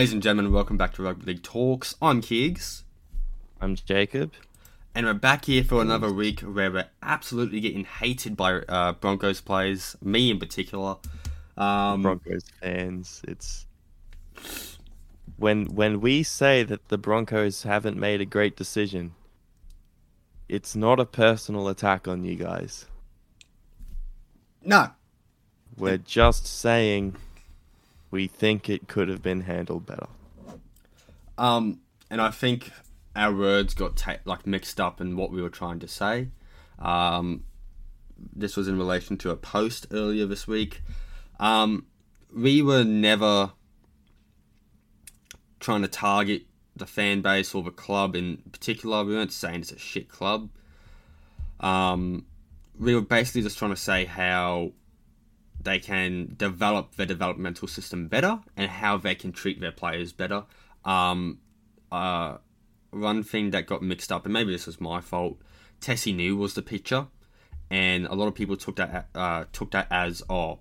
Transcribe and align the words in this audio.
Ladies 0.00 0.14
and 0.14 0.22
gentlemen, 0.22 0.50
welcome 0.50 0.78
back 0.78 0.94
to 0.94 1.02
Rugby 1.02 1.26
League 1.26 1.42
Talks. 1.42 1.94
I'm 2.00 2.22
Keegs, 2.22 2.84
I'm 3.60 3.74
Jacob. 3.74 4.32
and 4.94 5.04
we're 5.04 5.12
back 5.12 5.44
here 5.44 5.62
for 5.62 5.82
another 5.82 6.10
week 6.10 6.40
where 6.40 6.70
we're 6.70 6.88
absolutely 7.02 7.60
getting 7.60 7.84
hated 7.84 8.34
by 8.34 8.60
uh, 8.60 8.92
Broncos 8.92 9.42
players, 9.42 9.98
me 10.00 10.30
in 10.30 10.38
particular. 10.38 10.96
Um, 11.58 12.00
Broncos 12.00 12.44
fans. 12.62 13.20
It's 13.28 13.66
when 15.36 15.66
when 15.66 16.00
we 16.00 16.22
say 16.22 16.62
that 16.62 16.88
the 16.88 16.96
Broncos 16.96 17.64
haven't 17.64 17.98
made 17.98 18.22
a 18.22 18.24
great 18.24 18.56
decision, 18.56 19.12
it's 20.48 20.74
not 20.74 20.98
a 20.98 21.04
personal 21.04 21.68
attack 21.68 22.08
on 22.08 22.24
you 22.24 22.36
guys. 22.36 22.86
no, 24.64 24.92
We're 25.76 25.98
just 25.98 26.46
saying 26.46 27.16
we 28.10 28.26
think 28.26 28.68
it 28.68 28.88
could 28.88 29.08
have 29.08 29.22
been 29.22 29.42
handled 29.42 29.86
better. 29.86 30.06
Um, 31.38 31.80
and 32.10 32.20
I 32.20 32.30
think 32.30 32.70
our 33.14 33.34
words 33.34 33.74
got 33.74 33.96
ta- 33.96 34.18
like 34.24 34.46
mixed 34.46 34.80
up 34.80 35.00
in 35.00 35.16
what 35.16 35.30
we 35.30 35.40
were 35.42 35.50
trying 35.50 35.78
to 35.80 35.88
say. 35.88 36.28
Um, 36.78 37.44
this 38.34 38.56
was 38.56 38.68
in 38.68 38.78
relation 38.78 39.16
to 39.18 39.30
a 39.30 39.36
post 39.36 39.86
earlier 39.90 40.26
this 40.26 40.46
week. 40.46 40.82
Um, 41.38 41.86
we 42.34 42.62
were 42.62 42.84
never 42.84 43.52
trying 45.58 45.82
to 45.82 45.88
target 45.88 46.42
the 46.76 46.86
fan 46.86 47.20
base 47.20 47.54
or 47.54 47.62
the 47.62 47.70
club 47.70 48.14
in 48.16 48.38
particular. 48.52 49.04
We 49.04 49.14
weren't 49.14 49.32
saying 49.32 49.60
it's 49.60 49.72
a 49.72 49.78
shit 49.78 50.08
club. 50.08 50.50
Um, 51.60 52.26
we 52.78 52.94
were 52.94 53.02
basically 53.02 53.42
just 53.42 53.58
trying 53.58 53.72
to 53.72 53.76
say 53.76 54.06
how 54.06 54.72
they 55.62 55.78
can 55.78 56.34
develop 56.36 56.96
their 56.96 57.06
developmental 57.06 57.68
system 57.68 58.08
better 58.08 58.40
and 58.56 58.70
how 58.70 58.96
they 58.96 59.14
can 59.14 59.32
treat 59.32 59.60
their 59.60 59.72
players 59.72 60.12
better. 60.12 60.44
Um, 60.84 61.38
uh, 61.92 62.38
one 62.90 63.22
thing 63.22 63.50
that 63.50 63.66
got 63.66 63.82
mixed 63.82 64.10
up, 64.10 64.24
and 64.24 64.32
maybe 64.32 64.52
this 64.52 64.66
was 64.66 64.80
my 64.80 65.00
fault, 65.00 65.38
Tesi 65.80 66.14
Niu 66.14 66.36
was 66.36 66.54
the 66.54 66.62
pitcher, 66.62 67.06
and 67.70 68.06
a 68.06 68.14
lot 68.14 68.26
of 68.26 68.34
people 68.34 68.56
took 68.56 68.76
that 68.76 69.08
uh, 69.14 69.44
took 69.52 69.70
that 69.72 69.86
as 69.90 70.22
oh, 70.28 70.60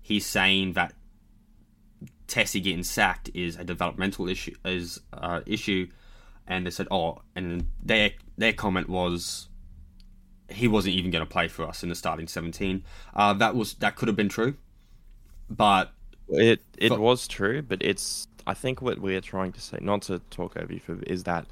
he's 0.00 0.26
saying 0.26 0.72
that 0.72 0.94
Tesi 2.26 2.62
getting 2.62 2.82
sacked 2.82 3.30
is 3.34 3.56
a 3.56 3.64
developmental 3.64 4.28
issue 4.28 4.54
is 4.64 5.00
uh, 5.12 5.40
issue, 5.46 5.88
and 6.46 6.66
they 6.66 6.70
said 6.70 6.88
oh, 6.90 7.22
and 7.34 7.68
their 7.82 8.12
their 8.36 8.52
comment 8.52 8.88
was 8.88 9.48
he 10.48 10.66
wasn't 10.68 10.94
even 10.94 11.10
going 11.10 11.24
to 11.24 11.30
play 11.30 11.48
for 11.48 11.64
us 11.64 11.82
in 11.82 11.88
the 11.88 11.94
starting 11.94 12.26
seventeen. 12.28 12.84
Uh, 13.14 13.32
that 13.34 13.54
was 13.54 13.74
that 13.74 13.96
could 13.96 14.08
have 14.08 14.16
been 14.16 14.28
true, 14.28 14.54
but 15.50 15.92
It 16.28 16.60
it 16.76 16.90
But- 16.90 17.00
was 17.00 17.26
true, 17.28 17.62
but 17.62 17.82
it's 17.82 18.26
I 18.46 18.54
think 18.54 18.80
what 18.80 18.98
we're 18.98 19.20
trying 19.20 19.52
to 19.52 19.60
say, 19.60 19.78
not 19.80 20.02
to 20.02 20.20
talk 20.30 20.56
over 20.56 20.72
you, 20.72 20.80
for, 20.80 20.98
is 21.02 21.24
that 21.24 21.46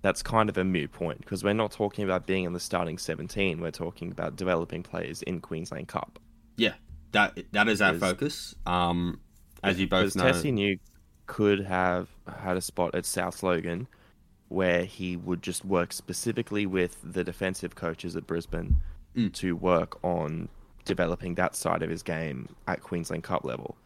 that's 0.00 0.22
kind 0.22 0.48
of 0.48 0.56
a 0.56 0.64
moot 0.64 0.92
point 0.92 1.18
because 1.18 1.42
we're 1.44 1.52
not 1.52 1.72
talking 1.72 2.04
about 2.04 2.26
being 2.26 2.44
in 2.44 2.52
the 2.52 2.60
starting 2.60 2.98
seventeen. 2.98 3.60
We're 3.60 3.70
talking 3.70 4.10
about 4.10 4.36
developing 4.36 4.82
players 4.82 5.22
in 5.22 5.40
Queensland 5.40 5.88
Cup. 5.88 6.18
yeah, 6.56 6.74
that 7.12 7.38
that 7.52 7.68
is 7.68 7.80
our 7.82 7.94
focus. 7.94 8.54
Um, 8.66 9.20
as 9.62 9.78
you 9.80 9.86
both 9.88 10.14
know, 10.16 10.24
Tesi 10.24 10.52
Niu 10.52 10.78
could 11.26 11.60
have 11.64 12.08
had 12.40 12.56
a 12.56 12.60
spot 12.62 12.94
at 12.94 13.04
South 13.04 13.42
Logan 13.42 13.86
where 14.48 14.84
he 14.84 15.16
would 15.16 15.42
just 15.42 15.64
work 15.64 15.92
specifically 15.92 16.66
with 16.66 16.96
the 17.02 17.22
defensive 17.24 17.74
coaches 17.74 18.16
at 18.16 18.26
Brisbane 18.26 18.76
Mm. 19.16 19.32
to 19.34 19.56
work 19.56 20.02
on 20.04 20.48
developing 20.84 21.34
that 21.34 21.56
side 21.56 21.82
of 21.82 21.90
his 21.90 22.02
game 22.02 22.48
at 22.66 22.82
Queensland 22.82 23.24
Cup 23.24 23.44
level. 23.44 23.76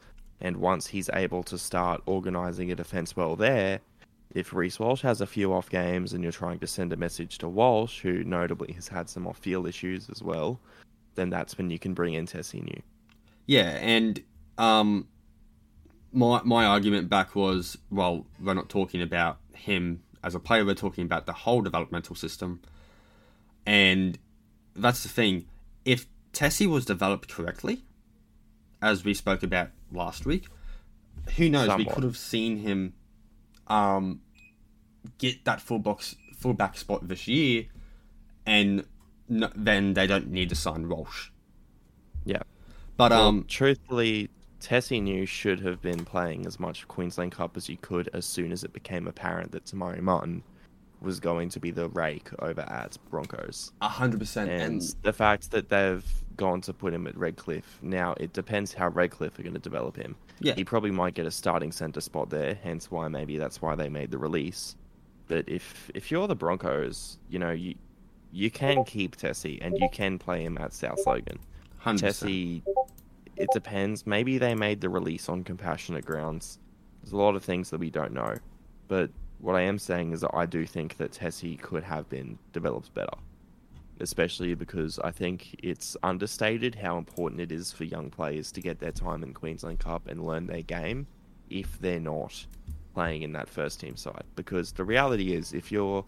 And 0.40 0.56
once 0.56 0.88
he's 0.88 1.08
able 1.12 1.42
to 1.44 1.56
start 1.56 2.02
organising 2.06 2.70
a 2.70 2.74
defence 2.74 3.16
well 3.16 3.36
there, 3.36 3.80
if 4.34 4.52
Reece 4.52 4.80
Walsh 4.80 5.02
has 5.02 5.20
a 5.20 5.26
few 5.26 5.52
off 5.52 5.70
games 5.70 6.12
and 6.12 6.22
you're 6.22 6.32
trying 6.32 6.58
to 6.58 6.66
send 6.66 6.92
a 6.92 6.96
message 6.96 7.38
to 7.38 7.48
Walsh, 7.48 8.00
who 8.00 8.24
notably 8.24 8.72
has 8.72 8.88
had 8.88 9.08
some 9.08 9.26
off 9.26 9.38
field 9.38 9.68
issues 9.68 10.10
as 10.10 10.22
well, 10.22 10.60
then 11.14 11.30
that's 11.30 11.56
when 11.56 11.70
you 11.70 11.78
can 11.78 11.94
bring 11.94 12.14
in 12.14 12.26
Tesi 12.26 12.62
Niu. 12.62 12.82
Yeah, 13.46 13.70
and 13.80 14.20
um, 14.58 15.06
my 16.12 16.40
my 16.44 16.64
argument 16.66 17.08
back 17.08 17.34
was, 17.34 17.78
well, 17.90 18.26
we're 18.40 18.54
not 18.54 18.68
talking 18.68 19.02
about 19.02 19.38
him 19.54 20.02
as 20.22 20.34
a 20.34 20.40
player. 20.40 20.64
We're 20.64 20.74
talking 20.74 21.04
about 21.04 21.26
the 21.26 21.32
whole 21.32 21.60
developmental 21.60 22.16
system, 22.16 22.60
and 23.66 24.18
that's 24.74 25.02
the 25.02 25.08
thing. 25.08 25.46
If 25.84 26.06
Tesi 26.32 26.66
was 26.66 26.84
developed 26.84 27.32
correctly, 27.32 27.84
as 28.80 29.04
we 29.04 29.14
spoke 29.14 29.42
about 29.42 29.70
last 29.92 30.26
week, 30.26 30.46
who 31.36 31.48
knows? 31.48 31.76
We 31.76 31.84
could 31.84 32.04
have 32.04 32.16
seen 32.16 32.58
him 32.58 32.94
um, 33.68 34.20
get 35.18 35.44
that 35.44 35.60
full 35.60 35.78
box 35.78 36.16
full 36.36 36.54
back 36.54 36.76
spot 36.76 37.06
this 37.06 37.28
year, 37.28 37.66
and 38.46 38.84
no, 39.28 39.50
then 39.54 39.94
they 39.94 40.06
don't 40.06 40.28
need 40.28 40.48
to 40.48 40.54
sign 40.54 40.88
Walsh. 40.88 41.30
Yeah. 42.24 42.42
But 42.96 43.12
Well, 43.12 43.28
um, 43.28 43.44
truthfully, 43.48 44.28
Tesi 44.62 45.02
Niu 45.02 45.26
should 45.26 45.60
have 45.60 45.82
been 45.82 46.04
playing 46.04 46.46
as 46.46 46.60
much 46.60 46.86
Queensland 46.86 47.32
Cup 47.32 47.56
as 47.56 47.68
you 47.68 47.76
could 47.76 48.08
as 48.12 48.24
soon 48.24 48.52
as 48.52 48.62
it 48.62 48.72
became 48.72 49.08
apparent 49.08 49.50
that 49.52 49.64
Tamari 49.64 50.00
Martin 50.00 50.42
was 51.00 51.18
going 51.18 51.48
to 51.48 51.58
be 51.58 51.72
the 51.72 51.88
rake 51.88 52.30
over 52.38 52.60
at 52.60 52.96
Broncos. 53.10 53.72
A 53.80 53.88
hundred 53.88 54.20
percent. 54.20 54.50
And 54.50 54.80
the 55.02 55.12
fact 55.12 55.50
that 55.50 55.68
they've 55.68 56.04
gone 56.36 56.60
to 56.60 56.72
put 56.72 56.94
him 56.94 57.08
at 57.08 57.16
Redcliffe, 57.16 57.80
now 57.82 58.14
it 58.20 58.32
depends 58.32 58.72
how 58.72 58.88
Redcliffe 58.88 59.36
are 59.38 59.42
going 59.42 59.54
to 59.54 59.58
develop 59.58 59.96
him. 59.96 60.14
yeah, 60.38 60.54
He 60.54 60.62
probably 60.64 60.92
might 60.92 61.14
get 61.14 61.26
a 61.26 61.30
starting 61.32 61.72
centre 61.72 62.00
spot 62.00 62.30
there, 62.30 62.54
hence 62.62 62.88
why 62.88 63.08
maybe 63.08 63.36
that's 63.36 63.60
why 63.60 63.74
they 63.74 63.88
made 63.88 64.12
the 64.12 64.18
release. 64.18 64.76
But 65.26 65.48
if 65.48 65.90
if 65.92 66.10
you're 66.12 66.28
the 66.28 66.36
Broncos, 66.36 67.18
you 67.28 67.40
know, 67.40 67.50
you 67.50 67.74
you 68.30 68.50
can 68.50 68.84
keep 68.84 69.16
Tesi 69.16 69.58
and 69.60 69.76
you 69.78 69.88
can 69.90 70.18
play 70.20 70.44
him 70.44 70.56
at 70.58 70.72
South 70.72 71.04
Logan. 71.04 71.40
hundred 71.78 72.06
percent. 72.06 72.30
Tesi, 72.30 72.62
it 73.36 73.48
depends. 73.52 74.06
Maybe 74.06 74.38
they 74.38 74.54
made 74.54 74.80
the 74.80 74.88
release 74.88 75.28
on 75.28 75.44
compassionate 75.44 76.04
grounds. 76.04 76.58
There's 77.02 77.12
a 77.12 77.16
lot 77.16 77.34
of 77.34 77.44
things 77.44 77.70
that 77.70 77.80
we 77.80 77.90
don't 77.90 78.12
know. 78.12 78.36
But 78.88 79.10
what 79.38 79.56
I 79.56 79.62
am 79.62 79.78
saying 79.78 80.12
is 80.12 80.20
that 80.20 80.34
I 80.34 80.46
do 80.46 80.66
think 80.66 80.96
that 80.98 81.12
Tesi 81.12 81.60
could 81.60 81.82
have 81.82 82.08
been 82.08 82.38
developed 82.52 82.94
better. 82.94 83.16
Especially 84.00 84.54
because 84.54 84.98
I 85.00 85.10
think 85.10 85.56
it's 85.62 85.96
understated 86.02 86.74
how 86.74 86.98
important 86.98 87.40
it 87.40 87.52
is 87.52 87.72
for 87.72 87.84
young 87.84 88.10
players 88.10 88.50
to 88.52 88.60
get 88.60 88.78
their 88.78 88.92
time 88.92 89.22
in 89.22 89.32
Queensland 89.32 89.78
Cup 89.78 90.08
and 90.08 90.24
learn 90.24 90.46
their 90.46 90.62
game 90.62 91.06
if 91.50 91.78
they're 91.80 92.00
not 92.00 92.46
playing 92.94 93.22
in 93.22 93.32
that 93.32 93.48
first 93.48 93.80
team 93.80 93.96
side. 93.96 94.24
Because 94.36 94.72
the 94.72 94.84
reality 94.84 95.34
is 95.34 95.52
if 95.52 95.70
you're 95.70 96.04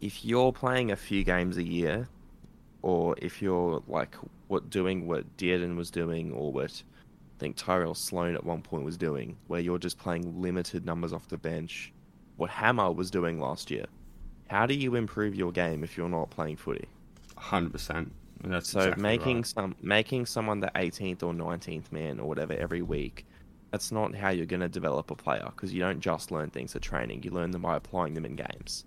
if 0.00 0.24
you're 0.24 0.52
playing 0.52 0.90
a 0.90 0.96
few 0.96 1.24
games 1.24 1.58
a 1.58 1.62
year 1.62 2.08
or 2.82 3.14
if 3.18 3.42
you're 3.42 3.82
like 3.88 4.16
what 4.48 4.70
doing 4.70 5.06
what 5.06 5.36
Dearden 5.36 5.76
was 5.76 5.90
doing, 5.90 6.32
or 6.32 6.52
what 6.52 6.82
I 7.36 7.38
think 7.38 7.56
Tyrell 7.56 7.94
Sloan 7.94 8.34
at 8.34 8.44
one 8.44 8.62
point 8.62 8.84
was 8.84 8.96
doing, 8.98 9.38
where 9.48 9.60
you're 9.60 9.78
just 9.78 9.98
playing 9.98 10.40
limited 10.40 10.84
numbers 10.86 11.12
off 11.12 11.28
the 11.28 11.38
bench, 11.38 11.92
what 12.36 12.50
Hammer 12.50 12.92
was 12.92 13.10
doing 13.10 13.38
last 13.40 13.70
year. 13.70 13.86
How 14.48 14.66
do 14.66 14.74
you 14.74 14.96
improve 14.96 15.34
your 15.34 15.52
game 15.52 15.84
if 15.84 15.96
you're 15.96 16.08
not 16.08 16.30
playing 16.30 16.56
footy? 16.56 16.88
hundred 17.36 17.72
percent. 17.72 18.12
That's 18.44 18.70
So 18.70 18.80
exactly 18.80 19.02
making 19.02 19.36
right. 19.38 19.46
some 19.46 19.76
making 19.82 20.26
someone 20.26 20.60
the 20.60 20.70
18th 20.74 21.22
or 21.22 21.32
19th 21.32 21.92
man 21.92 22.20
or 22.20 22.28
whatever 22.28 22.54
every 22.54 22.82
week, 22.82 23.26
that's 23.70 23.92
not 23.92 24.14
how 24.14 24.30
you're 24.30 24.46
going 24.46 24.60
to 24.60 24.68
develop 24.68 25.10
a 25.10 25.16
player 25.16 25.44
because 25.54 25.72
you 25.72 25.80
don't 25.80 26.00
just 26.00 26.30
learn 26.30 26.50
things 26.50 26.74
at 26.76 26.82
training. 26.82 27.22
You 27.22 27.30
learn 27.32 27.50
them 27.52 27.62
by 27.62 27.76
applying 27.76 28.14
them 28.14 28.24
in 28.24 28.36
games. 28.36 28.84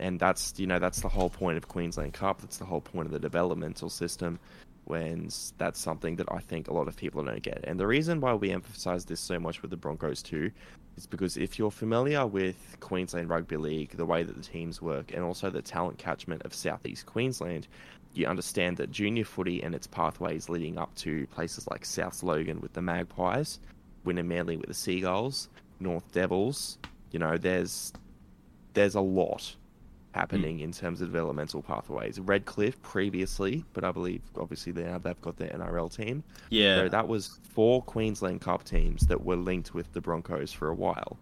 And 0.00 0.18
that's 0.18 0.54
you 0.56 0.66
know 0.66 0.78
that's 0.78 1.00
the 1.00 1.08
whole 1.08 1.30
point 1.30 1.56
of 1.56 1.68
Queensland 1.68 2.14
Cup. 2.14 2.40
That's 2.40 2.58
the 2.58 2.64
whole 2.64 2.80
point 2.80 3.06
of 3.06 3.12
the 3.12 3.18
developmental 3.18 3.88
system. 3.88 4.38
When 4.84 5.28
that's 5.58 5.78
something 5.78 6.16
that 6.16 6.26
I 6.32 6.38
think 6.38 6.66
a 6.66 6.72
lot 6.72 6.88
of 6.88 6.96
people 6.96 7.22
don't 7.22 7.42
get. 7.42 7.60
And 7.64 7.78
the 7.78 7.86
reason 7.86 8.20
why 8.20 8.34
we 8.34 8.50
emphasize 8.50 9.04
this 9.04 9.20
so 9.20 9.38
much 9.38 9.62
with 9.62 9.70
the 9.70 9.76
Broncos 9.76 10.20
too 10.20 10.50
is 10.96 11.06
because 11.06 11.36
if 11.36 11.58
you're 11.58 11.70
familiar 11.70 12.26
with 12.26 12.76
Queensland 12.80 13.28
Rugby 13.28 13.56
League, 13.56 13.96
the 13.96 14.06
way 14.06 14.24
that 14.24 14.36
the 14.36 14.42
teams 14.42 14.82
work, 14.82 15.12
and 15.14 15.22
also 15.22 15.48
the 15.48 15.62
talent 15.62 15.98
catchment 15.98 16.42
of 16.42 16.52
Southeast 16.52 17.06
Queensland, 17.06 17.68
you 18.14 18.26
understand 18.26 18.78
that 18.78 18.90
junior 18.90 19.24
footy 19.24 19.62
and 19.62 19.74
its 19.74 19.86
pathways 19.86 20.48
leading 20.48 20.76
up 20.76 20.92
to 20.96 21.26
places 21.28 21.68
like 21.68 21.84
South 21.84 22.22
Logan 22.24 22.60
with 22.60 22.72
the 22.72 22.82
Magpies, 22.82 23.60
Wynnum 24.04 24.26
Manly 24.26 24.56
with 24.56 24.66
the 24.66 24.74
Seagulls, 24.74 25.48
North 25.78 26.10
Devils, 26.10 26.78
you 27.12 27.18
know, 27.18 27.36
there's 27.36 27.92
there's 28.74 28.94
a 28.94 29.00
lot 29.00 29.56
Mm. 30.12 30.16
happening 30.18 30.60
in 30.60 30.72
terms 30.72 31.00
of 31.00 31.08
developmental 31.08 31.62
pathways. 31.62 32.18
Redcliffe 32.18 32.80
previously, 32.82 33.64
but 33.74 33.84
I 33.84 33.92
believe 33.92 34.22
obviously 34.36 34.72
now 34.72 34.98
they've 34.98 35.20
got 35.20 35.36
their 35.36 35.48
NRL 35.50 35.88
team. 35.94 36.24
yeah, 36.50 36.76
So 36.76 36.88
that 36.88 37.06
was 37.06 37.38
four 37.54 37.82
Queensland 37.82 38.40
Cup 38.40 38.64
teams 38.64 39.06
that 39.06 39.24
were 39.24 39.36
linked 39.36 39.72
with 39.74 39.92
the 39.92 40.00
Broncos 40.00 40.52
for 40.52 40.68
a 40.68 40.74
while. 40.74 41.16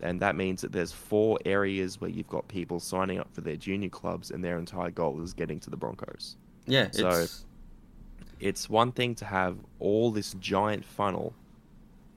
And 0.00 0.18
that 0.20 0.34
means 0.34 0.62
that 0.62 0.72
there's 0.72 0.92
four 0.92 1.38
areas 1.44 2.00
where 2.00 2.10
you've 2.10 2.28
got 2.28 2.48
people 2.48 2.80
signing 2.80 3.18
up 3.20 3.32
for 3.32 3.40
their 3.42 3.56
junior 3.56 3.88
clubs 3.90 4.30
and 4.30 4.42
their 4.42 4.58
entire 4.58 4.90
goal 4.90 5.20
is 5.22 5.32
getting 5.34 5.60
to 5.60 5.70
the 5.70 5.76
Broncos. 5.76 6.36
yeah. 6.66 6.88
so- 6.90 7.08
it's, 7.10 7.44
It's 8.40 8.68
one 8.70 8.90
thing 8.92 9.14
to 9.16 9.24
have 9.24 9.58
all 9.78 10.10
this 10.10 10.34
giant 10.40 10.84
funnel 10.84 11.34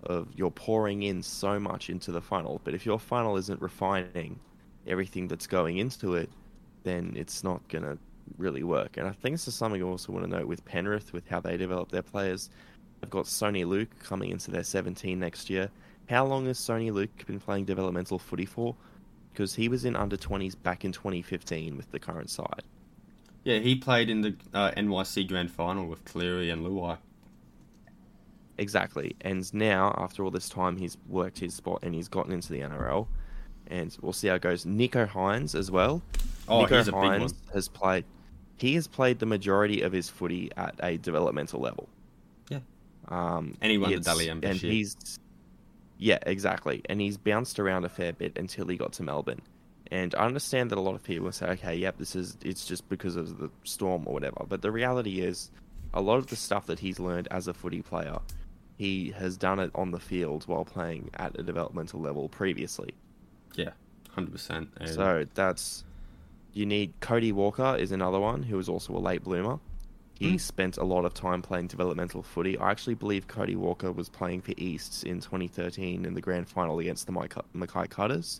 of 0.03 0.27
you're 0.35 0.49
pouring 0.51 1.03
in 1.03 1.21
so 1.21 1.59
much 1.59 1.89
into 1.89 2.11
the 2.11 2.21
funnel, 2.21 2.61
but 2.63 2.73
if 2.73 2.85
your 2.85 2.99
funnel 2.99 3.37
isn't 3.37 3.61
refining 3.61 4.39
everything 4.87 5.27
that's 5.27 5.47
going 5.47 5.77
into 5.77 6.15
it, 6.15 6.29
then 6.83 7.13
it's 7.15 7.43
not 7.43 7.67
gonna 7.69 7.97
really 8.37 8.63
work. 8.63 8.97
And 8.97 9.07
I 9.07 9.11
think 9.11 9.33
this 9.33 9.47
is 9.47 9.55
something 9.55 9.81
I 9.81 9.85
also 9.85 10.11
want 10.11 10.25
to 10.25 10.31
note 10.31 10.47
with 10.47 10.65
Penrith, 10.65 11.13
with 11.13 11.27
how 11.27 11.39
they 11.39 11.57
develop 11.57 11.91
their 11.91 12.01
players. 12.01 12.49
They've 13.01 13.09
got 13.09 13.25
Soni 13.25 13.65
Luke 13.65 13.89
coming 14.03 14.31
into 14.31 14.51
their 14.51 14.63
17 14.63 15.19
next 15.19 15.49
year. 15.49 15.69
How 16.09 16.25
long 16.25 16.45
has 16.45 16.59
Soni 16.59 16.91
Luke 16.91 17.25
been 17.25 17.39
playing 17.39 17.65
developmental 17.65 18.19
footy 18.19 18.45
for? 18.45 18.75
Because 19.31 19.53
he 19.53 19.67
was 19.67 19.85
in 19.85 19.95
under 19.95 20.17
20s 20.17 20.55
back 20.61 20.85
in 20.85 20.91
2015 20.91 21.75
with 21.75 21.91
the 21.91 21.99
current 21.99 22.29
side. 22.29 22.63
Yeah, 23.43 23.59
he 23.59 23.75
played 23.75 24.09
in 24.09 24.21
the 24.21 24.35
uh, 24.53 24.71
NYC 24.71 25.27
Grand 25.27 25.51
Final 25.51 25.87
with 25.87 26.03
Cleary 26.05 26.49
and 26.49 26.65
Luai. 26.65 26.97
Exactly. 28.57 29.15
And 29.21 29.51
now, 29.53 29.93
after 29.97 30.23
all 30.23 30.31
this 30.31 30.49
time, 30.49 30.77
he's 30.77 30.97
worked 31.07 31.39
his 31.39 31.53
spot 31.53 31.79
and 31.83 31.93
he's 31.93 32.07
gotten 32.07 32.31
into 32.31 32.53
the 32.53 32.61
NRL. 32.61 33.07
And 33.67 33.95
we'll 34.01 34.13
see 34.13 34.27
how 34.27 34.35
it 34.35 34.41
goes. 34.41 34.65
Nicho 34.65 35.07
Hynes 35.07 35.55
as 35.55 35.71
well. 35.71 36.01
Oh, 36.47 36.65
Nicho 36.65 36.77
he's 36.77 36.87
a 36.87 36.91
big 36.91 37.21
one. 37.21 37.29
Has 37.53 37.67
played. 37.67 38.05
He 38.57 38.75
has 38.75 38.87
played 38.87 39.19
the 39.19 39.25
majority 39.25 39.81
of 39.81 39.91
his 39.91 40.09
footy 40.09 40.51
at 40.55 40.75
a 40.81 40.97
developmental 40.97 41.59
level. 41.59 41.89
Yeah. 42.49 42.59
Um, 43.09 43.55
And 43.61 43.71
he 43.71 43.77
won 43.77 43.91
the 43.91 43.99
Dally 43.99 44.29
M 44.29 44.39
and 44.43 44.57
he's 44.57 45.19
yeah, 45.97 46.19
exactly. 46.25 46.81
And 46.85 46.99
he's 46.99 47.17
bounced 47.17 47.59
around 47.59 47.85
a 47.85 47.89
fair 47.89 48.13
bit 48.13 48.37
until 48.37 48.67
he 48.67 48.77
got 48.77 48.93
to 48.93 49.03
Melbourne. 49.03 49.41
And 49.91 50.15
I 50.15 50.25
understand 50.25 50.71
that 50.71 50.77
a 50.77 50.81
lot 50.81 50.95
of 50.95 51.03
people 51.03 51.25
will 51.25 51.31
say, 51.31 51.47
okay, 51.47 51.75
yep, 51.75 51.97
this 51.97 52.15
is 52.15 52.37
it's 52.43 52.65
just 52.65 52.87
because 52.89 53.15
of 53.15 53.37
the 53.37 53.49
storm 53.63 54.03
or 54.07 54.13
whatever. 54.13 54.45
But 54.47 54.61
the 54.61 54.71
reality 54.71 55.21
is, 55.21 55.51
a 55.93 56.01
lot 56.01 56.17
of 56.17 56.27
the 56.27 56.35
stuff 56.35 56.65
that 56.67 56.79
he's 56.79 56.99
learned 56.99 57.27
as 57.31 57.47
a 57.47 57.53
footy 57.53 57.81
player, 57.81 58.17
he 58.77 59.11
has 59.11 59.37
done 59.37 59.59
it 59.59 59.71
on 59.75 59.91
the 59.91 59.99
field 59.99 60.43
while 60.47 60.65
playing 60.65 61.09
at 61.15 61.39
a 61.39 61.43
developmental 61.43 62.01
level 62.01 62.27
previously. 62.27 62.93
Yeah, 63.55 63.71
hundred 64.11 64.31
percent. 64.31 64.69
So 64.85 65.25
that's 65.33 65.83
you 66.53 66.65
need 66.65 66.93
Cody 67.01 67.31
Walker 67.31 67.75
is 67.77 67.91
another 67.91 68.19
one 68.19 68.43
who 68.43 68.57
is 68.59 68.69
also 68.69 68.95
a 68.95 68.99
late 68.99 69.23
bloomer. 69.23 69.59
He 70.17 70.31
Hmm. 70.31 70.37
spent 70.37 70.77
a 70.77 70.85
lot 70.85 71.03
of 71.03 71.13
time 71.13 71.41
playing 71.41 71.67
developmental 71.67 72.23
footy. 72.23 72.57
I 72.57 72.71
actually 72.71 72.95
believe 72.95 73.27
Cody 73.27 73.57
Walker 73.57 73.91
was 73.91 74.07
playing 74.07 74.41
for 74.41 74.53
Easts 74.55 75.03
in 75.03 75.19
2013 75.19 76.05
in 76.05 76.13
the 76.13 76.21
grand 76.21 76.47
final 76.47 76.79
against 76.79 77.05
the 77.05 77.11
Mackay 77.11 77.41
Mackay 77.53 77.87
Cutters, 77.87 78.39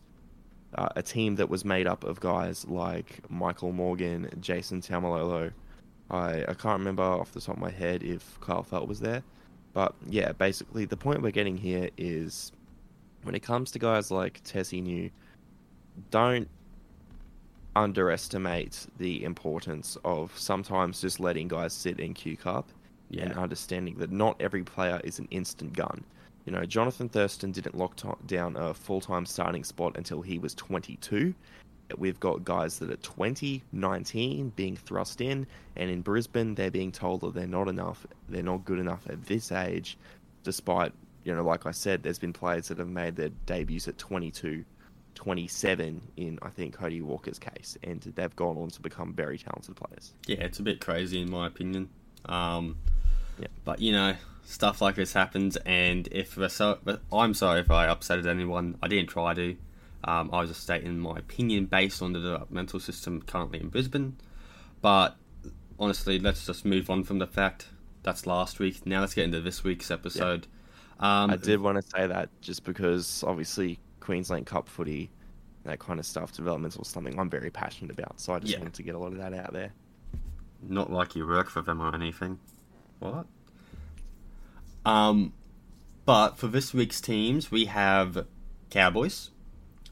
uh, 0.76 0.88
a 0.96 1.04
team 1.04 1.36
that 1.36 1.50
was 1.50 1.66
made 1.66 1.86
up 1.88 2.06
of 2.06 2.20
guys 2.22 2.66
like 2.68 3.20
Michael 3.30 3.74
Morgan, 3.74 4.30
Jason 4.40 4.80
Taumalolo. 4.82 5.52
I 6.10 6.44
I 6.48 6.54
can't 6.54 6.80
remember 6.80 7.04
off 7.04 7.34
the 7.34 7.42
top 7.42 7.56
of 7.58 7.62
my 7.62 7.72
head 7.72 8.04
if 8.04 8.40
Kyle 8.40 8.64
Feldt 8.64 8.88
was 8.88 9.02
there, 9.02 9.24
but 9.74 9.94
yeah, 10.08 10.32
basically 10.32 10.86
the 10.86 10.96
point 10.98 11.22
we're 11.22 11.32
getting 11.32 11.58
here 11.58 11.90
is 11.98 12.54
when 13.26 13.36
it 13.36 13.42
comes 13.42 13.72
to 13.72 13.80
guys 13.80 14.12
like 14.12 14.44
Tesi 14.44 14.82
Niu, 14.82 15.10
don't 16.12 16.48
underestimate 17.76 18.86
the 18.98 19.24
importance 19.24 19.98
of 20.06 20.38
sometimes 20.38 21.02
just 21.02 21.20
letting 21.20 21.48
guys 21.48 21.74
sit 21.74 22.00
in 22.00 22.14
Q 22.14 22.38
Cup 22.38 22.70
and 23.18 23.34
understanding 23.34 23.96
that 23.98 24.12
not 24.12 24.36
every 24.40 24.64
player 24.64 25.02
is 25.04 25.20
an 25.20 25.28
instant 25.32 25.74
gun. 25.74 26.04
You 26.46 26.52
know, 26.52 26.66
Jonathan 26.66 27.10
Thurston 27.10 27.52
didn't 27.52 27.76
lock 27.76 27.96
to- 27.98 28.18
down 28.28 28.56
a 28.58 28.74
full 28.74 29.02
time 29.02 29.26
starting 29.26 29.64
spot 29.64 29.98
until 29.98 30.22
he 30.22 30.38
was 30.38 30.54
22. 30.54 31.34
We've 31.98 32.20
got 32.20 32.44
guys 32.44 32.80
that 32.80 32.92
are 32.92 32.98
20, 32.98 33.64
19 33.72 34.50
being 34.56 34.76
thrust 34.76 35.22
in, 35.22 35.48
and 35.76 35.90
in 35.90 36.02
Brisbane, 36.02 36.56
they're 36.56 36.72
being 36.72 36.92
told 36.92 37.22
that 37.22 37.34
they're 37.34 37.48
not 37.48 37.68
enough, 37.68 38.06
they're 38.30 38.44
not 38.44 38.66
good 38.66 38.80
enough 38.80 39.08
at 39.10 39.26
this 39.26 39.52
age, 39.52 39.98
despite, 40.44 40.94
you 41.26 41.36
know, 41.36 41.44
like 41.44 41.66
I 41.66 41.72
said, 41.72 42.04
there's 42.04 42.20
been 42.20 42.32
players 42.32 42.70
that 42.70 42.78
have 42.78 42.88
made 42.88 43.16
their 43.18 43.30
debuts 43.46 43.88
at 43.88 43.98
22, 43.98 44.64
27 45.16 46.02
in, 46.16 46.40
I 46.42 46.50
think, 46.50 46.76
Cody 46.76 47.02
Walker's 47.02 47.40
case, 47.40 47.78
and 47.84 48.00
they've 48.02 48.36
gone 48.36 48.58
on 48.58 48.70
to 48.70 48.82
become 48.82 49.12
very 49.14 49.38
talented 49.38 49.76
players. 49.76 50.14
yeah. 50.28 50.38
It's 50.38 50.60
a 50.60 50.64
bit 50.64 50.80
crazy 50.80 51.20
in 51.22 51.30
my 51.30 51.48
opinion. 51.48 51.90
Um, 52.26 52.78
Yeah. 53.40 53.48
But 53.66 53.82
you 53.82 53.92
know, 53.92 54.16
stuff 54.46 54.82
like 54.82 54.96
this 54.96 55.12
happens, 55.12 55.58
and 55.58 56.08
if 56.12 56.38
so, 56.52 56.78
I'm 57.12 57.34
sorry 57.34 57.60
if 57.60 57.72
I 57.72 57.88
upsetted 57.88 58.28
anyone. 58.28 58.78
I 58.82 58.88
didn't 58.88 59.10
try 59.10 59.34
to. 59.34 59.58
Um, 60.04 60.30
I 60.32 60.42
was 60.42 60.52
just 60.52 60.62
stating 60.62 61.00
my 61.00 61.18
opinion 61.18 61.66
based 61.66 62.02
on 62.04 62.14
the 62.14 62.20
developmental 62.20 62.80
system 62.80 63.24
currently 63.24 63.60
in 63.60 63.70
Brisbane. 63.70 64.18
But 64.82 65.16
honestly, 65.80 66.20
let's 66.20 66.46
just 66.46 66.64
move 66.64 66.92
on 66.92 67.04
from 67.04 67.18
the 67.18 67.26
fact 67.26 67.70
that's 68.04 68.28
last 68.28 68.60
week. 68.60 68.86
Now 68.86 69.02
let's 69.02 69.16
get 69.16 69.26
into 69.26 69.42
this 69.42 69.64
week's 69.64 69.90
episode. 69.90 70.46
Um, 71.00 71.30
I 71.32 71.36
did 71.36 71.60
want 71.60 71.78
to 71.78 71.82
say 71.90 72.08
that 72.08 72.30
just 72.42 72.64
because 72.64 73.24
obviously 73.28 73.80
Queensland 74.00 74.46
Cup 74.46 74.70
footy, 74.70 75.10
that 75.64 75.80
kind 75.80 76.00
of 76.00 76.06
stuff, 76.06 76.32
developmental 76.32 76.82
is 76.84 76.88
something 76.88 77.18
I'm 77.20 77.30
very 77.30 77.50
passionate 77.50 77.92
about. 77.92 78.20
So 78.20 78.34
I 78.34 78.40
just 78.40 78.54
Yeah. 78.54 78.60
wanted 78.60 78.76
to 78.76 78.84
get 78.84 78.96
a 78.96 79.00
lot 79.00 79.12
of 79.12 79.18
that 79.18 79.34
out 79.34 79.52
there. 79.52 79.74
Not 80.62 80.92
like 80.92 81.16
you 81.16 81.28
work 81.28 81.50
for 81.50 81.62
them 81.62 81.82
or 81.82 81.94
anything. 81.94 82.40
What? 83.00 83.26
Um, 84.86 85.34
but 86.06 86.38
for 86.38 86.48
this 86.48 86.74
week's 86.74 87.02
teams, 87.02 87.52
we 87.52 87.66
have 87.66 88.26
Cowboys, 88.70 89.32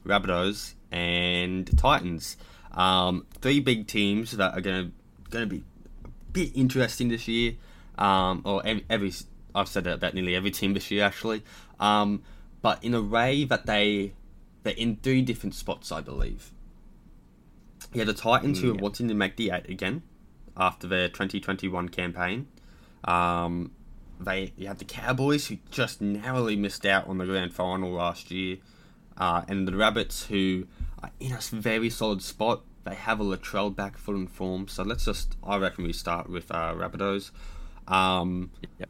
Rabbitohs, 0.06 0.74
and 0.90 1.76
Titans. 1.76 2.36
Um, 2.72 3.26
three 3.40 3.60
big 3.60 3.86
teams 3.86 4.32
that 4.32 4.54
are 4.56 4.60
gonna 4.60 4.90
gonna 5.30 5.46
be 5.46 5.64
a 6.04 6.08
bit 6.32 6.52
interesting 6.54 7.08
this 7.08 7.26
year. 7.28 7.54
Um, 7.98 8.42
or 8.44 8.64
every, 8.64 8.84
every 8.90 9.12
I've 9.54 9.68
said 9.68 9.84
that 9.84 9.94
about 9.94 10.14
nearly 10.14 10.34
every 10.34 10.50
team 10.50 10.74
this 10.74 10.90
year 10.90 11.04
actually. 11.04 11.42
Um, 11.78 12.22
but 12.62 12.82
in 12.82 12.94
a 12.94 13.02
way 13.02 13.44
that 13.44 13.66
they 13.66 14.14
they're 14.62 14.74
in 14.74 14.96
three 14.96 15.22
different 15.22 15.54
spots, 15.54 15.92
I 15.92 16.00
believe. 16.00 16.50
Yeah, 17.92 18.04
the 18.04 18.14
Titans 18.14 18.60
who 18.60 18.72
are 18.72 18.74
wanting 18.74 19.08
to 19.08 19.14
make 19.14 19.36
the 19.36 19.50
eight 19.50 19.68
again 19.68 20.02
after 20.56 20.86
their 20.86 21.08
2021 21.08 21.90
campaign. 21.90 22.48
Um, 23.04 23.72
they 24.18 24.52
you 24.56 24.66
have 24.68 24.78
the 24.78 24.84
Cowboys 24.84 25.46
who 25.48 25.58
just 25.70 26.00
narrowly 26.00 26.56
missed 26.56 26.86
out 26.86 27.06
on 27.06 27.18
the 27.18 27.26
grand 27.26 27.52
final 27.52 27.90
last 27.92 28.30
year, 28.30 28.58
uh, 29.18 29.42
and 29.48 29.68
the 29.68 29.76
Rabbits 29.76 30.26
who 30.26 30.66
are 31.02 31.10
in 31.20 31.32
a 31.32 31.38
very 31.52 31.90
solid 31.90 32.22
spot. 32.22 32.62
They 32.84 32.94
have 32.94 33.20
a 33.20 33.24
Latrell 33.24 33.74
back 33.74 33.96
full 33.96 34.14
in 34.16 34.26
form, 34.26 34.68
so 34.68 34.82
let's 34.82 35.04
just 35.04 35.36
I 35.42 35.56
reckon 35.58 35.84
we 35.84 35.92
start 35.92 36.28
with 36.28 36.50
uh, 36.50 36.74
Rabbitohs. 36.74 37.30
Um, 37.86 38.50
Yep. 38.78 38.88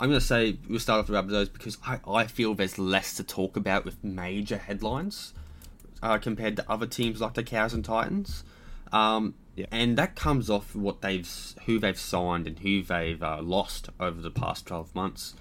I'm 0.00 0.08
going 0.08 0.20
to 0.20 0.24
say 0.24 0.58
we'll 0.68 0.78
start 0.78 1.00
off 1.00 1.08
with 1.08 1.18
Rabbitohs 1.18 1.52
because 1.52 1.78
I, 1.84 1.98
I 2.08 2.26
feel 2.26 2.54
there's 2.54 2.78
less 2.78 3.14
to 3.14 3.24
talk 3.24 3.56
about 3.56 3.84
with 3.84 4.02
major 4.04 4.58
headlines 4.58 5.34
uh, 6.02 6.18
compared 6.18 6.56
to 6.56 6.70
other 6.70 6.86
teams 6.86 7.20
like 7.20 7.34
the 7.34 7.42
Cows 7.42 7.74
and 7.74 7.84
Titans. 7.84 8.44
Um, 8.92 9.34
Yeah. 9.58 9.66
And 9.72 9.98
that 9.98 10.14
comes 10.14 10.48
off 10.48 10.76
what 10.76 11.00
they've 11.00 11.28
who 11.66 11.80
they've 11.80 11.98
signed 11.98 12.46
and 12.46 12.60
who 12.60 12.80
they've 12.80 13.20
uh, 13.20 13.42
lost 13.42 13.88
over 13.98 14.20
the 14.20 14.30
past 14.30 14.66
12 14.66 14.94
months. 14.94 15.34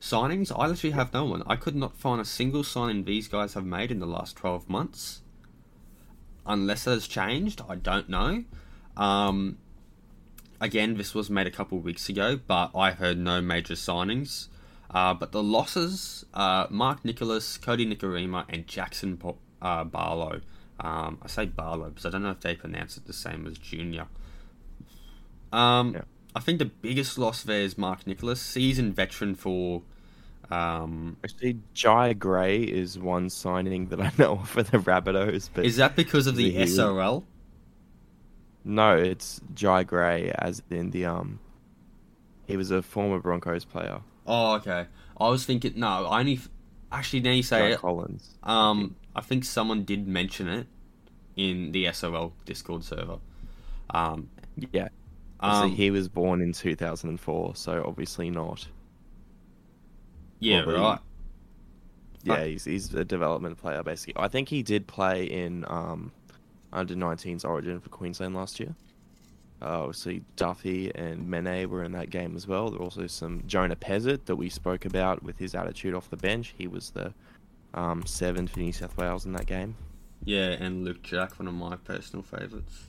Signings, 0.00 0.50
I 0.50 0.66
literally 0.66 0.94
have 0.94 1.12
no 1.12 1.24
one. 1.24 1.44
I 1.46 1.54
could 1.54 1.76
not 1.76 1.96
find 1.96 2.20
a 2.20 2.24
single 2.24 2.64
signing 2.64 3.04
these 3.04 3.28
guys 3.28 3.54
have 3.54 3.64
made 3.64 3.92
in 3.92 4.00
the 4.00 4.06
last 4.06 4.34
12 4.34 4.68
months. 4.68 5.20
Unless 6.44 6.88
it 6.88 6.90
has 6.90 7.06
changed, 7.06 7.62
I 7.68 7.76
don't 7.76 8.08
know. 8.08 8.42
Um, 8.96 9.58
again, 10.60 10.94
this 10.96 11.14
was 11.14 11.30
made 11.30 11.46
a 11.46 11.50
couple 11.50 11.78
of 11.78 11.84
weeks 11.84 12.08
ago, 12.08 12.38
but 12.46 12.70
I 12.74 12.92
heard 12.92 13.18
no 13.18 13.40
major 13.40 13.74
signings. 13.74 14.48
Uh, 14.92 15.14
but 15.14 15.30
the 15.32 15.42
losses, 15.42 16.24
uh, 16.34 16.66
Mark 16.68 17.04
Nicholls, 17.04 17.58
Kodi 17.62 17.86
Nikorima, 17.90 18.44
and 18.48 18.66
Jaxson 18.66 19.18
Po- 19.18 19.38
uh, 19.62 19.84
Paulo. 19.84 20.40
Um, 20.80 21.18
I 21.22 21.28
say 21.28 21.46
Paulo 21.46 21.90
because 21.90 22.06
I 22.06 22.10
don't 22.10 22.22
know 22.22 22.30
if 22.30 22.40
they 22.40 22.54
pronounce 22.56 22.96
it 22.96 23.06
the 23.06 23.12
same 23.12 23.46
as 23.46 23.56
Junior. 23.58 24.06
Um, 25.52 25.94
Yeah. 25.94 26.02
I 26.34 26.40
think 26.40 26.58
the 26.60 26.64
biggest 26.66 27.18
loss 27.18 27.42
there 27.42 27.60
is 27.60 27.76
Mark 27.76 28.06
Nicholls, 28.06 28.40
seasoned 28.40 28.94
veteran 28.94 29.34
for. 29.34 29.82
Um, 30.50 31.16
Actually, 31.22 31.58
Jai 31.74 32.12
Gray 32.12 32.62
is 32.62 32.98
one 32.98 33.30
signing 33.30 33.86
that 33.88 34.00
I 34.00 34.10
know 34.18 34.38
for 34.38 34.62
the 34.62 34.78
Rabbitohs, 34.78 35.50
but 35.54 35.64
is 35.64 35.76
that 35.76 35.94
because 35.96 36.26
of 36.26 36.34
the 36.36 36.50
he- 36.50 36.58
SRL? 36.64 37.24
No, 38.64 38.96
it's 38.96 39.40
Jai 39.54 39.84
Gray 39.84 40.32
as 40.38 40.62
in 40.70 40.90
the 40.90 41.06
um. 41.06 41.38
He 42.46 42.56
was 42.56 42.70
a 42.72 42.82
former 42.82 43.18
Broncos 43.20 43.64
player, 43.64 44.00
Oh, 44.26 44.54
okay. 44.56 44.86
I 45.20 45.28
was 45.28 45.44
thinking. 45.44 45.74
No, 45.76 46.06
I 46.06 46.20
only. 46.20 46.40
Actually, 46.92 47.20
now 47.20 47.30
you 47.32 47.42
say 47.44 47.58
Jai 47.60 47.66
it. 47.74 47.78
Collins. 47.78 48.30
Um, 48.42 48.96
I 49.14 49.20
think 49.20 49.44
someone 49.44 49.84
did 49.84 50.08
mention 50.08 50.48
it 50.48 50.66
in 51.36 51.72
the 51.72 51.90
SOL 51.92 52.32
Discord 52.44 52.82
server. 52.84 53.18
Um, 53.90 54.28
Yeah, 54.72 54.88
so 55.40 55.46
um 55.48 55.70
he 55.70 55.90
was 55.90 56.08
born 56.08 56.42
in 56.42 56.52
2004, 56.52 57.54
so 57.56 57.84
obviously 57.86 58.30
not. 58.30 58.66
yeah, 60.38 60.62
probably- 60.62 60.80
right. 60.80 60.98
Yeah, 62.22 62.44
he's 62.44 62.64
he's 62.64 62.92
a 62.94 63.04
development 63.04 63.58
player 63.58 63.82
basically. 63.82 64.20
I 64.22 64.28
think 64.28 64.48
he 64.48 64.62
did 64.62 64.86
play 64.86 65.24
in 65.24 65.64
um 65.68 66.12
under 66.72 66.94
19s 66.94 67.44
Origin 67.44 67.80
for 67.80 67.88
Queensland 67.88 68.34
last 68.34 68.60
year. 68.60 68.74
Oh, 69.62 69.92
see, 69.92 70.22
Duffy 70.36 70.90
and 70.94 71.28
Mene 71.28 71.68
were 71.68 71.84
in 71.84 71.92
that 71.92 72.08
game 72.08 72.34
as 72.34 72.46
well. 72.46 72.70
There 72.70 72.78
were 72.78 72.84
also 72.84 73.06
some 73.06 73.42
Jonah 73.46 73.76
Pezet 73.76 74.24
that 74.24 74.36
we 74.36 74.48
spoke 74.48 74.86
about 74.86 75.22
with 75.22 75.36
his 75.38 75.54
attitude 75.54 75.94
off 75.94 76.08
the 76.08 76.16
bench. 76.16 76.54
He 76.56 76.66
was 76.66 76.90
the 76.90 77.12
um, 77.74 78.06
seven 78.06 78.46
for 78.46 78.60
New 78.60 78.72
South 78.72 78.96
Wales 78.96 79.26
in 79.26 79.32
that 79.34 79.46
game. 79.46 79.76
Yeah, 80.24 80.50
and 80.52 80.84
Luke 80.84 81.02
Jack, 81.02 81.38
one 81.38 81.46
of 81.46 81.54
my 81.54 81.76
personal 81.76 82.22
favourites. 82.22 82.84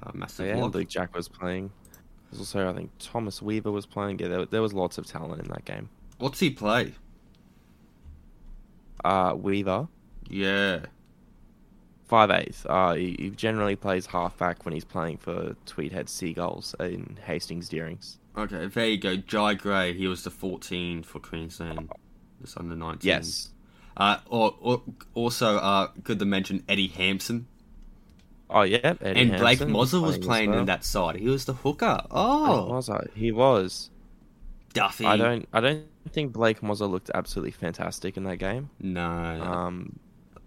Uh, 0.00 0.10
massive 0.14 0.46
yeah. 0.46 0.64
Luke 0.64 0.88
Jack 0.88 1.16
was 1.16 1.28
playing. 1.28 1.70
There's 2.30 2.40
also, 2.40 2.68
I 2.70 2.72
think, 2.72 2.90
Thomas 2.98 3.42
Weaver 3.42 3.70
was 3.70 3.84
playing. 3.84 4.20
Yeah, 4.20 4.28
there, 4.28 4.46
there 4.46 4.62
was 4.62 4.72
lots 4.72 4.98
of 4.98 5.06
talent 5.06 5.42
in 5.42 5.48
that 5.48 5.64
game. 5.64 5.88
What's 6.18 6.38
he 6.40 6.50
play? 6.50 6.94
Uh, 9.04 9.34
Weaver, 9.36 9.88
Yeah. 10.28 10.86
Five 12.12 12.30
eighth. 12.30 12.66
Uh, 12.68 12.92
he, 12.92 13.16
he 13.18 13.30
generally 13.30 13.74
plays 13.74 14.04
halfback 14.04 14.66
when 14.66 14.74
he's 14.74 14.84
playing 14.84 15.16
for 15.16 15.56
Tweedhead 15.64 16.10
Seagulls 16.10 16.74
in 16.78 17.18
Hastings 17.24 17.70
Deerings. 17.70 18.18
Okay, 18.36 18.66
there 18.66 18.86
you 18.86 18.98
go. 18.98 19.16
Jai 19.16 19.54
Gray, 19.54 19.94
he 19.94 20.06
was 20.06 20.22
the 20.22 20.30
14 20.30 21.04
for 21.04 21.20
Queensland. 21.20 21.90
This 22.38 22.54
under 22.58 22.76
19. 22.76 23.08
Yes. 23.08 23.48
Uh, 23.96 24.18
or, 24.28 24.54
or 24.60 24.82
also, 25.14 25.56
uh, 25.56 25.88
good 26.02 26.18
to 26.18 26.26
mention 26.26 26.62
Eddie 26.68 26.88
Hampson. 26.88 27.46
Oh 28.50 28.60
yeah, 28.60 28.92
Eddie 29.00 29.20
and 29.22 29.30
Blake 29.38 29.60
Hampson 29.60 29.70
Mozer 29.70 30.02
was 30.02 30.18
as 30.18 30.26
playing 30.26 30.50
well. 30.50 30.58
in 30.60 30.66
that 30.66 30.84
side. 30.84 31.16
He 31.16 31.28
was 31.28 31.46
the 31.46 31.54
hooker. 31.54 32.04
Oh, 32.10 32.78
I? 32.90 33.06
He 33.14 33.32
was. 33.32 33.88
Duffy. 34.74 35.06
I 35.06 35.16
don't. 35.16 35.48
I 35.50 35.60
don't 35.62 35.86
think 36.10 36.34
Blake 36.34 36.60
Mozer 36.60 36.90
looked 36.90 37.10
absolutely 37.14 37.52
fantastic 37.52 38.18
in 38.18 38.24
that 38.24 38.36
game. 38.36 38.68
No, 38.78 39.00
Um, 39.00 39.98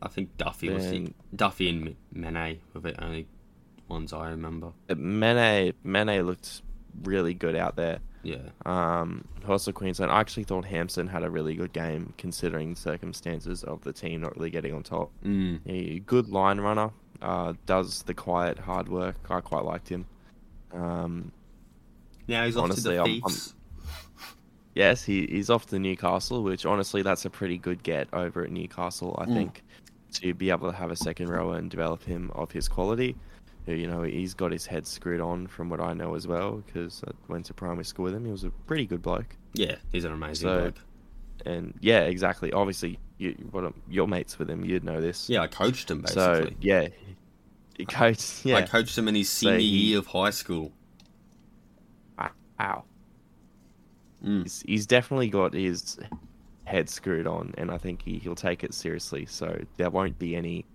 I 0.05 0.07
think 0.07 0.37
Duffy 0.37 0.69
was 0.69 0.87
the, 0.89 1.11
Duffy 1.35 1.67
and 1.69 1.95
Mene 2.13 2.59
were 2.73 2.79
the 2.81 3.03
only 3.03 3.27
ones 3.89 4.13
I 4.13 4.29
remember. 4.29 4.71
Mene 4.95 5.73
Mene 5.83 6.21
looked 6.25 6.61
really 7.03 7.33
good 7.33 7.55
out 7.55 7.75
there. 7.75 7.99
Yeah. 8.23 8.37
Um, 8.65 9.25
also 9.47 9.71
Queensland. 9.71 10.11
I 10.11 10.19
actually 10.19 10.43
thought 10.43 10.65
Hampson 10.65 11.07
had 11.07 11.23
a 11.23 11.29
really 11.29 11.55
good 11.55 11.73
game 11.73 12.13
considering 12.17 12.73
the 12.73 12.79
circumstances 12.79 13.63
of 13.63 13.81
the 13.83 13.93
team 13.93 14.21
not 14.21 14.35
really 14.37 14.49
getting 14.49 14.73
on 14.73 14.83
top. 14.83 15.11
Mm. 15.23 15.59
He 15.65 15.99
good 16.05 16.29
line 16.29 16.59
runner. 16.59 16.91
Uh, 17.21 17.53
does 17.65 18.03
the 18.03 18.13
quiet 18.13 18.59
hard 18.59 18.89
work. 18.89 19.15
I 19.29 19.41
quite 19.41 19.63
liked 19.65 19.89
him. 19.89 20.05
Um, 20.73 21.31
Now 22.27 22.45
he's 22.45 22.57
off 22.57 22.63
Honestly, 22.65 22.95
to 22.97 23.03
the 23.03 23.09
I'm- 23.09 23.21
I'm- 23.25 23.53
yes, 24.73 25.03
he, 25.03 25.25
he's 25.27 25.49
off 25.49 25.65
to 25.67 25.79
Newcastle, 25.79 26.43
which 26.43 26.65
honestly 26.65 27.01
that's 27.01 27.25
a 27.25 27.29
pretty 27.29 27.57
good 27.57 27.83
get 27.83 28.07
over 28.13 28.43
at 28.43 28.51
Newcastle. 28.51 29.15
I 29.19 29.25
Mm. 29.25 29.33
think 29.33 29.63
to 30.19 30.33
be 30.33 30.49
able 30.49 30.69
to 30.71 30.75
have 30.77 30.91
a 30.91 30.95
second 30.95 31.29
rower 31.29 31.57
and 31.57 31.69
develop 31.69 32.03
him 32.03 32.31
of 32.35 32.51
his 32.51 32.67
quality. 32.67 33.15
Who 33.65 33.73
you 33.73 33.87
know 33.87 34.03
he's 34.03 34.33
got 34.35 34.51
his 34.51 34.65
head 34.67 34.85
screwed 34.85 35.21
on 35.21 35.47
from 35.47 35.69
what 35.69 35.79
I 35.79 35.93
know 35.93 36.13
as 36.15 36.27
well 36.27 36.63
because 36.65 37.03
I 37.07 37.11
went 37.31 37.45
to 37.47 37.53
primary 37.53 37.83
school 37.85 38.05
with 38.05 38.13
him. 38.13 38.23
He 38.25 38.31
was 38.31 38.43
a 38.43 38.51
pretty 38.67 38.85
good 38.85 39.01
bloke. 39.01 39.35
Yeah, 39.53 39.75
he's 39.91 40.03
an 40.05 40.11
amazing 40.13 40.47
So- 40.49 40.61
bloke. 40.61 40.75
And 41.45 41.73
yeah, 41.81 42.01
exactly. 42.01 42.51
Obviously, 42.53 42.97
you, 43.17 43.31
what 43.51 43.71
your 43.89 44.07
mates 44.07 44.39
with 44.39 44.49
him, 44.49 44.63
you'd 44.63 44.83
know 44.83 45.01
this. 45.01 45.29
Yeah, 45.29 45.41
I 45.41 45.47
coached 45.47 45.91
him 45.91 46.05
So 46.07 46.41
basically. 46.43 46.57
yeah, 46.61 46.87
he 47.77 47.85
coached. 47.85 48.45
Yeah. 48.45 48.55
I 48.57 48.61
coached 48.61 48.97
him 48.97 49.07
in 49.07 49.15
his 49.15 49.29
So 49.29 49.47
senior 49.47 49.59
he- 49.59 49.65
year 49.89 49.99
of 49.99 50.07
high 50.07 50.29
school. 50.29 50.71
Ow. 52.59 52.83
Mm. 54.25 54.43
He's, 54.43 54.63
he's 54.65 54.85
definitely 54.87 55.27
got 55.29 55.53
his 55.53 55.99
head 56.65 56.89
screwed 56.89 57.27
on, 57.27 57.53
and 57.57 57.71
I 57.71 57.77
think 57.77 58.01
he, 58.03 58.19
he'll 58.19 58.35
take 58.35 58.63
it 58.63 58.73
seriously. 58.73 59.25
So 59.25 59.63
there 59.77 59.89
won't 59.89 60.19
be 60.19 60.35
any 60.35 60.65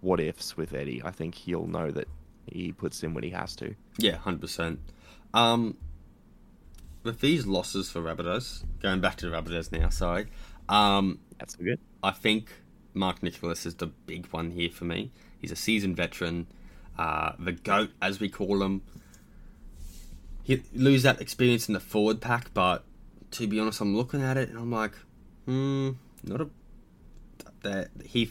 what 0.00 0.20
ifs 0.20 0.56
with 0.56 0.74
Eddie. 0.74 1.02
I 1.04 1.10
think 1.10 1.34
he'll 1.34 1.66
know 1.66 1.90
that 1.90 2.08
he 2.46 2.72
puts 2.72 3.02
in 3.02 3.14
what 3.14 3.24
he 3.24 3.30
has 3.30 3.54
to. 3.56 3.74
Yeah, 3.98 4.16
hundred 4.16 4.40
percent. 4.40 4.80
Um, 5.34 5.76
with 7.02 7.20
these 7.20 7.46
losses 7.46 7.90
for 7.90 8.00
Rabbitohs, 8.00 8.64
going 8.80 9.00
back 9.00 9.16
to 9.16 9.28
the 9.28 9.36
Rabbitohs 9.36 9.72
now. 9.72 9.88
Sorry. 9.90 10.26
Um, 10.68 11.20
That's 11.38 11.54
good. 11.54 11.78
I 12.02 12.10
think 12.10 12.48
Mark 12.94 13.22
Nicholls 13.22 13.66
is 13.66 13.76
the 13.76 13.86
big 13.86 14.26
one 14.28 14.50
here 14.50 14.70
for 14.70 14.84
me. 14.84 15.12
He's 15.38 15.52
a 15.52 15.56
seasoned 15.56 15.96
veteran, 15.96 16.46
uh, 16.98 17.32
the 17.38 17.52
goat 17.52 17.90
as 18.00 18.20
we 18.20 18.28
call 18.28 18.62
him. 18.62 18.82
He 20.42 20.62
lose 20.74 21.02
that 21.02 21.20
experience 21.20 21.68
in 21.68 21.74
the 21.74 21.80
forward 21.80 22.20
pack, 22.20 22.54
but 22.54 22.84
to 23.32 23.46
be 23.46 23.60
honest, 23.60 23.80
I'm 23.80 23.96
looking 23.96 24.22
at 24.22 24.36
it 24.36 24.48
and 24.48 24.58
I'm 24.58 24.70
like, 24.70 24.92
hmm, 25.46 25.90
not 26.24 26.40
a 26.42 26.48
that 27.62 27.88
he 28.04 28.30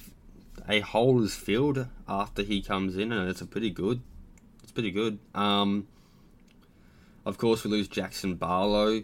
a 0.68 0.80
hole 0.80 1.24
is 1.24 1.36
filled 1.36 1.88
after 2.08 2.42
he 2.42 2.62
comes 2.62 2.98
in, 2.98 3.12
and 3.12 3.30
it's 3.30 3.42
a 3.42 3.46
pretty 3.46 3.70
good. 3.70 4.02
It's 4.64 4.72
pretty 4.72 4.92
good. 4.92 5.20
Um, 5.34 5.88
of 7.26 7.38
course, 7.38 7.64
we 7.64 7.72
lose 7.72 7.88
Jaxson 7.88 8.40
Paulo 8.40 9.04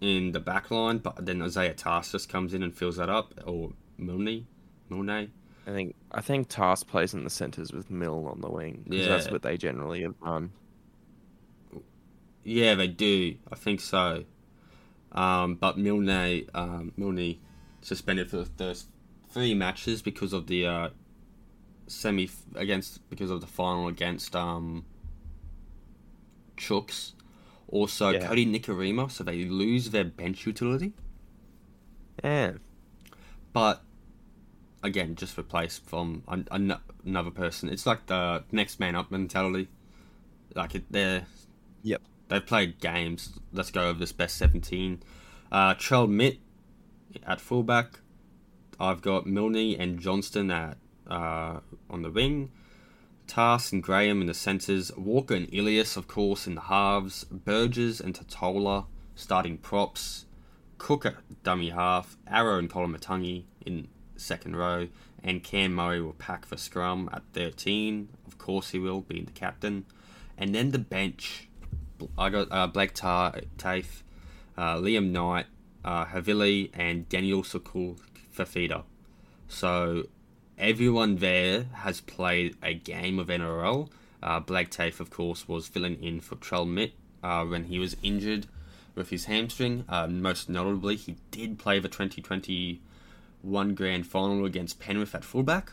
in 0.00 0.32
the 0.32 0.40
back 0.40 0.70
line, 0.70 0.98
but 0.98 1.24
then 1.24 1.42
Isaiah 1.42 1.74
Tass 1.74 2.12
just 2.12 2.28
comes 2.28 2.54
in 2.54 2.62
and 2.62 2.74
fills 2.74 2.96
that 2.96 3.08
up, 3.08 3.34
or 3.46 3.72
Milne, 3.98 4.46
Milne. 4.88 5.30
I 5.66 5.70
think 5.70 5.96
I 6.12 6.20
think 6.20 6.48
Tass 6.48 6.84
plays 6.84 7.12
in 7.12 7.24
the 7.24 7.30
centres 7.30 7.72
with 7.72 7.90
Milne 7.90 8.26
on 8.26 8.40
the 8.40 8.50
wing 8.50 8.84
because 8.88 9.08
that's 9.08 9.30
what 9.30 9.42
they 9.42 9.56
generally 9.56 10.02
have 10.02 10.18
done. 10.20 10.52
Yeah, 12.44 12.76
they 12.76 12.86
do. 12.86 13.36
I 13.50 13.56
think 13.56 13.80
so. 13.80 14.24
Um, 15.16 15.54
but 15.54 15.78
Milne, 15.78 16.46
um, 16.54 16.92
Milne 16.96 17.38
suspended 17.80 18.30
for 18.30 18.38
the 18.38 18.44
first 18.44 18.88
three 19.30 19.54
matches 19.54 20.02
because 20.02 20.32
of 20.32 20.46
the 20.46 20.66
uh, 20.66 20.88
semi 21.86 22.28
against 22.54 23.08
because 23.10 23.30
of 23.30 23.40
the 23.40 23.46
final 23.46 23.88
against 23.88 24.36
um, 24.36 24.84
Chooks. 26.56 27.12
Also, 27.68 28.10
Yeah. 28.10 28.28
Kodi 28.28 28.46
Nikorima, 28.46 29.10
so 29.10 29.24
they 29.24 29.44
lose 29.44 29.90
their 29.90 30.04
bench 30.04 30.46
utility. 30.46 30.92
Yeah, 32.22 32.52
But 33.52 33.82
again, 34.82 35.16
just 35.16 35.36
replaced 35.36 35.84
from 35.84 36.22
an, 36.28 36.46
an, 36.50 36.74
another 37.04 37.30
person. 37.30 37.68
It's 37.68 37.86
like 37.86 38.06
the 38.06 38.44
next 38.52 38.78
man 38.78 38.94
up 38.94 39.10
mentality. 39.10 39.68
Like 40.54 40.74
it, 40.76 40.84
they're 40.90 41.26
Yep. 41.82 42.02
They've 42.28 42.44
played 42.44 42.80
games. 42.80 43.38
Let's 43.52 43.70
go 43.70 43.88
over 43.88 43.98
this 43.98 44.12
best 44.12 44.36
seventeen. 44.36 45.02
Uh, 45.50 45.74
Trell 45.74 46.08
Mitt 46.08 46.38
at 47.24 47.40
fullback. 47.40 48.00
I've 48.78 49.00
got 49.00 49.26
Milne 49.26 49.76
and 49.78 49.98
Johnston 49.98 50.50
at 50.50 50.76
uh, 51.08 51.60
on 51.88 52.02
the 52.02 52.10
wing. 52.10 52.50
Tass 53.26 53.72
and 53.72 53.82
Graham 53.82 54.20
in 54.20 54.26
the 54.26 54.34
centres. 54.34 54.92
Walker 54.96 55.34
and 55.34 55.52
Ilias, 55.52 55.96
of 55.96 56.06
course, 56.06 56.46
in 56.46 56.54
the 56.54 56.62
halves. 56.62 57.24
Burgess 57.24 58.00
and 58.00 58.14
Tatola 58.14 58.86
starting 59.14 59.58
props. 59.58 60.26
Cook 60.78 61.06
at 61.06 61.16
dummy 61.42 61.70
half. 61.70 62.16
Arrow 62.26 62.58
and 62.58 62.70
Koloamatangi 62.70 63.44
in 63.64 63.88
second 64.16 64.56
row. 64.56 64.88
And 65.24 65.42
Cam 65.42 65.74
Murray 65.74 66.00
will 66.00 66.12
pack 66.12 66.46
for 66.46 66.56
scrum 66.56 67.08
at 67.12 67.22
13. 67.32 68.08
Of 68.26 68.38
course 68.38 68.70
he 68.70 68.78
will, 68.78 69.00
being 69.00 69.24
the 69.24 69.32
captain. 69.32 69.86
And 70.38 70.54
then 70.54 70.70
the 70.70 70.78
bench. 70.78 71.45
I 72.18 72.28
got 72.30 72.48
uh, 72.50 72.66
Blake 72.66 72.94
Tar- 72.94 73.40
Taaffe, 73.58 74.02
uh, 74.56 74.76
Liam 74.76 75.10
Knight, 75.10 75.46
uh, 75.84 76.06
Havili, 76.06 76.70
and 76.74 77.08
Daniel 77.08 77.42
Sukul 77.42 77.98
Fafita. 78.36 78.84
So 79.48 80.04
everyone 80.58 81.16
there 81.16 81.66
has 81.72 82.00
played 82.00 82.56
a 82.62 82.74
game 82.74 83.18
of 83.18 83.28
NRL. 83.28 83.88
Uh, 84.22 84.40
Taaffe, 84.40 85.00
of 85.00 85.10
course, 85.10 85.46
was 85.48 85.68
filling 85.68 86.02
in 86.02 86.20
for 86.20 86.36
Trell 86.36 86.68
Mitt 86.68 86.94
uh, 87.22 87.44
when 87.44 87.64
he 87.64 87.78
was 87.78 87.96
injured 88.02 88.46
with 88.94 89.10
his 89.10 89.26
hamstring. 89.26 89.84
Uh, 89.88 90.06
most 90.06 90.48
notably, 90.48 90.96
he 90.96 91.16
did 91.30 91.58
play 91.58 91.78
the 91.78 91.88
2021 91.88 93.74
grand 93.74 94.06
final 94.06 94.44
against 94.44 94.80
Penrith 94.80 95.14
at 95.14 95.24
fullback. 95.24 95.72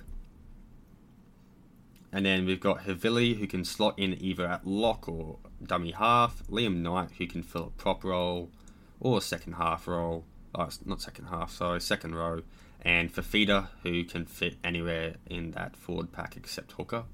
And 2.15 2.27
then 2.27 2.45
we've 2.45 2.59
got 2.59 2.83
Havili, 2.83 3.39
who 3.39 3.47
can 3.47 3.65
slot 3.65 3.97
in 3.97 4.15
either 4.21 4.45
at 4.45 4.67
lock 4.67 5.09
or 5.09 5.39
dummy 5.65 5.91
half. 5.91 6.43
Liam 6.47 6.77
Knight, 6.77 7.09
who 7.17 7.25
can 7.25 7.41
fill 7.41 7.63
a 7.63 7.69
prop 7.71 8.03
role 8.03 8.51
or 8.99 9.17
a 9.17 9.21
second 9.21 9.53
half 9.53 9.87
role. 9.87 10.23
Oh, 10.53 10.69
not 10.85 11.01
second 11.01 11.25
half, 11.25 11.51
sorry, 11.51 11.81
second 11.81 12.13
row. 12.13 12.43
And 12.83 13.11
Fifita, 13.11 13.69
who 13.81 14.03
can 14.03 14.25
fit 14.25 14.57
anywhere 14.63 15.15
in 15.27 15.51
that 15.51 15.75
forward 15.75 16.11
pack 16.11 16.37
except 16.37 16.73
hooker. 16.73 17.05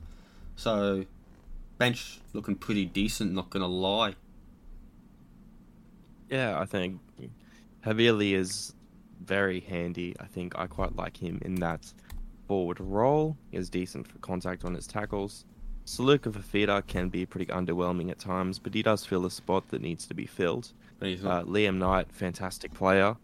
So, 0.57 1.05
bench 1.77 2.19
looking 2.33 2.55
pretty 2.55 2.83
decent, 2.83 3.31
not 3.31 3.49
going 3.49 3.61
to 3.61 3.67
lie. 3.67 4.15
yeah. 6.29 6.59
I 6.59 6.65
think 6.65 6.99
Havili 7.85 8.33
is 8.33 8.73
very 9.23 9.61
handy. 9.61 10.13
I 10.19 10.25
think 10.25 10.59
I 10.59 10.67
quite 10.67 10.97
like 10.97 11.15
him 11.15 11.39
in 11.45 11.55
that 11.55 11.93
forward 12.49 12.79
role. 12.79 13.37
He 13.51 13.57
is 13.57 13.69
decent 13.69 14.07
for 14.07 14.17
contact 14.17 14.65
on 14.65 14.73
his 14.73 14.87
tackles. 14.87 15.45
Suluka-Fifita 15.85 16.85
can 16.87 17.09
be 17.09 17.23
pretty 17.27 17.45
underwhelming 17.51 18.09
at 18.09 18.17
times, 18.17 18.57
but 18.57 18.73
he 18.73 18.81
does 18.81 19.05
fill 19.05 19.25
a 19.27 19.31
spot 19.31 19.67
that 19.69 19.81
needs 19.83 20.07
to 20.07 20.15
be 20.15 20.25
filled. 20.25 20.71
Uh, 20.99 21.05
Liam 21.43 21.77
Knight, 21.77 22.11
fantastic 22.11 22.73
player. 22.73 23.15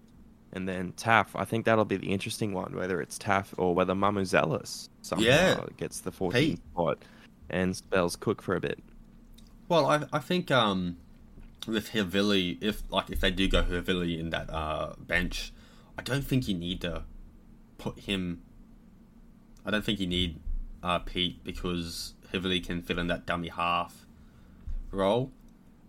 And 0.53 0.69
then 0.69 0.93
Taaffe, 0.93 1.31
I 1.35 1.43
think 1.43 1.65
that'll 1.65 1.85
be 1.85 1.97
the 1.97 2.11
interesting 2.13 2.53
one, 2.53 2.75
whether 2.75 3.01
it's 3.01 3.17
Taaffe 3.17 3.53
or 3.57 3.73
whether 3.73 3.93
Mamouzelos 3.95 4.89
somehow 5.01 5.23
Yeah. 5.25 5.59
gets 5.75 6.01
the 6.01 6.11
14th 6.11 6.33
Pete. 6.33 6.59
spot 6.71 6.99
and 7.49 7.75
spells 7.75 8.15
Cook 8.15 8.41
for 8.43 8.55
a 8.55 8.61
bit. 8.61 8.79
Well, 9.67 9.87
I 9.87 10.05
I 10.13 10.19
think 10.19 10.51
um 10.51 10.97
with 11.67 11.89
Havili, 11.89 12.59
if 12.61 12.83
like 12.91 13.09
if 13.09 13.19
they 13.21 13.31
do 13.31 13.47
go 13.47 13.63
Havili 13.63 14.19
in 14.19 14.29
that 14.29 14.49
uh 14.51 14.93
bench, 14.99 15.51
I 15.97 16.03
don't 16.03 16.23
think 16.25 16.47
you 16.47 16.55
need 16.55 16.81
to 16.81 17.03
put 17.79 17.99
him. 18.01 18.41
I 19.65 19.71
don't 19.71 19.83
think 19.83 19.99
you 19.99 20.07
need 20.07 20.39
uh 20.83 20.99
Pete 20.99 21.43
because 21.43 22.13
Havili 22.33 22.65
can 22.65 22.81
fill 22.81 22.99
in 22.99 23.07
that 23.07 23.25
dummy 23.25 23.47
half 23.49 24.05
role. 24.91 25.31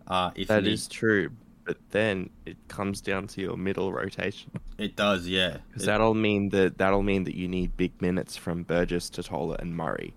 Uh, 0.07 0.31
if 0.35 0.47
That 0.47 0.63
you 0.63 0.71
is 0.71 0.87
true, 0.87 1.29
but 1.65 1.77
then 1.91 2.29
it 2.45 2.55
comes 2.69 3.01
down 3.01 3.27
to 3.27 3.41
your 3.41 3.57
middle 3.57 3.91
rotation 3.91 4.51
it 4.77 4.95
does, 4.95 5.27
yeah. 5.27 5.57
because 5.67 5.83
It- 5.83 5.87
that'll 5.87 6.13
mean 6.13 6.49
that 6.49 6.77
that'll 6.77 7.03
mean 7.03 7.25
that 7.25 7.35
you 7.35 7.47
need 7.47 7.75
big 7.77 8.01
minutes 8.01 8.37
from 8.37 8.63
Burgess, 8.63 9.09
Tatola, 9.09 9.59
and 9.59 9.75
Murray. 9.75 10.13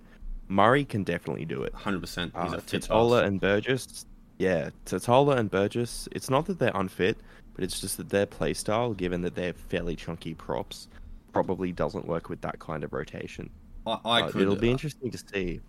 Murray 0.48 0.84
can 0.84 1.04
definitely 1.04 1.44
do 1.44 1.62
it. 1.62 1.72
100%. 1.74 2.24
He's 2.24 2.54
Uh, 2.54 2.56
Tatola 2.66 3.24
and 3.24 3.40
Burgess, 3.40 4.04
yeah, 4.38 4.70
Tatola 4.84 5.36
and 5.36 5.50
Burgess. 5.50 6.08
It's 6.12 6.28
not 6.30 6.46
that 6.46 6.58
they're 6.58 6.72
unfit, 6.74 7.18
but 7.54 7.62
it's 7.64 7.80
just 7.80 7.96
that 7.98 8.08
their 8.08 8.26
play 8.26 8.54
style, 8.54 8.92
given 8.94 9.20
that 9.22 9.34
they're 9.36 9.52
fairly 9.52 9.94
chunky 9.96 10.34
props, 10.34 10.88
probably 11.32 11.72
doesn't 11.72 12.06
work 12.06 12.28
with 12.28 12.40
that 12.42 12.58
kind 12.58 12.84
of 12.84 12.92
rotation. 12.92 13.50
I, 13.86 13.98
I 14.04 14.22
could. 14.30 14.42
it'll 14.42 14.56
be 14.56 14.68
uh, 14.68 14.72
interesting 14.72 15.10
to 15.10 15.18
see. 15.18 15.60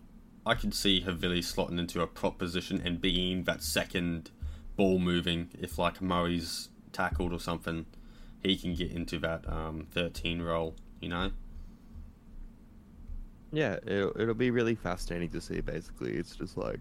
I 0.45 0.55
could 0.55 0.73
see 0.73 1.01
Havili 1.01 1.39
slotting 1.39 1.79
into 1.79 2.01
a 2.01 2.07
prop 2.07 2.37
position 2.37 2.81
and 2.83 2.99
being 2.99 3.43
that 3.43 3.61
second 3.61 4.31
ball 4.75 4.99
moving. 4.99 5.49
If 5.59 5.77
like 5.77 6.01
Murray's 6.01 6.69
tackled 6.91 7.31
or 7.31 7.39
something, 7.39 7.85
he 8.41 8.57
can 8.57 8.73
get 8.73 8.91
into 8.91 9.19
that 9.19 9.47
um, 9.47 9.87
13 9.91 10.41
role. 10.41 10.75
You 10.99 11.09
know. 11.09 11.31
Yeah, 13.53 13.77
it'll, 13.85 14.19
it'll 14.19 14.33
be 14.33 14.51
really 14.51 14.75
fascinating 14.75 15.29
to 15.31 15.41
see. 15.41 15.61
Basically, 15.61 16.13
it's 16.13 16.35
just 16.35 16.57
like 16.57 16.79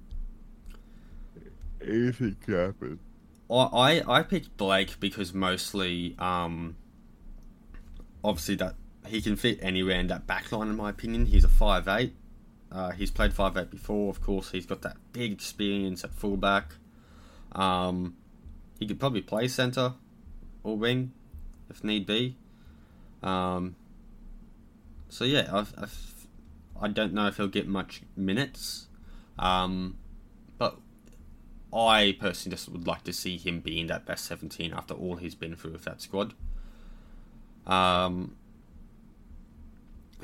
anything 1.83 2.37
can 2.45 2.55
happen. 2.55 2.99
I 3.51 4.01
I, 4.01 4.19
I 4.19 4.23
picked 4.23 4.57
Blake 4.57 4.99
because 5.01 5.35
mostly 5.35 6.17
um. 6.19 6.77
Obviously 8.23 8.55
that 8.57 8.75
he 9.07 9.23
can 9.23 9.37
fit 9.37 9.59
anywhere 9.63 9.99
in 9.99 10.09
that 10.09 10.27
back 10.27 10.53
line 10.53 10.69
in 10.69 10.77
my 10.77 10.91
opinion. 10.91 11.27
He's 11.27 11.45
a 11.45 11.49
five 11.49 11.89
eight. 11.89 12.15
Uh, 12.71 12.91
he's 12.91 13.11
played 13.11 13.33
five 13.33 13.57
eight 13.57 13.71
before. 13.71 14.11
Of 14.11 14.21
course, 14.21 14.51
he's 14.51 14.67
got 14.67 14.83
that 14.83 14.97
big 15.13 15.33
experience 15.33 16.05
at 16.05 16.13
fullback. 16.13 16.75
Um, 17.53 18.17
he 18.79 18.87
could 18.87 19.01
probably 19.01 19.23
play 19.23 19.49
centre 19.49 19.95
or 20.63 20.77
wing 20.77 21.13
if 21.69 21.83
need 21.83 22.07
be. 22.07 22.37
Um, 23.23 23.77
so 25.09 25.25
yeah, 25.25 25.49
I've, 25.53 25.75
I've, 25.77 26.27
I 26.81 26.89
don't 26.89 27.13
know 27.13 27.27
if 27.27 27.37
he'll 27.37 27.49
get 27.49 27.67
much 27.67 28.03
minutes, 28.17 28.87
um, 29.39 29.99
but 30.59 30.79
I 31.73 32.17
personally 32.21 32.57
just 32.57 32.69
would 32.69 32.87
like 32.87 33.05
to 33.05 33.13
see 33.13 33.37
him 33.37 33.61
be 33.61 33.81
in 33.81 33.89
that 33.89 34.07
best 34.07 34.25
seventeen 34.25 34.73
after 34.73 34.95
all 34.95 35.17
he's 35.17 35.35
been 35.35 35.57
through 35.57 35.73
with 35.73 35.85
that 35.85 36.01
squad. 36.01 36.35
Um, 37.71 38.37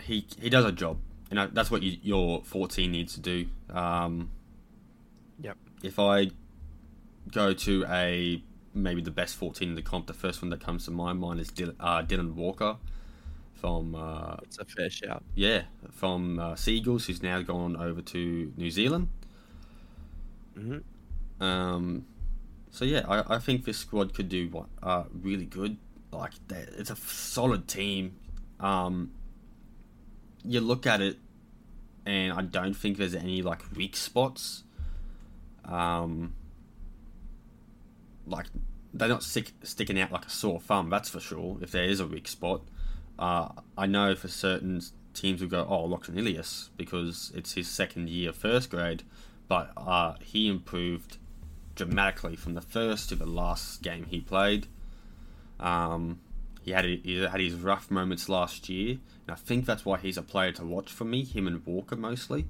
he 0.02 0.26
he 0.40 0.50
does 0.50 0.64
a 0.64 0.72
job, 0.72 0.98
and 1.30 1.40
I- 1.40 1.46
that's 1.46 1.70
what 1.70 1.82
you, 1.82 1.98
your 2.02 2.42
fourteen 2.44 2.92
needs 2.92 3.14
to 3.14 3.20
do. 3.20 3.46
Um, 3.70 4.30
Yep. 5.40 5.56
if 5.82 5.98
I 5.98 6.30
go 7.32 7.52
to 7.52 7.84
a 7.88 8.42
maybe 8.74 9.00
the 9.00 9.10
best 9.10 9.36
14 9.36 9.70
in 9.70 9.74
the 9.74 9.80
comp, 9.82 10.06
the 10.06 10.12
first 10.14 10.42
one 10.42 10.50
that 10.50 10.60
comes 10.60 10.84
to 10.84 10.90
my 10.90 11.12
mind 11.14 11.40
is 11.40 11.50
Dylan, 11.50 11.74
uh, 11.80 12.02
Dylan 12.02 12.34
Walker 12.34 12.76
from 13.54 13.94
uh, 13.94 14.36
It's 14.42 14.58
a 14.58 14.64
fair 14.66 14.90
shout. 14.90 15.22
yeah 15.34 15.62
from 15.90 16.38
uh, 16.38 16.56
Seagulls, 16.56 17.06
who's 17.06 17.22
now 17.22 17.40
gone 17.42 17.74
over 17.76 18.02
to 18.02 18.52
New 18.56 18.70
Zealand. 18.70 19.08
hmm 20.54 20.78
Um, 21.40 22.04
so 22.70 22.84
yeah, 22.84 23.04
I, 23.08 23.36
I 23.36 23.38
think 23.38 23.64
this 23.64 23.78
squad 23.78 24.12
could 24.14 24.28
do 24.28 24.48
what 24.48 24.66
uh, 24.82 25.04
really 25.22 25.46
good. 25.46 25.78
Like 26.12 26.32
it's 26.50 26.90
a 26.90 26.96
solid 26.96 27.68
team. 27.68 28.16
Um, 28.60 29.12
you 30.44 30.60
look 30.60 30.86
at 30.86 31.00
it, 31.00 31.18
and 32.04 32.32
I 32.32 32.42
don't 32.42 32.74
think 32.74 32.96
there's 32.96 33.14
any 33.14 33.42
like 33.42 33.62
weak 33.74 33.96
spots. 33.96 34.64
Um, 35.64 36.34
like 38.26 38.46
they're 38.94 39.08
not 39.08 39.22
stick, 39.22 39.52
sticking 39.62 40.00
out 40.00 40.12
like 40.12 40.24
a 40.24 40.30
sore 40.30 40.60
thumb. 40.60 40.90
That's 40.90 41.08
for 41.08 41.20
sure. 41.20 41.58
If 41.60 41.72
there 41.72 41.84
is 41.84 42.00
a 42.00 42.06
weak 42.06 42.28
spot, 42.28 42.62
uh, 43.18 43.48
I 43.76 43.86
know 43.86 44.14
for 44.14 44.28
certain 44.28 44.80
teams 45.12 45.40
will 45.40 45.48
go, 45.48 45.66
"Oh, 45.68 45.84
Lachlan 45.84 46.18
Ilias," 46.18 46.70
because 46.76 47.32
it's 47.34 47.54
his 47.54 47.68
second 47.68 48.08
year 48.08 48.32
first 48.32 48.70
grade, 48.70 49.02
but 49.48 49.72
uh, 49.76 50.14
he 50.20 50.48
improved 50.48 51.18
dramatically 51.74 52.36
from 52.36 52.54
the 52.54 52.60
first 52.60 53.10
to 53.10 53.16
the 53.16 53.26
last 53.26 53.82
game 53.82 54.04
he 54.04 54.20
played. 54.20 54.66
Um, 55.58 56.20
he 56.62 56.72
had 56.72 56.84
he 56.84 57.22
had 57.22 57.40
his 57.40 57.54
rough 57.54 57.90
moments 57.90 58.28
last 58.28 58.68
year, 58.68 58.98
and 59.26 59.30
I 59.30 59.34
think 59.34 59.66
that's 59.66 59.84
why 59.84 59.98
he's 59.98 60.16
a 60.16 60.22
player 60.22 60.52
to 60.52 60.64
watch 60.64 60.92
for 60.92 61.04
me. 61.04 61.24
Him 61.24 61.46
and 61.46 61.64
Walker 61.64 61.96
mostly. 61.96 62.46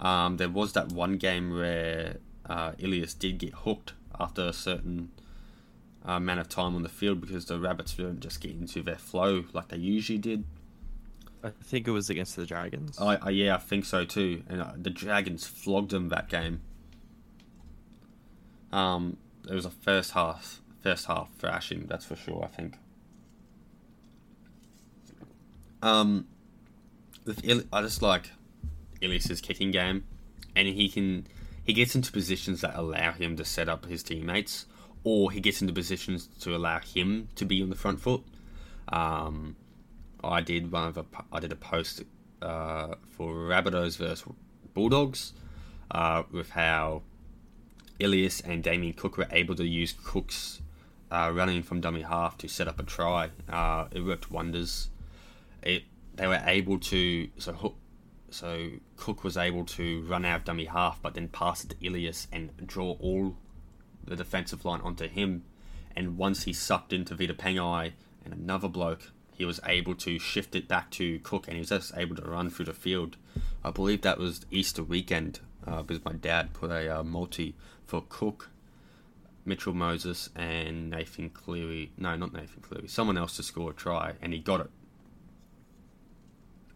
Um, 0.00 0.36
there 0.36 0.48
was 0.48 0.72
that 0.74 0.92
one 0.92 1.16
game 1.16 1.50
where 1.50 2.18
uh, 2.48 2.72
Ilias 2.78 3.14
did 3.14 3.38
get 3.38 3.52
hooked 3.52 3.92
after 4.18 4.42
a 4.42 4.52
certain 4.52 5.10
uh, 6.08 6.12
amount 6.12 6.40
of 6.40 6.48
time 6.48 6.74
on 6.74 6.82
the 6.82 6.88
field 6.88 7.20
because 7.20 7.46
the 7.46 7.58
Rabbits 7.58 7.94
didn't 7.94 8.20
just 8.20 8.40
get 8.40 8.52
into 8.52 8.82
their 8.82 8.96
flow 8.96 9.44
like 9.52 9.68
they 9.68 9.76
usually 9.76 10.18
did. 10.18 10.44
I 11.42 11.50
think 11.50 11.86
it 11.86 11.92
was 11.92 12.10
against 12.10 12.36
the 12.36 12.46
Dragons. 12.46 12.98
I, 13.00 13.16
I 13.16 13.30
yeah, 13.30 13.54
I 13.54 13.58
think 13.58 13.84
so 13.84 14.04
too. 14.04 14.42
And 14.48 14.60
uh, 14.60 14.72
the 14.76 14.90
Dragons 14.90 15.46
flogged 15.46 15.90
them 15.90 16.08
that 16.08 16.28
game. 16.28 16.60
Um, 18.72 19.16
it 19.48 19.54
was 19.54 19.64
a 19.64 19.70
first 19.70 20.12
half, 20.12 20.60
first 20.82 21.06
half 21.06 21.32
thrashing. 21.38 21.86
That's 21.86 22.04
for 22.04 22.16
sure. 22.16 22.44
I 22.44 22.48
think. 22.48 22.76
Um, 25.82 26.26
with 27.24 27.44
Il- 27.44 27.64
I 27.72 27.82
just 27.82 28.02
like 28.02 28.30
Ilias's 29.00 29.40
kicking 29.40 29.70
game, 29.70 30.04
and 30.56 30.66
he 30.68 30.88
can 30.88 31.26
he 31.64 31.72
gets 31.72 31.94
into 31.94 32.10
positions 32.10 32.62
that 32.62 32.74
allow 32.74 33.12
him 33.12 33.36
to 33.36 33.44
set 33.44 33.68
up 33.68 33.86
his 33.86 34.02
teammates, 34.02 34.66
or 35.04 35.30
he 35.30 35.40
gets 35.40 35.60
into 35.60 35.72
positions 35.72 36.28
to 36.40 36.56
allow 36.56 36.80
him 36.80 37.28
to 37.36 37.44
be 37.44 37.62
on 37.62 37.70
the 37.70 37.76
front 37.76 38.00
foot. 38.00 38.22
Um, 38.88 39.56
I 40.24 40.40
did 40.40 40.72
one 40.72 40.88
of 40.88 40.96
a 40.96 41.04
I 41.32 41.40
did 41.40 41.52
a 41.52 41.56
post 41.56 42.02
uh, 42.42 42.94
for 43.10 43.32
Rabbitohs 43.34 43.98
versus 43.98 44.24
Bulldogs 44.74 45.32
uh, 45.90 46.22
with 46.32 46.50
how 46.50 47.02
Ilias 47.98 48.40
and 48.40 48.62
Damien 48.62 48.94
Cook 48.94 49.18
were 49.18 49.28
able 49.30 49.54
to 49.56 49.66
use 49.66 49.94
Cook's 50.04 50.62
uh, 51.10 51.32
running 51.34 51.62
from 51.62 51.80
dummy 51.80 52.02
half 52.02 52.36
to 52.38 52.48
set 52.48 52.68
up 52.68 52.78
a 52.78 52.82
try. 52.82 53.30
Uh, 53.48 53.86
it 53.90 54.00
worked 54.00 54.30
wonders. 54.30 54.90
It 55.62 55.84
they 56.14 56.26
were 56.26 56.42
able 56.44 56.78
to 56.78 57.28
so 57.38 57.52
Hook, 57.52 57.76
so 58.30 58.70
Cook 58.96 59.24
was 59.24 59.36
able 59.36 59.64
to 59.64 60.02
run 60.02 60.24
out 60.24 60.40
of 60.40 60.44
dummy 60.44 60.66
half, 60.66 61.00
but 61.00 61.14
then 61.14 61.28
pass 61.28 61.64
it 61.64 61.70
to 61.70 61.76
Ilias 61.86 62.26
and 62.32 62.50
draw 62.66 62.96
all 63.00 63.36
the 64.04 64.16
defensive 64.16 64.64
line 64.64 64.80
onto 64.80 65.08
him. 65.08 65.44
And 65.94 66.16
once 66.16 66.44
he 66.44 66.52
sucked 66.52 66.92
into 66.92 67.14
Vita 67.14 67.34
Pengai 67.34 67.92
and 68.24 68.34
another 68.34 68.68
bloke, 68.68 69.10
he 69.32 69.44
was 69.44 69.60
able 69.64 69.94
to 69.96 70.18
shift 70.18 70.56
it 70.56 70.66
back 70.66 70.90
to 70.92 71.20
Cook, 71.20 71.46
and 71.46 71.54
he 71.54 71.60
was 71.60 71.68
just 71.68 71.96
able 71.96 72.16
to 72.16 72.22
run 72.22 72.50
through 72.50 72.66
the 72.66 72.72
field. 72.74 73.16
I 73.64 73.70
believe 73.70 74.02
that 74.02 74.18
was 74.18 74.44
Easter 74.50 74.82
weekend 74.82 75.40
uh, 75.66 75.82
because 75.82 76.04
my 76.04 76.12
dad 76.12 76.52
put 76.52 76.70
a 76.70 77.00
uh, 77.00 77.02
multi 77.04 77.54
for 77.86 78.04
Cook, 78.08 78.50
Mitchell 79.48 79.74
Moses, 79.74 80.30
and 80.36 80.90
Nathan 80.90 81.30
Cleary. 81.30 81.90
No, 81.96 82.14
not 82.16 82.32
Nathan 82.32 82.60
Cleary. 82.60 82.86
Someone 82.86 83.18
else 83.18 83.36
to 83.36 83.42
score 83.42 83.70
a 83.70 83.74
try, 83.74 84.12
and 84.22 84.32
he 84.32 84.38
got 84.38 84.60
it. 84.60 84.70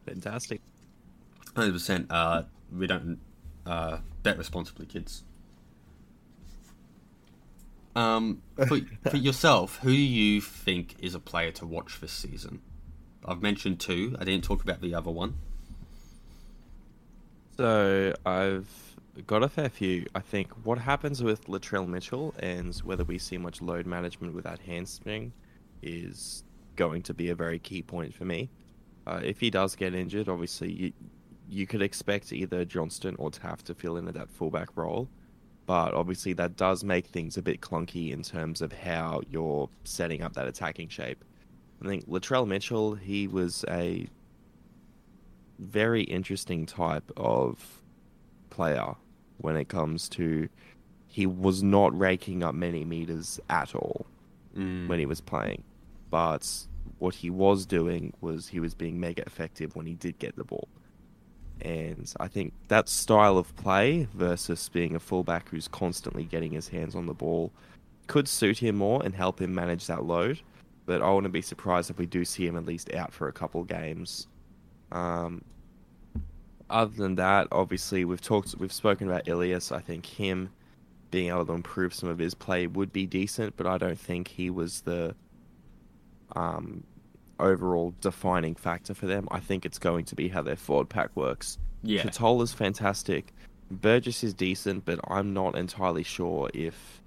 Fantastic. 0.06 0.60
Hundred 1.54 1.72
percent. 1.72 2.06
Uh, 2.10 2.42
we 2.74 2.86
don't 2.86 3.20
uh, 3.66 3.98
bet 4.22 4.38
responsibly, 4.38 4.86
kids. 4.86 5.22
Um, 7.94 8.42
for, 8.56 8.78
for 9.10 9.16
yourself, 9.16 9.78
who 9.82 9.90
do 9.90 9.96
you 9.96 10.40
think 10.40 10.96
is 10.98 11.14
a 11.14 11.20
player 11.20 11.52
to 11.52 11.66
watch 11.66 12.00
this 12.00 12.12
season? 12.12 12.62
I've 13.24 13.42
mentioned 13.42 13.78
two. 13.78 14.16
I 14.18 14.24
didn't 14.24 14.44
talk 14.44 14.62
about 14.62 14.80
the 14.80 14.94
other 14.94 15.10
one. 15.10 15.34
So 17.56 18.14
I've 18.24 18.91
got 19.26 19.42
a 19.42 19.48
fair 19.48 19.68
few. 19.68 20.06
I 20.14 20.20
think 20.20 20.50
what 20.64 20.78
happens 20.78 21.22
with 21.22 21.46
Latrell 21.46 21.86
Mitchell 21.86 22.34
and 22.38 22.74
whether 22.76 23.04
we 23.04 23.18
see 23.18 23.36
much 23.36 23.60
load 23.60 23.86
management 23.86 24.34
with 24.34 24.44
that 24.44 24.60
hamstring 24.60 25.32
is 25.82 26.44
going 26.76 27.02
to 27.02 27.14
be 27.14 27.28
a 27.28 27.34
very 27.34 27.58
key 27.58 27.82
point 27.82 28.14
for 28.14 28.24
me. 28.24 28.48
Uh, 29.06 29.20
if 29.22 29.40
he 29.40 29.50
does 29.50 29.76
get 29.76 29.94
injured, 29.94 30.28
obviously 30.28 30.72
you 30.72 30.92
you 31.48 31.66
could 31.66 31.82
expect 31.82 32.32
either 32.32 32.64
Johnston 32.64 33.14
or 33.18 33.30
Taaffe 33.30 33.62
to 33.64 33.74
fill 33.74 33.98
in 33.98 34.08
at 34.08 34.14
that 34.14 34.30
fullback 34.30 34.74
role, 34.74 35.06
but 35.66 35.92
obviously 35.92 36.32
that 36.34 36.56
does 36.56 36.82
make 36.82 37.06
things 37.06 37.36
a 37.36 37.42
bit 37.42 37.60
clunky 37.60 38.10
in 38.10 38.22
terms 38.22 38.62
of 38.62 38.72
how 38.72 39.20
you're 39.28 39.68
setting 39.84 40.22
up 40.22 40.32
that 40.32 40.48
attacking 40.48 40.88
shape. 40.88 41.22
I 41.82 41.88
think 41.88 42.08
Latrell 42.08 42.46
Mitchell, 42.46 42.94
he 42.94 43.28
was 43.28 43.66
a 43.68 44.06
very 45.58 46.04
interesting 46.04 46.64
type 46.64 47.10
of 47.18 47.82
player 48.48 48.94
when 49.42 49.56
it 49.56 49.68
comes 49.68 50.08
to 50.10 50.48
he 51.06 51.26
was 51.26 51.62
not 51.62 51.96
raking 51.98 52.42
up 52.42 52.54
many 52.54 52.84
meters 52.84 53.38
at 53.50 53.74
all 53.74 54.06
Mm. 54.56 54.86
when 54.88 54.98
he 54.98 55.06
was 55.06 55.20
playing. 55.20 55.62
But 56.10 56.66
what 56.98 57.14
he 57.14 57.30
was 57.30 57.64
doing 57.66 58.12
was 58.20 58.48
he 58.48 58.60
was 58.60 58.74
being 58.74 59.00
mega 59.00 59.22
effective 59.26 59.74
when 59.76 59.86
he 59.86 59.94
did 59.94 60.18
get 60.18 60.36
the 60.36 60.44
ball. 60.44 60.68
And 61.60 62.12
I 62.18 62.28
think 62.28 62.52
that 62.68 62.88
style 62.88 63.38
of 63.38 63.54
play 63.56 64.08
versus 64.14 64.68
being 64.68 64.94
a 64.94 64.98
fullback 65.00 65.48
who's 65.48 65.68
constantly 65.68 66.24
getting 66.24 66.52
his 66.52 66.68
hands 66.68 66.94
on 66.94 67.06
the 67.06 67.14
ball 67.14 67.52
could 68.08 68.26
suit 68.28 68.58
him 68.58 68.76
more 68.76 69.02
and 69.04 69.14
help 69.14 69.40
him 69.40 69.54
manage 69.54 69.86
that 69.86 70.04
load. 70.04 70.40
But 70.86 71.02
I 71.02 71.10
wouldn't 71.12 71.32
be 71.32 71.42
surprised 71.42 71.88
if 71.90 71.98
we 71.98 72.06
do 72.06 72.24
see 72.24 72.46
him 72.46 72.56
at 72.56 72.66
least 72.66 72.92
out 72.94 73.12
for 73.12 73.28
a 73.28 73.32
couple 73.32 73.62
games. 73.64 74.26
Um, 74.90 75.42
other 76.72 76.94
than 76.94 77.14
that, 77.16 77.48
obviously 77.52 78.04
we've 78.04 78.20
talked, 78.20 78.54
we've 78.58 78.72
spoken 78.72 79.08
about 79.08 79.28
Ilias. 79.28 79.70
I 79.70 79.80
think 79.80 80.06
him 80.06 80.50
being 81.10 81.28
able 81.28 81.46
to 81.46 81.52
improve 81.52 81.94
some 81.94 82.08
of 82.08 82.18
his 82.18 82.34
play 82.34 82.66
would 82.66 82.92
be 82.92 83.06
decent, 83.06 83.56
but 83.56 83.66
I 83.66 83.78
don't 83.78 83.98
think 83.98 84.28
he 84.28 84.50
was 84.50 84.80
the 84.80 85.14
um, 86.34 86.82
overall 87.38 87.94
defining 88.00 88.54
factor 88.54 88.94
for 88.94 89.06
them. 89.06 89.28
I 89.30 89.40
think 89.40 89.64
it's 89.66 89.78
going 89.78 90.06
to 90.06 90.14
be 90.14 90.28
how 90.28 90.42
their 90.42 90.56
forward 90.56 90.88
pack 90.88 91.14
works. 91.14 91.58
Yeah. 91.82 92.02
Tatola's 92.02 92.52
fantastic. 92.52 93.32
Burgess 93.70 94.24
is 94.24 94.34
decent, 94.34 94.84
but 94.84 95.00
I'm 95.08 95.32
not 95.34 95.56
entirely 95.56 96.02
sure 96.02 96.50
if 96.54 97.02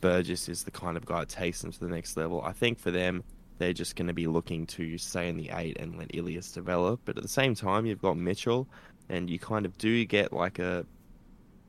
Burgess 0.00 0.48
is 0.48 0.62
the 0.64 0.70
kind 0.70 0.96
of 0.96 1.04
guy 1.04 1.20
that 1.20 1.28
takes 1.28 1.62
them 1.62 1.72
to 1.72 1.80
the 1.80 1.88
next 1.88 2.16
level. 2.16 2.42
I 2.42 2.52
think 2.52 2.78
for 2.78 2.90
them, 2.90 3.24
they're 3.62 3.72
just 3.72 3.94
going 3.94 4.08
to 4.08 4.12
be 4.12 4.26
looking 4.26 4.66
to 4.66 4.98
stay 4.98 5.28
in 5.28 5.36
the 5.36 5.50
eight 5.54 5.76
and 5.78 5.96
let 5.96 6.12
Ilias 6.14 6.50
develop. 6.50 7.00
But 7.04 7.16
at 7.16 7.22
the 7.22 7.28
same 7.28 7.54
time, 7.54 7.86
you've 7.86 8.02
got 8.02 8.16
Mitchell, 8.16 8.66
and 9.08 9.30
you 9.30 9.38
kind 9.38 9.64
of 9.64 9.78
do 9.78 10.04
get 10.04 10.32
like 10.32 10.58
a 10.58 10.84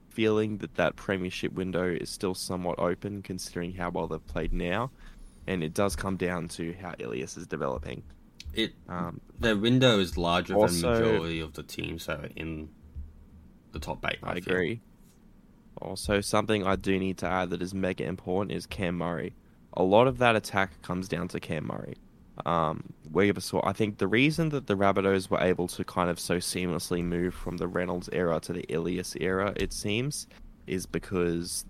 feeling 0.09 0.57
that 0.57 0.73
that 0.75 0.95
premiership 0.95 1.53
window 1.53 1.85
is 1.91 2.09
still 2.09 2.33
somewhat 2.33 2.79
open, 2.79 3.21
considering 3.21 3.73
how 3.73 3.91
well 3.91 4.07
they've 4.07 4.25
played 4.27 4.53
now. 4.53 4.89
And 5.45 5.63
it 5.63 5.73
does 5.73 5.95
come 5.95 6.17
down 6.17 6.47
to 6.49 6.73
how 6.81 6.95
Ilias 6.97 7.37
is 7.37 7.45
developing. 7.47 8.01
It 8.53 8.73
Um, 8.89 9.21
their 9.39 9.55
window 9.57 9.99
is 9.99 10.17
larger 10.17 10.55
Also- 10.55 10.93
than 10.93 11.03
the 11.03 11.09
majority 11.11 11.39
of 11.41 11.53
the 11.53 11.63
teams 11.63 12.05
that 12.07 12.19
are 12.19 12.29
in 12.35 12.69
the 13.71 13.79
top 13.79 14.03
eight. 14.09 14.17
I 14.23 14.39
feel. 14.39 14.53
agree. 14.53 14.81
Also, 15.81 16.21
something 16.21 16.65
I 16.65 16.75
do 16.75 16.97
need 16.99 17.17
to 17.19 17.27
add 17.27 17.49
that 17.49 17.61
is 17.61 17.73
mega 17.73 18.05
important 18.05 18.51
is 18.55 18.65
Cam 18.65 18.97
Murray. 18.97 19.33
A 19.75 19.83
lot 19.83 20.07
of 20.07 20.17
that 20.19 20.35
attack 20.35 20.81
comes 20.81 21.07
down 21.07 21.27
to 21.29 21.39
Cam 21.39 21.67
Murray. 21.67 21.95
Um, 22.45 22.93
we 23.11 23.31
saw, 23.39 23.61
I 23.63 23.73
think 23.73 23.97
the 23.97 24.07
reason 24.07 24.49
that 24.49 24.67
the 24.67 24.75
Rabbitohs 24.75 25.29
were 25.29 25.41
able 25.41 25.67
to 25.69 25.83
kind 25.83 26.09
of 26.09 26.19
so 26.19 26.37
seamlessly 26.37 27.03
move 27.03 27.33
from 27.33 27.57
the 27.57 27.67
Reynolds 27.67 28.09
era 28.11 28.39
to 28.41 28.53
the 28.53 28.65
Ilias 28.69 29.15
era, 29.19 29.53
it 29.55 29.71
seems, 29.71 30.27
is 30.65 30.85
because 30.85 31.65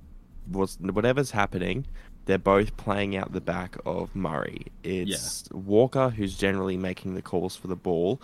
what's, 0.48 0.78
whatever's 0.80 1.32
happening, 1.32 1.86
they're 2.26 2.38
both 2.38 2.76
playing 2.78 3.18
out 3.18 3.34
the 3.34 3.42
back 3.42 3.76
of 3.86 4.16
Murray. 4.16 4.68
It's 4.84 5.44
Walker 5.52 6.10
who's 6.10 6.38
generally 6.38 6.78
making 6.78 7.16
the 7.16 7.22
calls 7.22 7.56
for 7.56 7.68
the 7.68 7.76
ball. 7.76 8.22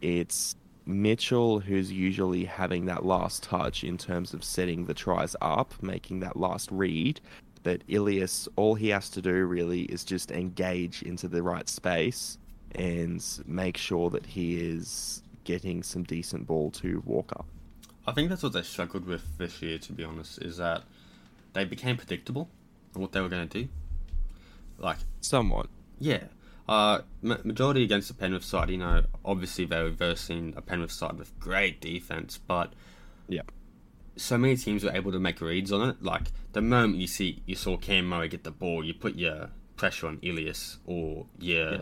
It's 0.00 0.56
Mitchell 0.86 1.60
who's 1.60 1.92
usually 1.92 2.44
having 2.44 2.86
that 2.86 3.04
last 3.04 3.42
touch 3.42 3.84
in 3.84 3.96
terms 3.96 4.34
of 4.34 4.42
setting 4.42 4.86
the 4.86 4.94
tries 4.94 5.36
up, 5.40 5.74
making 5.82 6.20
that 6.20 6.36
last 6.36 6.70
read. 6.72 7.20
But 7.66 7.82
Ilias, 7.88 8.48
all 8.54 8.76
he 8.76 8.90
has 8.90 9.10
to 9.10 9.20
do 9.20 9.44
really 9.44 9.82
is 9.82 10.04
just 10.04 10.30
engage 10.30 11.02
into 11.02 11.26
the 11.26 11.42
right 11.42 11.68
space 11.68 12.38
and 12.76 13.20
make 13.44 13.76
sure 13.76 14.08
that 14.10 14.24
he 14.24 14.54
is 14.54 15.20
getting 15.42 15.82
some 15.82 16.04
decent 16.04 16.46
ball 16.46 16.70
to 16.70 17.02
Walker. 17.04 17.44
I 18.06 18.12
think 18.12 18.28
that's 18.28 18.44
what 18.44 18.52
they 18.52 18.62
struggled 18.62 19.04
with 19.04 19.36
this 19.38 19.60
year. 19.62 19.78
To 19.78 19.92
be 19.92 20.04
honest, 20.04 20.40
is 20.40 20.58
that 20.58 20.84
they 21.54 21.64
became 21.64 21.96
predictable 21.96 22.48
on 22.94 23.02
what 23.02 23.10
they 23.10 23.20
were 23.20 23.28
going 23.28 23.48
to 23.48 23.62
do. 23.62 23.68
Like 24.78 24.98
Somewhat. 25.20 25.66
Yeah. 25.98 26.22
Uh, 26.68 27.00
majority 27.20 27.82
against 27.82 28.06
the 28.06 28.14
Penrith 28.14 28.44
side, 28.44 28.70
you 28.70 28.78
know, 28.78 29.02
obviously 29.24 29.64
they 29.64 29.82
were 29.82 29.90
versing 29.90 30.54
a 30.56 30.62
Penrith 30.62 30.92
side 30.92 31.18
with 31.18 31.36
great 31.40 31.80
defense, 31.80 32.38
but 32.38 32.74
Yeah. 33.28 33.42
So 34.16 34.38
many 34.38 34.56
teams 34.56 34.82
were 34.84 34.92
able 34.92 35.12
to 35.12 35.18
make 35.18 35.40
reads 35.40 35.70
on 35.72 35.88
it. 35.88 36.02
Like 36.02 36.32
the 36.52 36.62
moment 36.62 36.96
you 36.98 37.06
see 37.06 37.42
you 37.46 37.54
saw 37.54 37.76
Cam 37.76 38.06
Murray 38.06 38.28
get 38.28 38.44
the 38.44 38.50
ball, 38.50 38.84
you 38.84 38.94
put 38.94 39.16
your 39.16 39.50
pressure 39.76 40.06
on 40.06 40.18
Ilias 40.22 40.78
or 40.86 41.26
your 41.38 41.72
Yeah. 41.72 41.80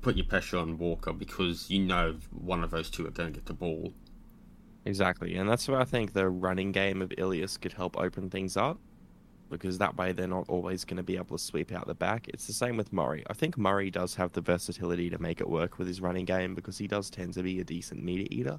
put 0.00 0.16
your 0.16 0.26
pressure 0.26 0.58
on 0.58 0.78
Walker 0.78 1.12
because 1.12 1.70
you 1.70 1.80
know 1.80 2.16
one 2.30 2.62
of 2.64 2.70
those 2.70 2.90
two 2.90 3.06
are 3.06 3.10
going 3.10 3.32
to 3.32 3.38
get 3.38 3.46
the 3.46 3.54
ball. 3.54 3.92
Exactly, 4.84 5.36
and 5.36 5.48
that's 5.48 5.68
where 5.68 5.80
I 5.80 5.84
think 5.84 6.12
the 6.12 6.28
running 6.28 6.72
game 6.72 7.02
of 7.02 7.12
Ilias 7.16 7.56
could 7.56 7.72
help 7.72 7.96
open 7.96 8.30
things 8.30 8.56
up, 8.56 8.80
because 9.48 9.78
that 9.78 9.96
way 9.96 10.10
they're 10.10 10.26
not 10.26 10.48
always 10.48 10.84
going 10.84 10.96
to 10.96 11.04
be 11.04 11.16
able 11.16 11.38
to 11.38 11.42
sweep 11.44 11.70
out 11.70 11.86
the 11.86 11.94
back. 11.94 12.26
It's 12.28 12.48
the 12.48 12.52
same 12.52 12.76
with 12.76 12.92
Murray. 12.92 13.22
I 13.30 13.32
think 13.32 13.56
Murray 13.56 13.90
does 13.92 14.16
have 14.16 14.32
the 14.32 14.40
versatility 14.40 15.08
to 15.10 15.20
make 15.20 15.40
it 15.40 15.48
work 15.48 15.78
with 15.78 15.86
his 15.86 16.00
running 16.00 16.24
game 16.24 16.56
because 16.56 16.78
he 16.78 16.88
does 16.88 17.10
tend 17.10 17.34
to 17.34 17.44
be 17.44 17.60
a 17.60 17.64
decent 17.64 18.02
meter 18.02 18.26
eater. 18.32 18.58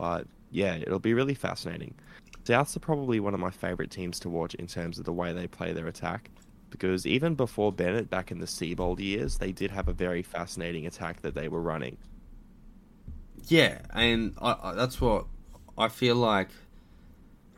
But 0.00 0.26
yeah, 0.50 0.76
it'll 0.76 0.98
be 0.98 1.12
really 1.12 1.34
fascinating. 1.34 1.94
Souths 2.46 2.74
are 2.74 2.80
probably 2.80 3.20
one 3.20 3.34
of 3.34 3.40
my 3.40 3.50
favorite 3.50 3.90
teams 3.90 4.18
to 4.20 4.30
watch 4.30 4.54
in 4.54 4.66
terms 4.66 4.98
of 4.98 5.04
the 5.04 5.12
way 5.12 5.34
they 5.34 5.46
play 5.46 5.74
their 5.74 5.88
attack. 5.88 6.30
Because 6.70 7.06
even 7.06 7.34
before 7.34 7.70
Bennett, 7.70 8.08
back 8.08 8.30
in 8.30 8.38
the 8.38 8.46
Seibold 8.46 8.98
years, 8.98 9.36
they 9.36 9.52
did 9.52 9.70
have 9.70 9.88
a 9.88 9.92
very 9.92 10.22
fascinating 10.22 10.86
attack 10.86 11.20
that 11.20 11.34
they 11.34 11.48
were 11.48 11.60
running. 11.60 11.98
Yeah, 13.48 13.80
and 13.92 14.34
I, 14.40 14.56
I, 14.62 14.72
that's 14.72 15.02
what 15.02 15.26
I 15.76 15.88
feel 15.88 16.16
like 16.16 16.48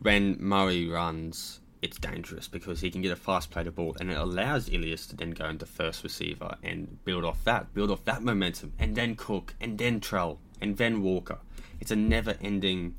when 0.00 0.36
Murray 0.40 0.88
runs, 0.88 1.60
it's 1.80 1.98
dangerous 1.98 2.48
because 2.48 2.80
he 2.80 2.90
can 2.90 3.02
get 3.02 3.12
a 3.12 3.16
fast 3.16 3.52
play 3.52 3.62
to 3.62 3.70
ball 3.70 3.96
and 4.00 4.10
it 4.10 4.18
allows 4.18 4.68
Ilias 4.68 5.06
to 5.08 5.16
then 5.16 5.30
go 5.30 5.44
into 5.44 5.64
first 5.64 6.02
receiver 6.02 6.56
and 6.64 7.04
build 7.04 7.24
off 7.24 7.44
that, 7.44 7.72
build 7.72 7.92
off 7.92 8.04
that 8.06 8.20
momentum, 8.20 8.72
and 8.80 8.96
then 8.96 9.14
Cook, 9.14 9.54
and 9.60 9.78
then 9.78 10.00
Trell, 10.00 10.38
and 10.60 10.76
then 10.76 11.02
Walker. 11.02 11.38
It's 11.82 11.90
a 11.90 11.96
never 11.96 12.36
ending 12.40 12.94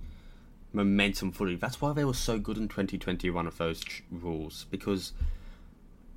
momentum 0.74 1.32
footy. 1.32 1.56
That's 1.56 1.80
why 1.80 1.94
they 1.94 2.04
were 2.04 2.14
so 2.14 2.38
good 2.38 2.58
in 2.58 2.68
2021 2.68 3.48
of 3.48 3.58
those 3.58 3.80
ch- 3.82 4.04
rules 4.12 4.66
because 4.70 5.14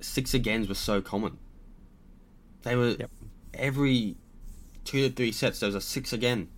six 0.01 0.33
agains 0.33 0.67
were 0.67 0.75
so 0.75 1.01
common. 1.01 1.37
They 2.63 2.75
were 2.75 2.97
Yep. 2.99 3.09
every 3.53 4.17
two 4.83 5.07
to 5.07 5.15
three 5.15 5.31
sets 5.31 5.61
there 5.61 5.67
was 5.67 5.75
a 5.75 5.79
six 5.81 6.11
again, 6.11 6.49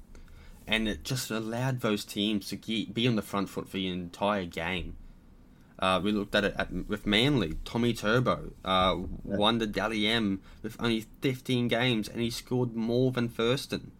and 0.65 0.87
it 0.89 1.03
just 1.03 1.29
allowed 1.29 1.81
those 1.81 2.03
teams 2.05 2.47
to 2.47 2.55
ge- 2.57 2.91
be 2.91 3.07
on 3.07 3.15
the 3.15 3.21
front 3.21 3.47
foot 3.47 3.67
for 3.69 3.77
the 3.77 3.87
entire 3.87 4.45
game. 4.45 4.95
Uh, 5.77 6.01
we 6.03 6.11
looked 6.11 6.33
at 6.33 6.43
it 6.43 6.55
at, 6.57 6.73
with 6.87 7.05
Manly. 7.05 7.53
Tommy 7.65 7.93
Turbo 7.93 8.53
uh, 8.65 8.97
won 9.23 9.59
the 9.59 9.67
Dally 9.67 10.07
M 10.07 10.41
with 10.63 10.75
only 10.79 11.05
15 11.21 11.67
games, 11.67 12.09
and 12.09 12.19
he 12.19 12.31
scored 12.31 12.75
more 12.75 13.11
than 13.11 13.29
Thurston, 13.29 13.91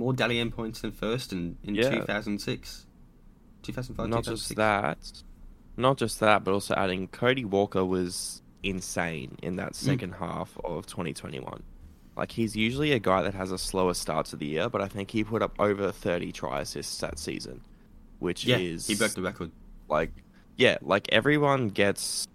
more 0.00 0.12
Dally 0.14 0.38
M 0.38 0.50
points 0.50 0.80
than 0.80 0.92
Thurston 0.92 1.58
Yeah. 1.62 1.90
2006, 1.90 2.86
2005, 3.62 4.08
not 4.08 4.24
2006. 4.24 4.48
just 4.48 4.56
that, 4.56 5.22
not 5.76 5.98
just 5.98 6.20
that, 6.20 6.42
but 6.42 6.52
also 6.52 6.74
adding 6.74 7.06
Cody 7.08 7.44
Walker 7.44 7.84
was 7.84 8.40
insane 8.62 9.36
in 9.42 9.56
that 9.56 9.72
mm. 9.72 9.76
second 9.76 10.12
half 10.14 10.56
of 10.64 10.86
2021. 10.86 11.62
Like 12.16 12.32
he's 12.32 12.56
usually 12.56 12.92
a 12.92 12.98
guy 12.98 13.22
that 13.22 13.34
has 13.34 13.52
a 13.52 13.58
slower 13.58 13.94
start 13.94 14.26
to 14.26 14.36
the 14.36 14.46
year, 14.46 14.68
but 14.70 14.80
I 14.80 14.88
think 14.88 15.10
he 15.10 15.22
put 15.22 15.42
up 15.42 15.54
over 15.58 15.92
30 15.92 16.32
try 16.32 16.60
assists 16.60 16.98
that 16.98 17.18
season, 17.18 17.60
which 18.18 18.44
Yeah, 18.46 18.56
is 18.56 18.86
he 18.86 18.94
broke 18.94 19.12
the 19.12 19.22
record. 19.22 19.50
like 19.88 20.10
yeah, 20.56 20.78
like 20.82 21.08
everyone 21.12 21.68
gets 21.68 22.26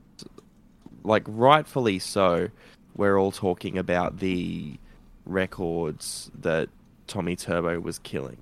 like 1.04 1.24
rightfully 1.28 2.00
so. 2.00 2.50
We're 2.96 3.18
all 3.18 3.32
talking 3.32 3.78
about 3.78 4.20
the 4.20 4.78
records 5.26 6.32
that 6.40 6.70
Tommy 7.08 7.36
Turbo 7.36 7.80
was 7.80 8.00
killing. 8.00 8.38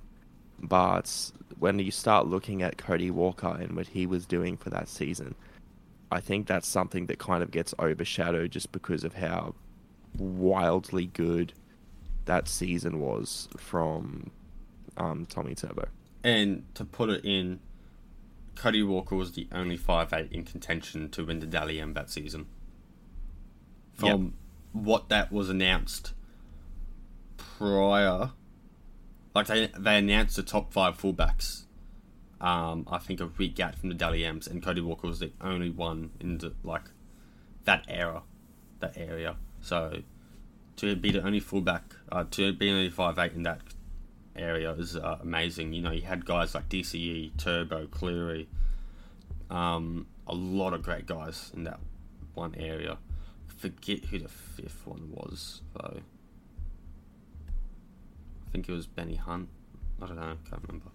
But 0.60 1.32
when 1.58 1.78
you 1.78 1.90
start 1.90 2.26
looking 2.26 2.62
at 2.62 2.78
Cody 2.78 3.10
Walker 3.10 3.56
and 3.60 3.76
what 3.76 3.88
he 3.88 4.06
was 4.06 4.26
doing 4.26 4.56
for 4.56 4.70
that 4.70 4.88
season, 4.88 5.34
I 6.10 6.20
think 6.20 6.46
that's 6.46 6.68
something 6.68 7.06
that 7.06 7.18
kind 7.18 7.42
of 7.42 7.50
gets 7.50 7.74
overshadowed 7.78 8.50
just 8.52 8.72
because 8.72 9.04
of 9.04 9.14
how 9.14 9.54
wildly 10.16 11.06
good 11.06 11.52
that 12.24 12.48
season 12.48 13.00
was 13.00 13.48
from 13.56 14.30
um, 14.96 15.26
Tommy 15.26 15.54
Turbo. 15.54 15.88
And 16.22 16.64
to 16.74 16.84
put 16.84 17.10
it 17.10 17.24
in, 17.24 17.60
Cody 18.54 18.82
Walker 18.82 19.16
was 19.16 19.32
the 19.32 19.48
only 19.52 19.76
five 19.76 20.10
5'8 20.10 20.32
in 20.32 20.44
contention 20.44 21.10
to 21.10 21.24
win 21.24 21.40
the 21.40 21.46
Dally 21.46 21.80
M 21.80 21.92
that 21.94 22.10
season. 22.10 22.46
From 23.92 24.34
what 24.72 25.08
that 25.08 25.30
was 25.30 25.50
announced 25.50 26.14
prior, 27.36 28.30
like 29.34 29.46
they, 29.46 29.70
they 29.78 29.98
announced 29.98 30.36
the 30.36 30.42
top 30.42 30.72
five 30.72 30.98
fullbacks, 30.98 31.64
um, 32.40 32.86
I 32.90 32.98
think 32.98 33.20
of 33.20 33.38
week 33.38 33.58
out 33.60 33.74
from 33.74 33.88
the 33.88 33.94
Dally 33.94 34.24
M's, 34.24 34.46
and 34.46 34.62
Cody 34.62 34.80
Walker 34.80 35.06
was 35.06 35.18
the 35.18 35.32
only 35.40 35.70
one 35.70 36.10
in 36.20 36.38
the, 36.38 36.52
like, 36.62 36.84
that 37.64 37.84
era, 37.88 38.22
that 38.80 38.96
area. 38.96 39.36
So, 39.60 40.02
to 40.76 40.96
be 40.96 41.10
the 41.10 41.22
only 41.22 41.40
fullback, 41.40 41.94
uh, 42.12 42.24
to 42.32 42.52
be 42.52 42.70
only 42.70 42.90
5'8 42.90 43.34
in 43.34 43.42
that 43.44 43.60
area 44.36 44.72
is 44.72 44.96
uh, 44.96 45.18
amazing. 45.22 45.72
You 45.72 45.82
know, 45.82 45.90
you 45.90 46.02
had 46.02 46.24
guys 46.24 46.54
like 46.54 46.68
DCE, 46.68 47.36
Turbo, 47.36 47.86
Cleary, 47.86 48.48
um, 49.50 50.06
a 50.26 50.34
lot 50.34 50.74
of 50.74 50.82
great 50.82 51.06
guys 51.06 51.50
in 51.54 51.64
that 51.64 51.80
one 52.34 52.54
area. 52.56 52.98
Forget 53.46 54.04
who 54.06 54.18
the 54.18 54.28
fifth 54.28 54.86
one 54.86 55.10
was 55.12 55.62
though. 55.74 56.00
I 58.54 58.56
think 58.56 58.68
it 58.68 58.72
was 58.72 58.86
Benny 58.86 59.16
Hunt. 59.16 59.48
I 60.00 60.06
don't 60.06 60.14
know. 60.14 60.36
Can't 60.48 60.62
remember. 60.68 60.92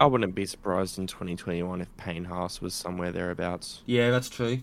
I 0.00 0.06
wouldn't 0.06 0.34
be 0.34 0.46
surprised 0.46 0.98
in 0.98 1.06
2021 1.06 1.82
if 1.82 1.94
Payne 1.98 2.24
Haas 2.24 2.62
was 2.62 2.72
somewhere 2.72 3.12
thereabouts. 3.12 3.82
Yeah, 3.84 4.10
that's 4.10 4.30
true. 4.30 4.60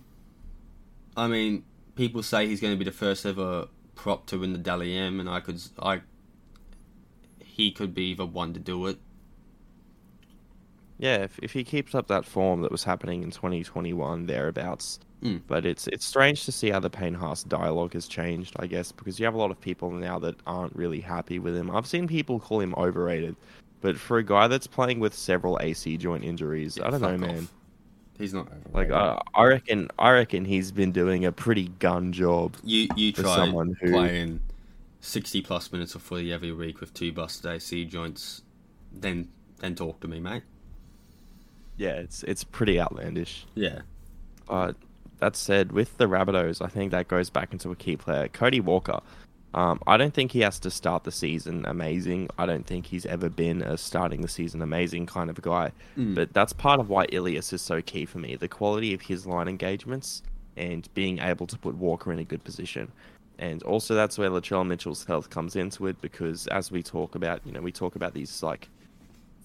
I 1.15 1.27
mean, 1.27 1.63
people 1.93 2.23
say 2.23 2.47
he's 2.47 2.59
going 2.59 2.73
to 2.73 2.77
be 2.79 2.85
the 2.85 2.91
first 2.91 3.23
ever 3.23 3.67
prop 3.93 4.25
to 4.27 4.39
win 4.39 4.51
the 4.51 4.57
Dally 4.57 4.97
M, 4.97 5.19
and 5.19 5.29
I 5.29 5.41
could, 5.41 5.61
I, 5.77 6.01
he 7.37 7.69
could 7.69 7.93
be 7.93 8.15
the 8.15 8.25
one 8.25 8.51
to 8.53 8.59
do 8.59 8.87
it. 8.87 8.97
Yeah, 10.97 11.17
if, 11.23 11.37
if 11.43 11.51
he 11.51 11.63
keeps 11.63 11.93
up 11.93 12.07
that 12.07 12.25
form 12.25 12.61
that 12.61 12.71
was 12.71 12.83
happening 12.83 13.21
in 13.23 13.31
2021 13.31 14.25
thereabouts. 14.27 14.99
Mm. 15.21 15.41
But 15.47 15.65
it's 15.65 15.87
it's 15.87 16.05
strange 16.05 16.45
to 16.45 16.51
see 16.51 16.69
how 16.69 16.79
the 16.79 16.89
Payne 16.89 17.13
Haas 17.15 17.43
dialogue 17.43 17.93
has 17.93 18.07
changed, 18.07 18.55
I 18.59 18.67
guess, 18.67 18.91
because 18.91 19.19
you 19.19 19.25
have 19.25 19.33
a 19.33 19.37
lot 19.37 19.49
of 19.51 19.59
people 19.59 19.89
now 19.91 20.19
that 20.19 20.35
aren't 20.45 20.75
really 20.75 20.99
happy 21.01 21.39
with 21.39 21.55
him. 21.55 21.71
I've 21.71 21.87
seen 21.87 22.07
people 22.07 22.39
call 22.39 22.59
him 22.59 22.73
overrated, 22.75 23.35
but 23.81 23.97
for 23.97 24.17
a 24.19 24.23
guy 24.23 24.47
that's 24.47 24.67
playing 24.67 24.99
with 24.99 25.13
several 25.13 25.57
AC 25.61 25.97
joint 25.97 26.23
injuries, 26.23 26.77
Yeah, 26.77 26.87
I 26.87 26.89
don't 26.91 27.01
know, 27.01 27.09
fuck 27.11 27.19
man. 27.19 27.37
off. 27.39 27.53
He's 28.17 28.33
not 28.33 28.47
Like 28.73 28.89
overrated. 28.89 28.93
uh, 28.93 29.19
I 29.33 29.43
reckon, 29.45 29.89
I 29.99 30.11
reckon 30.11 30.45
he's 30.45 30.71
been 30.71 30.91
doing 30.91 31.25
a 31.25 31.31
pretty 31.31 31.69
gun 31.79 32.11
job. 32.13 32.55
you 32.63 32.87
you 32.95 33.11
try 33.11 33.35
someone 33.35 33.75
who- 33.81 33.91
playing 33.91 34.41
sixty 35.01 35.41
plus 35.41 35.71
minutes 35.71 35.95
of 35.95 36.01
footy 36.03 36.31
every 36.31 36.51
week 36.51 36.79
with 36.81 36.93
two 36.93 37.11
busted 37.11 37.45
AC 37.51 37.85
joints, 37.85 38.41
then 38.93 39.27
then 39.59 39.75
talk 39.75 39.99
to 40.01 40.07
me, 40.07 40.19
mate. 40.19 40.43
Yeah, 41.77 41.93
it's 41.93 42.23
it's 42.23 42.43
pretty 42.43 42.79
outlandish. 42.79 43.45
Yeah, 43.55 43.81
But 44.47 44.75
that 45.19 45.35
said, 45.35 45.71
with 45.71 45.97
the 45.97 46.05
Rabbitohs, 46.05 46.63
I 46.63 46.67
think 46.67 46.91
that 46.91 47.07
goes 47.07 47.29
back 47.29 47.53
into 47.53 47.71
a 47.71 47.75
key 47.75 47.97
player, 47.97 48.27
Cody 48.27 48.59
Walker. 48.59 49.01
Um, 49.53 49.79
I 49.87 49.95
don't 49.95 50.13
think 50.13 50.33
he 50.33 50.41
has 50.41 50.59
to 50.59 50.69
start 50.69 51.05
the 51.05 51.13
season 51.13 51.65
amazing. 51.65 52.29
I 52.37 52.45
don't 52.45 52.65
think 52.65 52.87
he's 52.87 53.05
ever 53.05 53.29
been 53.29 53.61
a 53.61 53.77
starting 53.77 54.21
the 54.21 54.27
season 54.27 54.61
amazing 54.61 55.05
kind 55.05 55.29
of 55.29 55.41
guy. 55.41 55.71
Mm. 55.97 56.13
But 56.13 56.33
that's 56.33 56.51
part 56.51 56.81
of 56.81 56.89
why 56.89 57.05
Ilias 57.05 57.53
is 57.53 57.61
so 57.61 57.81
key 57.81 58.05
for 58.05 58.19
me. 58.19 58.35
The 58.35 58.49
quality 58.49 58.93
of 58.93 59.01
his 59.01 59.25
line 59.25 59.47
engagements 59.47 60.23
and 60.57 60.89
being 60.93 61.19
able 61.19 61.47
to 61.47 61.57
put 61.57 61.75
Walker 61.75 62.11
in 62.11 62.19
a 62.19 62.25
good 62.25 62.43
position. 62.43 62.91
And 63.39 63.63
also 63.63 63.95
that's 63.95 64.17
where 64.17 64.29
Latrell 64.29 64.67
Mitchell's 64.67 65.05
health 65.05 65.29
comes 65.29 65.55
into 65.55 65.87
it 65.87 66.01
because 66.01 66.47
as 66.47 66.69
we 66.69 66.83
talk 66.83 67.15
about, 67.15 67.39
you 67.45 67.53
know, 67.53 67.61
we 67.61 67.71
talk 67.71 67.95
about 67.95 68.13
these 68.13 68.43
like 68.43 68.67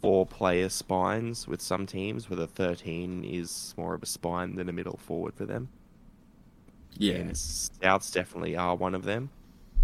four 0.00 0.24
player 0.26 0.68
spines 0.68 1.46
with 1.46 1.60
some 1.60 1.86
teams 1.86 2.28
where 2.30 2.36
the 2.36 2.46
13 2.46 3.22
is 3.24 3.74
more 3.76 3.94
of 3.94 4.02
a 4.02 4.06
spine 4.06 4.54
than 4.54 4.68
a 4.68 4.72
middle 4.72 4.96
forward 4.96 5.34
for 5.34 5.44
them. 5.44 5.68
yeah, 6.96 7.14
And 7.14 7.30
Souths 7.32 8.12
definitely 8.12 8.56
are 8.56 8.74
one 8.74 8.94
of 8.94 9.04
them 9.04 9.30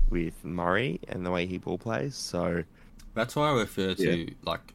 with 0.09 0.45
Murray 0.45 1.01
and 1.09 1.25
the 1.27 1.31
way 1.31 1.47
he 1.47 1.59
ball 1.59 1.79
plays. 1.79 2.15
So, 2.15 2.65
that's 3.15 3.37
why 3.37 3.51
I 3.51 3.53
refer 3.53 3.95
to 3.95 4.19
Yeah. 4.25 4.31
like 4.45 4.75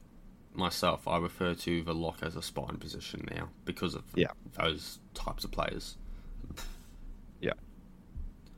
myself. 0.53 1.07
I 1.07 1.17
refer 1.17 1.55
to 1.55 1.83
the 1.83 1.93
lock 1.93 2.17
as 2.21 2.35
a 2.35 2.41
spine 2.41 2.77
position 2.77 3.27
now 3.35 3.49
because 3.65 3.95
of 3.95 4.03
Yeah. 4.15 4.31
those 4.53 4.99
types 5.13 5.43
of 5.43 5.51
players. 5.51 5.97
Yeah. 7.39 7.53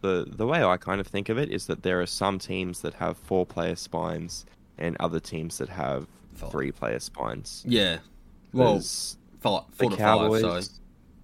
The 0.02 0.26
the 0.28 0.46
way 0.48 0.63
I 0.63 0.78
kind 0.78 1.00
of 1.00 1.08
think 1.08 1.30
of 1.30 1.38
it 1.38 1.50
is 1.50 1.67
that 1.67 1.84
there 1.84 2.02
are 2.02 2.06
some 2.06 2.39
teams 2.39 2.82
that 2.82 2.96
have 2.96 3.17
four 3.17 3.46
player 3.46 3.76
spines 3.76 4.46
and 4.78 4.98
other 5.00 5.19
teams 5.19 5.60
that 5.60 5.69
have. 5.69 6.08
Three 6.36 6.72
player 6.72 7.00
spines. 7.00 7.63
Yeah, 7.67 8.00
well, 8.52 8.80
five, 9.39 9.63
the 9.72 9.76
four 9.76 9.89
to 9.91 9.98
Cowboys. 9.98 10.41
five. 10.43 10.63
So 10.63 10.72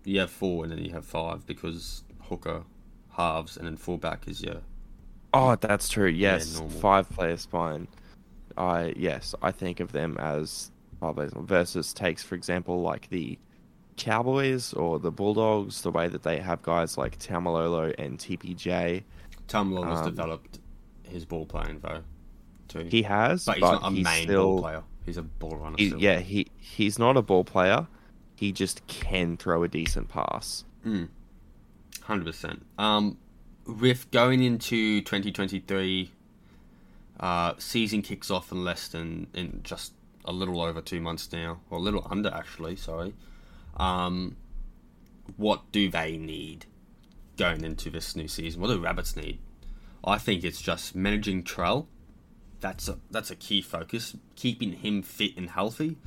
you 0.06 0.20
have 0.22 0.32
four, 0.32 0.64
and 0.64 0.72
then 0.72 0.84
you 0.84 0.92
have 0.92 1.06
five 1.06 1.46
because 1.46 2.04
hooker, 2.22 2.64
halves, 3.12 3.58
and 3.58 3.66
then 3.68 3.78
fullback 3.78 4.28
is 4.28 4.42
your 4.42 4.62
Oh, 5.34 5.56
that's 5.56 5.90
true. 5.90 6.08
Yes, 6.08 6.56
normal. 6.58 6.80
five 6.80 7.10
player 7.10 7.38
spine. 7.38 7.88
I 8.58 8.94
yes, 8.98 9.36
I 9.42 9.52
think 9.52 9.80
of 9.80 9.92
them 9.92 10.18
as 10.20 10.72
five 11.00 11.16
players 11.16 11.34
versus 11.36 11.94
takes, 11.94 12.24
for 12.24 12.36
example, 12.36 12.82
like 12.82 13.10
the 13.10 13.38
Cowboys 13.98 14.74
or 14.74 14.98
the 15.00 15.12
Bulldogs, 15.12 15.82
the 15.82 15.92
way 15.92 16.08
that 16.08 16.24
they 16.24 16.38
have 16.40 16.62
guys 16.62 16.98
like 16.98 17.20
Taumalolo 17.20 17.94
and 18.00 18.18
TPJ. 18.18 19.04
Has 19.52 19.56
Um, 19.66 20.06
developed 20.06 20.60
his 21.04 21.26
ball 21.26 21.46
playing 21.46 21.80
though, 21.82 22.02
too. 22.68 22.88
He 22.90 23.02
has, 23.04 23.46
but 23.46 23.56
he's 23.56 23.62
but 23.62 23.82
not 23.82 23.92
a 23.92 23.96
he's 23.96 24.04
main 24.04 24.24
still, 24.24 24.44
ball 24.46 24.62
player. 24.62 24.84
He's 25.10 25.18
a 25.18 25.24
ball 25.24 25.58
runner. 25.58 25.76
he- 25.78 25.90
yeah, 25.98 26.20
he 26.20 26.48
he's 26.58 26.98
not 27.00 27.18
a 27.18 27.22
ball 27.22 27.44
player. 27.44 27.88
He 28.36 28.52
just 28.52 28.86
can 28.88 29.36
throw 29.38 29.64
a 29.64 29.68
decent 29.68 30.08
pass. 30.08 30.64
Hundred 32.04 32.26
percent. 32.26 32.66
Um, 32.78 33.18
with 33.66 34.10
going 34.12 34.42
into 34.44 35.02
twenty 35.02 35.32
twenty 35.32 35.60
three, 35.60 36.12
uh, 37.20 37.54
season 37.58 38.02
kicks 38.02 38.32
off 38.32 38.52
in 38.52 38.64
less 38.64 38.88
than 38.88 39.28
in 39.34 39.62
just 39.64 39.94
a 40.26 40.32
little 40.32 40.62
over 40.62 40.82
two 40.82 41.02
months 41.02 41.32
now, 41.32 41.60
or 41.70 41.78
a 41.78 41.82
little 41.82 42.08
under 42.10 42.30
actually. 42.34 42.76
Sorry. 42.76 43.14
Um, 43.78 44.36
what 45.38 45.72
do 45.72 45.90
they 45.90 46.18
need 46.18 46.66
going 47.38 47.64
into 47.64 47.90
this 47.90 48.16
new 48.16 48.28
season? 48.28 48.62
What 48.62 48.68
do 48.70 48.80
Rabbits 48.80 49.16
need? 49.16 49.40
I 50.04 50.18
think 50.18 50.44
it's 50.44 50.62
just 50.62 50.96
managing 50.96 51.44
Trell. 51.44 51.86
That's 52.62 52.88
a 52.90 53.00
that's 53.10 53.32
a 53.32 53.36
key 53.36 53.62
focus. 53.62 54.16
Keeping 54.36 54.74
him 54.74 55.02
fit 55.02 55.38
and 55.38 55.50
healthy, 55.50 55.98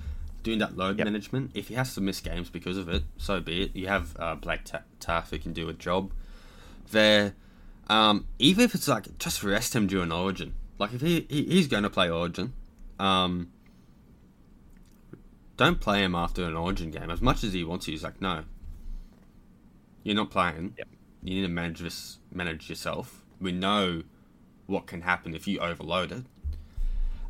doing 0.42 0.58
that 0.58 0.76
load 0.76 0.98
Yep. 0.98 1.04
management. 1.06 1.50
If 1.54 1.68
he 1.68 1.74
has 1.74 1.94
to 1.94 2.00
miss 2.00 2.20
games 2.20 2.50
because 2.50 2.76
of 2.76 2.88
it, 2.88 3.04
so 3.16 3.40
be 3.40 3.62
it. 3.62 3.76
You 3.76 3.88
have 3.88 4.16
uh, 4.18 4.36
Ta- 4.36 4.82
Taaffe 5.00 5.30
who 5.30 5.38
can 5.38 5.52
do 5.52 5.68
a 5.68 5.72
job 5.72 6.12
there. 6.90 7.34
Um, 7.88 8.26
even 8.38 8.64
if 8.64 8.74
it's 8.74 8.88
like 8.88 9.18
just 9.18 9.42
rest 9.42 9.74
him 9.74 9.86
during 9.86 10.12
Origin. 10.12 10.54
Like 10.78 10.92
if 10.94 11.00
he, 11.00 11.26
he 11.28 11.44
he's 11.44 11.68
going 11.68 11.82
to 11.84 11.90
play 11.90 12.10
Origin, 12.10 12.52
um, 12.98 13.50
don't 15.56 15.80
play 15.80 16.02
him 16.02 16.14
after 16.14 16.44
an 16.44 16.56
Origin 16.56 16.90
game. 16.90 17.10
As 17.10 17.20
much 17.20 17.44
as 17.44 17.52
he 17.52 17.64
wants 17.64 17.86
to, 17.86 17.92
he's 17.92 18.02
like, 18.02 18.20
no, 18.20 18.44
you're 20.02 20.16
not 20.16 20.30
playing. 20.30 20.74
Yep. 20.78 20.88
You 21.22 21.34
need 21.36 21.42
to 21.42 21.48
manage 21.48 21.80
this, 21.80 22.18
manage 22.32 22.68
yourself. 22.68 23.22
We 23.40 23.52
know 23.52 24.02
what 24.66 24.86
can 24.86 25.02
happen 25.02 25.34
if 25.34 25.46
you 25.46 25.58
overload 25.60 26.10
it. 26.12 26.24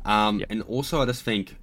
Um, 0.05 0.39
Yep. 0.39 0.47
and 0.51 0.61
also 0.63 1.01
I 1.01 1.05
just 1.05 1.23
think, 1.23 1.57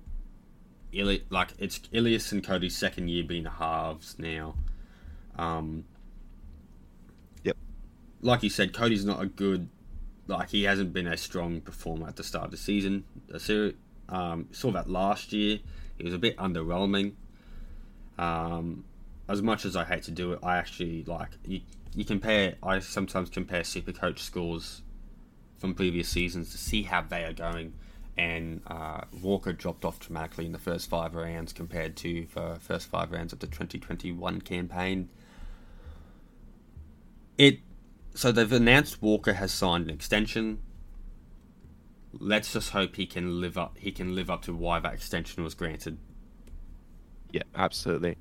Ili- 0.93 1.25
like 1.31 1.51
it's 1.59 1.81
Ilias 1.93 2.33
and 2.33 2.43
Cody's 2.43 2.77
second 2.77 3.09
year 3.09 3.23
being 3.25 3.45
halves 3.45 4.17
now. 4.19 4.57
Um, 5.37 5.85
Yep. 7.45 7.57
Like 8.23 8.43
you 8.43 8.51
said, 8.51 8.73
Cody's 8.73 9.05
not 9.05 9.23
a 9.23 9.27
good, 9.27 9.69
like 10.27 10.51
he 10.51 10.65
hasn't 10.65 10.93
been 10.93 11.07
a 11.07 11.17
strong 11.17 11.61
performer 11.61 12.09
at 12.09 12.17
the 12.17 12.25
start 12.25 12.47
of 12.47 12.51
the 12.51 12.57
season. 12.57 13.05
The 13.29 13.41
series, 13.41 13.75
um, 14.09 14.49
saw 14.53 14.71
that 14.73 14.89
last 14.91 15.33
year. 15.33 15.61
He 15.97 16.05
was 16.05 16.15
a 16.15 16.19
bit 16.19 16.37
underwhelming. 16.39 17.13
Um, 18.19 18.85
as 19.29 19.43
much 19.43 19.65
as 19.65 19.77
I 19.77 19.85
hate 19.85 20.03
to 20.05 20.11
do 20.11 20.33
it, 20.33 20.41
I 20.43 20.57
actually 20.57 21.05
like 21.05 21.31
you. 21.45 21.61
You 21.95 22.05
compare. 22.05 22.55
I 22.63 22.79
sometimes 22.79 23.31
compare 23.31 23.65
super 23.65 23.93
coach 23.93 24.21
scores 24.21 24.83
from 25.59 25.75
previous 25.75 26.09
seasons 26.09 26.51
to 26.53 26.59
see 26.59 26.83
how 26.85 27.03
they 27.03 27.25
are 27.25 27.33
going. 27.33 27.75
And 28.21 28.61
uh, 28.67 29.01
Walker 29.23 29.55
dropped 29.55 29.83
off 29.83 29.99
dramatically 29.99 30.45
in 30.45 30.53
the 30.53 30.59
first 30.59 30.91
five 30.91 31.15
rounds 31.15 31.55
compared 31.55 31.97
to 31.97 32.27
the 32.35 32.59
first 32.61 32.89
five 32.89 33.13
rounds 33.13 33.33
of 33.33 33.39
the 33.39 33.47
2021 33.47 34.43
campaign. 34.43 35.09
It 37.39 37.61
so 38.15 38.31
they've 38.31 38.53
announced 38.53 39.01
Walker 39.01 39.33
has 39.35 39.53
signed 39.53 39.85
an 39.85 39.91
extension. 39.91 40.59
Let's 42.13 42.53
just 42.53 42.71
hope 42.71 42.97
he 42.97 43.07
can 43.07 43.41
live 43.41 43.57
up. 43.57 43.79
He 43.79 43.91
can 43.91 44.15
live 44.15 44.29
up 44.29 44.43
to 44.43 44.53
why 44.55 44.81
that 44.81 44.93
extension 44.93 45.43
was 45.43 45.55
granted. 45.55 45.97
Yeah, 47.33 47.45
absolutely. 47.55 48.17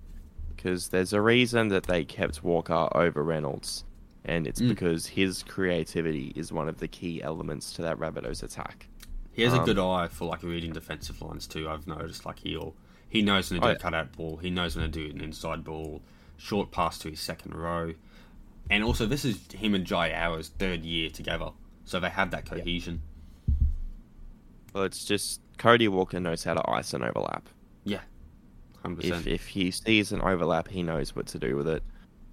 Because 0.56 0.90
there's 0.90 1.12
a 1.12 1.20
reason 1.22 1.70
that 1.70 1.88
they 1.88 2.06
kept 2.06 2.42
Walker 2.44 2.88
over 2.96 3.22
Reynolds, 3.24 3.84
and 4.24 4.48
it's 4.48 4.62
Mm. 4.62 4.70
because 4.70 5.08
his 5.08 5.44
creativity 5.44 6.32
is 6.36 6.54
one 6.54 6.70
of 6.70 6.78
the 6.78 6.88
key 6.88 7.22
elements 7.22 7.74
to 7.74 7.82
that 7.82 7.98
Rabbitohs 7.98 8.44
attack. 8.44 8.89
He 9.40 9.44
has 9.46 9.54
a 9.54 9.60
Um, 9.60 9.66
good 9.66 9.80
eye 9.80 10.08
for 10.08 10.26
like 10.26 10.44
reading 10.44 10.74
defensive 10.74 11.22
lines 11.22 11.48
too. 11.48 11.70
I've 11.70 11.88
noticed 11.88 12.26
like 12.26 12.40
he'll 12.40 12.76
he 13.08 13.22
knows 13.22 13.50
when 13.50 13.62
to 13.62 13.66
do 13.68 13.72
Oh, 13.72 13.76
a 13.76 13.80
cutout 13.80 14.12
ball. 14.12 14.38
He 14.38 14.50
knows 14.50 14.76
when 14.76 14.86
to 14.86 14.92
do 14.92 15.10
an 15.14 15.22
inside 15.22 15.64
ball, 15.64 16.02
short 16.38 16.72
pass 16.72 17.00
to 17.00 17.10
his 17.10 17.20
second 17.20 17.56
row, 17.56 17.94
and 18.70 18.84
also 18.84 19.06
this 19.06 19.24
is 19.26 19.52
him 19.52 19.74
and 19.74 19.86
Jai 19.86 20.10
Arrow's 20.10 20.50
third 20.50 20.84
year 20.86 21.10
together, 21.10 21.52
so 21.86 22.00
they 22.00 22.10
have 22.10 22.32
that 22.32 22.46
cohesion. 22.46 23.02
Well, 24.74 24.84
it's 24.84 25.04
just 25.06 25.42
Cody 25.58 25.88
Walker 25.88 26.20
knows 26.20 26.44
how 26.44 26.54
to 26.54 26.70
ice 26.70 26.94
an 26.94 27.04
overlap. 27.04 27.48
Yeah, 27.84 28.02
hundred 28.84 29.06
If 29.06 29.10
percent. 29.12 29.28
if 29.28 29.48
he 29.48 29.72
sees 29.72 30.12
an 30.12 30.22
overlap, 30.22 30.68
he 30.68 30.84
knows 30.84 31.16
what 31.16 31.28
to 31.28 31.40
do 31.40 31.56
with 31.56 31.68
it. 31.68 31.84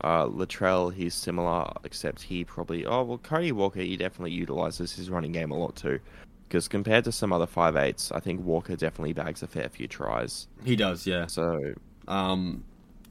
Uh, 0.02 0.26
Latrell, 0.26 0.92
he's 0.92 1.14
similar, 1.14 1.72
except 1.84 2.22
he 2.22 2.44
probably. 2.44 2.84
Oh 2.84 3.02
well, 3.04 3.18
Cody 3.18 3.52
Walker, 3.52 3.80
he 3.80 3.96
definitely 3.96 4.32
utilizes 4.32 4.92
his 4.94 5.08
running 5.08 5.32
game 5.32 5.50
a 5.50 5.56
lot 5.56 5.74
too. 5.76 6.00
Because 6.48 6.68
compared 6.68 7.04
to 7.04 7.12
some 7.12 7.32
other 7.32 7.46
five 7.46 7.76
eights, 7.76 8.12
I 8.12 8.20
think 8.20 8.44
Walker 8.44 8.76
definitely 8.76 9.12
bags 9.12 9.42
a 9.42 9.46
fair 9.48 9.68
few 9.68 9.88
tries. 9.88 10.46
He 10.64 10.76
does, 10.76 11.06
yeah. 11.06 11.26
So 11.26 11.74
Um, 12.06 12.64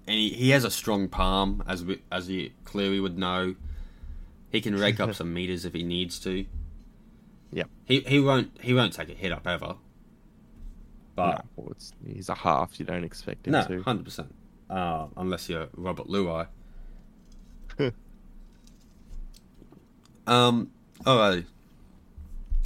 and 0.08 0.16
he, 0.16 0.30
he 0.30 0.50
has 0.52 0.64
a 0.64 0.72
strong 0.72 1.10
palm, 1.10 1.64
as 1.68 1.84
we, 1.84 2.02
as 2.12 2.30
you 2.30 2.52
clearly 2.64 3.00
would 3.00 3.18
know. 3.18 3.56
He 4.52 4.62
can 4.62 4.76
rake 4.76 5.00
up 5.00 5.14
some 5.16 5.34
meters 5.34 5.66
if 5.66 5.74
he 5.74 5.84
needs 5.84 6.20
to. 6.20 6.46
Yeah. 7.52 7.64
He 7.86 8.02
he 8.02 8.20
won't 8.20 8.58
he 8.62 8.74
won't 8.74 8.94
take 8.94 9.10
a 9.10 9.14
hit 9.14 9.32
up 9.32 9.48
ever. 9.48 9.76
But 11.16 11.46
no, 11.58 11.64
well, 11.64 11.76
he's 12.06 12.30
a 12.30 12.36
half. 12.36 12.80
You 12.80 12.86
don't 12.86 13.04
expect 13.04 13.48
him 13.48 13.54
no, 13.54 13.64
to. 13.64 13.82
hundred 13.84 14.06
percent. 14.06 14.34
Uh, 14.70 15.08
unless 15.16 15.50
you're 15.50 15.68
Robert 15.76 16.08
Luai. 16.08 16.48
um. 20.28 20.72
Alrighty. 21.04 21.46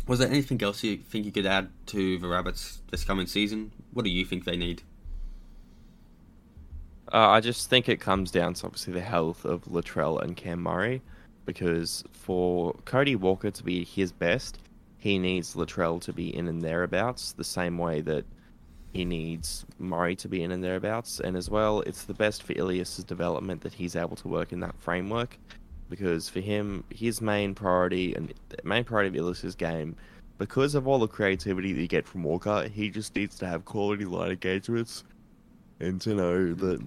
Was 0.09 0.17
there 0.17 0.27
anything 0.27 0.59
else 0.63 0.83
you 0.83 0.97
think 0.97 1.27
you 1.27 1.31
could 1.31 1.45
add 1.45 1.69
to 1.85 2.17
the 2.17 2.27
Rabbits 2.27 2.81
this 2.89 3.03
coming 3.03 3.27
season? 3.27 3.71
What 3.93 4.05
do 4.05 4.09
you 4.09 4.25
think 4.25 4.43
they 4.43 4.57
need? 4.57 4.81
Uh, 7.13 7.27
I 7.29 7.41
just 7.41 7.69
think 7.69 7.87
it 7.87 7.99
comes 7.99 8.31
down 8.31 8.55
to 8.55 8.65
obviously 8.65 8.93
the 8.93 9.01
health 9.01 9.45
of 9.45 9.65
Latrell 9.65 10.19
and 10.19 10.35
Cam 10.35 10.63
Murray, 10.63 11.03
because 11.45 12.03
for 12.11 12.73
Cody 12.85 13.15
Walker 13.15 13.51
to 13.51 13.63
be 13.63 13.83
his 13.83 14.11
best, 14.11 14.57
he 14.97 15.19
needs 15.19 15.53
Latrell 15.53 16.01
to 16.01 16.11
be 16.11 16.35
in 16.35 16.47
and 16.47 16.63
thereabouts, 16.63 17.33
the 17.33 17.43
same 17.43 17.77
way 17.77 18.01
that 18.01 18.25
he 18.93 19.05
needs 19.05 19.63
Murray 19.77 20.15
to 20.15 20.27
be 20.27 20.41
in 20.41 20.51
and 20.51 20.63
thereabouts. 20.63 21.19
And 21.19 21.37
as 21.37 21.51
well, 21.51 21.81
it's 21.81 22.05
the 22.05 22.15
best 22.15 22.41
for 22.41 22.53
Ilias's 22.53 23.03
development 23.03 23.61
that 23.61 23.73
he's 23.73 23.95
able 23.95 24.15
to 24.15 24.27
work 24.27 24.53
in 24.53 24.59
that 24.61 24.75
framework, 24.79 25.37
because 25.89 26.29
for 26.29 26.39
him, 26.39 26.83
his 26.89 27.21
main 27.21 27.55
priority 27.55 28.13
and 28.15 28.33
the 28.49 28.57
main 28.63 28.83
priority 28.83 29.09
of 29.09 29.15
Ilias's 29.15 29.55
game, 29.55 29.95
because 30.37 30.75
of 30.75 30.87
all 30.87 30.99
the 30.99 31.07
creativity 31.07 31.73
that 31.73 31.81
you 31.81 31.87
get 31.87 32.07
from 32.07 32.23
Walker, 32.23 32.69
he 32.69 32.89
just 32.89 33.15
needs 33.15 33.37
to 33.39 33.47
have 33.47 33.65
quality 33.65 34.05
line 34.05 34.31
engagements 34.31 35.03
and 35.79 35.99
to 36.01 36.13
know 36.13 36.53
that 36.53 36.81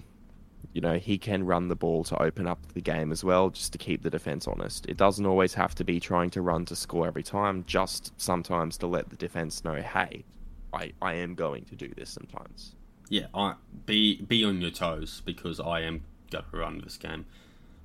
you 0.72 0.80
know, 0.80 0.98
he 0.98 1.18
can 1.18 1.44
run 1.44 1.68
the 1.68 1.76
ball 1.76 2.04
to 2.04 2.22
open 2.22 2.46
up 2.46 2.58
the 2.72 2.80
game 2.80 3.12
as 3.12 3.22
well, 3.22 3.50
just 3.50 3.72
to 3.72 3.78
keep 3.78 4.02
the 4.02 4.10
defense 4.10 4.46
honest. 4.46 4.86
It 4.86 4.96
doesn't 4.96 5.26
always 5.26 5.54
have 5.54 5.74
to 5.76 5.84
be 5.84 6.00
trying 6.00 6.30
to 6.30 6.40
run 6.40 6.64
to 6.66 6.76
score 6.76 7.06
every 7.06 7.22
time, 7.22 7.64
just 7.66 8.12
sometimes 8.16 8.78
to 8.78 8.86
let 8.86 9.10
the 9.10 9.16
defense 9.16 9.64
know, 9.64 9.74
hey, 9.74 10.24
I, 10.72 10.92
I 11.02 11.14
am 11.14 11.34
going 11.34 11.64
to 11.66 11.76
do 11.76 11.92
this 11.96 12.08
sometimes. 12.10 12.74
Yeah, 13.08 13.26
I 13.34 13.54
be 13.84 14.22
be 14.22 14.42
on 14.44 14.62
your 14.62 14.70
toes 14.70 15.20
because 15.26 15.60
I 15.60 15.80
am 15.80 16.02
going 16.30 16.44
to 16.50 16.56
run 16.56 16.80
this 16.82 16.96
game. 16.96 17.26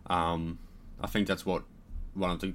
Um, 0.09 0.57
I 0.99 1.07
think 1.07 1.27
that's 1.27 1.45
what 1.45 1.63
one 2.13 2.31
of 2.31 2.39
the 2.41 2.53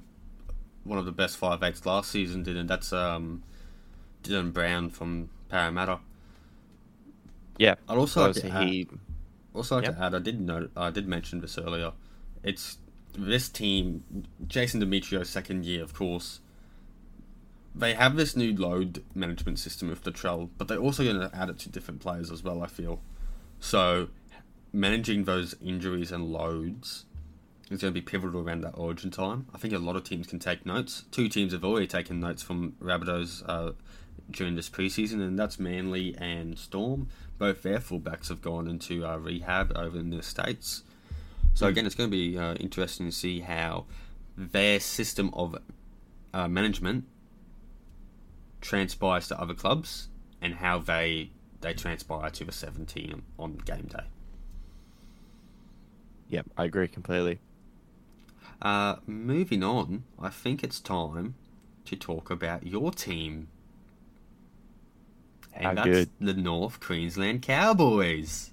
one 0.84 0.98
of 0.98 1.04
the 1.04 1.12
best 1.12 1.36
five 1.36 1.62
eights 1.62 1.86
last 1.86 2.10
season 2.10 2.42
did, 2.42 2.56
and 2.56 2.68
that's 2.68 2.92
um, 2.92 3.42
Dylan 4.24 4.52
Brown 4.52 4.90
from 4.90 5.30
Parramatta. 5.48 6.00
Yeah, 7.58 7.76
I'd 7.88 7.98
also 7.98 8.26
like 8.26 8.34
to 8.36 8.48
add, 8.50 8.86
also 9.54 9.76
like 9.76 9.84
Yep. 9.84 9.96
to 9.96 10.02
add, 10.02 10.14
I 10.14 10.18
did 10.18 10.40
know 10.40 10.68
I 10.76 10.90
did 10.90 11.06
mention 11.06 11.40
this 11.40 11.56
earlier. 11.58 11.92
It's 12.42 12.78
this 13.16 13.48
team, 13.48 14.02
Jason 14.46 14.80
Demetriou's 14.80 15.28
second 15.28 15.64
year, 15.64 15.82
of 15.82 15.94
course. 15.94 16.40
They 17.74 17.94
have 17.94 18.16
this 18.16 18.36
new 18.36 18.54
load 18.54 19.02
management 19.14 19.58
system 19.58 19.88
with 19.88 20.02
the 20.02 20.10
Trell, 20.12 20.50
but 20.58 20.68
they're 20.68 20.78
also 20.78 21.04
going 21.04 21.20
to 21.20 21.34
add 21.34 21.48
it 21.48 21.58
to 21.60 21.70
different 21.70 22.00
players 22.00 22.30
as 22.30 22.42
well. 22.42 22.62
I 22.62 22.66
feel 22.66 23.00
so 23.60 24.08
managing 24.72 25.24
those 25.24 25.54
injuries 25.62 26.10
and 26.12 26.32
loads 26.32 27.04
is 27.72 27.80
going 27.80 27.92
to 27.92 28.00
be 28.00 28.04
pivotal 28.04 28.40
around 28.40 28.62
that 28.62 28.74
origin 28.76 29.10
time. 29.10 29.46
I 29.54 29.58
think 29.58 29.74
a 29.74 29.78
lot 29.78 29.96
of 29.96 30.04
teams 30.04 30.26
can 30.26 30.38
take 30.38 30.66
notes. 30.66 31.04
Two 31.10 31.28
teams 31.28 31.52
have 31.52 31.64
already 31.64 31.86
taken 31.86 32.20
notes 32.20 32.42
from 32.42 32.72
Rabbitohs 32.80 33.42
uh, 33.46 33.72
during 34.30 34.56
this 34.56 34.68
preseason, 34.68 35.20
and 35.20 35.38
that's 35.38 35.58
Manly 35.58 36.14
and 36.18 36.58
Storm. 36.58 37.08
Both 37.38 37.62
their 37.62 37.78
fullbacks 37.78 38.28
have 38.28 38.40
gone 38.40 38.68
into 38.68 39.06
uh, 39.06 39.16
rehab 39.16 39.72
over 39.76 39.98
in 39.98 40.10
the 40.10 40.22
States. 40.22 40.82
So, 41.54 41.66
again, 41.66 41.84
it's 41.84 41.94
going 41.94 42.10
to 42.10 42.16
be 42.16 42.38
uh, 42.38 42.54
interesting 42.54 43.06
to 43.06 43.12
see 43.12 43.40
how 43.40 43.84
their 44.36 44.80
system 44.80 45.30
of 45.34 45.56
uh, 46.32 46.48
management 46.48 47.04
transpires 48.60 49.28
to 49.28 49.40
other 49.40 49.54
clubs 49.54 50.08
and 50.40 50.54
how 50.54 50.78
they 50.78 51.30
they 51.60 51.74
transpire 51.74 52.28
to 52.30 52.44
the 52.44 52.52
17 52.52 53.22
on 53.38 53.56
game 53.58 53.88
day. 53.88 54.04
Yep, 56.28 56.46
I 56.56 56.64
agree 56.64 56.88
completely. 56.88 57.38
Uh, 58.62 58.96
moving 59.06 59.62
on, 59.64 60.04
I 60.20 60.28
think 60.30 60.62
it's 60.62 60.78
time 60.80 61.34
to 61.84 61.96
talk 61.96 62.30
about 62.30 62.64
your 62.66 62.92
team. 62.92 63.48
And 65.52 65.64
How 65.66 65.74
that's 65.74 65.88
good. 65.88 66.10
the 66.20 66.34
North 66.34 66.78
Queensland 66.80 67.42
Cowboys. 67.42 68.52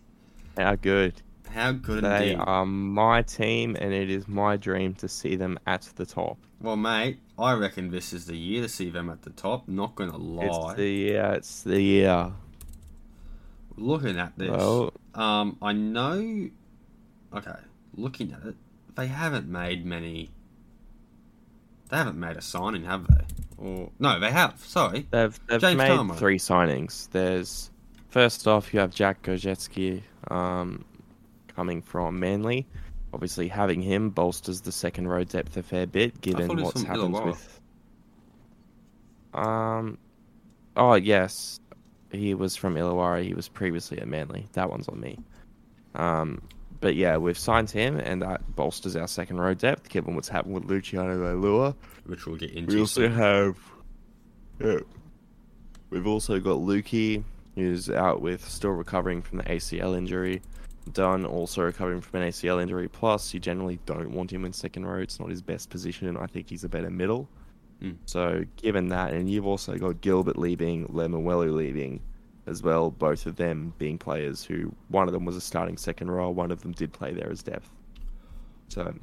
How 0.58 0.76
good. 0.76 1.22
How 1.52 1.72
good 1.72 2.04
They 2.04 2.32
indeed. 2.32 2.44
are 2.46 2.66
my 2.66 3.22
team, 3.22 3.76
and 3.80 3.94
it 3.94 4.10
is 4.10 4.28
my 4.28 4.58
dream 4.58 4.94
to 4.96 5.08
see 5.08 5.36
them 5.36 5.58
at 5.66 5.84
the 5.96 6.06
top. 6.06 6.38
Well, 6.62 6.76
mate, 6.76 7.20
I 7.38 7.54
reckon 7.54 7.90
this 7.92 8.12
is 8.12 8.26
the 8.26 8.36
year 8.36 8.64
to 8.64 8.70
see 8.70 8.90
them 8.90 9.10
at 9.10 9.22
the 9.22 9.30
top. 9.30 9.68
Not 9.68 9.96
gonna 9.96 10.18
lie. 10.18 10.46
It's 10.46 10.74
the 10.76 10.90
year. 10.90 11.34
It's 11.36 11.64
the 11.64 11.82
year. 11.82 12.32
Looking 13.78 14.18
at 14.20 14.38
this, 14.38 14.50
Well, 14.50 14.92
um, 15.16 15.58
I 15.62 15.72
know. 15.72 16.50
Okay, 17.34 17.60
looking 17.96 18.34
at 18.34 18.44
it, 18.46 18.56
they 19.00 19.08
haven't 19.08 19.48
made 19.48 19.86
many. 19.86 20.30
They 21.90 21.98
haven't 21.98 22.20
made 22.20 22.36
a 22.36 22.42
signing, 22.42 22.84
have 22.84 23.08
they? 23.08 23.24
Or 23.58 23.90
no, 23.98 24.20
they 24.20 24.30
have. 24.30 24.60
Sorry, 24.60 25.08
They've 25.10 25.40
they've 25.48 25.62
James 25.62 25.78
made 25.78 26.18
three 26.18 26.38
signings. 26.38 27.10
There's 27.12 27.72
first 28.10 28.48
off 28.48 28.74
you 28.74 28.80
have 28.82 28.94
Jack 28.94 29.24
Gosiewski 29.24 30.04
um, 30.30 30.84
coming 31.56 31.82
from 31.82 32.20
Manly. 32.20 32.68
Obviously, 33.14 33.48
having 33.48 33.82
him 33.82 34.10
bolsters 34.10 34.62
the 34.62 34.72
second 34.72 35.08
row 35.08 35.24
depth 35.24 35.58
a 35.58 35.64
fair 35.64 35.88
bit, 35.88 36.20
given 36.22 36.62
what's 36.62 36.84
happened 36.84 37.14
with. 37.24 37.62
Um, 39.34 39.98
oh 40.76 40.96
yes, 40.96 41.60
he 42.12 42.34
was 42.34 42.56
from 42.56 42.76
Illawarra. 42.76 43.24
He 43.24 43.34
was 43.34 43.48
previously 43.48 44.00
at 44.00 44.08
Manly. 44.08 44.48
That 44.54 44.70
one's 44.70 44.88
on 44.90 45.00
me. 45.00 45.20
Um, 45.96 46.42
but 46.82 46.96
yeah, 46.96 47.18
we've 47.18 47.38
signed 47.38 47.70
him, 47.70 47.98
and 47.98 48.22
that 48.22 48.56
bolsters 48.56 48.96
our 48.96 49.08
second 49.08 49.38
row 49.40 49.54
depth, 49.54 49.90
given 49.90 50.16
what's 50.16 50.30
happened 50.30 50.56
with 50.56 50.66
Luciano 50.66 51.18
Leilua. 51.18 51.76
which 52.06 52.26
we'll 52.26 52.38
get 52.38 52.52
into. 52.52 52.76
We 52.76 52.82
also 52.82 53.02
soon. 53.02 53.14
have, 53.14 53.58
yeah, 54.60 54.80
we've 55.90 56.08
also 56.08 56.40
got 56.40 56.58
Luki, 56.58 57.24
who's 57.56 57.90
out 57.90 58.22
with 58.22 58.48
still 58.48 58.72
recovering 58.72 59.22
from 59.22 59.40
the 59.40 59.44
ACL 59.46 59.98
injury. 59.98 60.42
Dunn 60.94 61.26
also 61.26 61.64
recovering 61.64 62.02
from 62.02 62.22
an 62.22 62.30
ACL 62.30 62.62
injury. 62.62 62.88
Plus, 62.88 63.34
you 63.34 63.40
generally 63.40 63.80
don't 63.86 64.12
want 64.12 64.32
him 64.32 64.46
in 64.46 64.54
second 64.54 64.86
row. 64.86 65.00
It's 65.00 65.20
not 65.20 65.30
his 65.30 65.42
best 65.42 65.70
position. 65.70 66.18
I 66.18 66.26
think 66.26 66.50
he's 66.50 66.64
a 66.64 66.70
better 66.70 66.90
middle. 66.90 67.28
Mm. 67.84 67.98
So, 68.06 68.44
given 68.58 68.88
that, 68.90 69.14
and 69.14 69.30
you've 69.30 69.46
also 69.46 69.78
got 69.78 70.02
Gilbert 70.02 70.38
leaving, 70.38 70.88
Lemuelu 70.88 71.54
leaving 71.54 72.02
as 72.50 72.64
well, 72.64 72.90
both 72.92 73.26
of 73.26 73.36
them 73.36 73.74
being 73.78 73.98
players 73.98 74.44
who, 74.44 74.74
one 74.90 75.08
of 75.08 75.14
them 75.14 75.26
was 75.26 75.36
a 75.36 75.42
starting 75.42 75.78
second 75.78 76.12
row, 76.12 76.30
one 76.30 76.52
of 76.52 76.62
them 76.62 76.72
did 76.72 76.92
play 76.92 77.14
there 77.14 77.30
as 77.32 77.44
depth. 77.44 77.70
So, 78.70 78.94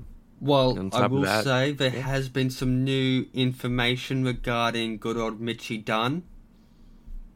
Well, 0.40 0.90
I 0.92 1.06
will 1.06 1.22
that, 1.22 1.44
say 1.44 1.72
there 1.72 1.94
yeah. 1.94 2.00
has 2.00 2.28
been 2.28 2.50
some 2.50 2.84
new 2.84 3.26
information 3.32 4.24
regarding 4.24 4.98
good 4.98 5.16
old 5.16 5.40
Mitchy 5.40 5.78
Dunn. 5.78 6.24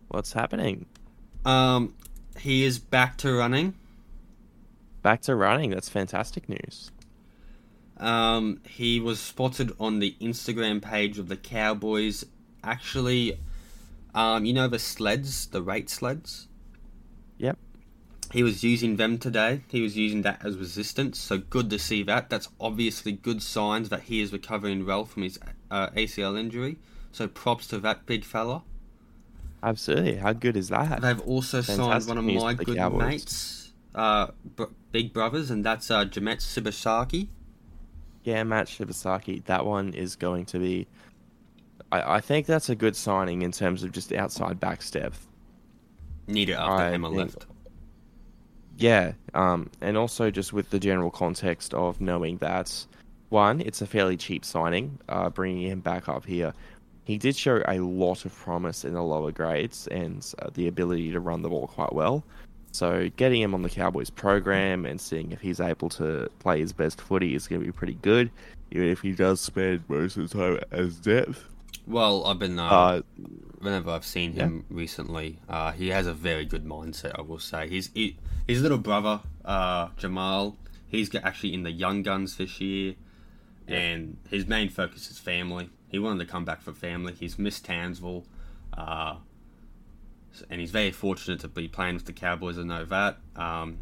what's 0.08 0.32
happening? 0.32 0.86
Um, 1.44 1.94
he 2.38 2.64
is 2.64 2.78
back 2.78 3.16
to 3.18 3.32
running. 3.32 3.74
Back 5.02 5.22
to 5.22 5.34
running. 5.34 5.70
That's 5.70 5.88
fantastic 5.88 6.48
news. 6.48 6.90
Um, 7.96 8.60
he 8.66 9.00
was 9.00 9.20
spotted 9.20 9.72
on 9.78 9.98
the 9.98 10.16
Instagram 10.20 10.82
page 10.82 11.18
of 11.18 11.28
the 11.28 11.36
Cowboys. 11.36 12.24
Actually, 12.62 13.38
um, 14.14 14.44
you 14.44 14.52
know 14.52 14.68
the 14.68 14.78
sleds, 14.78 15.46
the 15.46 15.62
rate 15.62 15.90
sleds. 15.90 16.48
Yep. 17.38 17.58
He 18.32 18.42
was 18.42 18.62
using 18.62 18.96
them 18.96 19.18
today. 19.18 19.62
He 19.68 19.80
was 19.80 19.96
using 19.96 20.22
that 20.22 20.44
as 20.44 20.56
resistance. 20.56 21.18
So 21.18 21.38
good 21.38 21.68
to 21.70 21.78
see 21.78 22.02
that. 22.04 22.30
That's 22.30 22.48
obviously 22.60 23.12
good 23.12 23.42
signs 23.42 23.88
that 23.88 24.02
he 24.02 24.20
is 24.20 24.32
recovering 24.32 24.86
well 24.86 25.04
from 25.04 25.24
his 25.24 25.38
uh, 25.70 25.88
ACL 25.90 26.38
injury. 26.38 26.78
So 27.12 27.26
props 27.26 27.66
to 27.68 27.78
that 27.80 28.06
big 28.06 28.24
fella. 28.24 28.62
Absolutely. 29.62 30.16
How 30.16 30.32
good 30.32 30.56
is 30.56 30.68
that? 30.68 31.02
They've 31.02 31.20
also 31.20 31.60
signed 31.60 32.06
one 32.06 32.18
of 32.18 32.24
my 32.24 32.54
good 32.54 32.76
Cowboys. 32.76 33.06
mates, 33.08 33.72
uh, 33.94 34.28
br- 34.56 34.64
big 34.92 35.12
brothers, 35.12 35.50
and 35.50 35.64
that's 35.64 35.90
uh, 35.90 36.04
Jamet 36.04 36.38
Shibasaki. 36.38 37.28
Yeah, 38.22 38.42
Matt 38.44 38.68
Shibasaki. 38.68 39.44
That 39.46 39.66
one 39.66 39.92
is 39.94 40.16
going 40.16 40.46
to 40.46 40.58
be. 40.58 40.86
I, 41.92 42.16
I 42.16 42.20
think 42.20 42.46
that's 42.46 42.68
a 42.68 42.74
good 42.74 42.96
signing 42.96 43.42
in 43.42 43.52
terms 43.52 43.82
of 43.82 43.92
just 43.92 44.12
outside 44.12 44.60
back 44.60 44.82
depth. 44.90 45.26
Need 46.26 46.50
it 46.50 46.54
after 46.54 46.84
I 46.84 46.92
Emma 46.92 47.08
think- 47.08 47.18
left. 47.18 47.46
Yeah, 48.76 49.12
um, 49.34 49.70
and 49.82 49.98
also 49.98 50.30
just 50.30 50.54
with 50.54 50.70
the 50.70 50.78
general 50.78 51.10
context 51.10 51.74
of 51.74 52.00
knowing 52.00 52.38
that, 52.38 52.86
one, 53.28 53.60
it's 53.60 53.82
a 53.82 53.86
fairly 53.86 54.16
cheap 54.16 54.42
signing, 54.42 54.98
uh, 55.08 55.28
bringing 55.28 55.68
him 55.68 55.80
back 55.80 56.08
up 56.08 56.24
here. 56.24 56.54
He 57.04 57.18
did 57.18 57.36
show 57.36 57.62
a 57.68 57.78
lot 57.80 58.24
of 58.24 58.34
promise 58.34 58.84
in 58.86 58.94
the 58.94 59.02
lower 59.02 59.32
grades 59.32 59.86
and 59.88 60.26
uh, 60.40 60.48
the 60.54 60.66
ability 60.66 61.12
to 61.12 61.20
run 61.20 61.42
the 61.42 61.50
ball 61.50 61.66
quite 61.66 61.92
well. 61.92 62.24
So 62.72 63.10
getting 63.16 63.42
him 63.42 63.52
on 63.52 63.62
the 63.62 63.68
Cowboys 63.68 64.08
program 64.08 64.86
and 64.86 64.98
seeing 64.98 65.32
if 65.32 65.40
he's 65.40 65.60
able 65.60 65.88
to 65.90 66.30
play 66.38 66.60
his 66.60 66.72
best 66.72 67.00
footy 67.00 67.34
is 67.34 67.48
going 67.48 67.60
to 67.60 67.66
be 67.66 67.72
pretty 67.72 67.98
good, 68.00 68.30
even 68.70 68.88
if 68.88 69.00
he 69.00 69.12
does 69.12 69.40
spend 69.40 69.82
most 69.88 70.16
of 70.16 70.30
the 70.30 70.38
time 70.38 70.58
as 70.70 70.96
depth. 70.96 71.44
Well, 71.90 72.24
I've 72.26 72.38
been 72.38 72.58
uh, 72.58 72.68
Uh, 72.70 73.00
whenever 73.58 73.90
I've 73.90 74.04
seen 74.06 74.32
him 74.32 74.64
recently, 74.70 75.38
uh, 75.48 75.72
he 75.72 75.88
has 75.88 76.06
a 76.06 76.14
very 76.14 76.44
good 76.44 76.64
mindset. 76.64 77.12
I 77.18 77.22
will 77.22 77.38
say 77.40 77.68
his 77.68 77.90
he, 77.94 78.16
his 78.46 78.62
little 78.62 78.78
brother 78.78 79.20
uh, 79.44 79.88
Jamal. 79.96 80.56
He's 80.88 81.14
actually 81.14 81.54
in 81.54 81.62
the 81.62 81.70
young 81.70 82.02
guns 82.02 82.36
this 82.36 82.60
year, 82.60 82.94
and 83.68 84.16
his 84.28 84.46
main 84.46 84.68
focus 84.68 85.10
is 85.10 85.18
family. 85.18 85.70
He 85.88 85.98
wanted 85.98 86.24
to 86.26 86.30
come 86.30 86.44
back 86.44 86.62
for 86.62 86.72
family. 86.72 87.12
He's 87.14 87.38
missed 87.38 87.64
Townsville, 87.64 88.24
uh, 88.76 89.16
and 90.48 90.60
he's 90.60 90.70
very 90.70 90.90
fortunate 90.92 91.40
to 91.40 91.48
be 91.48 91.68
playing 91.68 91.94
with 91.94 92.06
the 92.06 92.12
Cowboys. 92.12 92.58
I 92.58 92.62
know 92.62 92.84
that. 92.84 93.18
Um, 93.36 93.78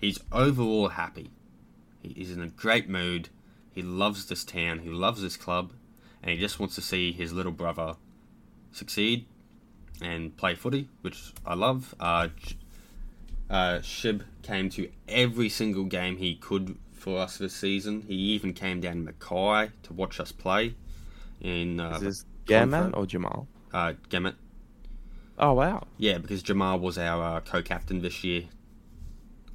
he's 0.00 0.18
overall 0.32 0.88
happy. 0.88 1.30
He- 2.02 2.14
He's 2.14 2.30
in 2.32 2.40
a 2.40 2.48
great 2.48 2.88
mood. 2.88 3.28
He 3.72 3.82
loves 3.82 4.26
this 4.26 4.44
town. 4.44 4.80
He 4.80 4.88
loves 4.88 5.22
this 5.22 5.36
club, 5.36 5.72
and 6.22 6.30
he 6.32 6.38
just 6.38 6.58
wants 6.58 6.74
to 6.76 6.80
see 6.80 7.12
his 7.12 7.32
little 7.32 7.52
brother 7.52 7.96
succeed 8.72 9.26
and 10.02 10.36
play 10.36 10.54
footy, 10.54 10.88
which 11.00 11.32
I 11.46 11.54
love. 11.54 11.94
Uh, 11.98 12.28
uh, 13.50 13.78
Shib 13.78 14.22
came 14.42 14.68
to 14.70 14.90
every 15.08 15.48
single 15.48 15.84
game 15.84 16.16
he 16.16 16.34
could 16.34 16.76
for 16.92 17.18
us 17.18 17.38
this 17.38 17.54
season. 17.54 18.02
He 18.02 18.14
even 18.14 18.52
came 18.52 18.80
down 18.80 18.96
to 18.96 19.12
Mackay 19.12 19.72
to 19.84 19.92
watch 19.92 20.20
us 20.20 20.32
play 20.32 20.74
in 21.40 21.80
uh, 21.80 21.94
is 21.96 22.00
this 22.00 22.24
Gaman 22.46 22.96
or 22.96 23.06
Jamal? 23.06 23.46
uh, 23.72 23.94
Gemmet. 24.10 24.34
Oh 25.38 25.52
wow! 25.52 25.86
Yeah, 25.98 26.18
because 26.18 26.42
Jamal 26.42 26.80
was 26.80 26.98
our 26.98 27.36
uh, 27.36 27.40
co-captain 27.40 28.02
this 28.02 28.24
year. 28.24 28.44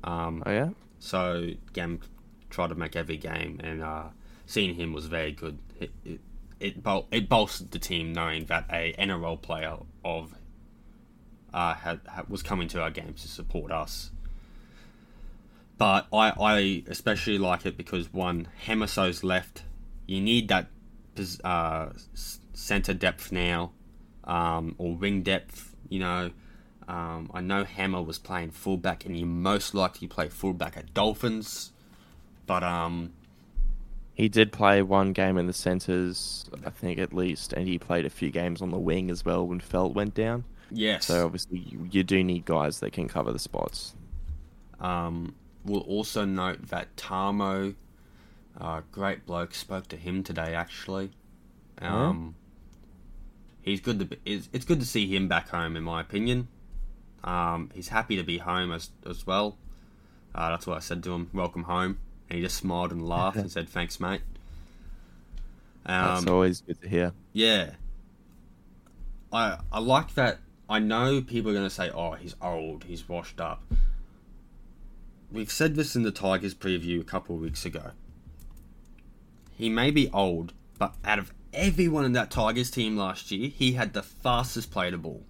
Um, 0.03 0.43
Oh 0.45 0.51
yeah. 0.51 0.69
So 0.99 1.51
Gam 1.73 1.99
tried 2.49 2.69
to 2.69 2.75
make 2.75 2.95
every 2.95 3.17
game, 3.17 3.59
and 3.61 3.83
uh, 3.83 4.05
seeing 4.45 4.75
him 4.75 4.93
was 4.93 5.07
very 5.07 5.33
good. 5.33 5.59
It 5.79 5.91
it 6.05 6.21
it, 6.63 6.81
bol- 6.81 7.07
it 7.11 7.27
bolstered 7.27 7.71
the 7.71 7.79
team 7.79 8.13
knowing 8.13 8.45
that 8.45 8.65
a 8.71 8.95
NRL 8.97 9.41
player 9.41 9.77
of 10.03 10.33
uh, 11.53 11.73
had, 11.75 11.99
had 12.07 12.29
was 12.29 12.41
coming 12.41 12.67
to 12.69 12.81
our 12.81 12.89
games 12.89 13.21
to 13.21 13.27
support 13.27 13.71
us. 13.71 14.11
But 15.77 16.07
I, 16.13 16.29
I 16.29 16.83
especially 16.87 17.37
like 17.37 17.65
it 17.65 17.75
because 17.75 18.11
one 18.13 18.47
Hamiso's 18.65 19.23
left. 19.23 19.63
You 20.07 20.21
need 20.21 20.47
that 20.47 20.67
uh, 21.43 21.89
center 22.53 22.93
depth 22.93 23.31
now, 23.31 23.71
um, 24.23 24.75
or 24.77 24.95
wing 24.95 25.21
depth. 25.21 25.75
You 25.89 25.99
know, 25.99 26.31
um, 26.87 27.29
I 27.33 27.41
know 27.41 27.65
Hammer 27.65 28.01
was 28.01 28.19
playing 28.19 28.51
fullback, 28.51 29.05
and 29.05 29.17
you 29.17 29.25
most 29.25 29.73
likely 29.73 30.07
play 30.07 30.29
fullback 30.29 30.77
at 30.77 30.93
Dolphins. 30.93 31.71
But 32.45 32.63
um, 32.63 33.13
He 34.13 34.29
did 34.29 34.51
play 34.51 34.81
one 34.83 35.11
game 35.13 35.37
in 35.37 35.47
the 35.47 35.53
centres, 35.53 36.49
I 36.65 36.69
think 36.69 36.99
at 36.99 37.13
least, 37.13 37.51
and 37.53 37.67
he 37.67 37.79
played 37.79 38.05
a 38.05 38.09
few 38.11 38.29
games 38.29 38.61
on 38.61 38.69
the 38.69 38.77
wing 38.77 39.09
as 39.09 39.25
well 39.25 39.47
when 39.47 39.59
Feldt 39.59 39.93
went 39.93 40.13
down. 40.13 40.43
yes. 40.69 41.05
So 41.05 41.25
obviously 41.25 41.59
you, 41.59 41.87
you 41.91 42.03
do 42.03 42.23
need 42.23 42.45
guys 42.45 42.79
that 42.81 42.93
can 42.93 43.07
cover 43.07 43.31
the 43.31 43.39
spots. 43.39 43.95
Um, 44.79 45.33
we'll 45.65 45.81
also 45.81 46.25
note 46.25 46.67
that 46.67 46.95
Tamo, 46.95 47.73
uh, 48.59 48.81
great 48.91 49.25
bloke, 49.25 49.55
spoke 49.55 49.87
to 49.87 49.97
him 49.97 50.21
today. 50.23 50.53
Actually, 50.53 51.11
um, 51.79 52.35
he's 53.61 53.81
good 53.81 53.97
to 53.99 54.05
be, 54.05 54.17
it's, 54.25 54.47
it's 54.53 54.65
good 54.65 54.79
to 54.79 54.85
see 54.85 55.07
him 55.07 55.27
back 55.27 55.49
home, 55.49 55.75
in 55.75 55.83
my 55.83 56.01
opinion. 56.01 56.49
Um, 57.23 57.71
he's 57.73 57.87
happy 57.87 58.15
to 58.17 58.23
be 58.23 58.37
home 58.37 58.71
as 58.71 58.91
as 59.07 59.25
well. 59.25 59.57
Uh, 60.35 60.49
that's 60.49 60.67
what 60.67 60.77
I 60.77 60.81
said 60.81 61.01
to 61.03 61.13
him. 61.13 61.29
Welcome 61.33 61.63
home, 61.63 61.99
and 62.33 62.39
he 62.39 62.45
just 62.45 62.57
smiled 62.57 62.91
and 62.91 63.07
laughed 63.07 63.37
and 63.37 63.51
said, 63.57 63.69
"Thanks, 63.69 63.99
mate." 63.99 64.21
That's 65.85 66.23
Um, 66.23 66.33
always 66.33 66.61
good 66.61 66.81
to 66.81 66.89
hear. 66.89 67.13
yeah. 67.31 67.71
I 69.31 69.59
I 69.71 69.79
like 69.79 70.15
that. 70.15 70.39
I 70.69 70.79
know 70.79 71.21
people 71.21 71.51
are 71.51 71.53
going 71.53 71.65
to 71.65 71.69
say, 71.73 71.89
"Oh, 71.91 72.13
he's 72.13 72.35
old. 72.41 72.85
He's 72.85 73.07
washed 73.07 73.39
up." 73.39 73.61
We've 75.31 75.51
said 75.51 75.75
this 75.75 75.95
in 75.95 76.03
the 76.03 76.11
Tigers 76.11 76.53
preview 76.55 76.99
a 77.01 77.03
couple 77.03 77.35
of 77.35 77.41
weeks 77.41 77.65
ago. 77.65 77.91
He 79.55 79.69
may 79.69 79.91
be 79.91 80.09
old, 80.09 80.53
but 80.79 80.95
out 81.03 81.19
of 81.19 81.33
everyone 81.53 82.05
in 82.05 82.13
that 82.13 82.31
Tigers 82.31 82.69
team 82.71 82.97
last 82.97 83.31
year, 83.31 83.49
he 83.49 83.73
had 83.73 83.93
the 83.93 84.03
fastest 84.03 84.71
play 84.71 84.89
to 84.91 84.97
ball. 84.97 85.23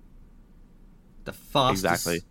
The 1.25 1.33
fastest. 1.33 1.83
Exactly. 1.85 2.21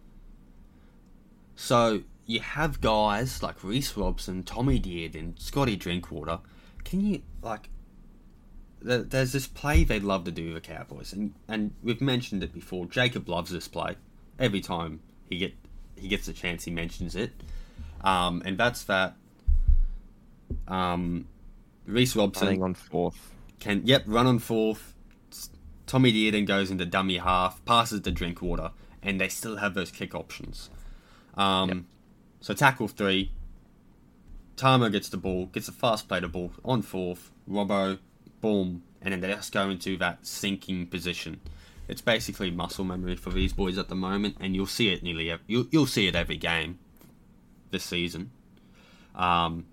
So 1.56 2.02
you 2.26 2.40
have 2.40 2.80
guys 2.80 3.42
like 3.42 3.62
Reece 3.64 3.96
Robson, 3.96 4.42
Tommy 4.42 4.78
Deard, 4.78 5.14
and 5.14 5.38
Scotty 5.38 5.76
Drinkwater. 5.76 6.38
Can 6.84 7.00
you 7.00 7.22
like? 7.42 7.68
th- 8.84 9.06
There's 9.08 9.32
this 9.32 9.46
play 9.46 9.84
they 9.84 10.00
love 10.00 10.24
to 10.24 10.30
do 10.30 10.46
with 10.52 10.54
the 10.54 10.60
Cowboys, 10.60 11.12
and 11.12 11.34
and 11.48 11.72
we've 11.82 12.00
mentioned 12.00 12.42
it 12.42 12.52
before. 12.52 12.86
Jacob 12.86 13.28
loves 13.28 13.50
this 13.50 13.68
play. 13.68 13.96
Every 14.38 14.60
time 14.60 15.00
he 15.28 15.38
get 15.38 15.54
he 15.96 16.08
gets 16.08 16.26
a 16.28 16.32
chance, 16.32 16.64
he 16.64 16.70
mentions 16.70 17.14
it. 17.16 17.32
Um, 18.02 18.42
and 18.44 18.58
that's 18.58 18.84
that. 18.84 19.14
Um, 20.68 21.26
Reece 21.86 22.14
Robson 22.16 22.46
Running 22.46 22.62
on 22.62 22.74
fourth. 22.74 23.30
can 23.60 23.82
yep 23.84 24.04
run 24.06 24.26
on 24.26 24.38
fourth. 24.38 24.94
Tommy 25.86 26.12
Dearden 26.12 26.46
goes 26.46 26.70
into 26.70 26.86
dummy 26.86 27.18
half, 27.18 27.62
passes 27.64 28.00
to 28.02 28.10
Drinkwater, 28.10 28.70
and 29.02 29.20
they 29.20 29.28
still 29.28 29.56
have 29.56 29.74
those 29.74 29.90
kick 29.90 30.14
options. 30.14 30.70
Um, 31.34 31.68
Yep. 31.68 31.78
So 32.42 32.52
tackle 32.54 32.88
three. 32.88 33.30
Tamo 34.56 34.90
gets 34.90 35.08
the 35.08 35.16
ball, 35.16 35.46
gets 35.46 35.68
a 35.68 35.72
fast 35.72 36.08
play 36.08 36.20
to 36.20 36.28
ball 36.28 36.52
on 36.64 36.82
fourth. 36.82 37.30
Robbo, 37.48 37.98
boom, 38.40 38.82
and 39.00 39.12
then 39.12 39.20
they 39.20 39.28
just 39.28 39.52
go 39.52 39.70
into 39.70 39.96
that 39.98 40.26
sinking 40.26 40.88
position. 40.88 41.40
It's 41.88 42.00
basically 42.00 42.50
muscle 42.50 42.84
memory 42.84 43.16
for 43.16 43.30
these 43.30 43.52
boys 43.52 43.78
at 43.78 43.88
the 43.88 43.94
moment, 43.94 44.36
and 44.40 44.54
you'll 44.54 44.66
see 44.66 44.92
it 44.92 45.02
nearly. 45.02 45.30
Every, 45.30 45.44
you'll 45.46 45.66
you'll 45.70 45.86
see 45.86 46.06
it 46.08 46.14
every 46.14 46.36
game 46.36 46.78
this 47.70 47.84
season. 47.84 48.30
Um, 49.14 49.66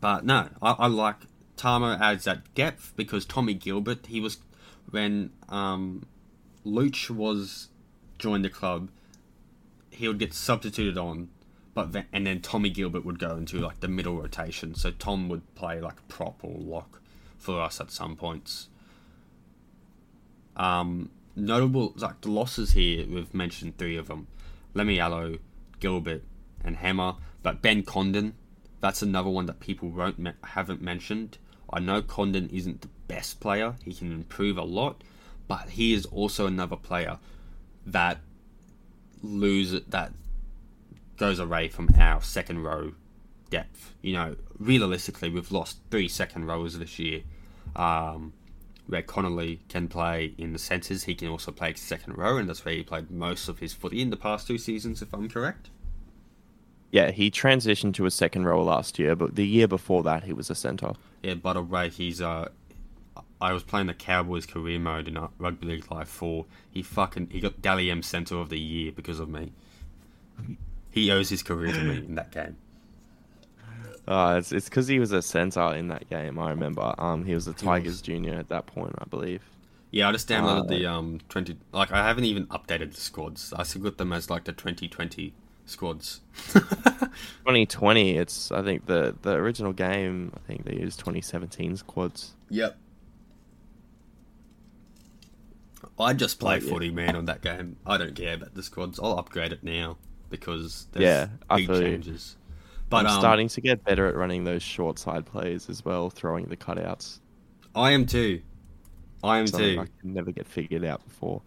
but 0.00 0.24
no, 0.24 0.48
I, 0.60 0.72
I 0.72 0.86
like 0.86 1.16
Tamo 1.56 1.96
adds 1.98 2.24
that 2.24 2.54
depth 2.54 2.92
because 2.94 3.24
Tommy 3.24 3.54
Gilbert, 3.54 4.06
he 4.06 4.20
was 4.20 4.38
when 4.90 5.30
um, 5.48 6.04
Luch 6.64 7.10
was 7.10 7.68
joined 8.18 8.44
the 8.44 8.50
club, 8.50 8.90
he 9.94 10.08
would 10.08 10.18
get 10.18 10.34
substituted 10.34 10.98
on, 10.98 11.28
but 11.72 11.92
then, 11.92 12.06
and 12.12 12.26
then 12.26 12.40
Tommy 12.40 12.70
Gilbert 12.70 13.04
would 13.04 13.18
go 13.18 13.36
into 13.36 13.58
like 13.58 13.80
the 13.80 13.88
middle 13.88 14.20
rotation. 14.20 14.74
So 14.74 14.90
Tom 14.90 15.28
would 15.28 15.54
play 15.54 15.80
like 15.80 16.06
prop 16.08 16.42
or 16.42 16.56
lock 16.58 17.00
for 17.38 17.60
us 17.60 17.80
at 17.80 17.90
some 17.90 18.16
points. 18.16 18.68
Um, 20.56 21.10
notable 21.36 21.94
like 21.96 22.20
the 22.20 22.30
losses 22.30 22.72
here. 22.72 23.06
We've 23.08 23.32
mentioned 23.34 23.78
three 23.78 23.96
of 23.96 24.08
them: 24.08 24.26
Lemialo, 24.74 25.38
Gilbert, 25.80 26.22
and 26.64 26.76
Hammer. 26.76 27.14
But 27.42 27.60
Ben 27.60 27.82
Condon, 27.82 28.34
that's 28.80 29.02
another 29.02 29.30
one 29.30 29.46
that 29.46 29.60
people 29.60 29.90
won't 29.90 30.18
me- 30.18 30.32
haven't 30.42 30.80
mentioned. 30.80 31.38
I 31.72 31.80
know 31.80 32.02
Condon 32.02 32.48
isn't 32.50 32.82
the 32.82 32.88
best 33.08 33.40
player; 33.40 33.74
he 33.84 33.92
can 33.92 34.12
improve 34.12 34.56
a 34.56 34.62
lot, 34.62 35.02
but 35.48 35.70
he 35.70 35.92
is 35.92 36.06
also 36.06 36.46
another 36.46 36.76
player 36.76 37.18
that 37.86 38.20
lose 39.24 39.72
that 39.72 40.12
goes 41.16 41.38
away 41.38 41.68
from 41.68 41.88
our 41.98 42.20
second 42.22 42.62
row 42.62 42.92
depth. 43.50 43.94
You 44.02 44.14
know, 44.14 44.36
realistically, 44.58 45.30
we've 45.30 45.52
lost 45.52 45.78
three 45.90 46.08
second 46.08 46.46
rows 46.46 46.78
this 46.78 46.98
year. 46.98 47.22
Um, 47.76 48.32
where 48.86 49.02
Connolly 49.02 49.60
can 49.68 49.88
play 49.88 50.34
in 50.36 50.52
the 50.52 50.58
centres, 50.58 51.04
he 51.04 51.14
can 51.14 51.28
also 51.28 51.50
play 51.50 51.72
second 51.74 52.18
row, 52.18 52.36
and 52.36 52.48
that's 52.48 52.64
where 52.64 52.74
he 52.74 52.82
played 52.82 53.10
most 53.10 53.48
of 53.48 53.58
his 53.58 53.72
footy 53.72 54.02
in 54.02 54.10
the 54.10 54.16
past 54.16 54.46
two 54.46 54.58
seasons, 54.58 55.00
if 55.00 55.12
I'm 55.14 55.28
correct. 55.28 55.70
Yeah, 56.90 57.10
he 57.10 57.30
transitioned 57.30 57.94
to 57.94 58.06
a 58.06 58.10
second 58.10 58.44
row 58.44 58.62
last 58.62 58.98
year, 58.98 59.16
but 59.16 59.34
the 59.34 59.46
year 59.46 59.66
before 59.66 60.02
that 60.04 60.24
he 60.24 60.32
was 60.32 60.50
a 60.50 60.54
centre. 60.54 60.92
Yeah, 61.22 61.34
by 61.34 61.54
the 61.54 61.62
way, 61.62 61.88
he's 61.88 62.20
uh, 62.20 62.50
I 63.40 63.52
was 63.52 63.62
playing 63.62 63.86
the 63.88 63.94
Cowboys 63.94 64.46
career 64.46 64.78
mode 64.78 65.08
in 65.08 65.16
uh, 65.16 65.28
Rugby 65.38 65.66
League 65.66 65.90
Live 65.90 66.08
Four. 66.08 66.46
He 66.70 66.82
fucking 66.82 67.28
he 67.30 67.40
got 67.40 67.60
Dally 67.60 67.90
M 67.90 68.02
Centre 68.02 68.36
of 68.36 68.48
the 68.48 68.58
Year 68.58 68.92
because 68.92 69.20
of 69.20 69.28
me. 69.28 69.52
He 70.90 71.10
owes 71.10 71.28
his 71.28 71.42
career 71.42 71.72
to 71.72 71.80
me 71.82 71.96
in 71.98 72.14
that 72.14 72.30
game. 72.30 72.56
Uh, 74.06 74.36
it's 74.38 74.52
it's 74.52 74.68
because 74.68 74.86
he 74.86 74.98
was 74.98 75.12
a 75.12 75.22
centre 75.22 75.74
in 75.74 75.88
that 75.88 76.08
game. 76.10 76.38
I 76.38 76.50
remember. 76.50 76.94
Um, 76.98 77.24
he 77.24 77.34
was 77.34 77.48
a 77.48 77.52
Tigers 77.54 77.94
was. 77.94 78.02
junior 78.02 78.34
at 78.34 78.48
that 78.50 78.66
point, 78.66 78.94
I 78.98 79.04
believe. 79.06 79.42
Yeah, 79.90 80.08
I 80.08 80.12
just 80.12 80.28
downloaded 80.28 80.64
Uh, 80.64 80.68
the 80.68 80.86
um 80.86 81.20
twenty. 81.28 81.56
Like 81.72 81.90
I 81.92 82.06
haven't 82.06 82.24
even 82.24 82.46
updated 82.48 82.94
the 82.94 83.00
squads. 83.00 83.52
I 83.54 83.62
still 83.62 83.82
got 83.82 83.96
them 83.98 84.12
as 84.12 84.28
like 84.30 84.44
the 84.44 84.52
twenty 84.52 84.88
twenty 84.88 85.32
squads. 85.66 86.20
2020. 86.52 88.16
It's 88.18 88.50
I 88.52 88.62
think 88.62 88.86
the 88.86 89.16
the 89.22 89.32
original 89.34 89.72
game. 89.72 90.32
I 90.34 90.40
think 90.46 90.64
they 90.64 90.76
used 90.76 90.98
2017 90.98 91.76
squads. 91.76 92.34
Yep. 92.50 92.76
I 95.98 96.12
just 96.12 96.38
play 96.40 96.58
Oh, 96.58 96.60
yeah. 96.60 96.74
footy, 96.74 96.90
man, 96.90 97.16
on 97.16 97.26
that 97.26 97.42
game. 97.42 97.76
I 97.86 97.96
don't 97.98 98.14
care 98.14 98.34
about 98.34 98.54
the 98.54 98.62
squads. 98.62 98.98
I'll 99.00 99.18
upgrade 99.18 99.52
it 99.52 99.62
now 99.62 99.98
because 100.30 100.86
there's 100.92 101.22
Yeah, 101.22 101.28
big 101.52 101.72
changes. 101.72 102.36
But 102.90 103.06
I'm 103.06 103.08
um, 103.08 103.08
starting 103.08 103.48
to 103.48 103.60
get 103.60 103.84
better 103.84 104.06
at 104.06 104.16
running 104.16 104.44
those 104.44 104.62
short 104.62 104.98
side 104.98 105.26
plays 105.26 105.68
as 105.68 105.84
well, 105.84 106.10
throwing 106.10 106.46
the 106.46 106.56
cutouts. 106.56 107.20
I 107.74 107.92
am 107.92 108.06
too. 108.06 108.42
I 109.22 109.38
am 109.38 109.50
Something 109.50 109.78
too. 109.78 109.78
I 109.78 109.86
can 110.00 110.12
never 110.12 110.32
get 110.32 110.46
figured 110.46 110.84
out 110.84 111.02
before. 111.04 111.42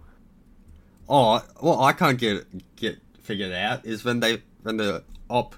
Oh, 1.09 1.39
what 1.59 1.79
I 1.81 1.93
can't 1.93 2.17
get 2.19 2.75
get 2.75 2.99
figured 3.21 3.51
out 3.53 3.85
is 3.85 4.03
when 4.03 4.19
they 4.19 4.43
when 4.63 4.77
the 4.77 5.03
op 5.29 5.55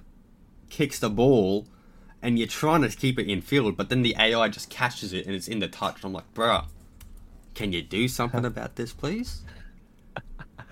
kicks 0.69 0.99
the 0.99 1.09
ball 1.09 1.67
and 2.21 2.39
you're 2.39 2.47
trying 2.47 2.81
to 2.83 2.89
keep 2.89 3.19
it 3.19 3.29
in 3.29 3.41
field, 3.41 3.77
but 3.77 3.89
then 3.89 4.03
the 4.03 4.15
AI 4.19 4.49
just 4.49 4.69
catches 4.69 5.13
it 5.13 5.25
and 5.27 5.35
it's 5.35 5.47
in 5.47 5.59
the 5.59 5.67
touch. 5.69 6.03
I'm 6.03 6.13
like, 6.13 6.33
bruh, 6.33 6.67
can 7.59 7.73
you 7.73 7.81
do 7.81 8.07
something 8.07 8.45
about 8.45 8.77
this, 8.77 8.93
please? 8.93 9.41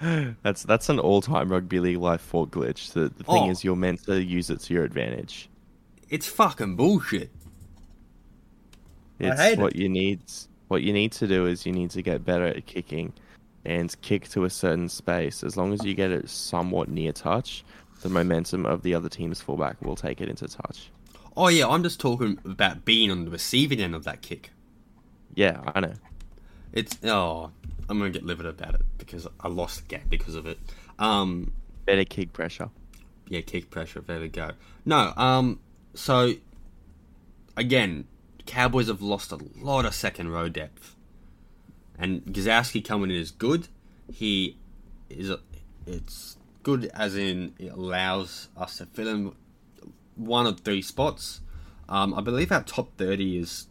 That's 0.41 0.63
that's 0.63 0.87
an 0.89 0.99
all-time 0.99 1.49
rugby 1.51 1.79
league 1.81 1.97
life 1.97 2.21
fault 2.21 2.51
glitch. 2.51 2.93
The, 2.93 3.09
the 3.09 3.23
thing 3.25 3.43
Oh. 3.43 3.49
is, 3.49 3.63
you're 3.63 3.75
meant 3.75 4.05
to 4.05 4.23
use 4.23 4.49
it 4.49 4.61
to 4.61 4.73
your 4.73 4.83
advantage. 4.85 5.49
It's 6.09 6.27
fucking 6.27 6.75
bullshit. 6.77 7.29
I 9.19 9.23
It's 9.25 9.41
hate 9.41 9.59
what 9.59 9.75
you 9.75 9.89
need. 9.89 10.21
What 10.69 10.83
you 10.83 10.93
need 10.93 11.11
to 11.13 11.27
do 11.27 11.45
is 11.47 11.65
you 11.65 11.73
need 11.73 11.89
to 11.91 12.01
get 12.01 12.23
better 12.23 12.45
at 12.45 12.65
kicking, 12.67 13.11
and 13.65 13.93
kick 14.01 14.29
to 14.29 14.45
a 14.45 14.49
certain 14.49 14.87
space. 14.87 15.43
As 15.43 15.57
long 15.57 15.73
as 15.73 15.83
you 15.83 15.93
get 15.93 16.11
it 16.11 16.29
somewhat 16.29 16.87
near 16.89 17.11
touch, 17.11 17.65
the 18.01 18.09
momentum 18.09 18.65
of 18.65 18.83
the 18.83 18.93
other 18.93 19.09
team's 19.09 19.41
fullback 19.41 19.81
will 19.81 19.95
take 19.95 20.21
it 20.21 20.29
into 20.29 20.47
touch. 20.47 20.89
Oh 21.35 21.47
yeah, 21.49 21.67
I'm 21.67 21.83
just 21.83 21.99
talking 21.99 22.39
about 22.45 22.85
being 22.85 23.09
on 23.11 23.25
the 23.25 23.31
receiving 23.31 23.81
end 23.81 23.95
of 23.95 24.03
that 24.05 24.21
kick. 24.21 24.51
Yeah, 25.33 25.59
I 25.75 25.79
know. 25.81 25.93
It's 26.73 26.97
oh, 27.03 27.51
I'm 27.89 27.97
gonna 27.99 28.11
get 28.11 28.25
livid 28.25 28.45
about 28.45 28.75
it 28.75 28.81
because 28.97 29.27
I 29.39 29.47
lost 29.47 29.81
the 29.81 29.87
game 29.87 30.05
because 30.09 30.35
of 30.35 30.45
it. 30.45 30.59
Um, 30.99 31.53
Better 31.85 32.03
kick 32.03 32.33
pressure. 32.33 32.69
yeah, 33.29 33.41
kick 33.41 33.69
pressure. 33.69 34.01
There 34.01 34.19
we 34.19 34.27
go. 34.27 34.51
No, 34.85 35.13
um, 35.15 35.59
so 35.93 36.33
again, 37.55 38.05
Cowboys 38.45 38.87
have 38.87 39.01
lost 39.01 39.31
a 39.31 39.39
lot 39.57 39.85
of 39.85 39.93
second 39.95 40.29
row 40.29 40.49
depth, 40.49 40.95
and 41.97 42.23
Gosiewski 42.25 42.83
coming 42.83 43.09
in 43.11 43.17
is 43.17 43.31
good. 43.31 43.67
He 44.11 44.57
is 45.09 45.29
a, 45.29 45.39
it's 45.85 46.37
good 46.63 46.91
as 46.93 47.15
in 47.15 47.53
it 47.57 47.71
allows 47.71 48.49
us 48.57 48.77
to 48.77 48.85
fill 48.85 49.07
in 49.07 49.31
one 50.15 50.45
of 50.45 50.59
three 50.61 50.81
spots. 50.81 51.41
Um, 51.87 52.13
I 52.13 52.21
believe 52.21 52.51
our 52.51 52.63
top 52.63 52.97
thirty 52.97 53.37
is 53.37 53.67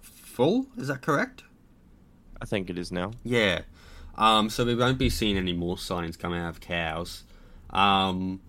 full. 0.00 0.66
Is 0.76 0.86
that 0.88 1.02
correct? 1.02 1.42
I 2.40 2.44
think 2.44 2.70
it 2.70 2.78
is 2.78 2.92
now. 2.92 3.12
Yeah. 3.24 3.62
Um, 4.16 4.48
so 4.50 4.64
we 4.64 4.74
won't 4.74 4.98
be 4.98 5.10
seeing 5.10 5.36
any 5.36 5.52
more 5.52 5.76
signings 5.76 6.18
coming 6.18 6.40
out 6.40 6.48
of 6.50 6.60
cows. 6.60 7.24
Um, 7.70 8.40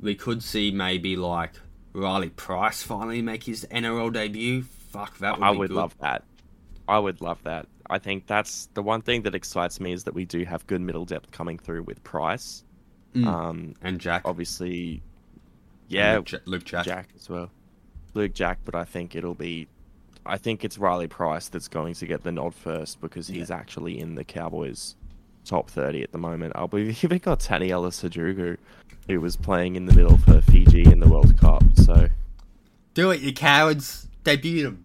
we 0.00 0.14
could 0.14 0.42
see 0.42 0.70
maybe 0.70 1.16
like 1.16 1.52
Riley 1.92 2.30
Price 2.30 2.82
finally 2.82 3.22
make 3.22 3.44
his 3.44 3.66
NRL 3.70 4.12
debut. 4.12 4.62
Fuck, 4.62 5.18
that 5.18 5.38
would 5.38 5.44
I 5.44 5.50
would 5.50 5.68
good. 5.68 5.76
love 5.76 5.96
that. 6.00 6.24
I 6.88 6.98
would 6.98 7.20
love 7.20 7.42
that. 7.44 7.66
I 7.88 7.98
think 7.98 8.26
that's 8.26 8.66
the 8.74 8.82
one 8.82 9.02
thing 9.02 9.22
that 9.22 9.34
excites 9.34 9.80
me 9.80 9.92
is 9.92 10.04
that 10.04 10.14
we 10.14 10.24
do 10.24 10.44
have 10.44 10.66
good 10.66 10.80
middle 10.80 11.04
depth 11.04 11.30
coming 11.30 11.58
through 11.58 11.82
with 11.82 12.02
Price. 12.02 12.64
Mm. 13.14 13.26
Um, 13.26 13.74
and 13.82 14.00
Jack. 14.00 14.22
obviously, 14.24 15.02
yeah, 15.88 16.16
Luke, 16.16 16.42
Luke 16.46 16.64
Jack. 16.64 16.84
Jack 16.84 17.08
as 17.16 17.28
well. 17.28 17.50
Luke 18.14 18.32
Jack, 18.34 18.60
but 18.64 18.74
I 18.74 18.84
think 18.84 19.14
it'll 19.14 19.34
be. 19.34 19.68
I 20.26 20.38
think 20.38 20.64
it's 20.64 20.78
Riley 20.78 21.06
Price 21.08 21.48
that's 21.48 21.68
going 21.68 21.94
to 21.94 22.06
get 22.06 22.22
the 22.22 22.32
nod 22.32 22.54
first 22.54 23.00
because 23.00 23.28
he's 23.28 23.50
actually 23.50 23.98
in 23.98 24.14
the 24.14 24.24
Cowboys' 24.24 24.96
top 25.44 25.68
30 25.70 26.02
at 26.02 26.12
the 26.12 26.18
moment. 26.18 26.54
I 26.56 26.66
believe 26.66 27.04
even 27.04 27.18
got 27.18 27.40
Taniela 27.40 27.88
Sadrugu, 27.90 28.56
who 29.08 29.20
was 29.20 29.36
playing 29.36 29.76
in 29.76 29.86
the 29.86 29.92
middle 29.94 30.16
for 30.18 30.40
Fiji 30.40 30.84
in 30.84 31.00
the 31.00 31.08
World 31.08 31.36
Cup. 31.38 31.62
So 31.76 32.08
Do 32.94 33.10
it, 33.10 33.20
you 33.20 33.34
cowards! 33.34 34.08
Debut 34.24 34.66
him. 34.68 34.84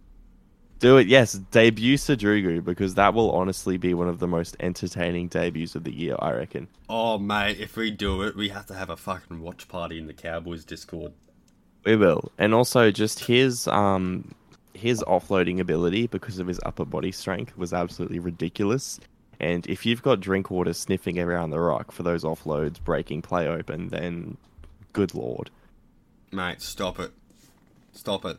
do 0.79 0.97
it, 0.97 1.07
yes, 1.07 1.33
debut 1.51 1.95
Sadrugu 1.95 2.61
because 2.63 2.95
that 2.95 3.13
will 3.13 3.31
honestly 3.31 3.77
be 3.77 3.93
one 3.93 4.09
of 4.09 4.19
the 4.19 4.27
most 4.27 4.57
entertaining 4.59 5.29
debuts 5.29 5.75
of 5.75 5.85
the 5.85 5.93
year, 5.93 6.17
I 6.19 6.31
reckon. 6.33 6.67
Oh 6.89 7.17
mate, 7.17 7.57
if 7.59 7.77
we 7.77 7.89
do 7.91 8.23
it, 8.23 8.35
we 8.35 8.49
have 8.49 8.65
to 8.65 8.73
have 8.73 8.89
a 8.89 8.97
fucking 8.97 9.39
watch 9.41 9.69
party 9.69 9.97
in 9.97 10.07
the 10.07 10.13
Cowboys 10.13 10.65
Discord. 10.65 11.13
We 11.85 11.95
will, 11.95 12.33
and 12.37 12.53
also 12.53 12.91
just 12.91 13.19
his 13.25 13.65
um 13.69 14.33
his 14.79 15.03
offloading 15.03 15.59
ability 15.59 16.07
because 16.07 16.39
of 16.39 16.47
his 16.47 16.59
upper 16.65 16.85
body 16.85 17.11
strength 17.11 17.57
was 17.57 17.73
absolutely 17.73 18.19
ridiculous. 18.19 18.99
And 19.39 19.65
if 19.67 19.85
you've 19.85 20.01
got 20.01 20.19
Drinkwater 20.19 20.73
sniffing 20.73 21.19
around 21.19 21.51
the 21.51 21.59
rock 21.59 21.91
for 21.91 22.03
those 22.03 22.23
offloads, 22.23 22.83
breaking 22.83 23.21
play 23.21 23.47
open, 23.47 23.89
then 23.89 24.37
good 24.91 25.13
lord. 25.13 25.49
Mate, 26.31 26.61
stop 26.61 26.99
it. 26.99 27.11
Stop 27.91 28.25
it. 28.25 28.37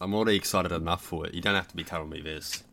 I'm 0.00 0.14
already 0.14 0.36
excited 0.36 0.72
enough 0.72 1.02
for 1.02 1.26
it. 1.26 1.34
You 1.34 1.40
don't 1.40 1.54
have 1.54 1.68
to 1.68 1.76
be 1.76 1.84
telling 1.84 2.10
me 2.10 2.20
this. 2.20 2.64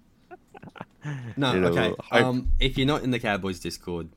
No, 1.38 1.54
okay. 1.54 1.95
Um, 2.12 2.52
if 2.60 2.78
you're 2.78 2.86
not 2.86 3.04
in 3.04 3.12
the 3.12 3.20
Cowboys 3.20 3.62
Discord, 3.62 4.10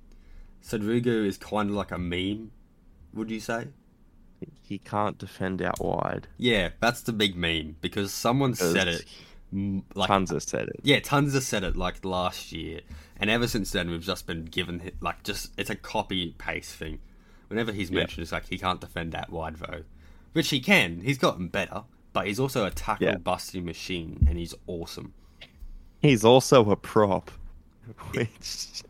Sadrugu 0.64 1.24
is 1.24 1.39
kind 1.39 1.70
of 1.70 1.76
like 1.76 1.93
a 1.93 1.99
meme, 1.99 2.51
would 3.14 3.30
you 3.30 3.39
say? 3.39 3.68
He 4.62 4.78
can't 4.78 5.18
defend 5.18 5.61
out 5.62 5.80
wide. 5.80 6.28
Yeah, 6.38 6.70
that's 6.80 7.03
the 7.03 7.12
big 7.12 7.36
meme 7.36 7.76
because 7.80 8.12
someone 8.12 8.55
said 8.55 8.88
it. 8.88 9.05
Like, 9.95 10.09
Tons 10.09 10.32
said 10.49 10.68
it. 10.68 10.80
yeah, 10.82 11.01
tons 11.01 11.34
have 11.34 11.43
said 11.43 11.62
it 11.62 11.76
like 11.76 12.07
last 12.07 12.53
year, 12.53 12.80
and 13.20 13.28
ever 13.28 13.47
since 13.47 13.70
then 13.70 13.90
we've 13.90 14.01
just 14.03 14.26
been 14.26 14.47
given 14.47 14.90
like 15.03 15.22
just 15.24 15.53
it's 15.59 15.68
a 15.68 15.74
copy 15.76 16.34
paste 16.38 16.74
thing. 16.74 17.01
Whenever 17.49 17.70
he's 17.70 17.90
Yeah. 17.90 17.99
mentioned, 17.99 18.22
it's 18.22 18.32
like 18.32 18.49
he 18.49 18.57
can't 18.57 18.80
defend 18.80 19.12
that 19.12 19.28
wide 19.30 19.57
though, 19.57 19.82
which 20.32 20.49
he 20.49 20.59
can. 20.61 21.03
He's 21.03 21.18
gotten 21.18 21.49
better, 21.49 21.82
but 22.14 22.26
he's 22.28 22.40
also 22.40 22.64
a 22.64 22.70
tackle 22.70 23.09
Yeah. 23.09 23.16
busting 23.18 23.66
machine, 23.66 24.24
and 24.26 24.38
he's 24.38 24.55
awesome. 24.66 25.12
He's 26.01 26.24
also 26.24 26.70
a 26.70 26.76
prop, 26.76 27.30
which 28.12 28.82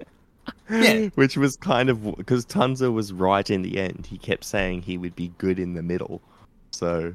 Yeah. 0.71 1.07
which 1.15 1.37
was 1.37 1.57
kind 1.57 1.91
of 1.91 2.17
because 2.17 2.47
Tunza 2.47 2.93
was 2.93 3.13
right 3.13 3.49
in 3.51 3.63
the 3.63 3.79
end. 3.79 4.07
He 4.07 4.19
kept 4.19 4.45
saying 4.45 4.83
he 4.83 4.97
would 4.99 5.15
be 5.17 5.29
good 5.39 5.59
in 5.59 5.75
the 5.75 5.83
middle, 5.83 6.23
so 6.71 7.15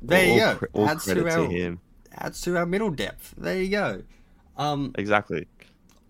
There 0.00 0.24
you 0.24 0.42
all 0.42 0.54
go. 0.56 0.66
all 0.72 0.88
adds 0.88 1.04
credit 1.04 1.24
to 1.24 1.30
to 1.30 1.40
our 1.42 1.46
him. 1.50 1.80
adds 2.14 2.40
to 2.42 2.56
our 2.56 2.66
middle 2.66 2.90
depth. 2.90 3.34
There 3.36 3.60
you 3.60 3.70
go. 3.70 4.02
Um, 4.56 4.92
Exactly. 4.96 5.46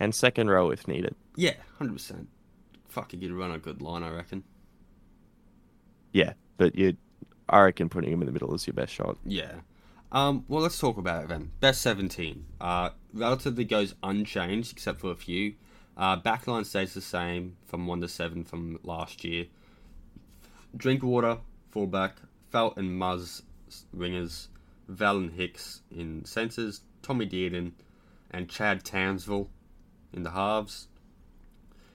And 0.00 0.14
second 0.14 0.50
row 0.50 0.70
if 0.70 0.86
needed. 0.88 1.14
yeah, 1.36 1.54
hundred 1.78 1.92
percent. 1.94 2.28
Fuck, 2.88 3.12
you 3.14 3.18
could 3.20 3.32
run 3.32 3.50
a 3.52 3.58
good 3.58 3.80
line, 3.80 4.02
I 4.02 4.10
reckon. 4.10 4.44
Yeah, 6.12 6.34
but 6.58 6.74
you, 6.76 6.96
I 7.48 7.60
reckon 7.62 7.88
putting 7.88 8.12
him 8.12 8.20
in 8.20 8.26
the 8.26 8.32
middle 8.32 8.54
is 8.54 8.66
your 8.66 8.74
best 8.74 8.92
shot. 8.92 9.16
Yeah. 9.24 9.52
Um, 10.10 10.44
well, 10.48 10.60
let's 10.62 10.78
talk 10.78 10.98
about 10.98 11.22
it 11.24 11.28
then. 11.28 11.52
Best 11.60 11.80
17. 11.82 12.44
Uh, 12.60 12.90
relatively 13.14 13.64
goes 13.64 13.94
unchanged 14.02 14.72
except 14.72 15.00
for 15.00 15.10
a 15.10 15.14
few. 15.16 15.54
Uh, 16.02 16.20
backline 16.20 16.66
stays 16.66 16.94
the 16.94 17.00
same 17.00 17.56
from 17.64 17.86
1 17.86 18.00
to 18.00 18.08
7 18.08 18.42
from 18.42 18.76
last 18.82 19.22
year. 19.22 19.46
Drinkwater, 20.76 21.38
fullback. 21.70 22.16
Feldt 22.52 22.76
and 22.76 23.00
Muzz, 23.00 23.42
wingers. 23.96 24.48
Val 24.88 25.18
and 25.18 25.30
Hicks 25.30 25.82
in 25.96 26.24
centres. 26.24 26.80
Tommy 27.02 27.24
Dearden 27.24 27.70
and 28.32 28.48
Chad 28.48 28.84
Townsend 28.84 29.46
in 30.12 30.24
the 30.24 30.32
halves. 30.32 30.88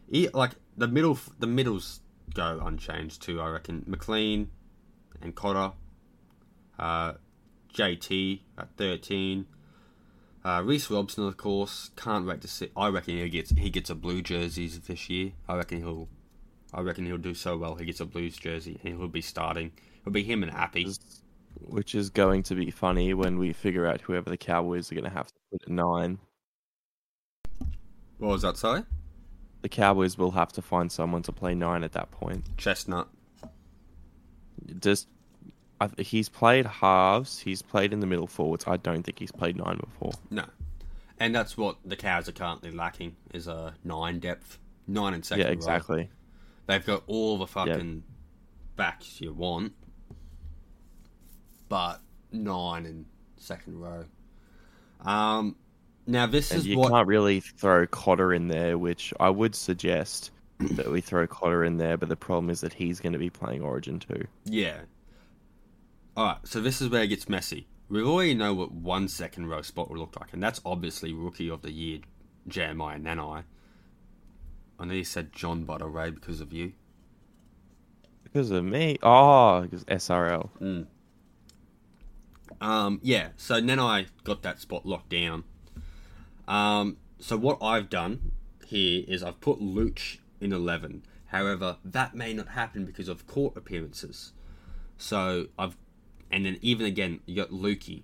E- 0.09 0.29
like, 0.33 0.51
the 0.77 0.87
middle, 0.87 1.19
the 1.39 1.45
middles 1.45 1.99
go 2.33 2.61
unchanged 2.63 3.21
too, 3.21 3.41
I 3.41 3.49
reckon. 3.49 3.83
McLean 3.87 4.49
and 5.21 5.35
Cotter. 5.35 5.73
Uh, 6.79 7.15
JT 7.73 8.39
at 8.57 8.69
13. 8.77 9.47
Uh, 10.47 10.61
Reece 10.61 10.89
Robson, 10.89 11.25
of 11.27 11.35
course, 11.35 11.91
can't 11.97 12.25
wait 12.25 12.39
to 12.39 12.47
see. 12.47 12.69
I 12.73 12.87
reckon 12.87 13.17
he 13.17 13.27
gets 13.27 13.49
he 13.49 13.69
gets 13.69 13.89
a 13.89 13.95
blue 13.95 14.21
jerseys 14.21 14.79
this 14.79 15.09
year. 15.09 15.33
I 15.45 15.57
reckon 15.57 15.79
he'll, 15.79 16.07
I 16.73 16.79
reckon 16.79 17.05
he'll 17.05 17.17
do 17.17 17.33
so 17.33 17.57
well. 17.57 17.75
He 17.75 17.83
gets 17.83 17.99
a 17.99 18.05
Blues 18.05 18.37
jersey 18.37 18.79
and 18.81 18.97
he'll 18.97 19.09
be 19.09 19.19
starting. 19.19 19.73
It'll 19.99 20.13
be 20.13 20.23
him 20.23 20.43
and 20.43 20.51
Happy. 20.53 20.87
Which 21.59 21.95
is 21.95 22.09
going 22.09 22.43
to 22.43 22.55
be 22.55 22.71
funny 22.71 23.13
when 23.13 23.37
we 23.37 23.51
figure 23.51 23.85
out 23.85 23.99
whoever 23.99 24.29
the 24.29 24.37
Cowboys 24.37 24.89
are 24.89 24.95
going 24.95 25.03
to 25.03 25.09
have 25.09 25.27
to 25.27 25.33
put 25.51 25.63
at 25.63 25.69
nine. 25.69 26.17
What 28.17 28.29
was 28.29 28.43
that? 28.43 28.55
Sorry, 28.55 28.83
The 29.63 29.69
Cowboys 29.69 30.17
will 30.17 30.31
have 30.31 30.53
to 30.53 30.61
find 30.61 30.89
someone 30.89 31.23
to 31.23 31.33
play 31.33 31.55
nine 31.55 31.83
at 31.83 31.91
that 31.91 32.09
point. 32.11 32.45
Chester. 32.55 33.03
Just, 34.79 35.09
he's 35.97 36.29
played 36.29 36.65
halves. 36.65 37.39
He's 37.39 37.61
played 37.61 37.93
in 37.93 37.99
the 37.99 38.07
middle 38.07 38.27
forwards. 38.27 38.65
I 38.67 38.77
don't 38.77 39.03
think 39.03 39.19
he's 39.19 39.31
played 39.31 39.55
nine 39.57 39.77
before. 39.77 40.11
No, 40.29 40.45
and 41.19 41.33
that's 41.35 41.57
what 41.57 41.77
the 41.85 41.95
Cows 41.95 42.27
are 42.27 42.33
currently 42.33 42.71
lacking 42.71 43.15
is 43.33 43.47
a 43.47 43.75
nine 43.83 44.19
depth, 44.19 44.57
nine 44.87 45.13
and 45.13 45.23
second. 45.25 45.45
yeah, 45.45 45.51
exactly. 45.51 46.09
They've 46.65 46.85
got 46.85 47.03
all 47.07 47.37
the 47.37 47.47
fucking 47.47 48.03
backs 48.75 49.21
you 49.21 49.33
want, 49.33 49.73
but 51.69 52.01
nine 52.31 52.85
in 52.85 53.05
second 53.37 53.79
row. 53.79 54.05
Um, 55.01 55.55
Now 56.05 56.25
this 56.25 56.51
And 56.51 56.59
is 56.59 56.67
you 56.67 56.77
what 56.77 56.91
can't 56.91 57.07
really 57.07 57.39
throw 57.39 57.85
Cotter 57.87 58.33
in 58.33 58.47
there, 58.47 58.77
which 58.77 59.13
I 59.19 59.29
would 59.29 59.55
suggest 59.55 60.31
that 60.59 60.89
we 60.91 61.01
throw 61.01 61.27
Cotter 61.27 61.63
in 61.63 61.77
there, 61.77 61.97
but 61.97 62.09
the 62.09 62.15
problem 62.15 62.49
is 62.49 62.61
that 62.61 62.73
he's 62.73 62.99
going 62.99 63.13
to 63.13 63.19
be 63.19 63.29
playing 63.29 63.61
Origin 63.61 63.99
too. 63.99 64.25
Yeah. 64.45 64.79
Alright, 66.17 66.47
so 66.47 66.59
this 66.59 66.81
is 66.81 66.89
where 66.89 67.03
it 67.03 67.09
gets 67.09 67.29
messy. 67.29 67.67
We 67.89 68.01
already 68.01 68.33
know 68.33 68.51
what 68.51 68.71
one 68.71 69.07
second 69.07 69.49
row 69.49 69.61
spot 69.61 69.91
will 69.91 69.99
look 69.99 70.19
like, 70.19 70.33
and 70.33 70.41
that's 70.41 70.59
obviously 70.65 71.13
Rookie 71.13 71.47
of 71.47 71.61
the 71.61 71.71
Year, 71.71 71.99
Jeremiah 72.47 72.97
Nanai. 72.97 73.43
I 74.79 74.85
know 74.85 74.95
you 74.95 75.03
said 75.03 75.31
John 75.31 75.63
Butter 75.63 75.87
Ray 75.87 76.09
because 76.09 76.41
of 76.41 76.51
you. 76.51 76.73
Because 78.23 78.49
of 78.49 78.63
me? 78.63 78.97
Oh, 79.03 79.61
because 79.61 79.83
SRL. 79.85 80.49
Mm. 80.59 80.87
Um, 82.61 82.99
yeah, 83.03 83.29
so 83.37 83.61
Nanai 83.61 84.07
got 84.23 84.41
that 84.41 84.59
spot 84.59 84.87
locked 84.87 85.09
down. 85.09 85.43
Um, 86.47 86.97
so 87.19 87.37
what 87.37 87.59
I've 87.61 87.91
done 87.91 88.31
here 88.65 89.05
is 89.07 89.21
I've 89.21 89.39
put 89.39 89.59
Luch 89.59 90.17
in 90.41 90.51
11. 90.51 91.03
However, 91.27 91.77
that 91.85 92.15
may 92.15 92.33
not 92.33 92.49
happen 92.49 92.85
because 92.85 93.07
of 93.07 93.27
court 93.27 93.55
appearances. 93.55 94.33
So 94.97 95.47
I've, 95.59 95.77
and 96.31 96.45
then 96.45 96.57
even 96.61 96.85
again, 96.85 97.19
you 97.25 97.35
got 97.35 97.49
Luki. 97.49 98.03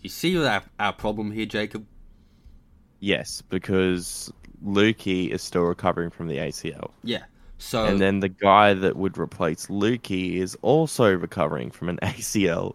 You 0.00 0.08
see 0.08 0.36
our, 0.44 0.62
our 0.78 0.92
problem 0.92 1.30
here, 1.32 1.46
Jacob? 1.46 1.84
Yes, 3.00 3.42
because 3.42 4.32
Luki 4.64 5.30
is 5.30 5.42
still 5.42 5.62
recovering 5.62 6.10
from 6.10 6.28
the 6.28 6.36
ACL. 6.36 6.90
Yeah. 7.02 7.24
So 7.58 7.84
and 7.84 8.00
then 8.00 8.20
the 8.20 8.28
guy 8.28 8.74
that 8.74 8.96
would 8.96 9.18
replace 9.18 9.66
Luki 9.66 10.36
is 10.36 10.56
also 10.62 11.12
recovering 11.16 11.70
from 11.70 11.88
an 11.88 11.98
ACL 12.02 12.74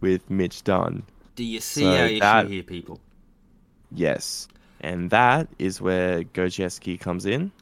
with 0.00 0.28
Mitch 0.28 0.64
Dunn. 0.64 1.04
do 1.36 1.44
you 1.44 1.60
see 1.60 1.82
so 1.82 1.90
our 1.96 2.06
issue 2.06 2.20
that- 2.20 2.48
here, 2.48 2.62
people? 2.62 3.00
Yes. 3.92 4.48
And 4.80 5.08
that 5.10 5.48
is 5.58 5.80
where 5.80 6.24
Gosiewski 6.24 6.98
comes 7.00 7.24
in. 7.26 7.52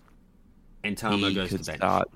And 0.83 0.97
Tamo 0.97 1.33
goes 1.33 1.51
to 1.51 1.59
bench. 1.59 1.77
start. 1.77 2.11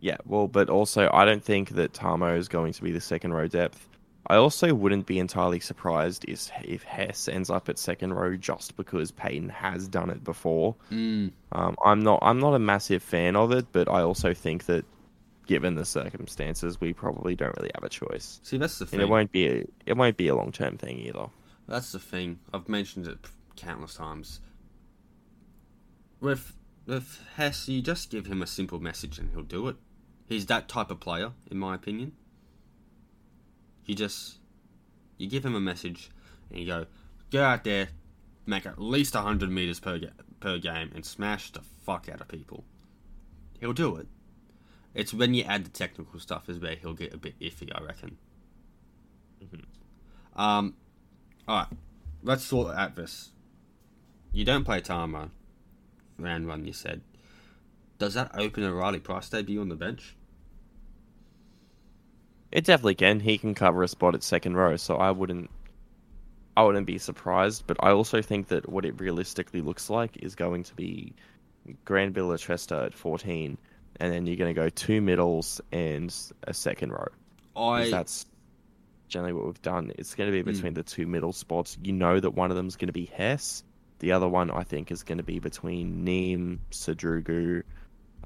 Yeah, 0.00 0.16
well, 0.26 0.46
but 0.48 0.68
also 0.68 1.08
I 1.12 1.24
don't 1.24 1.42
think 1.42 1.70
that 1.70 1.92
Tamo 1.92 2.36
is 2.36 2.48
going 2.48 2.72
to 2.74 2.82
be 2.82 2.92
the 2.92 3.00
second 3.00 3.32
row 3.32 3.46
depth. 3.48 3.88
I 4.28 4.36
also 4.36 4.74
wouldn't 4.74 5.06
be 5.06 5.18
entirely 5.20 5.60
surprised 5.60 6.24
if 6.28 6.50
if 6.64 6.82
Hess 6.82 7.28
ends 7.28 7.48
up 7.48 7.68
at 7.68 7.78
second 7.78 8.12
row 8.14 8.36
just 8.36 8.76
because 8.76 9.12
Payten 9.12 9.50
has 9.50 9.86
done 9.88 10.10
it 10.10 10.24
before. 10.24 10.74
Mm, 10.90 11.30
Um, 11.52 11.76
I'm 11.84 12.00
not 12.00 12.18
I'm 12.22 12.40
not 12.40 12.54
a 12.54 12.58
massive 12.58 13.02
fan 13.02 13.36
of 13.36 13.52
it, 13.52 13.66
but 13.72 13.88
I 13.88 14.02
also 14.02 14.34
think 14.34 14.66
that 14.66 14.84
given 15.46 15.76
the 15.76 15.84
circumstances, 15.84 16.80
we 16.80 16.92
probably 16.92 17.36
don't 17.36 17.56
really 17.56 17.70
have 17.76 17.84
a 17.84 17.88
choice. 17.88 18.40
see, 18.42 18.58
that's 18.58 18.78
the 18.80 18.84
And 18.84 18.90
thing. 18.90 19.00
it 19.00 19.08
won't 19.08 19.30
be 19.30 19.46
a, 19.46 19.64
it 19.86 19.96
won't 19.96 20.16
be 20.16 20.26
a 20.26 20.34
long 20.34 20.50
term 20.50 20.76
thing 20.76 20.98
either. 20.98 21.28
That's 21.68 21.92
the 21.92 22.00
thing. 22.00 22.40
I've 22.52 22.68
mentioned 22.68 23.06
it 23.06 23.18
countless 23.54 23.94
times. 23.94 24.40
With 26.20 26.54
with 26.86 27.20
Hess, 27.36 27.68
you 27.68 27.80
just 27.82 28.10
give 28.10 28.26
him 28.26 28.42
a 28.42 28.46
simple 28.46 28.80
message 28.80 29.18
and 29.18 29.30
he'll 29.30 29.42
do 29.42 29.68
it. 29.68 29.76
He's 30.28 30.46
that 30.46 30.68
type 30.68 30.90
of 30.90 31.00
player, 31.00 31.32
in 31.50 31.58
my 31.58 31.74
opinion. 31.74 32.12
You 33.84 33.94
just 33.94 34.38
you 35.18 35.28
give 35.28 35.44
him 35.44 35.54
a 35.54 35.60
message 35.60 36.10
and 36.50 36.58
you 36.58 36.66
go, 36.66 36.86
go 37.30 37.42
out 37.42 37.64
there, 37.64 37.88
make 38.44 38.66
at 38.66 38.80
least 38.80 39.14
hundred 39.14 39.50
meters 39.50 39.80
per 39.80 39.98
ga- 39.98 40.10
per 40.40 40.58
game, 40.58 40.90
and 40.94 41.04
smash 41.04 41.52
the 41.52 41.60
fuck 41.84 42.08
out 42.12 42.20
of 42.20 42.28
people. 42.28 42.64
He'll 43.60 43.72
do 43.72 43.96
it. 43.96 44.08
It's 44.94 45.14
when 45.14 45.34
you 45.34 45.44
add 45.44 45.64
the 45.64 45.70
technical 45.70 46.18
stuff 46.18 46.48
is 46.48 46.58
where 46.58 46.74
he'll 46.74 46.94
get 46.94 47.14
a 47.14 47.18
bit 47.18 47.38
iffy, 47.38 47.70
I 47.74 47.84
reckon. 47.84 48.18
Um, 50.34 50.74
all 51.46 51.58
right, 51.58 51.66
let's 52.22 52.44
sort 52.44 52.74
out 52.74 52.96
this. 52.96 53.30
You 54.32 54.44
don't 54.44 54.64
play 54.64 54.80
Tama, 54.80 55.30
round 56.18 56.46
one. 56.46 56.66
You 56.66 56.72
said. 56.72 57.02
Does 57.98 58.14
that 58.14 58.30
open 58.34 58.62
a 58.62 58.72
Riley 58.72 59.00
Price 59.00 59.28
debut 59.28 59.60
on 59.60 59.68
the 59.68 59.76
bench? 59.76 60.16
It 62.52 62.64
definitely 62.64 62.94
can. 62.94 63.20
He 63.20 63.38
can 63.38 63.54
cover 63.54 63.82
a 63.82 63.88
spot 63.88 64.14
at 64.14 64.22
second 64.22 64.56
row, 64.56 64.76
so 64.76 64.96
I 64.96 65.10
wouldn't 65.10 65.50
I 66.56 66.62
wouldn't 66.62 66.86
be 66.86 66.98
surprised. 66.98 67.64
But 67.66 67.76
I 67.80 67.90
also 67.90 68.22
think 68.22 68.48
that 68.48 68.68
what 68.68 68.84
it 68.84 69.00
realistically 69.00 69.60
looks 69.60 69.90
like 69.90 70.16
is 70.22 70.34
going 70.34 70.62
to 70.64 70.74
be 70.74 71.14
Granville 71.84 72.30
Tresta 72.30 72.86
at 72.86 72.94
fourteen, 72.94 73.58
and 73.98 74.12
then 74.12 74.26
you're 74.26 74.36
going 74.36 74.54
to 74.54 74.60
go 74.60 74.68
two 74.68 75.00
middles 75.00 75.60
and 75.72 76.14
a 76.44 76.54
second 76.54 76.92
row. 76.92 77.08
I 77.56 77.90
that's 77.90 78.26
generally 79.08 79.32
what 79.32 79.46
we've 79.46 79.62
done. 79.62 79.92
It's 79.98 80.14
going 80.14 80.30
to 80.30 80.32
be 80.32 80.42
Hmm. 80.42 80.54
between 80.56 80.74
the 80.74 80.82
two 80.82 81.06
middle 81.06 81.32
spots. 81.32 81.76
You 81.82 81.92
know 81.92 82.20
that 82.20 82.30
one 82.30 82.50
of 82.50 82.56
them 82.56 82.68
is 82.68 82.76
going 82.76 82.88
to 82.88 82.92
be 82.92 83.06
Hess. 83.06 83.62
The 83.98 84.12
other 84.12 84.28
one, 84.28 84.50
I 84.50 84.62
think, 84.62 84.90
is 84.90 85.02
going 85.02 85.18
to 85.18 85.24
be 85.24 85.38
between 85.38 86.04
Neem, 86.04 86.60
Sadrugu, 86.70 87.62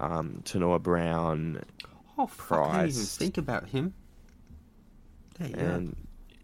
um, 0.01 0.42
Taunoa-Brown, 0.44 1.62
oh 2.18 2.26
fuck, 2.26 2.68
I 2.70 2.86
didn't 2.86 2.90
even 2.96 3.05
think 3.07 3.38
about 3.38 3.68
him. 3.68 3.94
There 5.38 5.48
you 5.48 5.55
go. 5.55 5.61
and 5.61 5.96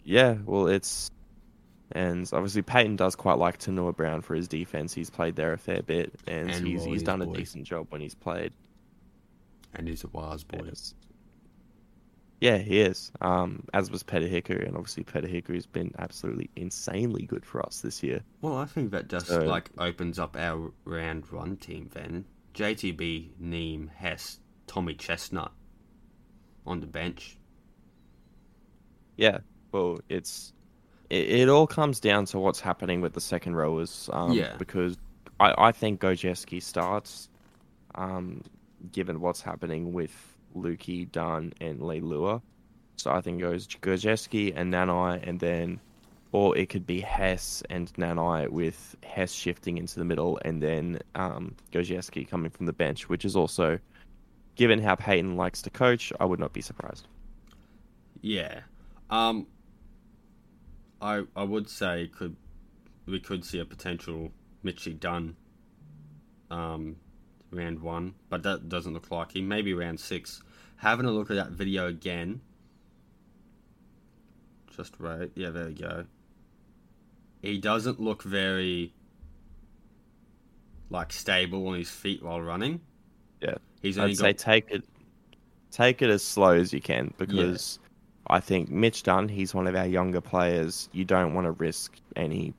yeah, 0.05 0.37
well, 0.45 0.69
it's 0.69 1.11
and 1.93 2.29
obviously 2.33 2.63
Payten 2.63 2.97
does 2.97 3.15
quite 3.15 3.39
like 3.39 3.59
Taunoa-Brown 3.59 4.23
for 4.23 4.35
his 4.35 4.49
defense. 4.49 4.93
He's 4.93 5.11
played 5.11 5.37
there 5.37 5.53
a 5.53 5.59
fair 5.59 5.83
bit, 5.83 6.13
and, 6.27 6.51
And 6.51 6.67
he's 6.67 6.85
he's 6.85 7.03
done 7.03 7.23
a 7.23 7.27
decent 7.27 7.65
job 7.65 7.87
when 7.91 8.01
he's 8.01 8.15
played. 8.15 8.53
And 9.75 9.87
he's 9.89 10.05
a 10.05 10.09
wise 10.09 10.43
boy. 10.43 10.63
Yes. 10.67 10.95
Yeah, 12.41 12.59
he 12.59 12.81
is. 12.81 13.13
Um, 13.21 13.65
as 13.73 13.91
was 13.91 14.03
Peta 14.03 14.27
Hiku, 14.27 14.67
and 14.67 14.77
obviously 14.77 15.05
Peta 15.05 15.27
Hiku's 15.27 15.67
been 15.67 15.93
absolutely 15.99 16.51
insanely 16.57 17.23
good 17.25 17.47
for 17.47 17.65
us 17.65 17.81
this 17.81 18.03
year. 18.03 18.21
Well, 18.43 18.57
I 18.57 18.67
think 18.67 18.91
that 18.91 19.09
just 19.09 19.27
So- 19.27 19.45
like 19.45 19.71
opens 19.79 20.19
up 20.19 20.37
our 20.37 20.73
round 20.85 21.27
one 21.31 21.57
team 21.57 21.89
then. 21.93 22.25
JTB, 22.57 23.33
Neem, 23.39 23.91
Hess, 23.95 24.41
Tommy 24.67 24.95
Chester 24.95 25.49
on 26.67 26.81
the 26.81 26.87
bench. 26.87 27.37
Yeah, 29.17 29.39
well, 29.73 30.01
it's 30.09 30.53
it, 31.11 31.29
it 31.29 31.49
all 31.49 31.67
comes 31.67 32.01
down 32.01 32.25
to 32.27 32.39
what's 32.39 32.61
happening 32.61 33.01
with 33.01 33.13
the 33.13 33.21
second 33.21 33.57
rowers. 33.57 34.11
Um, 34.13 34.33
Yeah. 34.33 34.55
Because 34.59 34.97
I, 35.39 35.55
I 35.57 35.73
think 35.73 36.01
Gosiewski 36.01 36.63
starts, 36.63 37.29
um, 37.95 38.43
given 38.93 39.21
what's 39.21 39.43
happening 39.43 39.93
with 39.93 40.13
Luki, 40.57 41.11
Dunn, 41.11 41.53
and 41.61 41.81
Leilua. 41.81 42.41
So 42.97 43.11
I 43.11 43.21
think 43.21 43.41
it 43.41 43.43
goes 43.43 43.67
Gosiewski 43.67 44.55
and 44.57 44.73
Nanai, 44.73 45.27
and 45.29 45.39
then, 45.39 45.81
or 46.37 46.55
it 46.55 46.69
could 46.69 46.87
be 46.87 47.01
Hess 47.01 47.63
and 47.71 47.91
Nanai 47.95 48.51
with 48.51 48.95
Hess 49.03 49.33
shifting 49.33 49.79
into 49.79 49.99
the 49.99 50.05
middle, 50.05 50.39
and 50.45 50.63
then 50.63 50.99
um, 51.15 51.57
Gosiewski 51.73 52.29
coming 52.29 52.51
from 52.51 52.67
the 52.67 52.75
bench, 52.75 53.09
which 53.09 53.25
is 53.25 53.35
also, 53.35 53.79
given 54.55 54.79
how 54.79 54.97
Payten 54.97 55.37
likes 55.37 55.63
to 55.63 55.71
coach, 55.71 56.13
I 56.21 56.27
would 56.27 56.39
not 56.39 56.53
be 56.53 56.61
surprised. 56.61 57.09
Yeah. 58.21 58.61
Um 59.09 59.47
I 61.01 61.25
I 61.35 61.43
would 61.43 61.71
say 61.71 62.11
could 62.15 62.37
we 63.07 63.19
could 63.19 63.43
see 63.43 63.61
a 63.61 63.65
potential 63.65 64.31
Mitchie 64.63 65.01
Dunn 65.01 65.37
um 66.51 66.97
round 67.51 67.81
one, 67.81 68.15
but 68.29 68.43
that 68.43 68.69
doesn't 68.69 68.93
look 68.93 69.11
like 69.11 69.29
likely. 69.29 69.41
Maybe 69.41 69.73
round 69.73 70.01
six. 70.01 70.43
Having 70.77 71.07
a 71.07 71.13
look 71.13 71.31
at 71.31 71.37
that 71.37 71.53
video 71.53 71.87
again. 71.87 72.43
Just 74.77 74.95
right. 74.99 75.31
Yeah, 75.35 75.49
there 75.49 75.67
we 75.69 75.75
go. 75.75 76.05
He 77.47 77.59
doesn't 77.59 78.01
look 78.01 78.25
very 78.25 78.93
like 80.91 81.13
stable 81.13 81.69
on 81.69 81.79
his 81.79 81.89
feet 81.89 82.23
while 82.23 82.41
running. 82.41 82.81
Yeah. 83.41 83.55
He's 83.83 83.99
only 83.99 84.13
I'd 84.13 84.19
say 84.19 84.33
take 84.33 84.71
it, 84.71 84.85
take 85.71 86.03
it 86.03 86.11
as 86.11 86.25
slow 86.25 86.53
as 86.55 86.73
you 86.73 86.81
can 86.81 87.15
because 87.19 87.79
I 88.27 88.41
think 88.41 88.69
Mitch 88.69 89.05
Dunn, 89.05 89.29
he's 89.29 89.55
one 89.55 89.69
of 89.69 89.77
our 89.77 89.87
younger 89.87 90.21
players. 90.21 90.89
You 90.93 91.05
don't 91.05 91.35
want 91.35 91.45
to 91.45 91.53
risk 91.53 91.97
any 92.17 92.53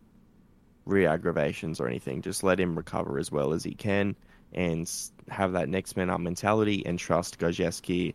re-aggravations 0.86 1.82
or 1.82 1.88
anything. 1.88 2.22
Just 2.22 2.44
let 2.44 2.58
him 2.58 2.78
recover 2.78 3.20
as 3.20 3.30
well 3.30 3.52
as 3.52 3.66
he 3.66 3.74
can 3.74 4.16
and 4.54 4.90
have 5.28 5.52
that 5.52 5.68
next 5.68 5.98
man 5.98 6.10
up 6.10 6.22
mentality 6.22 6.86
and 6.86 6.98
trust 6.98 7.40
Gosiewski 7.40 8.14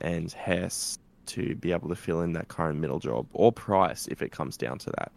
and 0.00 0.32
Hess 0.32 0.98
to 1.26 1.54
be 1.56 1.72
able 1.72 1.90
to 1.90 1.94
fill 1.94 2.22
in 2.22 2.32
that 2.32 2.48
current 2.48 2.78
middle 2.78 3.00
job 3.00 3.26
or 3.34 3.52
Price 3.52 4.06
if 4.06 4.22
it 4.22 4.32
comes 4.32 4.56
down 4.56 4.78
to 4.78 4.90
that. 4.98 5.12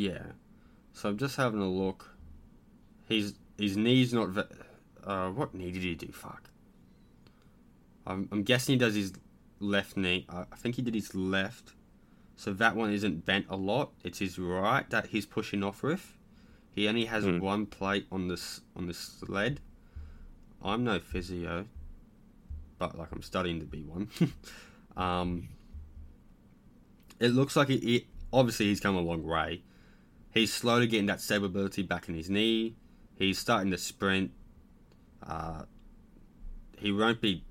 Yeah. 0.00 0.32
So 0.94 1.10
I'm 1.10 1.18
just 1.18 1.36
having 1.36 1.60
a 1.60 1.68
look. 1.68 2.16
His 3.06 3.34
his 3.58 3.76
knee's 3.76 4.14
not. 4.14 4.28
Ve- 4.30 4.54
uh, 5.04 5.28
what 5.30 5.54
knee 5.54 5.70
did 5.72 5.82
he 5.82 5.94
do? 5.94 6.10
Fuck. 6.10 6.48
I'm 8.06 8.26
I'm 8.32 8.42
guessing 8.42 8.74
he 8.74 8.78
does 8.78 8.94
his 8.94 9.12
left 9.58 9.98
knee. 9.98 10.24
I 10.30 10.46
I 10.50 10.56
think 10.56 10.76
he 10.76 10.82
did 10.82 10.94
his 10.94 11.14
left. 11.14 11.74
So 12.36 12.54
that 12.54 12.74
one 12.76 12.90
isn't 12.90 13.26
bent 13.26 13.44
a 13.50 13.56
lot. 13.56 13.90
It's 14.02 14.20
his 14.20 14.38
right 14.38 14.88
that 14.88 15.08
he's 15.08 15.26
pushing 15.26 15.62
off 15.62 15.82
with. 15.82 16.16
He 16.74 16.88
only 16.88 17.04
has 17.04 17.24
Hmm. 17.24 17.38
one 17.40 17.66
plate 17.66 18.06
on 18.10 18.28
this 18.28 18.62
on 18.74 18.86
this 18.86 18.98
sled. 18.98 19.60
I'm 20.62 20.82
no 20.82 20.98
physio, 20.98 21.66
but 22.78 22.96
like 22.96 23.12
I'm 23.12 23.22
studying 23.22 23.60
to 23.60 23.66
be 23.66 23.82
one. 23.82 24.08
um, 24.96 25.48
it 27.18 27.32
looks 27.32 27.54
like 27.54 27.68
it, 27.68 27.84
it 27.86 28.04
obviously 28.32 28.66
he's 28.66 28.80
come 28.80 28.96
a 28.96 29.00
long 29.00 29.22
way. 29.24 29.62
He's 30.32 30.52
slowly 30.52 30.86
getting 30.86 31.06
that 31.06 31.20
stability 31.20 31.82
back 31.82 32.08
in 32.08 32.14
his 32.14 32.30
knee. 32.30 32.76
He's 33.16 33.38
starting 33.38 33.70
to 33.72 33.78
sprint. 33.78 34.30
Uh, 35.26 35.62
he 36.78 36.92
won't 36.92 37.20
be 37.20 37.44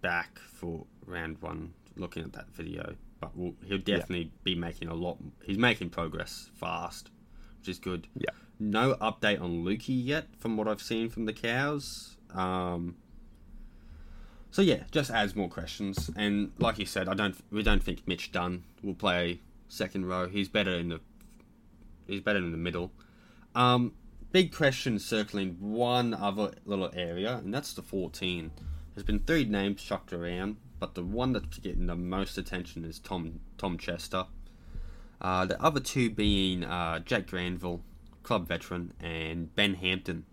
back 0.00 0.38
for 0.38 0.86
round 1.06 1.38
one. 1.40 1.74
Looking 1.94 2.24
at 2.24 2.32
that 2.32 2.48
video, 2.54 2.94
but 3.20 3.36
we'll, 3.36 3.54
he'll 3.66 3.76
definitely 3.76 4.22
yeah. 4.22 4.40
be 4.44 4.54
making 4.54 4.88
a 4.88 4.94
lot. 4.94 5.18
He's 5.44 5.58
making 5.58 5.90
progress 5.90 6.48
fast, 6.54 7.10
which 7.58 7.68
is 7.68 7.78
good. 7.78 8.08
Yeah. 8.16 8.30
No 8.58 8.94
update 8.94 9.42
on 9.42 9.62
Luki 9.62 9.88
yet, 9.88 10.28
from 10.38 10.56
what 10.56 10.68
I've 10.68 10.80
seen 10.80 11.10
from 11.10 11.26
the 11.26 11.34
cows. 11.34 12.16
Um, 12.32 12.96
so 14.50 14.62
yeah, 14.62 14.84
just 14.90 15.10
adds 15.10 15.36
more 15.36 15.48
questions. 15.48 16.10
And 16.16 16.52
like 16.58 16.78
you 16.78 16.86
said, 16.86 17.08
I 17.08 17.14
don't. 17.14 17.36
We 17.50 17.62
don't 17.62 17.82
think 17.82 18.08
Mitch 18.08 18.32
Dunn 18.32 18.64
will 18.82 18.94
play 18.94 19.40
second 19.68 20.06
row. 20.06 20.28
He's 20.28 20.48
better 20.48 20.72
in 20.72 20.88
the. 20.88 21.00
He's 22.06 22.20
better 22.20 22.38
in 22.38 22.52
the 22.52 22.58
middle. 22.58 22.92
Um, 23.54 23.92
big 24.30 24.54
question 24.54 24.98
circling 24.98 25.56
one 25.60 26.14
other 26.14 26.52
little 26.64 26.90
area, 26.94 27.36
and 27.36 27.52
that's 27.52 27.72
the 27.72 27.82
14. 27.82 28.50
There's 28.94 29.06
been 29.06 29.20
three 29.20 29.44
names 29.44 29.82
chucked 29.82 30.12
around 30.12 30.56
but 30.82 30.96
the 30.96 31.04
one 31.04 31.32
that's 31.32 31.58
getting 31.58 31.86
the 31.86 31.94
most 31.94 32.36
attention 32.36 32.84
is 32.84 32.98
Tom 32.98 33.38
Tom 33.56 33.78
Chester. 33.78 34.26
Uh, 35.20 35.44
the 35.44 35.62
other 35.62 35.78
two 35.78 36.10
being 36.10 36.64
uh, 36.64 36.98
Granville, 37.28 37.82
club 38.24 38.48
veteran, 38.48 38.92
and 38.98 39.54
Ben 39.54 39.74
Hampton. 39.74 40.24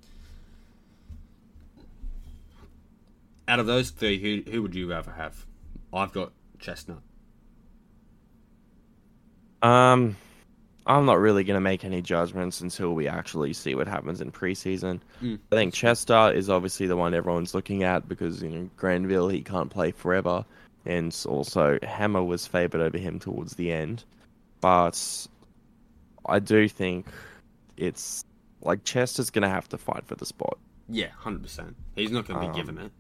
Out 3.47 3.59
of 3.59 3.67
those 3.67 3.91
three, 3.91 4.17
who 4.19 4.51
who 4.51 4.63
would 4.63 4.73
you 4.73 4.89
rather 4.89 5.11
have? 5.11 5.45
I've 5.93 6.13
got 6.13 6.31
Chester. 6.57 6.97
Um, 9.61 10.17
I'm 10.89 11.05
not 11.05 11.19
really 11.19 11.43
going 11.43 11.55
to 11.55 11.61
make 11.61 11.85
any 11.85 12.01
judgments 12.01 12.61
until 12.61 12.95
we 12.95 13.07
actually 13.07 13.53
see 13.53 13.75
what 13.75 13.87
happens 13.87 14.21
in 14.21 14.31
preseason. 14.31 15.01
Mm. 15.21 15.37
I 15.51 15.55
think 15.55 15.75
Chester 15.75 16.31
is 16.33 16.49
obviously 16.49 16.87
the 16.87 16.97
one 16.97 17.13
everyone's 17.13 17.53
looking 17.53 17.83
at 17.83 18.09
because 18.09 18.41
you 18.41 18.49
know 18.49 18.69
Granville 18.75 19.29
he 19.29 19.43
can't 19.43 19.69
play 19.69 19.91
forever, 19.91 20.43
and 20.87 21.15
also 21.29 21.77
Hammer 21.83 22.23
was 22.23 22.47
favoured 22.47 22.81
over 22.81 22.97
him 22.97 23.19
towards 23.19 23.53
the 23.53 23.71
end. 23.71 24.03
But 24.61 25.27
I 26.25 26.39
do 26.39 26.67
think 26.67 27.05
it's 27.77 28.25
like 28.61 28.83
Chester's 28.83 29.29
going 29.29 29.43
to 29.43 29.49
have 29.49 29.69
to 29.69 29.77
fight 29.77 30.07
for 30.07 30.15
the 30.15 30.25
spot. 30.25 30.57
Yeah, 30.89 31.09
hundred 31.15 31.43
percent. 31.43 31.75
He's 31.95 32.09
not 32.09 32.27
going 32.27 32.39
to 32.39 32.47
be 32.47 32.49
um, 32.49 32.55
given 32.55 32.77
it. 32.79 32.91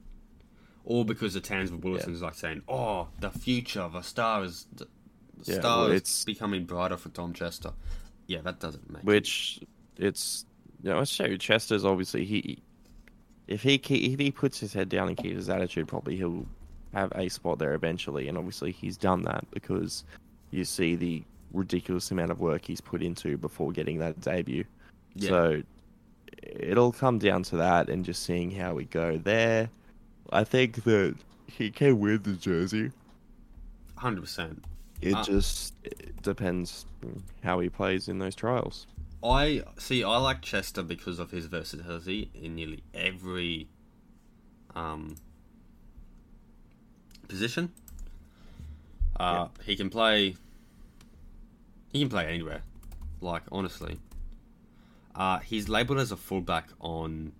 All 0.85 1.05
because 1.05 1.33
the 1.33 1.41
Townsville 1.41 1.79
Wilson's 1.79 2.19
yeah. 2.19 2.25
like 2.27 2.35
saying, 2.35 2.61
"Oh, 2.67 3.07
the 3.19 3.31
future 3.31 3.81
of 3.81 3.95
a 3.95 4.03
star 4.03 4.43
is 4.43 4.67
the 5.43 5.53
yeah, 5.53 5.59
stars 5.59 5.87
well, 5.87 5.91
it's 5.91 6.25
becoming 6.25 6.65
brighter 6.65 6.97
for 6.97 7.09
Tom 7.09 7.33
Chester. 7.33 7.71
Yeah, 8.27 8.41
that 8.41 8.59
doesn't 8.59 8.89
make 8.91 9.03
which 9.03 9.59
it's 9.97 10.45
you 10.83 10.91
know, 10.91 10.99
it's 10.99 11.15
true. 11.15 11.37
Chester's 11.37 11.85
obviously 11.85 12.25
he 12.25 12.59
if 13.47 13.63
he 13.63 13.75
if 13.75 14.19
he 14.19 14.31
puts 14.31 14.59
his 14.59 14.73
head 14.73 14.89
down 14.89 15.07
and 15.07 15.17
keeps 15.17 15.35
his 15.35 15.49
attitude, 15.49 15.87
probably 15.87 16.15
he'll 16.15 16.45
have 16.93 17.11
a 17.15 17.29
spot 17.29 17.59
there 17.59 17.73
eventually. 17.73 18.27
And 18.27 18.37
obviously 18.37 18.71
he's 18.71 18.97
done 18.97 19.23
that 19.23 19.45
because 19.51 20.03
you 20.51 20.65
see 20.65 20.95
the 20.95 21.23
ridiculous 21.51 22.11
amount 22.11 22.31
of 22.31 22.39
work 22.39 22.65
he's 22.65 22.81
put 22.81 23.01
into 23.01 23.37
before 23.37 23.71
getting 23.71 23.99
that 23.99 24.21
debut. 24.21 24.63
Yeah. 25.15 25.29
So 25.29 25.61
it'll 26.43 26.91
come 26.91 27.17
down 27.19 27.43
to 27.43 27.57
that 27.57 27.89
and 27.89 28.05
just 28.05 28.23
seeing 28.23 28.51
how 28.51 28.75
we 28.75 28.85
go 28.85 29.17
there. 29.17 29.69
I 30.31 30.43
think 30.43 30.83
that 30.83 31.15
he 31.47 31.71
can 31.71 31.99
win 31.99 32.21
the 32.21 32.33
jersey. 32.33 32.91
Hundred 33.95 34.21
percent. 34.21 34.63
It 35.01 35.15
uh, 35.15 35.23
just 35.23 35.73
it 35.83 36.21
depends 36.21 36.85
how 37.43 37.59
he 37.59 37.69
plays 37.69 38.07
in 38.07 38.19
those 38.19 38.35
trials. 38.35 38.87
I 39.23 39.63
see. 39.77 40.03
I 40.03 40.17
like 40.17 40.41
Chester 40.41 40.83
because 40.83 41.19
of 41.19 41.31
his 41.31 41.45
versatility 41.45 42.31
in 42.33 42.55
nearly 42.55 42.83
every 42.93 43.67
um, 44.75 45.15
position. 47.27 47.71
Uh, 49.19 49.47
yeah. 49.57 49.63
He 49.65 49.75
can 49.75 49.89
play. 49.89 50.35
He 51.91 51.99
can 51.99 52.09
play 52.09 52.27
anywhere. 52.27 52.61
Like 53.21 53.43
honestly, 53.51 53.99
uh, 55.15 55.39
he's 55.39 55.67
labelled 55.67 55.99
as 55.99 56.11
a 56.11 56.17
fullback 56.17 56.69
on 56.79 57.33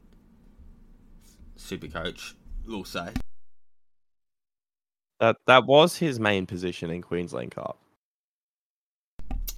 Supercoach. 1.57 2.33
We'll 2.65 2.83
say 2.83 3.13
that 5.19 5.37
that 5.47 5.65
was 5.65 5.97
his 5.97 6.19
main 6.19 6.45
position 6.45 6.89
in 6.89 7.01
Queensland 7.01 7.51
Cup. 7.51 7.77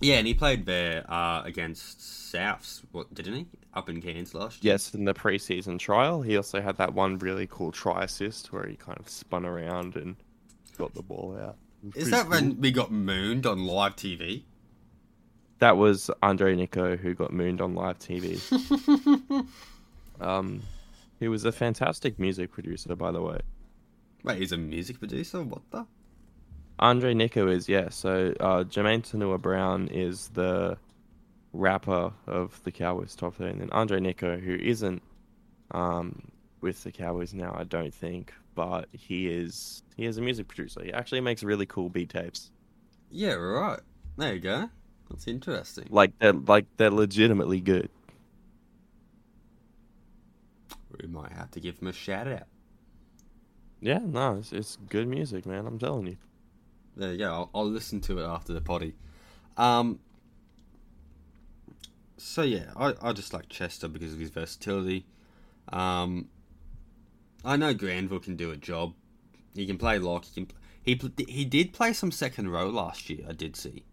Yeah, 0.01 0.15
and 0.15 0.25
he 0.25 0.33
played 0.33 0.65
there 0.65 1.05
uh, 1.11 1.43
against 1.45 1.99
Souths, 1.99 2.81
what 2.91 3.13
didn't 3.13 3.35
he? 3.35 3.45
Up 3.75 3.87
in 3.87 4.01
Cairns 4.01 4.33
last 4.33 4.63
year. 4.63 4.73
Yes, 4.73 4.95
in 4.95 5.05
the 5.05 5.13
preseason 5.13 5.77
trial, 5.77 6.23
he 6.23 6.35
also 6.35 6.59
had 6.59 6.75
that 6.77 6.93
one 6.93 7.19
really 7.19 7.47
cool 7.47 7.71
try 7.71 8.03
assist 8.03 8.51
where 8.51 8.65
he 8.65 8.75
kind 8.75 8.99
of 8.99 9.07
spun 9.07 9.45
around 9.45 9.95
and 9.95 10.15
got 10.77 10.93
the 10.95 11.03
ball 11.03 11.37
out. 11.39 11.55
Is 11.95 12.09
that 12.09 12.23
cool. 12.23 12.31
when 12.31 12.59
we 12.59 12.71
got 12.71 12.91
mooned 12.91 13.45
on 13.45 13.65
live 13.65 13.95
TV? 13.95 14.43
That 15.59 15.77
was 15.77 16.09
Andre 16.23 16.55
Nico 16.55 16.97
who 16.97 17.13
got 17.13 17.31
mooned 17.31 17.61
on 17.61 17.75
live 17.75 17.99
TV. 17.99 18.41
um, 20.21 20.63
he 21.19 21.27
was 21.27 21.45
a 21.45 21.51
fantastic 21.51 22.17
music 22.17 22.51
producer, 22.51 22.95
by 22.95 23.11
the 23.11 23.21
way. 23.21 23.39
Wait, 24.23 24.37
he's 24.37 24.51
a 24.51 24.57
music 24.57 24.99
producer? 24.99 25.41
What 25.41 25.61
the? 25.71 25.85
Andre 26.79 27.13
Nico 27.13 27.47
is, 27.47 27.69
yeah. 27.69 27.89
So 27.89 28.33
uh, 28.39 28.63
Jamayne 28.63 29.03
Taunoa-Brown 29.03 29.89
is 29.89 30.29
the 30.29 30.77
rapper 31.53 32.11
of 32.27 32.61
the 32.63 32.71
Cowboys 32.71 33.15
top 33.15 33.35
13. 33.35 33.53
And 33.53 33.61
then 33.61 33.69
Andre 33.71 33.99
Nico, 33.99 34.37
who 34.37 34.55
isn't 34.55 35.01
um, 35.71 36.31
with 36.61 36.83
the 36.83 36.91
Cowboys 36.91 37.33
now, 37.33 37.55
I 37.57 37.63
don't 37.63 37.93
think, 37.93 38.33
but 38.55 38.87
he 38.91 39.27
is 39.27 39.83
he 39.95 40.05
is 40.05 40.17
a 40.17 40.21
music 40.21 40.47
producer. 40.47 40.83
He 40.83 40.91
actually 40.91 41.21
makes 41.21 41.43
really 41.43 41.65
cool 41.65 41.89
beat 41.89 42.09
tapes. 42.09 42.51
Yeah, 43.09 43.33
right. 43.33 43.79
There 44.17 44.33
you 44.33 44.39
go. 44.39 44.69
That's 45.09 45.27
interesting. 45.27 45.87
Like 45.89 46.17
they're 46.19 46.33
like 46.33 46.65
they're 46.77 46.91
legitimately 46.91 47.61
good. 47.61 47.89
We 51.01 51.07
might 51.07 51.31
have 51.31 51.51
to 51.51 51.59
give 51.59 51.79
him 51.79 51.87
a 51.87 51.93
shout 51.93 52.27
out. 52.27 52.47
Yeah, 53.81 53.99
no, 54.03 54.35
it's, 54.35 54.53
it's 54.53 54.77
good 54.89 55.07
music, 55.07 55.45
man. 55.45 55.65
I'm 55.65 55.79
telling 55.79 56.07
you. 56.07 56.17
There 56.95 57.11
you 57.11 57.17
go. 57.17 57.33
I'll, 57.33 57.49
I'll 57.53 57.69
listen 57.69 57.99
to 58.01 58.19
it 58.19 58.23
after 58.25 58.53
the 58.53 58.61
potty. 58.61 58.93
Um. 59.57 59.99
So 62.17 62.43
yeah, 62.43 62.65
I, 62.77 62.93
I 63.01 63.13
just 63.13 63.33
like 63.33 63.49
Chester 63.49 63.87
because 63.87 64.13
of 64.13 64.19
his 64.19 64.29
versatility. 64.29 65.05
Um. 65.69 66.29
I 67.43 67.57
know 67.57 67.73
Granville 67.73 68.19
can 68.19 68.35
do 68.35 68.51
a 68.51 68.57
job. 68.57 68.93
He 69.55 69.65
can 69.65 69.79
play 69.79 69.97
lock. 69.97 70.25
He 70.25 70.45
can. 70.45 70.55
He 70.83 70.99
he 71.27 71.43
did 71.43 71.73
play 71.73 71.93
some 71.93 72.11
second 72.11 72.49
row 72.49 72.69
last 72.69 73.09
year. 73.09 73.25
I 73.27 73.33
did 73.33 73.55
see. 73.55 73.83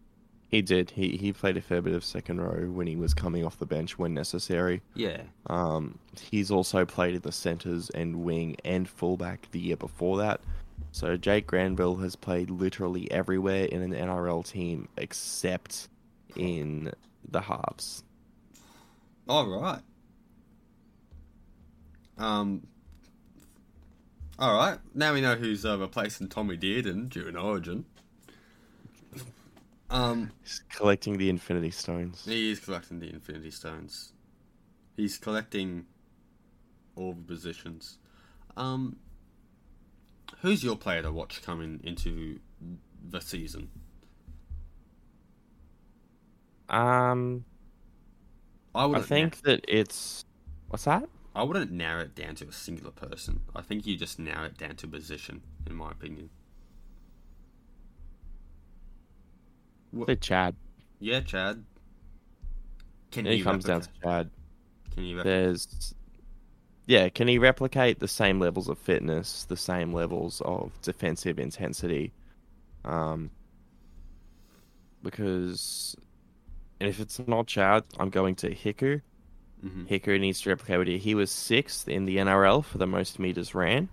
He 0.49 0.63
did. 0.63 0.91
He 0.91 1.19
he 1.19 1.33
played 1.33 1.59
a 1.59 1.61
fair 1.61 1.83
bit 1.83 1.93
of 1.93 2.03
second 2.03 2.41
row 2.41 2.71
when 2.71 2.87
he 2.87 2.97
was 2.97 3.13
coming 3.13 3.45
off 3.45 3.59
the 3.59 3.67
bench 3.67 3.99
when 3.99 4.15
necessary. 4.15 4.81
Yeah. 4.95 5.23
Um, 5.47 5.99
he's 6.19 6.51
also 6.51 6.87
played 6.87 7.15
in 7.15 7.21
the 7.21 7.33
centres 7.33 7.91
and 7.91 8.25
wing 8.25 8.57
and 8.65 8.89
fullback 8.89 9.51
the 9.51 9.61
year 9.61 9.77
before 9.77 10.17
that. 10.19 10.41
So 10.91 11.19
Jake 11.19 11.47
Granville 11.47 11.97
has 11.97 12.17
played 12.17 12.49
literally 12.49 13.11
everywhere 13.11 13.65
in 13.67 13.83
an 13.83 13.93
NRL 13.93 14.47
team 14.49 14.89
except 14.97 15.89
in 16.35 16.93
the 17.31 17.43
halves. 17.43 18.03
All 19.29 19.47
right. 19.47 19.81
Um. 22.17 22.67
All 24.39 24.55
right. 24.55 24.79
Now 24.95 25.13
we 25.13 25.21
know 25.21 25.35
who's 25.35 25.67
uh, 25.67 25.79
replacing 25.79 26.29
Tommy 26.29 26.57
Dearden 26.57 27.11
during 27.11 27.37
Origin. 27.37 27.85
Um, 29.91 30.33
He's 30.43 30.63
collecting 30.71 31.17
the 31.17 31.31
Infinity 31.31 31.71
Stones. 31.71 32.25
He 32.25 32.51
is 32.51 32.61
collecting 32.61 33.01
the 33.01 33.09
Infinity 33.11 33.51
Stones. 33.51 34.13
He's 34.97 35.17
collecting 35.17 35.87
all 36.97 37.15
the 37.15 37.23
positions. 37.23 37.99
Um, 38.57 38.97
who's 40.43 40.63
your 40.63 40.77
player 40.77 41.03
to 41.03 41.13
watch 41.13 41.43
coming 41.43 41.81
into 41.85 42.41
the 43.09 43.21
season? 43.21 43.71
Um, 46.69 47.45
I 48.75 48.85
would. 48.85 48.99
I 48.99 49.03
think 49.03 49.41
that 49.43 49.65
it's 49.67 50.25
what's 50.69 50.85
that? 50.85 51.09
I 51.35 51.45
wouldn't 51.45 51.71
narrow 51.71 52.03
it 52.03 52.15
down 52.15 52.35
to 52.37 52.49
a 52.49 52.53
singular 52.53 52.91
person. 52.91 53.41
I 53.55 53.63
think 53.63 53.87
you 53.87 53.97
just 53.97 54.19
narrow 54.19 54.47
it 54.47 54.59
down 54.59 54.77
to 54.77 54.89
position, 54.89 55.43
in 55.67 55.77
my 55.77 55.93
opinion. 55.93 56.31
Say 60.07 60.17
Chad. 60.17 60.55
Yeah, 61.01 61.21
Chad. 61.21 61.65
Can 63.11 63.25
he 63.27 63.43
comes 63.43 63.65
down 63.65 63.81
to 63.83 63.89
Chad. 64.03 64.31
Can 64.95 65.05
he? 65.05 65.15
There's, 65.15 65.95
yeah. 66.87 67.09
Can 67.09 67.29
he 67.29 67.39
replicate 67.39 68.01
the 68.01 68.09
same 68.09 68.39
levels 68.41 68.69
of 68.69 68.79
fitness, 68.79 69.45
the 69.45 69.57
same 69.57 69.93
levels 69.93 70.43
of 70.45 70.73
defensive 70.83 71.39
intensity? 71.39 72.13
Um, 72.85 73.31
because 75.03 75.97
and 76.81 76.89
if 76.89 77.01
it's 77.01 77.21
not 77.27 77.47
Chad, 77.47 77.85
I'm 77.99 78.11
going 78.11 78.35
to 78.37 78.51
Hiku. 78.55 79.01
hmm 79.61 79.85
Hiku 79.87 80.21
needs 80.21 80.41
to 80.43 80.51
replicate 80.51 80.79
what 80.79 80.87
he 80.89 80.99
he 80.99 81.15
was 81.15 81.31
sixth 81.31 81.89
in 81.89 82.05
the 82.05 82.19
NRL 82.19 82.65
for 82.65 82.79
the 82.79 82.87
most 82.87 83.19
meters 83.19 83.55
ran, 83.55 83.89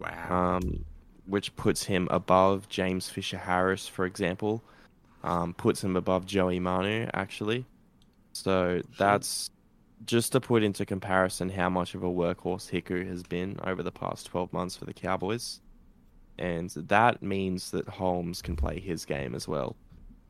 Wow. 0.00 0.56
um, 0.56 0.84
which 1.26 1.54
puts 1.56 1.84
him 1.84 2.08
above 2.10 2.68
James 2.68 3.08
Fisher 3.08 3.38
Harris, 3.38 3.86
for 3.88 4.06
example. 4.06 4.62
Um, 5.26 5.54
puts 5.54 5.82
him 5.82 5.96
above 5.96 6.24
Joey 6.24 6.60
Manu 6.60 7.08
actually. 7.12 7.66
So 8.32 8.80
that's 8.96 9.50
just 10.04 10.32
to 10.32 10.40
put 10.40 10.62
into 10.62 10.86
comparison 10.86 11.48
how 11.48 11.68
much 11.68 11.94
of 11.94 12.02
a 12.02 12.08
workhorse 12.08 12.70
Hiku 12.70 13.06
has 13.08 13.22
been 13.22 13.58
over 13.64 13.82
the 13.82 13.90
past 13.90 14.26
12 14.26 14.52
months 14.52 14.76
for 14.76 14.84
the 14.84 14.94
Cowboys. 14.94 15.60
And 16.38 16.70
that 16.70 17.22
means 17.22 17.70
that 17.72 17.88
Holmes 17.88 18.42
can 18.42 18.56
play 18.56 18.78
his 18.78 19.04
game 19.04 19.34
as 19.34 19.48
well. 19.48 19.74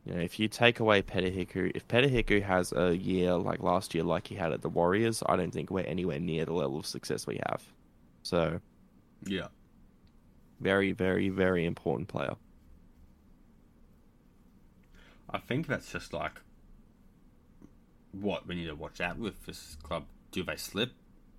You 0.05 0.13
know, 0.13 0.21
if 0.21 0.39
you 0.39 0.47
take 0.47 0.79
away 0.79 1.01
Peta 1.01 1.29
Hiku, 1.29 1.71
if 1.75 1.85
Peta 1.89 2.07
Hiku 2.07 2.41
has 2.41 2.71
a 2.71 2.95
year 2.95 3.33
like 3.35 3.61
last 3.61 3.93
year, 3.93 4.05
like 4.05 4.27
he 4.27 4.35
had 4.35 4.53
at 4.53 4.61
the 4.61 4.69
Warriors, 4.69 5.21
I 5.25 5.35
don't 5.35 5.51
think 5.51 5.69
we're 5.69 5.85
anywhere 5.85 6.19
near 6.19 6.45
the 6.45 6.53
level 6.53 6.79
of 6.79 6.85
success 6.85 7.27
we 7.27 7.41
have. 7.49 7.61
So, 8.23 8.61
yeah. 9.25 9.47
very, 10.61 10.93
very, 10.93 11.27
very 11.29 11.65
important 11.65 12.07
player. 12.07 12.35
I 15.29 15.37
think 15.39 15.67
that's 15.67 15.91
just 15.91 16.13
like 16.13 16.41
what 18.11 18.47
we 18.47 18.55
need 18.55 18.67
to 18.67 18.75
watch 18.75 19.01
out 19.01 19.17
with 19.17 19.45
this 19.45 19.77
club. 19.83 20.05
Do 20.31 20.43
they 20.43 20.55
slip? 20.55 20.91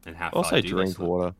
And 0.06 0.16
how 0.16 0.30
far 0.30 0.38
Also, 0.38 0.60
do 0.60 0.62
they 0.62 0.68
slip? 0.86 0.96
Drinkwater. 0.96 1.34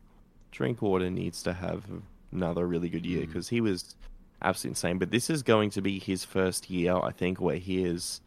Drinkwater 0.51 1.09
needs 1.09 1.43
to 1.43 1.53
have 1.53 1.85
another 2.31 2.67
really 2.67 2.89
good 2.89 3.05
year 3.05 3.23
Mm. 3.23 3.27
because 3.27 3.49
he 3.49 3.61
was 3.61 3.95
absolutely 4.41 4.71
insane. 4.71 4.97
But 4.97 5.11
this 5.11 5.29
is 5.29 5.43
going 5.43 5.69
to 5.71 5.81
be 5.81 5.99
his 5.99 6.23
first 6.25 6.69
year, 6.69 6.95
I 6.95 7.11
think, 7.11 7.39
where 7.39 7.57
he 7.57 7.83
is 7.83 8.21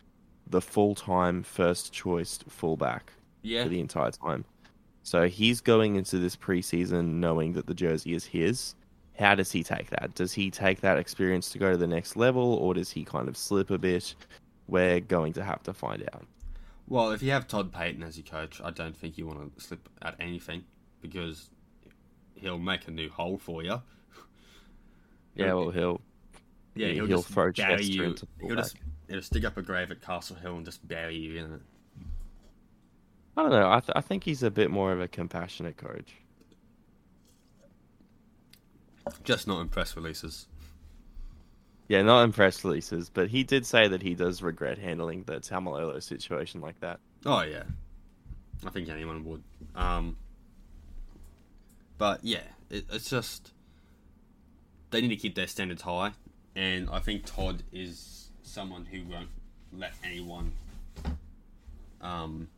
the 0.47 0.61
full 0.61 0.95
time 0.95 1.43
first 1.43 1.93
choice 1.93 2.39
fullback 2.49 3.13
Yeah. 3.43 3.65
for 3.65 3.69
the 3.69 3.81
entire 3.81 4.11
time. 4.11 4.45
So 5.03 5.29
he's 5.29 5.61
going 5.61 5.97
into 5.97 6.19
this 6.19 6.37
preseason 6.37 7.15
knowing 7.15 7.55
that 7.55 7.67
the 7.67 7.75
jersey 7.75 8.15
is 8.15 8.27
his. 8.27 8.75
How 9.23 9.37
does 9.37 9.53
he 9.53 9.63
take 9.63 9.89
that? 9.91 10.15
Does 10.17 10.33
he 10.33 10.51
take 10.51 10.81
that 10.81 10.99
experience 10.99 11.51
to 11.51 11.59
go 11.59 11.71
to 11.71 11.77
the 11.77 11.87
next 11.87 12.17
level, 12.17 12.55
or 12.55 12.75
does 12.75 12.91
he 12.91 13.05
kind 13.05 13.29
of 13.29 13.37
slip 13.37 13.71
a 13.71 13.79
bit? 13.79 14.17
We're 14.67 14.99
going 14.99 15.33
to 15.35 15.45
have 15.45 15.63
to 15.63 15.73
find 15.73 16.03
out. 16.13 16.27
Well, 16.89 17.13
if 17.13 17.23
you 17.23 17.31
have 17.31 17.47
Todd 17.47 17.73
Payten 17.73 18.05
as 18.05 18.17
your 18.19 18.27
coach, 18.27 18.61
I 18.63 18.71
don't 18.71 18.97
think 18.97 19.17
you 19.17 19.27
want 19.27 19.57
to 19.57 19.63
slip 19.65 19.89
at 20.03 20.17
anything 20.19 20.65
because 21.01 21.51
he'll 22.35 22.59
make 22.59 22.89
a 22.89 22.91
new 22.91 23.09
hole 23.09 23.39
for 23.39 23.63
you. 23.63 23.81
Yeah, 25.35 25.55
well, 25.55 25.71
he'll 25.71 26.01
yeah, 26.75 26.89
he- 26.89 26.95
he'll, 26.95 27.07
he'll 27.07 27.17
just 27.23 27.33
throw 27.33 27.51
bury 27.53 27.85
you. 27.85 28.03
into 28.05 28.27
He'll 28.39 28.55
just 28.57 28.77
he'll 29.09 29.17
just 29.21 29.33
dig 29.33 29.47
up 29.47 29.57
a 29.57 29.63
grave 29.63 29.91
at 29.91 30.03
Castle 30.03 30.37
Hill 30.37 30.57
and 30.57 30.65
just 30.67 30.87
bury 30.87 31.17
you 31.17 31.39
in 31.43 31.53
it. 31.55 31.61
I 33.39 33.43
don't 33.43 33.51
know. 33.51 33.71
I, 33.71 33.81
th- 33.81 33.93
I 33.97 34.03
think 34.03 34.25
he's 34.25 34.43
a 34.43 34.51
bit 34.51 34.71
more 34.71 34.93
of 34.93 35.01
a 35.01 35.09
compassionate 35.09 35.79
coach. 35.79 36.13
Just 39.25 39.47
not 39.47 39.61
in 39.61 39.69
press 39.69 39.97
releases. 39.97 40.47
Yeah, 41.89 42.03
not 42.03 42.23
in 42.23 42.33
press 42.33 42.65
releases, 42.65 43.11
but 43.11 43.29
he 43.29 43.43
did 43.45 43.67
say 43.67 43.89
that 43.89 44.03
he 44.03 44.15
does 44.15 44.43
regret 44.43 44.79
handling 44.79 45.25
the 45.25 45.35
Taumalolo 45.41 46.03
situation 46.03 46.61
like 46.61 46.79
that. 46.81 47.01
Oh 47.27 47.43
yeah, 47.43 47.65
I 48.67 48.71
think 48.71 48.89
anyone 48.89 49.25
would. 49.25 49.43
Um, 49.75 50.17
but 51.99 52.21
yeah, 52.23 52.43
it, 52.71 52.87
it's 52.91 53.11
just 53.11 53.53
they 54.91 55.01
need 55.01 55.09
to 55.09 55.17
keep 55.17 55.35
their 55.35 55.47
standards 55.47 55.83
high, 55.83 56.13
and 56.57 56.89
I 56.91 56.99
think 57.01 57.27
Todd 57.27 57.63
is 57.73 58.31
someone 58.43 58.87
who 58.87 59.05
won't 59.05 59.31
let 59.73 59.93
anyone 60.05 60.53
um, 62.01 62.49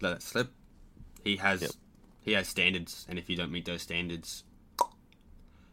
let 0.00 0.12
it 0.16 0.22
slip. 0.22 0.50
He 1.24 1.36
has 1.36 1.62
Yep. 1.62 1.70
he 2.22 2.32
has 2.32 2.48
standards, 2.48 3.06
and 3.08 3.18
if 3.18 3.28
you 3.28 3.36
don't 3.36 3.50
meet 3.52 3.64
those 3.64 3.82
standards, 3.82 4.44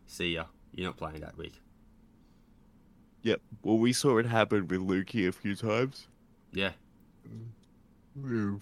see 0.10 0.34
ya. 0.34 0.45
You're 0.74 0.88
not 0.88 0.97
playing 0.97 1.22
that 1.22 1.38
week. 1.38 1.53
Yep. 3.24 3.41
Well, 3.64 3.78
we 3.78 3.91
saw 3.93 4.18
it 4.18 4.26
happen 4.26 4.68
with 4.68 4.80
Luki 4.82 5.28
a 5.28 5.32
few 5.32 5.55
times. 5.55 6.07
Yeah, 6.51 6.72
We've, 8.16 8.62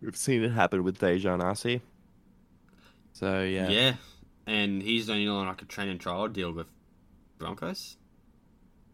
we've 0.00 0.16
seen 0.16 0.44
it 0.44 0.52
happen 0.52 0.84
with 0.84 0.98
Daejarn 0.98 1.42
Asi. 1.42 1.80
So, 3.12 3.42
yeah. 3.42 3.68
yeah, 3.68 3.94
and 4.46 4.80
he's 4.82 5.06
the 5.06 5.14
only 5.14 5.26
on 5.26 5.46
like 5.46 5.62
a 5.62 5.64
train 5.64 5.88
and 5.88 5.98
trial 6.00 6.28
deal 6.28 6.52
with 6.52 6.68
Broncos. 7.38 7.96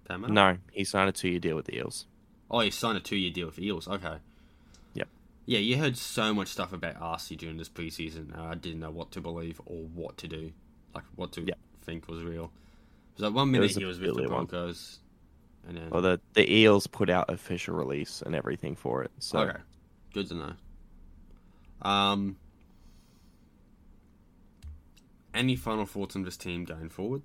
No, 0.08 0.58
he 0.72 0.84
signed 0.84 1.08
a 1.08 1.12
two 1.12 1.28
year 1.28 1.40
deal 1.40 1.56
with 1.56 1.66
the 1.66 1.76
Eels. 1.76 2.06
Oh, 2.50 2.60
he 2.60 2.70
signed 2.70 2.98
a 2.98 3.00
two-year 3.00 3.30
deal 3.30 3.46
with 3.46 3.56
the 3.56 3.66
Eels. 3.66 3.88
Okay. 3.88 4.16
Yep. 4.92 5.08
Yeah, 5.46 5.58
you 5.58 5.78
heard 5.78 5.96
so 5.96 6.34
much 6.34 6.48
stuff 6.48 6.72
about 6.74 7.00
Asi 7.00 7.34
during 7.34 7.56
this 7.56 7.70
preseason. 7.70 8.32
and 8.34 8.42
I 8.42 8.54
didn't 8.54 8.80
know 8.80 8.90
what 8.90 9.10
to 9.12 9.22
believe 9.22 9.58
or 9.64 9.84
what 9.94 10.18
to 10.18 10.28
do, 10.28 10.52
like 10.94 11.04
what 11.16 11.32
to 11.32 11.40
Yep. 11.46 11.58
Think 11.82 12.08
was 12.08 12.22
real. 12.22 12.50
So 13.16 13.30
one 13.30 13.50
minute 13.50 13.64
was 13.64 13.76
he 13.76 13.84
was 13.84 14.00
with 14.00 14.14
the 14.14 14.22
one. 14.22 14.46
Broncos, 14.46 15.00
and 15.68 15.76
then 15.76 15.90
Well, 15.90 16.02
the, 16.02 16.20
the 16.34 16.50
Eels 16.50 16.86
put 16.86 17.10
out 17.10 17.30
official 17.30 17.74
release 17.74 18.22
and 18.24 18.34
everything 18.34 18.74
for 18.74 19.02
it. 19.02 19.10
So, 19.18 19.40
okay, 19.40 19.58
good 20.14 20.28
to 20.28 20.34
know. 20.34 20.52
Um, 21.82 22.36
any 25.34 25.56
final 25.56 25.86
thoughts 25.86 26.16
on 26.16 26.22
this 26.22 26.36
team 26.36 26.64
going 26.64 26.88
forward? 26.88 27.22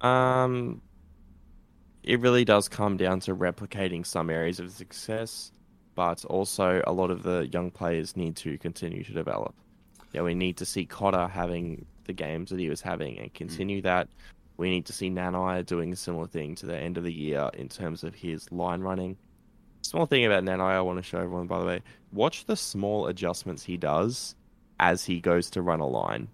Um, 0.00 0.82
it 2.02 2.20
really 2.20 2.44
does 2.44 2.68
come 2.68 2.96
down 2.96 3.20
to 3.20 3.34
replicating 3.34 4.04
some 4.04 4.30
areas 4.30 4.60
of 4.60 4.70
success, 4.70 5.52
but 5.94 6.24
also 6.26 6.82
a 6.86 6.92
lot 6.92 7.10
of 7.10 7.22
the 7.22 7.48
young 7.52 7.70
players 7.70 8.16
need 8.16 8.36
to 8.36 8.58
continue 8.58 9.02
to 9.04 9.12
develop. 9.12 9.54
Yeah, 10.12 10.22
we 10.22 10.34
need 10.34 10.56
to 10.58 10.66
see 10.66 10.84
Cotter 10.84 11.26
having 11.26 11.86
the 12.04 12.12
games 12.12 12.50
that 12.50 12.58
he 12.58 12.68
was 12.68 12.80
having 12.80 13.18
and 13.18 13.28
hmm. 13.28 13.34
continue 13.34 13.82
that. 13.82 14.08
We 14.56 14.70
need 14.70 14.86
to 14.86 14.92
see 14.92 15.10
Nanai 15.10 15.66
doing 15.66 15.92
a 15.92 15.96
similar 15.96 16.28
thing 16.28 16.54
to 16.56 16.66
the 16.66 16.76
end 16.76 16.96
of 16.96 17.04
the 17.04 17.12
year 17.12 17.50
in 17.54 17.68
terms 17.68 18.04
of 18.04 18.14
his 18.14 18.50
line 18.52 18.80
running. 18.80 19.16
Small 19.82 20.06
thing 20.06 20.24
about 20.24 20.44
Nanai 20.44 20.72
I 20.72 20.80
want 20.80 20.98
to 20.98 21.02
show 21.02 21.18
everyone, 21.18 21.48
by 21.48 21.58
the 21.58 21.66
way. 21.66 21.82
Watch 22.12 22.46
the 22.46 22.56
small 22.56 23.08
adjustments 23.08 23.64
he 23.64 23.76
does 23.76 24.36
as 24.78 25.04
he 25.04 25.20
goes 25.20 25.50
to 25.50 25.62
run 25.62 25.80
a 25.80 25.86
line 25.86 26.28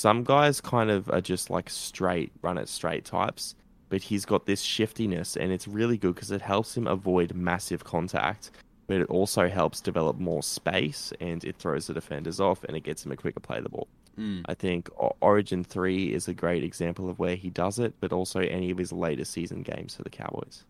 some 0.00 0.24
guys 0.24 0.62
kind 0.62 0.90
of 0.90 1.10
are 1.10 1.20
just 1.20 1.50
like 1.50 1.68
straight, 1.68 2.32
run 2.40 2.56
it 2.56 2.70
straight 2.70 3.04
types, 3.04 3.54
but 3.90 4.00
he's 4.02 4.24
got 4.24 4.46
this 4.46 4.62
shiftiness 4.62 5.36
and 5.36 5.52
it's 5.52 5.68
really 5.68 5.98
good 5.98 6.14
because 6.14 6.30
it 6.30 6.40
helps 6.40 6.74
him 6.74 6.86
avoid 6.86 7.34
massive 7.34 7.84
contact, 7.84 8.50
but 8.86 9.00
it 9.00 9.10
also 9.10 9.46
helps 9.46 9.80
develop 9.80 10.18
more 10.18 10.42
space 10.42 11.12
and 11.20 11.44
it 11.44 11.56
throws 11.56 11.86
the 11.86 11.92
defenders 11.92 12.40
off 12.40 12.64
and 12.64 12.78
it 12.78 12.82
gets 12.82 13.04
him 13.04 13.12
a 13.12 13.16
quicker 13.16 13.40
play 13.40 13.60
the 13.60 13.68
ball. 13.68 13.88
Mm. 14.18 14.42
I 14.46 14.54
think 14.54 14.88
Origin 15.20 15.64
3 15.64 16.12
is 16.12 16.28
a 16.28 16.34
great 16.34 16.62
example 16.62 17.08
of 17.08 17.18
where 17.18 17.36
he 17.36 17.50
does 17.50 17.78
it, 17.78 17.94
but 18.00 18.12
also 18.12 18.40
any 18.40 18.70
of 18.70 18.78
his 18.78 18.92
later 18.92 19.24
season 19.24 19.62
games 19.62 19.94
for 19.94 20.02
the 20.02 20.10
Cowboys. 20.10 20.64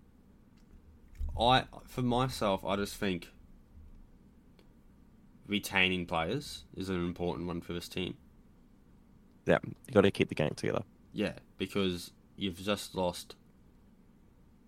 I, 1.39 1.65
for 1.87 2.03
myself, 2.03 2.65
I 2.65 2.77
just 2.77 2.97
think 2.97 3.29
retaining 5.47 6.07
players 6.07 6.65
is 6.77 6.89
an 6.89 6.97
important 6.97 7.47
one 7.47 7.61
for 7.61 7.73
this 7.73 7.89
team. 7.89 8.17
Yeah, 9.47 9.59
you 9.65 9.93
got 9.93 10.03
to 10.03 10.11
keep 10.11 10.29
the 10.29 10.35
game 10.35 10.55
together. 10.55 10.83
Yeah, 11.13 11.33
because 11.59 12.13
you've 12.37 12.61
just 12.63 12.95
lost 12.95 13.35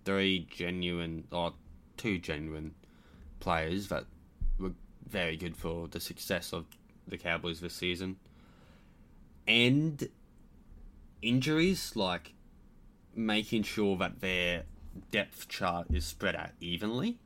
three 0.05 0.47
genuine, 0.51 1.25
or 1.31 1.53
two 1.97 2.19
genuine 2.19 2.75
players 3.39 3.89
that 3.89 4.05
were 4.59 4.73
very 5.09 5.37
good 5.37 5.57
for 5.57 5.89
the 5.89 6.01
success 6.01 6.53
of 6.53 6.67
the 7.07 7.19
Cowboys 7.19 7.61
this 7.61 7.75
season. 7.75 8.17
And 9.47 10.09
injuries, 11.21 11.93
like 11.95 12.35
making 13.15 13.63
sure 13.65 13.97
that 13.97 14.21
their 14.21 14.65
depth 15.11 15.49
chart 15.49 15.87
is 15.93 16.05
spread 16.05 16.37
out 16.37 16.51
evenly, 16.61 17.19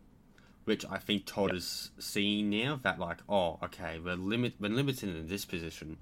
which 0.64 0.85
I 0.91 0.99
think 0.99 1.27
Todd 1.27 1.55
is 1.55 1.91
seeing 1.99 2.51
now. 2.51 2.81
That 2.83 2.99
like, 2.99 3.19
oh, 3.29 3.59
okay, 3.64 3.99
we're 4.03 4.14
limit 4.14 4.55
we're 4.61 4.71
limited 4.71 5.14
in 5.14 5.29
this 5.29 5.45
position. 5.45 5.99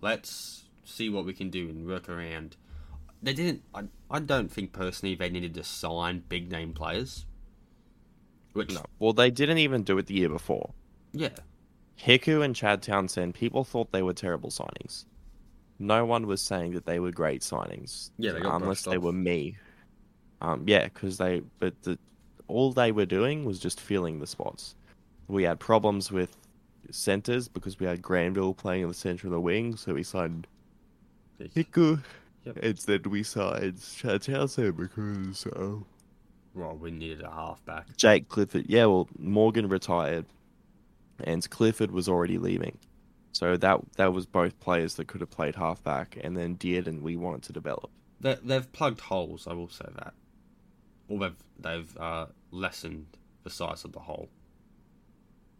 Let's 0.00 0.64
see 0.84 1.08
what 1.08 1.24
we 1.24 1.32
can 1.32 1.50
do 1.50 1.68
and 1.68 1.86
work 1.86 2.08
around. 2.08 2.56
They 3.22 3.32
didn't. 3.32 3.62
I, 3.74 3.84
I 4.10 4.20
don't 4.20 4.50
think 4.50 4.72
personally 4.72 5.14
they 5.14 5.30
needed 5.30 5.54
to 5.54 5.64
sign 5.64 6.24
big 6.28 6.50
name 6.50 6.74
players. 6.74 7.26
Which 8.52 8.72
No. 8.72 8.84
Well, 8.98 9.12
they 9.12 9.30
didn't 9.30 9.58
even 9.58 9.82
do 9.82 9.98
it 9.98 10.06
the 10.06 10.14
year 10.14 10.28
before. 10.28 10.72
yeah, 11.12 11.30
Hiku 11.98 12.44
and 12.44 12.54
Chad 12.54 12.82
Townsend, 12.82 13.34
people 13.34 13.64
thought 13.64 13.92
they 13.92 14.02
were 14.02 14.12
terrible 14.12 14.50
signings. 14.50 15.04
No 15.78 16.04
one 16.04 16.26
was 16.26 16.40
saying 16.40 16.72
that 16.72 16.86
they 16.86 17.00
were 17.00 17.10
great 17.10 17.40
signings. 17.42 18.10
Yeah, 18.18 18.32
they 18.32 18.40
got 18.40 18.60
unless 18.62 18.82
they 18.82 18.96
off. 18.96 19.02
were 19.02 19.12
me. 19.12 19.56
Um, 20.40 20.64
yeah, 20.66 20.84
because 20.84 21.18
they, 21.18 21.42
but 21.58 21.82
the, 21.82 21.98
all 22.48 22.72
they 22.72 22.92
were 22.92 23.06
doing 23.06 23.44
was 23.44 23.58
just 23.58 23.80
filling 23.80 24.20
the 24.20 24.26
spots. 24.26 24.74
We 25.26 25.42
had 25.44 25.58
problems 25.58 26.12
with 26.12 26.36
centers 26.90 27.48
because 27.48 27.80
we 27.80 27.86
had 27.86 28.02
Granville 28.02 28.54
playing 28.54 28.82
in 28.82 28.88
the 28.88 28.94
center 28.94 29.26
of 29.26 29.32
the 29.32 29.40
wing, 29.40 29.76
so 29.76 29.94
we 29.94 30.02
signed 30.02 30.46
Hiku. 31.40 32.02
Yep. 32.44 32.58
Instead, 32.58 33.06
we 33.06 33.22
signed 33.22 33.80
Chad 33.96 34.22
Townsend 34.22 34.76
because 34.76 35.46
uh, 35.46 35.76
Well, 36.54 36.76
we 36.76 36.90
needed 36.90 37.22
a 37.22 37.30
halfback. 37.30 37.96
Jake 37.96 38.28
Clifford. 38.28 38.66
Yeah, 38.68 38.84
well, 38.86 39.08
Morgan 39.18 39.68
retired, 39.68 40.26
and 41.24 41.48
Clifford 41.48 41.90
was 41.90 42.08
already 42.08 42.36
leaving. 42.36 42.76
So 43.34 43.56
that 43.56 43.80
that 43.96 44.12
was 44.12 44.26
both 44.26 44.58
players 44.60 44.94
that 44.94 45.08
could 45.08 45.20
have 45.20 45.30
played 45.30 45.56
halfback, 45.56 46.16
and 46.22 46.36
then 46.36 46.54
did, 46.54 46.86
and 46.86 47.02
we 47.02 47.16
wanted 47.16 47.42
to 47.42 47.52
develop. 47.52 47.90
They, 48.20 48.38
they've 48.42 48.72
plugged 48.72 49.00
holes. 49.00 49.46
I 49.48 49.52
will 49.54 49.68
say 49.68 49.86
that. 49.96 50.14
Or 51.08 51.18
they've 51.18 51.44
they've 51.58 51.96
uh, 51.98 52.26
lessened 52.52 53.06
the 53.42 53.50
size 53.50 53.84
of 53.84 53.92
the 53.92 53.98
hole 53.98 54.28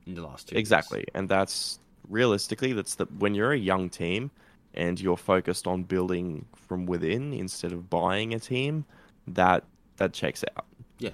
in 0.07 0.15
the 0.15 0.23
last 0.23 0.49
two. 0.49 0.57
Exactly, 0.57 1.01
years. 1.01 1.11
and 1.15 1.29
that's 1.29 1.81
realistically 2.09 2.73
that's 2.73 2.95
the 2.95 3.07
when 3.19 3.35
you're 3.35 3.53
a 3.53 3.59
young 3.59 3.91
team 3.91 4.31
and 4.75 5.01
you're 5.01 5.17
focused 5.17 5.67
on 5.67 5.83
building 5.83 6.47
from 6.55 6.87
within 6.87 7.33
instead 7.33 7.73
of 7.73 7.91
buying 7.91 8.35
a 8.35 8.39
team, 8.39 8.85
that 9.27 9.65
that 9.97 10.13
checks 10.13 10.45
out. 10.57 10.65
Yeah, 10.99 11.11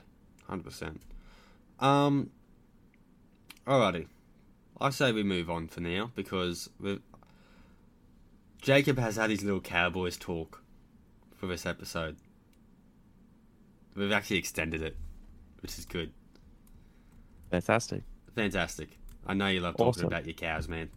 hundred 0.46 0.64
percent. 0.64 1.00
Um. 1.78 2.30
Alrighty, 3.66 4.06
I 4.80 4.90
say 4.90 5.12
we 5.12 5.22
move 5.22 5.50
on 5.50 5.68
for 5.68 5.80
now 5.80 6.10
because 6.14 6.70
Jacob 8.62 8.98
has 8.98 9.16
had 9.16 9.30
his 9.30 9.42
little 9.44 9.60
Cowboys 9.60 10.16
talk 10.16 10.62
for 11.36 11.46
this 11.46 11.66
episode. 11.66 12.16
We've 13.94 14.12
actually 14.12 14.38
extended 14.38 14.82
it, 14.82 14.96
which 15.60 15.78
is 15.78 15.84
good. 15.84 16.12
Fantastic. 17.50 18.02
Fantastic. 18.34 18.98
I 19.26 19.34
know 19.34 19.48
you 19.48 19.60
love 19.60 19.74
talking 19.74 19.88
Awesome. 19.88 20.06
about 20.06 20.24
your 20.26 20.34
cows, 20.34 20.68
man. 20.68 20.88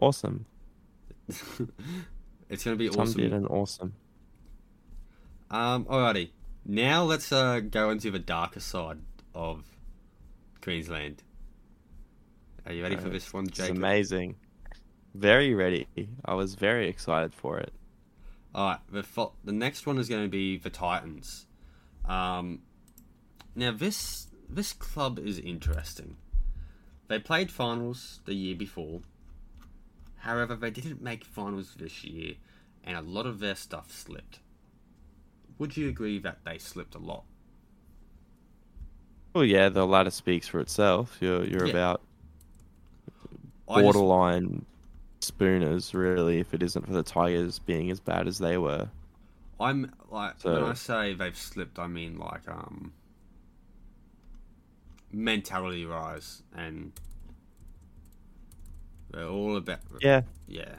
Awesome. 0.00 0.46
it's 1.28 2.64
going 2.64 2.76
to 2.76 2.76
be 2.76 2.88
Tom 2.88 3.02
awesome. 3.02 3.20
did 3.20 3.32
an 3.32 3.46
awesome. 3.46 3.94
Um, 5.50 5.84
alrighty. 5.84 6.30
Now 6.64 7.04
let's 7.04 7.30
uh, 7.32 7.60
go 7.60 7.90
into 7.90 8.10
the 8.10 8.18
darker 8.18 8.60
side 8.60 8.98
of 9.34 9.64
Queensland. 10.62 11.22
Are 12.68 12.72
you 12.74 12.82
ready 12.82 12.96
for 12.96 13.08
Uh, 13.08 13.12
this 13.12 13.32
one, 13.32 13.46
It's 13.46 13.58
amazing. 13.60 14.36
Very 15.14 15.54
ready. 15.54 15.86
I 16.24 16.34
was 16.34 16.54
very 16.54 16.86
excited 16.86 17.32
for 17.32 17.58
it. 17.58 17.72
Alright, 18.54 18.80
the 18.92 19.02
fo- 19.02 19.32
the 19.42 19.52
next 19.52 19.86
one 19.86 19.96
is 19.98 20.08
going 20.08 20.22
to 20.24 20.28
be 20.28 20.58
the 20.58 20.68
Titans. 20.70 21.46
Um, 22.04 22.60
now 23.54 23.72
this 23.72 24.28
this 24.50 24.72
club 24.74 25.18
is 25.18 25.38
interesting. 25.38 26.18
They 27.08 27.18
played 27.18 27.50
finals 27.50 28.20
the 28.26 28.34
year 28.34 28.54
before. 28.54 29.00
However, 30.16 30.54
they 30.54 30.70
didn't 30.70 31.00
make 31.00 31.24
finals 31.24 31.74
this 31.74 32.04
year, 32.04 32.34
and 32.84 32.96
a 32.98 33.02
lot 33.02 33.24
of 33.26 33.38
their 33.40 33.54
stuff 33.54 33.90
slipped. 33.90 34.40
Would 35.58 35.76
you 35.76 35.88
agree 35.88 36.18
that 36.18 36.44
they 36.44 36.58
slipped 36.58 36.94
a 36.94 36.98
lot? 36.98 37.24
Well, 39.34 39.44
yeah, 39.44 39.68
the 39.70 39.86
ladder 39.86 40.10
speaks 40.10 40.46
for 40.48 40.60
itself. 40.60 41.16
You're 41.20 41.44
you're 41.44 41.66
Yeah. 41.66 41.72
about 41.72 42.02
I 43.68 43.82
just- 43.82 43.94
borderline 43.94 44.64
spooners, 45.20 45.94
really. 45.94 46.38
If 46.38 46.54
it 46.54 46.62
isn't 46.62 46.86
for 46.86 46.92
the 46.92 47.02
Tigers 47.02 47.58
being 47.58 47.90
as 47.90 48.00
bad 48.00 48.26
as 48.28 48.38
they 48.38 48.56
were. 48.58 48.88
I'm 49.60 49.92
like 50.10 50.34
So- 50.38 50.52
when 50.54 50.70
I 50.70 50.74
say 50.74 51.14
they've 51.14 51.36
slipped, 51.36 51.78
I 51.78 51.86
mean 51.88 52.18
like 52.18 52.48
um 52.48 52.92
mentality 55.12 55.84
rise 55.86 56.42
and 56.54 56.92
they're 59.10 59.26
all 59.28 59.56
about 59.56 59.80
Yeah, 60.00 60.22
yeah. 60.46 60.76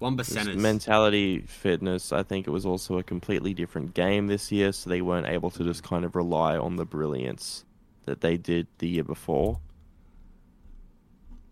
One 0.00 0.16
percenters. 0.16 0.56
mentality, 0.56 1.40
fitness. 1.42 2.10
I 2.12 2.22
think 2.22 2.46
it 2.46 2.50
was 2.50 2.64
also 2.64 2.98
a 2.98 3.02
completely 3.02 3.52
different 3.54 3.92
game 3.94 4.26
this 4.28 4.50
year, 4.50 4.72
so 4.72 4.88
they 4.88 5.02
weren't 5.02 5.26
able 5.26 5.50
to 5.50 5.62
just 5.62 5.82
kind 5.82 6.04
of 6.06 6.16
rely 6.16 6.56
on 6.56 6.76
the 6.76 6.86
brilliance 6.86 7.64
that 8.06 8.22
they 8.22 8.36
did 8.38 8.66
the 8.78 8.88
year 8.88 9.04
before. 9.04 9.60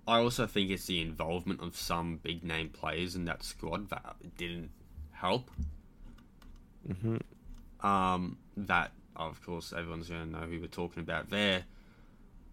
I 0.08 0.20
also 0.20 0.46
think 0.46 0.70
it's 0.70 0.86
the 0.86 1.02
involvement 1.02 1.60
of 1.60 1.76
some 1.76 2.16
big 2.16 2.42
name 2.42 2.70
players 2.70 3.14
in 3.14 3.26
that 3.26 3.42
squad 3.42 3.90
that 3.90 4.16
didn't 4.38 4.70
help. 5.12 5.50
hmm 6.86 7.18
Um, 7.80 8.38
that 8.56 8.92
of 9.14 9.44
course 9.44 9.74
everyone's 9.74 10.08
going 10.08 10.24
to 10.24 10.30
know 10.30 10.46
who 10.46 10.60
we're 10.60 10.66
talking 10.66 11.02
about 11.02 11.28
there. 11.28 11.64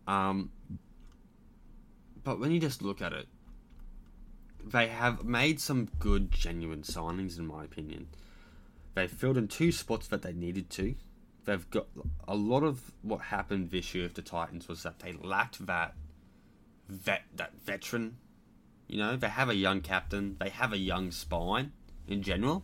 Um, 0.06 0.51
but 2.26 2.39
when 2.39 2.51
you 2.51 2.60
just 2.60 2.82
look 2.82 3.01
at 3.01 3.14
it, 3.14 3.28
they 4.64 4.88
have 4.88 5.24
made 5.24 5.62
some 5.62 5.88
good, 5.99 6.32
genuine 6.32 6.82
signings, 6.82 7.38
in 7.38 7.47
my 7.47 7.64
opinion. 7.64 8.08
They 8.95 9.08
filled 9.08 9.38
in 9.38 9.47
two 9.47 9.72
spots 9.72 10.08
that 10.08 10.24
they 10.24 10.34
needed 10.34 10.70
to. 10.72 10.95
They've 11.45 11.70
got 11.70 11.88
a 12.28 12.36
lot 12.36 12.64
of 12.64 12.91
what 13.01 13.22
happened 13.22 13.70
this 13.70 13.93
year 13.93 14.06
with 14.06 14.16
the 14.16 14.22
Titans 14.24 14.68
was 14.68 14.84
that 14.84 14.99
they 14.99 15.14
lacked 15.14 15.66
that 15.68 15.93
vet, 16.88 17.23
that 17.36 17.53
veteran. 17.63 18.17
You 18.88 18.99
know, 18.99 19.15
they 19.15 19.29
have 19.29 19.49
a 19.49 19.55
young 19.55 19.81
captain. 19.81 20.38
They 20.39 20.49
have 20.49 20.71
a 20.73 20.77
young 20.77 21.11
spine 21.11 21.71
in 22.07 22.21
general, 22.21 22.63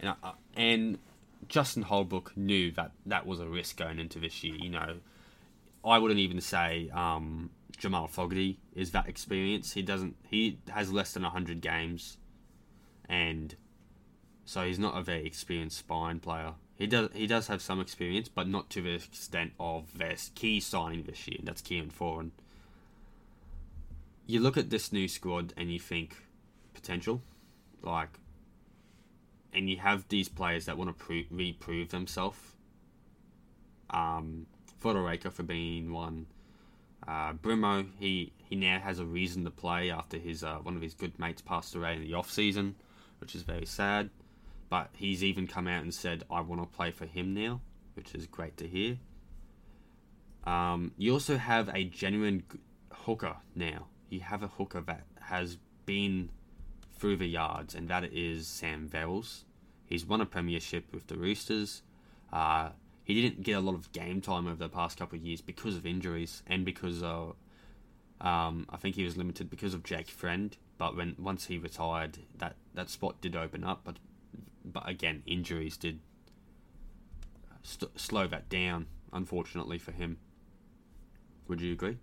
and 0.00 0.14
uh, 0.22 0.32
and 0.56 0.98
Justin 1.48 1.82
Holbrook 1.82 2.36
knew 2.36 2.72
that 2.72 2.92
that 3.06 3.26
was 3.26 3.40
a 3.40 3.46
risk 3.46 3.76
going 3.76 3.98
into 3.98 4.18
this 4.18 4.42
year. 4.42 4.56
You 4.56 4.70
know, 4.70 4.96
I 5.84 5.98
wouldn't 5.98 6.20
even 6.20 6.40
say 6.40 6.90
um, 6.92 7.50
Jamal 7.78 8.08
Fogarty 8.08 8.58
is 8.74 8.90
that 8.92 9.08
experience. 9.08 9.72
He 9.72 9.82
doesn't. 9.82 10.16
He 10.28 10.58
has 10.68 10.92
less 10.92 11.12
than 11.12 11.22
hundred 11.22 11.60
games, 11.60 12.18
and 13.08 13.54
so 14.44 14.66
he's 14.66 14.78
not 14.78 14.96
a 14.96 15.02
very 15.02 15.26
experienced 15.26 15.78
spine 15.78 16.18
player. 16.18 16.54
He 16.76 16.86
does. 16.86 17.10
He 17.14 17.26
does 17.26 17.46
have 17.46 17.62
some 17.62 17.80
experience, 17.80 18.28
but 18.28 18.48
not 18.48 18.68
to 18.70 18.82
the 18.82 18.94
extent 18.94 19.52
of 19.60 19.96
their 19.96 20.16
key 20.34 20.60
signing 20.60 21.04
this 21.04 21.26
year. 21.28 21.36
and 21.38 21.46
That's 21.46 21.62
Kieran 21.62 21.90
Foran. 21.90 22.30
You 24.26 24.40
look 24.40 24.56
at 24.56 24.70
this 24.70 24.92
new 24.92 25.08
squad 25.08 25.54
and 25.56 25.72
you 25.72 25.78
think 25.78 26.16
potential, 26.74 27.22
like 27.82 28.18
and 29.52 29.70
you 29.70 29.78
have 29.78 30.06
these 30.08 30.28
players 30.28 30.66
that 30.66 30.76
want 30.76 30.96
to 30.96 31.04
pro- 31.04 31.24
reprove 31.30 31.88
themselves. 31.88 32.38
Um, 33.90 34.46
for 34.78 35.42
being 35.42 35.92
one. 35.92 36.26
Uh, 37.08 37.32
Brimo, 37.32 37.86
he, 37.98 38.32
he 38.36 38.54
now 38.54 38.78
has 38.78 38.98
a 38.98 39.04
reason 39.04 39.44
to 39.44 39.50
play 39.50 39.90
after 39.90 40.18
his 40.18 40.44
uh, 40.44 40.56
one 40.56 40.76
of 40.76 40.82
his 40.82 40.94
good 40.94 41.18
mates 41.18 41.42
passed 41.42 41.74
away 41.74 41.94
in 41.94 42.02
the 42.02 42.14
off 42.14 42.30
season, 42.30 42.76
which 43.20 43.34
is 43.34 43.42
very 43.42 43.66
sad. 43.66 44.10
But 44.68 44.90
he's 44.92 45.24
even 45.24 45.46
come 45.46 45.66
out 45.66 45.82
and 45.82 45.94
said, 45.94 46.24
"I 46.30 46.40
want 46.40 46.62
to 46.62 46.76
play 46.76 46.90
for 46.90 47.06
him 47.06 47.34
now," 47.34 47.60
which 47.94 48.14
is 48.14 48.26
great 48.26 48.56
to 48.58 48.68
hear. 48.68 48.98
Um, 50.44 50.92
you 50.96 51.12
also 51.12 51.36
have 51.36 51.68
a 51.74 51.84
genuine 51.84 52.44
hooker 52.92 53.36
now. 53.54 53.86
You 54.08 54.20
have 54.20 54.42
a 54.42 54.48
hooker 54.48 54.80
that 54.82 55.04
has 55.20 55.58
been 55.84 56.30
through 56.98 57.16
the 57.16 57.26
yards, 57.26 57.74
and 57.74 57.88
that 57.88 58.04
is 58.04 58.46
Sam 58.46 58.88
Verrills. 58.88 59.44
He's 59.84 60.04
won 60.04 60.20
a 60.20 60.26
premiership 60.26 60.92
with 60.92 61.06
the 61.06 61.16
Roosters. 61.16 61.82
Uh, 62.32 62.70
he 63.04 63.20
didn't 63.20 63.42
get 63.42 63.52
a 63.52 63.60
lot 63.60 63.74
of 63.74 63.92
game 63.92 64.20
time 64.20 64.46
over 64.46 64.56
the 64.56 64.68
past 64.68 64.98
couple 64.98 65.16
of 65.16 65.24
years 65.24 65.40
because 65.40 65.76
of 65.76 65.86
injuries 65.86 66.42
and 66.46 66.64
because 66.64 67.02
of, 67.02 67.36
um, 68.20 68.66
I 68.68 68.76
think 68.76 68.96
he 68.96 69.04
was 69.04 69.16
limited 69.16 69.48
because 69.48 69.74
of 69.74 69.84
Jake 69.84 70.08
Friend. 70.08 70.56
But 70.78 70.96
when 70.96 71.14
once 71.18 71.46
he 71.46 71.58
retired, 71.58 72.18
that, 72.38 72.56
that 72.74 72.90
spot 72.90 73.20
did 73.20 73.36
open 73.36 73.62
up. 73.62 73.82
But 73.84 73.96
but 74.64 74.88
again, 74.88 75.22
injuries 75.26 75.76
did 75.76 76.00
st- 77.62 77.98
slow 77.98 78.26
that 78.26 78.48
down. 78.48 78.86
Unfortunately 79.12 79.78
for 79.78 79.92
him. 79.92 80.18
Would 81.46 81.60
you 81.60 81.72
agree? 81.72 81.98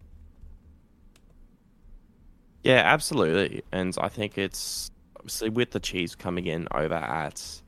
Yeah, 2.63 2.81
absolutely. 2.85 3.63
And 3.71 3.95
I 3.99 4.09
think 4.09 4.37
it's 4.37 4.89
obviously 5.17 5.49
with 5.49 5.71
the 5.71 5.79
Chiefs 5.79 6.15
coming 6.15 6.45
in 6.45 6.67
over 6.73 6.95
at 6.95 7.61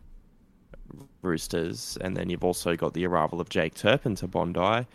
Roosters, 1.22 1.98
and 2.02 2.16
then 2.16 2.30
you've 2.30 2.44
also 2.44 2.76
got 2.76 2.94
the 2.94 3.06
arrival 3.06 3.42
of 3.42 3.50
Jake 3.50 3.74
Turpin 3.76 4.16
to 4.16 4.28
Bondi, 4.28 4.86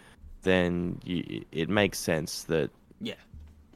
then 0.42 0.98
you, 1.04 1.44
it 1.52 1.68
makes 1.68 1.98
sense 1.98 2.44
that 2.44 2.70
Yeah. 3.00 3.14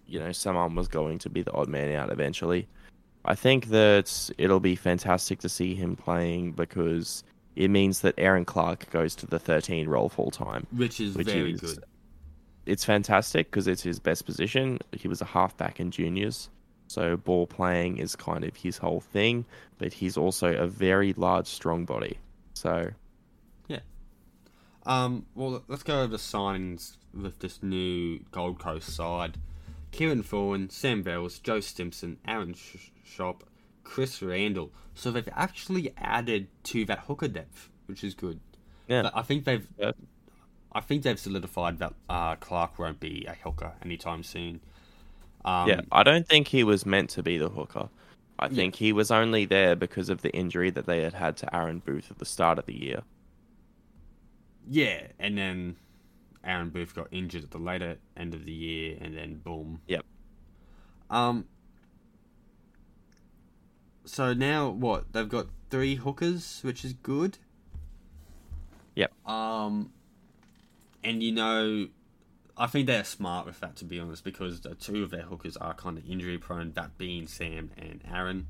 you 0.07 0.18
know 0.20 0.33
someone 0.33 0.75
was 0.75 0.89
going 0.89 1.18
to 1.20 1.29
be 1.31 1.43
the 1.43 1.53
odd 1.53 1.68
man 1.68 1.95
out 1.95 2.11
eventually. 2.11 2.66
I 3.25 3.35
think 3.35 3.66
that 3.68 4.31
it'll 4.39 4.61
be 4.61 4.77
fantastic 4.77 5.41
to 5.41 5.49
see 5.49 5.75
him 5.75 5.97
playing 5.97 6.53
because 6.53 7.25
it 7.57 7.68
means 7.68 8.01
that 8.01 8.14
Erin 8.18 8.45
Clark 8.45 8.91
goes 8.91 9.14
to 9.16 9.27
the 9.27 9.39
13 9.39 9.89
role 9.89 10.09
full 10.09 10.31
time. 10.31 10.66
Which 10.72 11.01
is 11.01 11.16
Which 11.16 11.29
very 11.29 11.53
is- 11.53 11.61
good. 11.61 11.85
It's 12.66 12.84
fantastic 12.84 13.50
because 13.50 13.66
it's 13.66 13.82
his 13.82 13.98
best 13.98 14.24
position. 14.24 14.78
He 14.92 15.08
was 15.08 15.20
a 15.20 15.26
halfback 15.26 15.80
in 15.80 15.90
juniors, 15.90 16.48
so 16.88 17.16
ball 17.16 17.46
playing 17.46 17.98
is 17.98 18.16
kind 18.16 18.44
of 18.44 18.56
his 18.56 18.78
whole 18.78 19.00
thing. 19.00 19.44
But 19.78 19.92
he's 19.92 20.16
also 20.16 20.54
a 20.54 20.66
very 20.66 21.12
large, 21.14 21.46
strong 21.46 21.84
body. 21.84 22.18
So 22.54 22.90
yeah. 23.68 23.80
Um, 24.86 25.26
well, 25.34 25.62
let's 25.68 25.82
go 25.82 26.00
over 26.00 26.12
the 26.12 26.16
signings 26.16 26.96
with 27.12 27.40
this 27.40 27.62
new 27.62 28.20
Gold 28.30 28.58
Coast 28.58 28.94
side. 28.94 29.38
Kieran 29.92 30.24
Foran, 30.24 30.72
Sam 30.72 31.04
Verrills, 31.04 31.40
Joe 31.42 31.60
Stimson, 31.60 32.18
Aaron 32.26 32.54
Sh- 32.54 32.90
Schoupp, 33.06 33.42
Chris 33.84 34.20
Randall. 34.20 34.72
So 34.94 35.10
they've 35.10 35.28
actually 35.32 35.92
added 35.96 36.48
to 36.64 36.84
that 36.86 37.00
hooker 37.00 37.28
depth, 37.28 37.68
which 37.86 38.02
is 38.02 38.14
good. 38.14 38.40
Yeah. 38.88 39.02
But 39.02 39.16
I 39.16 39.22
think 39.22 39.44
they've 39.44 39.66
Yeah. 39.78 39.92
I 40.75 40.81
think 40.81 41.03
they've 41.03 41.18
solidified 41.18 41.79
that 41.79 41.95
uh, 42.09 42.37
Clark 42.37 42.79
won't 42.79 43.01
be 43.01 43.27
a 43.27 43.35
hooker 43.35 43.75
anytime 43.83 44.22
soon. 44.22 44.61
Um, 45.45 45.68
yeah, 45.68 45.81
I 45.93 46.03
don't 46.03 46.27
think 46.27 46.49
he 46.49 46.64
was 46.64 46.87
meant 46.87 47.11
to 47.11 47.22
be 47.22 47.39
the 47.39 47.49
hooker. 47.51 47.89
I 48.39 48.49
Yeah. 48.49 48.55
think 48.55 48.77
he 48.77 48.93
was 48.93 49.11
only 49.11 49.45
there 49.45 49.77
because 49.77 50.09
of 50.09 50.22
the 50.22 50.31
injury 50.35 50.70
that 50.70 50.87
they 50.87 51.03
had 51.03 51.14
had 51.14 51.37
to 51.39 51.55
Aaron 51.55 51.79
Booth 51.81 52.11
at 52.11 52.18
the 52.18 52.25
start 52.27 52.59
of 52.59 52.66
the 52.66 52.75
year. 52.75 53.03
Yeah, 54.66 55.09
and 55.18 55.37
then 55.37 55.77
Aaron 56.45 56.70
Booth 56.70 56.95
got 56.95 57.09
injured 57.11 57.45
at 57.45 57.51
the 57.51 57.59
later 57.59 57.99
end 58.16 58.35
of 58.35 58.45
the 58.45 58.53
year, 58.53 58.99
and 59.01 59.16
then 59.16 59.37
boom. 59.37 59.81
Yep. 59.87 60.05
Um. 61.11 61.47
So 64.05 64.35
now 64.35 64.68
what? 64.70 65.12
They've 65.12 65.29
got 65.29 65.47
three 65.70 65.97
hookers, 65.97 66.61
which 66.62 66.85
is 66.85 66.93
good. 66.95 67.39
Yep. 68.97 69.12
Um. 69.27 69.93
And 71.05 71.22
you 71.22 71.32
know, 71.32 71.88
I 72.57 72.66
think 72.66 72.86
they're 72.86 73.05
smart 73.05 73.46
with 73.46 73.61
that, 73.61 73.76
to 73.76 73.84
be 73.84 74.00
honest, 74.00 74.24
because 74.24 74.62
the 74.62 74.74
two 74.74 75.02
of 75.02 75.11
their 75.11 75.22
hookers 75.22 75.57
are 75.59 75.74
kind 75.74 75.98
of 75.98 76.09
injury 76.09 76.38
prone. 76.38 76.72
That 76.72 76.96
being 76.96 77.26
Sam 77.26 77.70
and 77.76 78.02
Aaron. 78.11 78.48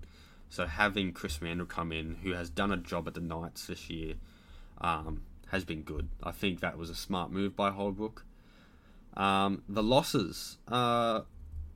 So 0.49 0.67
having 0.67 1.13
Chris 1.13 1.43
Randall 1.43 1.67
come 1.67 1.91
in, 1.91 2.19
who 2.23 2.33
has 2.33 2.49
done 2.49 2.71
a 2.71 2.77
job 2.77 3.09
at 3.09 3.15
the 3.15 3.21
Knights 3.21 3.67
this 3.67 3.91
year, 3.91 4.15
um, 4.81 5.23
has 5.49 5.65
been 5.65 5.83
good. 5.83 6.09
I 6.23 6.31
think 6.31 6.61
that 6.61 6.79
was 6.79 6.91
a 6.91 6.95
smart 6.95 7.33
move 7.33 7.57
by 7.57 7.71
Holbrook. 7.71 8.25
Um, 9.17 9.63
the 9.69 9.83
losses: 9.83 10.59
uh, 10.69 11.23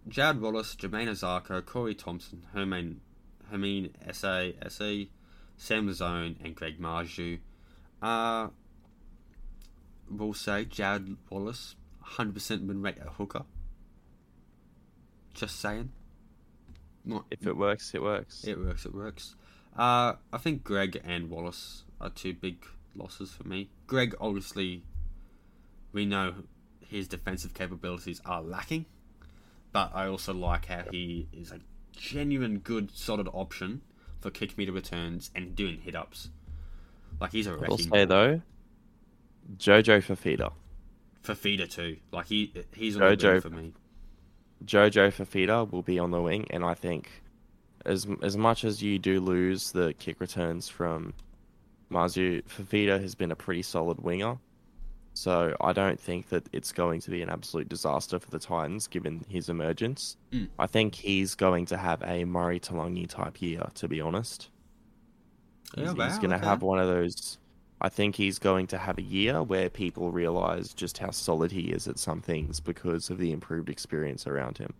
Jad 0.06 0.40
Wallace, 0.40 0.76
Jermaine 0.76 1.08
Azarko, 1.08 1.64
Corey 1.64 1.94
Thompson, 1.94 2.46
Herman, 2.52 3.00
Hermine 3.50 3.90
Sa 4.12 4.50
Sa, 4.68 5.02
Sam 5.56 5.88
Lisone, 5.88 6.36
and 6.44 6.54
Greg 6.54 6.80
Marzhew. 6.80 7.40
Uh, 8.00 8.48
we'll 10.10 10.34
say 10.34 10.64
Jad 10.64 11.16
Wallace, 11.30 11.76
100% 12.16 12.66
win 12.66 12.82
rate 12.82 12.98
at 12.98 13.08
hooker. 13.08 13.44
Just 15.34 15.60
saying. 15.60 15.90
Not, 17.04 17.24
If 17.30 17.46
it 17.46 17.56
works, 17.56 17.94
it 17.94 18.02
works. 18.02 18.44
it 18.44 18.58
works, 18.58 18.84
it 18.84 18.94
works. 18.94 19.34
Uh, 19.76 20.14
I 20.32 20.38
think 20.38 20.64
Greg 20.64 21.00
and 21.04 21.30
Wallace 21.30 21.84
are 22.00 22.10
two 22.10 22.34
big 22.34 22.64
losses 22.94 23.30
for 23.32 23.46
me. 23.46 23.70
Greg, 23.86 24.14
obviously, 24.20 24.82
we 25.92 26.04
know 26.04 26.34
his 26.80 27.06
defensive 27.08 27.54
capabilities 27.54 28.20
are 28.26 28.42
lacking, 28.42 28.86
but 29.72 29.92
I 29.94 30.06
also 30.06 30.34
like 30.34 30.66
how 30.66 30.82
he 30.90 31.28
is 31.32 31.52
a 31.52 31.60
genuine, 31.92 32.58
good, 32.58 32.90
solid 32.90 33.28
option 33.32 33.82
for 34.20 34.30
kick 34.30 34.58
meter 34.58 34.72
returns 34.72 35.30
and 35.34 35.54
doing 35.54 35.78
hit 35.80 35.94
ups. 35.94 36.30
Like 37.20 37.32
he's 37.32 37.46
a 37.46 37.52
I 37.52 37.68
will 37.68 37.78
say 37.78 37.88
ball. 37.88 38.06
though, 38.06 38.42
Jojo 39.56 40.02
Fifita. 40.02 40.52
feeder 41.36 41.66
too. 41.66 41.96
Like 42.12 42.26
he 42.26 42.52
he's 42.74 42.96
on 42.96 43.02
the 43.02 43.16
Jojo. 43.16 43.32
wing 43.32 43.40
for 43.40 43.50
me. 43.50 43.72
Jojo 44.64 45.10
Fifita 45.12 45.70
will 45.70 45.82
be 45.82 45.98
on 45.98 46.10
the 46.10 46.20
wing, 46.20 46.46
and 46.50 46.64
I 46.64 46.74
think 46.74 47.10
as 47.86 48.06
as 48.22 48.36
much 48.36 48.64
as 48.64 48.82
you 48.82 48.98
do 48.98 49.20
lose 49.20 49.72
the 49.72 49.94
kick 49.94 50.20
returns 50.20 50.68
from 50.68 51.14
Marzhew, 51.90 52.42
Fifita 52.44 53.00
has 53.00 53.14
been 53.14 53.30
a 53.30 53.36
pretty 53.36 53.62
solid 53.62 54.00
winger. 54.00 54.38
So 55.14 55.56
I 55.60 55.72
don't 55.72 55.98
think 55.98 56.28
that 56.28 56.48
it's 56.52 56.70
going 56.70 57.00
to 57.00 57.10
be 57.10 57.22
an 57.22 57.28
absolute 57.28 57.68
disaster 57.68 58.20
for 58.20 58.30
the 58.30 58.38
Titans 58.38 58.86
given 58.86 59.24
his 59.28 59.48
emergence. 59.48 60.16
Mm. 60.32 60.48
I 60.60 60.68
think 60.68 60.94
he's 60.94 61.34
going 61.34 61.66
to 61.66 61.76
have 61.76 62.02
a 62.02 62.24
Murray 62.24 62.60
Taulagi 62.60 63.08
type 63.08 63.42
year, 63.42 63.64
to 63.74 63.88
be 63.88 64.00
honest. 64.00 64.50
He's, 65.74 65.92
Yeah, 65.94 65.94
he's 65.94 66.18
wow, 66.18 66.18
going 66.18 66.30
to 66.30 66.36
okay. 66.36 66.46
have 66.46 66.62
one 66.62 66.78
of 66.78 66.86
those. 66.86 67.38
I 67.80 67.88
think 67.88 68.16
he's 68.16 68.38
going 68.38 68.66
to 68.68 68.78
have 68.78 68.98
a 68.98 69.02
year 69.02 69.42
where 69.42 69.70
people 69.70 70.10
realize 70.10 70.74
just 70.74 70.98
how 70.98 71.10
solid 71.10 71.52
he 71.52 71.70
is 71.70 71.86
at 71.86 71.98
some 71.98 72.20
things 72.20 72.60
because 72.60 73.08
of 73.10 73.18
the 73.18 73.32
improved 73.32 73.68
experience 73.68 74.26
around 74.26 74.58
him. 74.58 74.74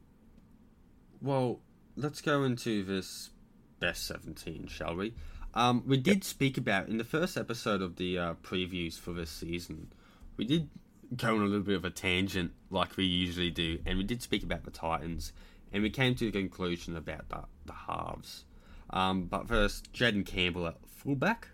Well, 1.21 1.61
let's 1.97 2.21
go 2.21 2.43
into 2.45 2.85
this 2.85 3.31
best 3.79 4.07
17, 4.07 4.67
shall 4.67 4.97
we? 4.97 5.15
Um, 5.55 5.83
we 5.87 5.97
did 5.97 6.25
speak 6.25 6.59
about 6.59 6.89
in 6.89 6.99
the 6.99 7.05
first 7.05 7.37
episode 7.37 7.83
of 7.83 7.97
the 7.97 8.19
uh, 8.19 8.35
previews 8.43 8.99
for 8.99 9.13
this 9.13 9.31
season. 9.31 9.93
We 10.37 10.45
did 10.45 10.69
go 11.17 11.35
on 11.37 11.41
a 11.41 11.45
little 11.45 11.61
bit 11.61 11.77
of 11.77 11.85
a 11.85 11.91
tangent, 11.91 12.53
like 12.71 12.97
we 12.97 13.05
usually 13.05 13.51
do, 13.51 13.79
and 13.87 13.97
we 13.97 14.05
did 14.05 14.23
speak 14.23 14.43
about 14.43 14.65
the 14.65 14.71
Titans, 14.71 15.33
and 15.73 15.83
we 15.83 15.91
came 15.91 16.15
to 16.17 16.27
the 16.27 16.33
conclusion 16.33 16.97
about 16.97 17.29
the, 17.29 17.45
the 17.65 17.73
halves. 17.73 18.45
Um, 18.91 19.25
but 19.25 19.49
first, 19.49 19.93
Jayden 19.93 20.27
Campbell 20.27 20.67
at 20.67 20.77
fullback. 20.87 21.49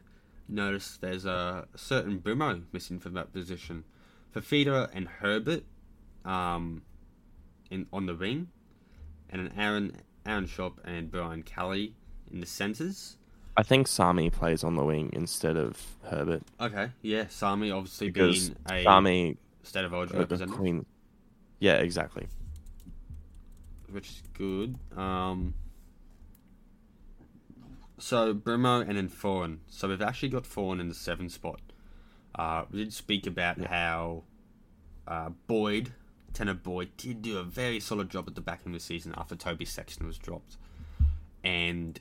Notice 0.49 0.99
there's 1.01 1.24
a 1.24 1.66
certain 1.74 2.18
Brimo 2.18 2.62
missing 2.72 2.99
from 2.99 3.14
that 3.14 3.32
position. 3.32 3.84
Fifita 4.34 4.90
and 4.92 5.09
Herbert 5.09 5.64
um, 6.24 6.82
in 7.70 7.86
on 7.92 8.07
the 8.07 8.14
wing 8.14 8.49
and 9.30 9.40
an 9.40 9.53
Aaron 9.57 9.97
Aaron 10.26 10.47
Schoupp 10.47 10.74
and 10.84 11.11
Brian 11.11 11.42
Kelly 11.42 11.95
in 12.30 12.40
the 12.40 12.47
centres. 12.47 13.16
I 13.57 13.62
think 13.62 13.86
Sami 13.86 14.30
plays 14.30 14.64
on 14.64 14.74
the 14.74 14.84
wing 14.84 15.11
instead 15.12 15.57
of 15.57 15.80
Herbert 16.05 16.42
Okay, 16.61 16.90
yeah, 17.03 17.26
Sami 17.28 17.70
obviously 17.70 18.11
because 18.11 18.51
being 18.51 18.80
a 18.80 18.82
Sami, 18.82 19.36
state 19.62 19.84
of 19.84 19.95
origin 19.95 20.18
representative, 20.18 20.59
Queen. 20.59 20.86
Yeah, 21.61 21.74
exactly. 21.74 22.26
which 23.90 24.09
is 24.09 24.22
good. 24.32 24.76
Um, 24.97 25.55
so 27.99 28.34
Brimo 28.34 28.86
and 28.86 28.97
then 28.97 29.09
Foran. 29.09 29.59
So 29.68 29.88
we've 29.88 30.03
actually 30.03 30.30
got 30.30 30.45
Foran 30.45 30.80
in 30.80 30.88
the 30.88 30.95
seven 30.95 31.28
spot. 31.28 31.61
Uh, 32.34 32.64
we 32.70 32.78
did 32.78 32.92
speak 32.92 33.26
about 33.26 33.59
Yeah. 33.59 33.68
how 33.68 34.24
uh, 35.07 35.30
Boyd, 35.47 35.92
Tanah 36.32 36.61
Boyd, 36.62 36.97
did 36.97 37.22
do 37.22 37.38
a 37.38 37.45
very 37.45 37.78
solid 37.78 38.09
job 38.11 38.24
at 38.26 38.34
the 38.34 38.40
back 38.40 38.61
end 38.66 38.74
of 38.74 38.80
the 38.80 38.84
season 38.84 39.14
after 39.16 39.36
Toby 39.36 39.64
Sexton 39.64 40.07
was 40.07 40.18
dropped, 40.18 40.57
and 41.45 42.01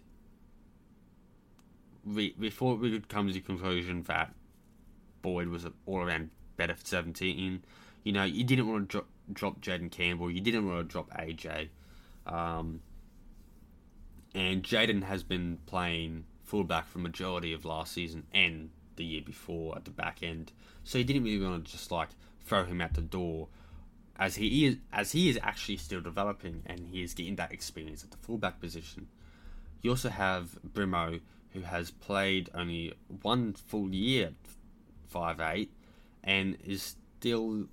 we 2.06 2.34
we 2.38 2.50
thought 2.50 2.80
we 2.80 2.92
could 2.92 3.08
come 3.10 3.28
to 3.28 3.34
the 3.34 3.40
conclusion 3.42 4.04
that 4.04 4.34
Boyd 5.22 5.48
was 5.50 5.66
an 5.66 5.74
all 5.86 6.00
around 6.00 6.30
better 6.58 6.76
for 6.76 6.86
seventeen. 6.86 7.64
You 8.04 8.12
know, 8.12 8.24
you 8.24 8.44
didn't 8.44 8.68
want 8.68 8.90
to 8.90 8.92
drop 8.92 9.08
drop 9.32 9.62
Jayden 9.62 9.92
Campbell, 9.92 10.30
you 10.32 10.42
didn't 10.42 10.68
want 10.68 10.88
to 10.88 10.92
drop 10.92 11.10
AJ, 11.12 11.70
um, 12.26 12.82
and 14.34 14.64
Jayden 14.64 15.04
has 15.04 15.24
been 15.24 15.60
playing 15.66 16.26
fullback 16.44 16.88
for 16.88 17.00
majority 17.00 17.54
of 17.54 17.66
last 17.66 17.94
season 17.94 18.26
and 18.34 18.70
the 18.96 19.04
year 19.04 19.22
before 19.26 19.76
at 19.76 19.86
the 19.86 19.92
back 19.92 20.22
end, 20.22 20.52
so 20.84 20.98
you 20.98 21.04
didn't 21.04 21.24
really 21.24 21.44
want 21.46 21.66
to 21.66 21.72
just 21.72 21.92
like 21.92 22.10
throw 22.46 22.66
him 22.66 22.82
out 22.82 22.94
the 22.94 23.02
door. 23.02 23.48
As 24.18 24.36
he 24.36 24.66
is, 24.66 24.78
as 24.92 25.12
he 25.14 25.30
is 25.30 25.40
actually 25.42 25.78
still 25.78 26.02
developing, 26.02 26.62
and 26.66 26.88
he 26.88 27.02
is 27.02 27.14
getting 27.14 27.36
that 27.38 27.52
experience 27.52 28.04
at 28.04 28.12
the 28.12 28.18
fullback 28.18 28.60
position. 28.60 29.08
You 29.82 29.92
also 29.92 30.10
have 30.10 30.58
Brimo, 30.72 31.20
who 31.52 31.62
has 31.62 31.90
played 31.90 32.50
only 32.54 32.94
one 33.22 33.54
full 33.54 33.90
year 33.90 34.34
five 35.08 35.40
eight, 35.40 35.72
and 36.24 36.58
is 36.64 36.96
still 37.20 37.66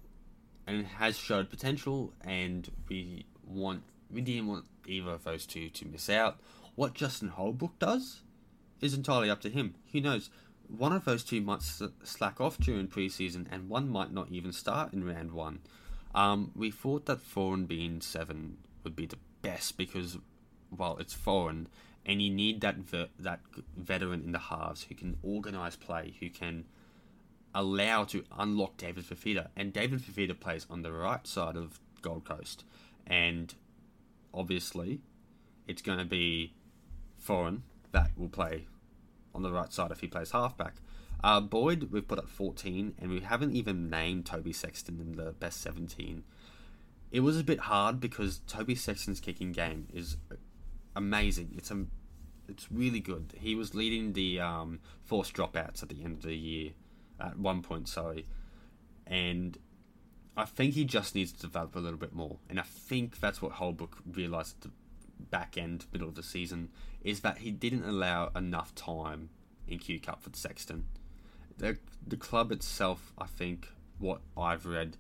and 0.67 0.87
has 0.87 1.19
showed 1.19 1.51
potential. 1.51 2.15
And 2.23 2.71
we 2.89 3.27
want 3.47 3.83
we 4.11 4.23
didn't 4.23 4.47
want 4.47 4.65
either 4.87 5.11
of 5.11 5.25
those 5.25 5.47
two 5.47 5.69
to 5.71 5.87
miss 5.87 6.09
out. 6.09 6.39
What 6.75 6.95
Justin 6.95 7.29
Holbrook 7.29 7.79
does 7.79 8.23
is 8.81 8.95
entirely 8.95 9.31
up 9.31 9.41
to 9.43 9.51
him. 9.51 9.75
Who 9.93 10.01
knows? 10.01 10.31
One 10.69 10.93
of 10.93 11.05
those 11.05 11.25
two 11.25 11.41
might 11.41 11.63
slack 11.63 12.41
off 12.41 12.59
during 12.59 12.87
preseason, 12.87 13.47
and 13.51 13.69
one 13.69 13.89
might 13.89 14.13
not 14.13 14.31
even 14.31 14.53
start 14.53 14.93
in 14.93 15.05
round 15.05 15.33
one. 15.33 15.61
Um, 16.15 16.53
we 16.55 16.71
thought 16.71 17.07
that 17.07 17.19
Foran 17.19 17.67
being 17.67 18.01
seven 18.01 18.59
would 18.85 18.97
be 18.97 19.07
the 19.07 19.19
best 19.43 19.77
because, 19.77 20.19
well, 20.71 20.97
it's 20.99 21.15
Foran, 21.15 21.67
and 22.07 22.23
you 22.23 22.31
need 22.31 22.61
that 22.61 22.77
ve- 22.77 23.11
that 23.19 23.41
veteran 23.77 24.23
in 24.23 24.33
the 24.33 24.39
halves 24.39 24.85
who 24.85 24.95
can 24.95 25.17
organise 25.23 25.77
play, 25.77 26.15
who 26.21 26.31
can 26.31 26.65
allow 27.55 28.05
to 28.05 28.25
unlock 28.39 28.77
David 28.77 29.05
Fifita. 29.05 29.49
And 29.57 29.73
David 29.73 30.01
Fifita 30.01 30.39
plays 30.39 30.67
on 30.71 30.83
the 30.83 30.93
right 30.93 31.27
side 31.27 31.57
of 31.57 31.81
Gold 32.01 32.25
Coast, 32.25 32.65
and 33.07 33.55
obviously, 34.33 35.01
it's 35.67 35.83
going 35.83 35.99
to 35.99 36.05
be 36.05 36.55
Foran 37.25 37.61
that 37.93 38.11
will 38.17 38.29
play 38.29 38.67
on 39.35 39.43
the 39.43 39.53
right 39.53 39.73
side 39.73 39.91
if 39.91 40.01
he 40.01 40.07
plays 40.07 40.31
halfback. 40.31 40.75
Uh, 41.23 41.41
Boyd, 41.41 41.89
we've 41.91 42.07
put 42.07 42.19
at 42.19 42.29
14, 42.29 42.95
and 42.99 43.11
we 43.11 43.21
haven't 43.21 43.55
even 43.55 43.91
named 43.91 44.27
Toby 44.27 44.53
Sexton 44.53 45.01
in 45.01 45.17
the 45.17 45.33
best 45.33 45.61
17. 45.61 46.25
It 47.11 47.21
was 47.21 47.39
a 47.39 47.45
bit 47.45 47.61
hard 47.61 48.01
because 48.01 48.41
Toby 48.47 48.75
Sexton's 48.75 49.21
kicking 49.21 49.53
game 49.53 49.89
is 49.93 50.17
amazing. 50.97 51.55
It's 51.57 51.71
a, 51.71 51.85
it's 52.49 52.71
really 52.73 53.01
good. 53.01 53.35
He 53.37 53.55
was 53.55 53.75
leading 53.75 54.15
the 54.15 54.41
um, 54.41 54.81
forced 55.05 55.35
dropouts 55.35 55.83
at 55.83 55.91
the 55.91 56.03
end 56.03 56.17
of 56.17 56.23
the 56.23 56.37
year, 56.37 56.71
at 57.21 57.39
one 57.39 57.63
point, 57.63 57.89
sorry, 57.89 58.25
and 59.07 59.59
I 60.41 60.45
think 60.45 60.75
he 60.75 60.85
just 60.85 61.15
needs 61.15 61.33
to 61.33 61.41
develop 61.43 61.77
a 61.77 61.79
little 61.79 61.99
bit 61.99 62.13
more. 62.13 62.39
And 62.49 62.59
I 62.59 62.63
think 62.63 63.21
that's 63.21 63.41
what 63.43 63.53
Holbrook 63.53 63.99
realised 64.11 64.57
at 64.57 64.63
the 64.63 64.71
back 65.31 65.57
end, 65.59 65.87
middle 65.93 66.09
of 66.09 66.15
the 66.15 66.23
season, 66.23 66.71
is 67.03 67.21
that 67.21 67.39
he 67.39 67.51
didn't 67.51 67.85
allow 67.85 68.31
enough 68.35 68.75
time 68.75 69.31
in 69.69 69.79
Q 69.79 70.01
Cup 70.01 70.23
for 70.23 70.31
Sexton. 70.33 70.85
the 71.59 71.79
the 72.07 72.17
club 72.17 72.51
itself, 72.51 73.13
I 73.19 73.27
think, 73.27 73.69
what 73.99 74.21
I've 74.37 74.67
read, 74.67 74.97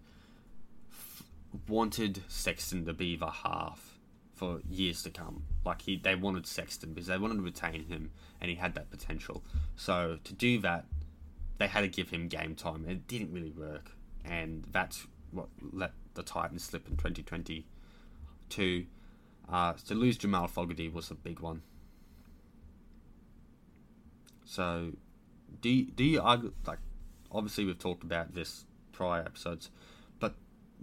f- 0.91 1.23
wanted 1.69 2.23
Sexton 2.29 2.85
to 2.85 2.93
be 2.93 3.17
the 3.17 3.31
half 3.31 3.99
for 4.35 4.61
years 4.69 5.03
to 5.03 5.11
come. 5.11 5.45
Like 5.65 5.83
he, 5.83 5.97
they 5.97 6.15
wanted 6.15 6.47
Sexton 6.47 6.93
because 6.93 7.09
they 7.09 7.19
wanted 7.19 7.37
to 7.37 7.43
retain 7.43 7.85
him, 7.87 8.11
and 8.41 8.51
he 8.51 8.57
had 8.57 8.75
that 8.75 8.91
potential. 8.91 9.43
So 9.77 10.19
to 10.25 10.33
do 10.35 10.61
that, 10.61 10.85
they 11.59 11.67
had 11.67 11.81
to 11.81 11.89
give 11.89 12.11
him 12.11 12.29
game 12.29 12.55
time. 12.55 12.85
It 12.89 13.07
didn't 13.09 13.33
really 13.33 13.51
work, 13.51 13.93
and 14.25 14.65
that's 14.71 15.07
what 15.33 15.49
let 15.73 15.93
the 16.15 16.23
Titans 16.23 16.65
slip 16.65 16.89
in 16.89 16.97
2022. 16.97 18.87
Uh, 19.49 19.73
to 19.87 19.95
lose 19.95 20.17
Jamal 20.17 20.47
Fogarty 20.47 20.89
was 20.89 21.11
a 21.11 21.15
big 21.15 21.41
one. 21.41 21.63
So, 24.45 24.93
do 25.61 25.69
you, 25.69 25.85
do 25.85 26.05
you 26.05 26.21
like? 26.21 26.79
Obviously, 27.33 27.65
we've 27.65 27.79
talked 27.79 28.03
about 28.03 28.35
this 28.35 28.65
prior 28.93 29.21
episodes, 29.21 29.71
but 30.19 30.35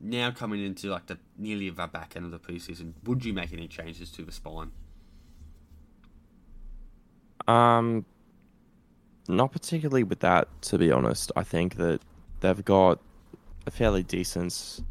now 0.02 0.32
coming 0.32 0.64
into 0.64 0.90
like 0.90 1.08
the 1.08 1.18
nearly 1.38 1.70
the 1.70 1.88
back 1.88 2.16
end 2.16 2.26
of 2.26 2.32
the 2.32 2.40
preseason, 2.40 2.94
would 3.04 3.26
you 3.26 3.34
make 3.34 3.52
any 3.52 3.68
changes 3.68 4.10
to 4.12 4.24
the 4.24 4.32
spine? 4.32 4.72
Um, 7.48 8.06
not 9.28 9.52
particularly 9.52 10.04
with 10.04 10.20
that, 10.22 10.48
to 10.64 10.78
be 10.78 10.92
honest. 10.92 11.32
I 11.36 11.44
think 11.44 11.76
that 11.76 12.02
they've 12.40 12.64
got 12.66 13.00
a 13.68 13.72
fairly 13.72 14.02
decent 14.02 14.82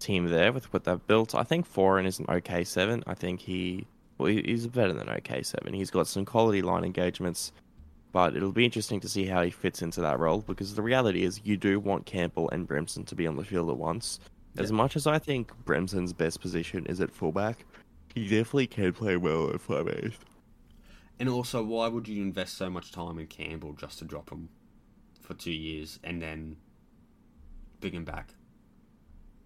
team 0.00 0.26
there 0.26 0.52
with 0.52 0.70
what 0.72 0.84
they've 0.84 1.06
built. 1.06 1.34
I 1.34 1.44
think 1.44 1.72
Foran 1.72 2.06
is 2.06 2.18
an 2.18 2.26
okay 2.28 2.64
seven. 2.64 3.04
I 3.06 3.14
think 3.14 3.40
he 3.40 3.86
well, 4.18 4.30
he's 4.30 4.66
better 4.66 4.92
than 4.92 5.08
okay 5.08 5.42
seven. 5.42 5.72
He's 5.72 5.90
got 5.90 6.08
some 6.08 6.24
quality 6.24 6.60
line 6.60 6.84
engagements, 6.84 7.52
but 8.12 8.36
it'll 8.36 8.52
be 8.52 8.64
interesting 8.64 8.98
to 9.00 9.08
see 9.08 9.26
how 9.26 9.42
he 9.42 9.50
fits 9.50 9.80
into 9.80 10.00
that 10.00 10.18
role 10.18 10.40
because 10.40 10.74
the 10.74 10.82
reality 10.82 11.22
is 11.22 11.40
you 11.44 11.56
do 11.56 11.78
want 11.78 12.04
Campbell 12.04 12.50
and 12.50 12.66
Brimson 12.66 13.06
to 13.06 13.14
be 13.14 13.28
on 13.28 13.36
the 13.36 13.44
field 13.44 13.70
at 13.70 13.76
once. 13.76 14.18
As 14.56 14.72
much 14.72 14.96
as 14.96 15.06
I 15.06 15.20
think 15.20 15.52
Brimson's 15.64 16.12
best 16.12 16.40
position 16.40 16.84
is 16.86 17.00
at 17.00 17.12
fullback, 17.12 17.64
he 18.12 18.24
definitely 18.24 18.66
can 18.66 18.92
play 18.92 19.16
well 19.16 19.50
at 19.50 19.60
five 19.60 19.86
eight. 19.86 20.14
And 21.20 21.28
also, 21.28 21.62
why 21.62 21.86
would 21.86 22.08
you 22.08 22.22
invest 22.22 22.56
so 22.56 22.68
much 22.68 22.90
time 22.90 23.20
in 23.20 23.28
Campbell 23.28 23.74
just 23.74 24.00
to 24.00 24.04
drop 24.04 24.30
him 24.30 24.48
for 25.20 25.34
two 25.34 25.52
years 25.52 26.00
and 26.02 26.20
then 26.20 26.56
bring 27.80 27.94
him 27.94 28.04
back? 28.04 28.34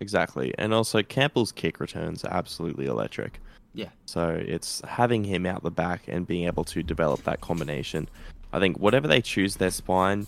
Exactly. 0.01 0.53
And 0.59 0.75
also 0.75 1.03
Campbell's 1.03 1.53
kick 1.53 1.79
returns 1.81 2.25
are 2.25 2.33
absolutely 2.33 2.87
electric. 2.87 3.41
Yeah. 3.75 3.91
So 4.05 4.29
it's 4.31 4.83
having 4.87 5.25
him 5.25 5.47
out 5.47 5.63
the 5.63 5.71
back 5.71 6.03
and 6.09 6.27
being 6.27 6.47
able 6.47 6.65
to 6.65 6.83
develop 6.83 7.23
that 7.25 7.41
combination. 7.41 8.09
I 8.53 8.59
think 8.59 8.79
whatever 8.79 9.09
they 9.09 9.23
choose 9.23 9.57
their 9.57 9.71
spine, 9.71 10.27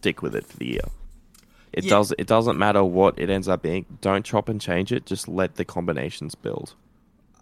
stick 0.00 0.22
with 0.22 0.34
it 0.34 0.46
for 0.46 0.56
the 0.56 0.66
year. 0.66 0.88
It 1.72 1.84
Yeah. 1.84 1.90
does 1.90 2.14
it 2.16 2.26
doesn't 2.26 2.56
matter 2.56 2.84
what 2.84 3.18
it 3.18 3.28
ends 3.28 3.48
up 3.48 3.62
being. 3.62 3.84
Don't 4.00 4.24
chop 4.24 4.48
and 4.48 4.60
change 4.60 4.92
it, 4.92 5.04
just 5.04 5.28
let 5.28 5.56
the 5.56 5.64
combinations 5.64 6.34
build. 6.34 6.74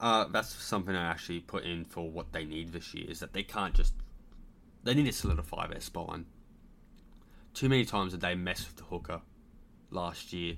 Uh, 0.01 0.25
that's 0.25 0.53
something 0.53 0.97
I 0.97 1.11
actually 1.11 1.41
put 1.41 1.65
in 1.65 1.85
for 1.85 2.11
what 2.11 2.33
they 2.33 2.45
need 2.45 2.73
this 2.73 2.93
year 2.95 3.09
is 3.09 3.21
that 3.21 3.33
they 3.33 3.43
can't 3.43 3.75
just 3.75 3.95
they 4.83 4.93
need 4.95 5.07
to 5.07 5.13
solidify 5.13 5.67
their 5.69 5.81
spine. 5.81 6.27
Too 7.55 7.69
many 7.69 7.85
times 7.85 8.13
did 8.13 8.21
they 8.21 8.35
mess 8.35 8.67
with 8.67 8.77
the 8.77 8.85
hooker 8.85 9.21
last 9.95 10.33
year, 10.33 10.57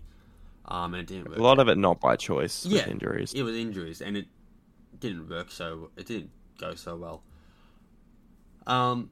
um, 0.65 0.95
and 0.95 1.03
it 1.03 1.07
didn't 1.07 1.29
work. 1.29 1.39
A 1.39 1.43
lot 1.43 1.59
of 1.59 1.69
it 1.69 1.79
not 1.79 2.01
by 2.01 2.17
choice 2.17 2.65
with 2.65 2.73
yeah, 2.73 2.89
injuries. 2.89 3.33
It 3.35 3.43
was 3.43 3.55
injuries, 3.55 4.01
and 4.01 4.17
it 4.17 4.27
didn't 4.99 5.29
work 5.29 5.51
so. 5.51 5.91
It 5.97 6.07
didn't 6.07 6.31
go 6.59 6.75
so 6.75 6.97
well. 6.97 7.23
Um, 8.67 9.11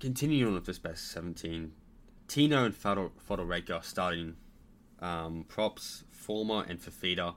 continuing 0.00 0.48
on 0.48 0.54
with 0.54 0.66
this 0.66 0.78
best 0.78 1.10
seventeen, 1.10 1.72
Tino 2.28 2.64
and 2.64 2.74
Fodor 2.76 3.10
Fotuaika 3.28 3.82
starting 3.82 4.36
um, 5.00 5.44
props, 5.48 6.04
Fermor 6.10 6.64
and 6.68 6.78
Fifita 6.78 7.34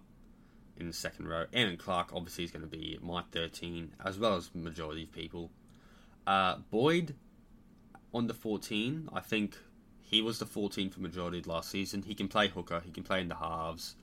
in 0.78 0.88
the 0.88 0.94
second 0.94 1.28
row. 1.28 1.46
Erin 1.54 1.78
Clark 1.78 2.10
obviously 2.14 2.44
is 2.44 2.52
going 2.52 2.64
to 2.64 2.68
be 2.68 2.98
my 3.02 3.24
thirteen, 3.32 3.94
as 4.04 4.18
well 4.20 4.36
as 4.36 4.54
majority 4.54 5.04
of 5.04 5.12
people. 5.12 5.52
Uh, 6.28 6.58
Boyd 6.70 7.16
on 8.14 8.28
the 8.28 8.34
fourteen, 8.34 9.08
I 9.14 9.20
think 9.20 9.58
he 10.10 10.22
was 10.22 10.40
the 10.40 10.46
fourteen 10.46 10.90
for 10.90 11.00
majority 11.02 11.42
last 11.46 11.70
season. 11.70 12.02
He 12.04 12.16
can 12.16 12.28
play 12.28 12.48
hooker, 12.48 12.82
he 12.84 12.92
can 12.92 13.04
play 13.04 13.22
in 13.22 13.28
the 13.30 13.36
halves. 13.36 13.96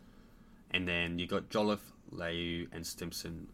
And 0.70 0.86
then 0.86 1.18
you 1.18 1.26
got 1.26 1.48
Jolliffe, 1.48 1.92
Liu, 2.10 2.66
and 2.72 2.84
Stimson 2.86 3.48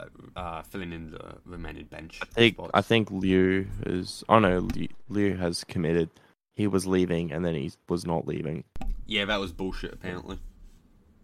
uh, 0.00 0.06
uh, 0.36 0.62
filling 0.62 0.92
in 0.92 1.10
the 1.12 1.36
remaining 1.44 1.84
bench. 1.86 2.18
I 2.22 2.26
think 2.26 2.54
spots. 2.56 2.70
I 2.74 2.82
think 2.82 3.10
Liu 3.10 3.66
is. 3.86 4.24
Oh 4.28 4.38
no, 4.38 4.58
Liu, 4.58 4.88
Liu 5.08 5.36
has 5.36 5.64
committed. 5.64 6.10
He 6.54 6.66
was 6.66 6.86
leaving 6.86 7.32
and 7.32 7.44
then 7.44 7.54
he 7.54 7.72
was 7.88 8.04
not 8.06 8.26
leaving. 8.26 8.64
yeah, 9.06 9.24
that 9.24 9.40
was 9.40 9.52
bullshit. 9.52 9.92
Apparently, 9.94 10.38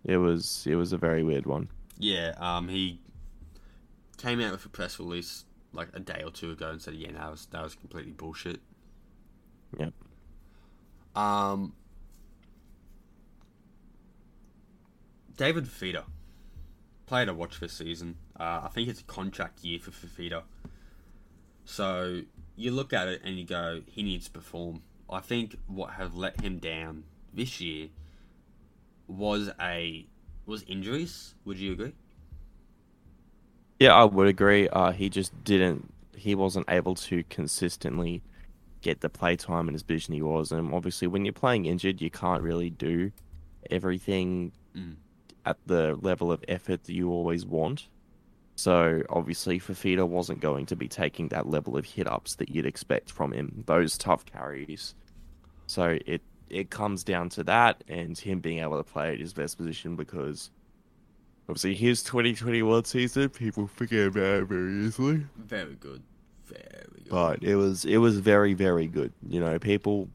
It 0.04 0.16
was 0.16 0.66
it 0.66 0.74
was 0.76 0.92
a 0.92 0.96
very 0.98 1.22
weird 1.22 1.46
one. 1.46 1.68
yeah. 1.98 2.34
Um, 2.38 2.68
he 2.68 3.00
came 4.16 4.40
out 4.40 4.52
with 4.52 4.64
a 4.64 4.68
press 4.70 4.98
release 4.98 5.44
like 5.72 5.88
a 5.94 6.00
day 6.00 6.22
or 6.24 6.30
two 6.30 6.50
ago 6.50 6.70
and 6.70 6.80
said, 6.80 6.94
"Yeah, 6.94 7.12
that 7.12 7.30
was 7.30 7.46
that 7.50 7.62
was 7.62 7.74
completely 7.74 8.12
bullshit." 8.12 8.60
Yep. 9.78 9.92
Um, 11.18 11.72
David 15.36 15.64
Fifita, 15.64 16.04
player 17.06 17.26
to 17.26 17.34
watch 17.34 17.58
this 17.58 17.72
season. 17.72 18.16
Uh, 18.38 18.60
I 18.62 18.68
think 18.72 18.88
it's 18.88 19.00
a 19.00 19.04
contract 19.04 19.64
year 19.64 19.80
for 19.80 19.90
Fifita. 19.90 20.42
So 21.64 22.22
you 22.54 22.70
look 22.70 22.92
at 22.92 23.08
it 23.08 23.22
and 23.24 23.36
you 23.36 23.44
go, 23.44 23.82
he 23.86 24.04
needs 24.04 24.26
to 24.26 24.30
perform. 24.30 24.82
I 25.10 25.18
think 25.18 25.58
what 25.66 25.90
has 25.94 26.14
let 26.14 26.40
him 26.40 26.58
down 26.58 27.02
this 27.34 27.60
year 27.60 27.88
was 29.08 29.50
a 29.60 30.06
was 30.46 30.62
injuries. 30.68 31.34
Would 31.44 31.58
you 31.58 31.72
agree? 31.72 31.94
Yeah, 33.80 33.94
I 33.94 34.04
would 34.04 34.28
agree. 34.28 34.68
Uh, 34.68 34.92
he 34.92 35.08
just 35.08 35.32
didn't. 35.42 35.92
He 36.14 36.36
wasn't 36.36 36.66
able 36.68 36.94
to 36.94 37.24
consistently 37.24 38.22
get 38.80 39.00
the 39.00 39.08
play 39.08 39.36
time 39.36 39.68
in 39.68 39.74
his 39.74 39.82
position 39.82 40.14
he 40.14 40.22
was, 40.22 40.52
and 40.52 40.72
obviously, 40.72 41.08
when 41.08 41.24
you're 41.24 41.32
playing 41.32 41.66
injured, 41.66 42.00
you 42.00 42.10
can't 42.10 42.42
really 42.42 42.70
do 42.70 43.12
everything 43.70 44.52
Mm. 44.76 44.96
at 45.46 45.56
the 45.66 45.96
level 46.02 46.30
of 46.30 46.44
effort 46.46 46.84
that 46.84 46.92
you 46.92 47.10
always 47.10 47.44
want. 47.46 47.88
So 48.54 49.02
obviously, 49.08 49.58
Fifita 49.58 50.06
wasn't 50.06 50.40
going 50.40 50.66
to 50.66 50.76
be 50.76 50.88
taking 50.88 51.28
that 51.28 51.48
level 51.48 51.76
of 51.76 51.84
hit 51.84 52.06
ups 52.06 52.34
that 52.36 52.48
you'd 52.50 52.66
expect 52.66 53.10
from 53.10 53.32
him. 53.32 53.62
Those 53.66 53.96
tough 53.96 54.24
carries. 54.26 54.94
So 55.66 55.98
it 56.06 56.22
it 56.50 56.70
comes 56.70 57.04
down 57.04 57.28
to 57.30 57.44
that, 57.44 57.84
and 57.88 58.16
him 58.18 58.40
being 58.40 58.58
able 58.60 58.78
to 58.78 58.84
play 58.84 59.12
at 59.12 59.20
his 59.20 59.32
best 59.34 59.58
position 59.58 59.96
because 59.96 60.50
obviously 61.48 61.74
his 61.74 62.02
2021 62.02 62.84
season, 62.84 63.28
people 63.28 63.66
forget 63.66 64.08
about 64.08 64.42
it 64.42 64.44
very 64.46 64.86
easily. 64.86 65.26
Very 65.36 65.74
good, 65.76 66.02
very 66.48 67.00
good. 67.04 67.10
But 67.10 67.42
it 67.42 67.56
was 67.56 67.84
it 67.84 67.98
was 67.98 68.18
very 68.18 68.54
very 68.54 68.86
good. 68.86 69.12
You 69.28 69.40
know, 69.40 69.58
people 69.58 70.08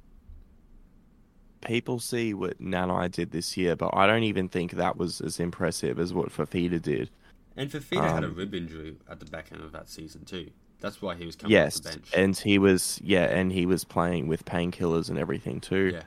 people 1.66 2.00
see 2.00 2.34
what 2.34 2.62
Nanai 2.62 3.10
did 3.12 3.32
this 3.32 3.56
year, 3.56 3.76
but 3.76 3.92
I 3.94 4.06
don't 4.06 4.24
even 4.24 4.50
think 4.50 4.72
that 4.74 4.98
was 4.98 5.22
as 5.22 5.40
impressive 5.40 5.98
as 6.00 6.14
what 6.14 6.30
Fifita 6.30 6.82
did. 6.82 7.10
and 7.56 7.70
Fifita 7.70 8.14
had 8.14 8.24
a 8.24 8.28
um, 8.28 8.36
rib 8.36 8.54
injury 8.54 8.98
at 9.10 9.20
the 9.20 9.26
back 9.26 9.52
end 9.52 9.62
of 9.64 9.72
that 9.72 9.88
season 9.90 10.26
too. 10.26 10.50
That's 10.82 11.02
why 11.02 11.16
he 11.16 11.26
was 11.26 11.36
coming 11.38 11.56
off 11.56 11.64
Yes, 11.64 11.80
the 11.80 11.90
bench. 11.90 12.12
and 12.14 12.38
he 12.38 12.58
was 12.60 13.00
yeah, 13.04 13.26
and 13.26 13.52
he 13.52 13.66
was 13.66 13.86
playing 13.86 14.28
with 14.28 14.44
painkillers 14.46 15.10
and 15.10 15.18
everything 15.18 15.62
too. 15.62 15.92
yeah, 15.94 16.02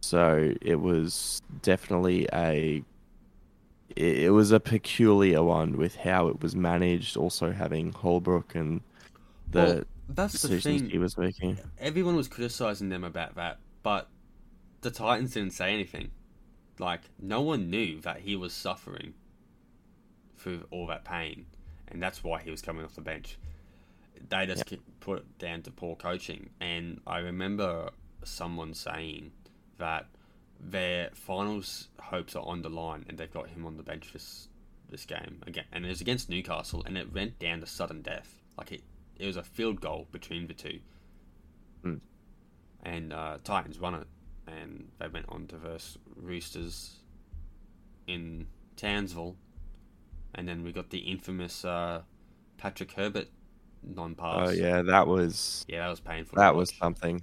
So 0.00 0.54
it 0.62 0.80
was 0.80 1.42
definitely 1.62 2.26
a 2.32 2.82
it 3.94 4.16
it 4.24 4.30
was 4.30 4.50
a 4.52 4.60
peculiar 4.60 5.42
one 5.42 5.76
with 5.76 5.96
how 5.96 6.28
it 6.28 6.40
was 6.40 6.56
managed, 6.56 7.16
also 7.18 7.52
having 7.52 7.92
Holbrook 7.92 8.54
and 8.54 8.80
the 9.54 9.64
well, 9.64 9.82
that's 10.08 10.42
the 10.42 10.60
thing. 10.60 10.90
he 10.90 10.98
was 10.98 11.16
making. 11.16 11.58
everyone 11.78 12.16
was 12.16 12.28
criticizing 12.28 12.88
them 12.88 13.04
about 13.04 13.36
that, 13.36 13.58
but 13.82 14.08
the 14.82 14.90
Titans 14.90 15.32
didn't 15.32 15.52
say 15.52 15.72
anything. 15.72 16.10
Like 16.78 17.00
no 17.20 17.40
one 17.40 17.70
knew 17.70 18.00
that 18.00 18.20
he 18.20 18.36
was 18.36 18.52
suffering 18.52 19.14
through 20.36 20.66
all 20.70 20.86
that 20.88 21.04
pain, 21.04 21.46
and 21.88 22.02
that's 22.02 22.22
why 22.22 22.42
he 22.42 22.50
was 22.50 22.60
coming 22.60 22.84
off 22.84 22.94
the 22.94 23.00
bench. 23.00 23.38
They 24.28 24.46
just 24.46 24.64
put 25.00 25.18
it 25.18 25.38
down 25.38 25.62
to 25.62 25.70
poor 25.70 25.96
coaching, 25.96 26.50
and 26.60 27.00
I 27.06 27.18
remember 27.18 27.90
someone 28.24 28.74
saying 28.74 29.32
that 29.78 30.06
their 30.60 31.10
finals 31.12 31.88
hopes 32.00 32.34
are 32.36 32.44
on 32.44 32.62
the 32.62 32.70
line, 32.70 33.06
and 33.08 33.18
they've 33.18 33.32
got 33.32 33.48
him 33.48 33.66
on 33.66 33.76
the 33.76 33.82
bench 33.82 34.12
this 34.12 34.48
this 34.90 35.04
game 35.04 35.42
again, 35.46 35.64
and 35.72 35.84
it 35.84 35.88
was 35.88 36.00
against 36.00 36.28
Newcastle, 36.28 36.82
and 36.84 36.98
it 36.98 37.12
went 37.12 37.38
down 37.38 37.60
to 37.60 37.66
sudden 37.66 38.02
death. 38.02 38.40
Like 38.56 38.72
it, 38.72 38.82
it 39.18 39.26
was 39.26 39.36
a 39.36 39.42
field 39.42 39.80
goal 39.80 40.06
between 40.12 40.46
the 40.46 40.54
two 40.54 40.80
Hmm. 41.82 41.96
and 42.82 43.12
uh, 43.12 43.38
Titans 43.44 43.78
won 43.78 43.94
it, 43.94 44.06
and 44.46 44.88
they 44.98 45.08
went 45.08 45.26
on 45.28 45.46
to 45.48 45.56
verse 45.58 45.98
Roosters 46.16 47.00
in 48.06 48.46
Townsville, 48.76 49.36
and 50.34 50.48
then 50.48 50.62
we 50.62 50.72
got 50.72 50.90
the 50.90 50.98
infamous 50.98 51.64
uh, 51.64 52.02
Patrick 52.56 52.92
Herbert 52.92 53.28
non-pass. 53.82 54.48
Oh 54.48 54.52
yeah, 54.52 54.80
that 54.82 55.06
was 55.06 55.64
yeah, 55.68 55.80
that 55.80 55.88
was 55.90 56.00
painful. 56.00 56.36
that 56.38 56.54
was 56.54 56.72
something. 56.74 57.22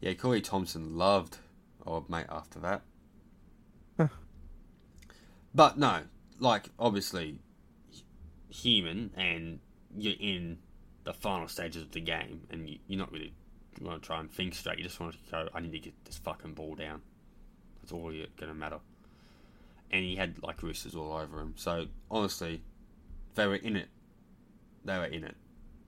Yeah, 0.00 0.14
Corey 0.14 0.40
Thompson 0.40 0.96
loved 0.96 1.38
old 1.86 2.08
mate 2.08 2.26
after 2.28 2.58
that. 2.60 2.82
Huh. 3.96 4.08
But 5.54 5.78
no, 5.78 6.02
like 6.38 6.68
obviously 6.78 7.38
human, 8.48 9.10
and 9.16 9.58
you're 9.96 10.14
in 10.18 10.58
the 11.04 11.12
final 11.12 11.48
stages 11.48 11.82
of 11.82 11.92
the 11.92 12.00
game, 12.00 12.42
and 12.50 12.68
you, 12.68 12.78
you're 12.86 12.98
not 12.98 13.12
really 13.12 13.32
want 13.80 14.02
to 14.02 14.06
try 14.06 14.20
and 14.20 14.30
think 14.30 14.54
straight. 14.54 14.78
You 14.78 14.84
just 14.84 15.00
want 15.00 15.12
to 15.14 15.18
go. 15.30 15.48
I 15.54 15.60
need 15.60 15.72
to 15.72 15.78
get 15.78 16.04
this 16.04 16.18
fucking 16.18 16.54
ball 16.54 16.74
down. 16.74 17.02
That's 17.80 17.92
all 17.92 18.12
you're 18.12 18.26
gonna 18.38 18.54
matter. 18.54 18.78
And 19.90 20.04
he 20.04 20.16
had 20.16 20.42
like 20.42 20.62
roosters 20.62 20.94
all 20.94 21.12
over 21.12 21.40
him. 21.40 21.54
So 21.56 21.86
honestly, 22.10 22.62
they 23.34 23.46
were 23.46 23.56
in 23.56 23.76
it. 23.76 23.88
They 24.84 24.96
were 24.98 25.04
in 25.06 25.24
it. 25.24 25.36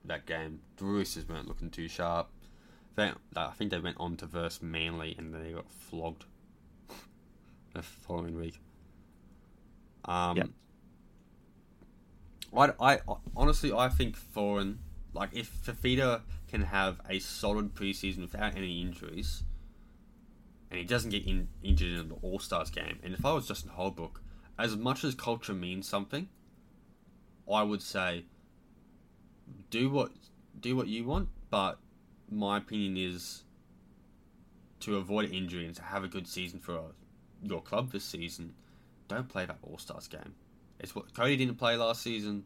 That 0.05 0.25
game, 0.25 0.59
the 0.77 0.85
roosters 0.85 1.27
weren't 1.27 1.47
looking 1.47 1.69
too 1.69 1.87
sharp. 1.87 2.29
They, 2.95 3.11
I 3.35 3.51
think 3.51 3.71
they 3.71 3.79
went 3.79 3.97
on 3.99 4.15
to 4.17 4.25
verse 4.25 4.61
Manly, 4.61 5.15
and 5.17 5.33
they 5.33 5.51
got 5.51 5.69
flogged 5.69 6.25
the 7.73 7.81
following 7.81 8.39
week. 8.39 8.59
Um, 10.05 10.37
Yep. 10.37 10.49
I, 12.55 12.71
I 12.79 12.99
honestly 13.35 13.71
I 13.73 13.89
think 13.89 14.17
Foran 14.17 14.77
like 15.13 15.29
if 15.33 15.51
Fifita 15.65 16.21
can 16.47 16.61
have 16.61 17.01
a 17.09 17.19
solid 17.19 17.73
preseason 17.73 18.19
without 18.21 18.55
any 18.55 18.81
injuries, 18.81 19.43
and 20.69 20.79
he 20.79 20.85
doesn't 20.85 21.09
get 21.09 21.25
in, 21.25 21.49
injured 21.63 21.99
in 21.99 22.09
the 22.09 22.15
All 22.15 22.39
Stars 22.39 22.69
game, 22.69 22.99
and 23.03 23.13
if 23.13 23.25
I 23.25 23.33
was 23.33 23.47
Justin 23.47 23.71
Holbrook, 23.71 24.21
as 24.57 24.75
much 24.75 25.03
as 25.03 25.15
culture 25.15 25.53
means 25.53 25.87
something, 25.87 26.29
I 27.51 27.63
would 27.63 27.81
say 27.81 28.25
do 29.69 29.89
what 29.89 30.11
do 30.59 30.75
what 30.75 30.87
you 30.87 31.03
want, 31.03 31.29
but 31.49 31.79
my 32.29 32.57
opinion 32.57 32.97
is 32.97 33.43
to 34.81 34.97
avoid 34.97 35.31
injury 35.31 35.65
and 35.65 35.75
to 35.75 35.81
have 35.81 36.03
a 36.03 36.07
good 36.07 36.27
season 36.27 36.59
for 36.59 36.91
your 37.41 37.61
club 37.61 37.91
this 37.91 38.03
season, 38.03 38.53
don't 39.07 39.27
play 39.27 39.45
that 39.45 39.57
All 39.63 39.77
Stars 39.77 40.07
game. 40.07 40.35
It's 40.79 40.95
what 40.95 41.13
Cody 41.13 41.37
didn't 41.37 41.57
play 41.57 41.75
last 41.75 42.01
season. 42.01 42.43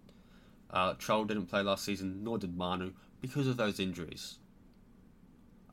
Uh, 0.69 0.93
Troll 0.93 1.25
didn't 1.25 1.47
play 1.47 1.61
last 1.61 1.83
season, 1.83 2.23
nor 2.23 2.37
did 2.37 2.55
Manu, 2.55 2.93
because 3.19 3.47
of 3.47 3.57
those 3.57 3.79
injuries. 3.79 4.37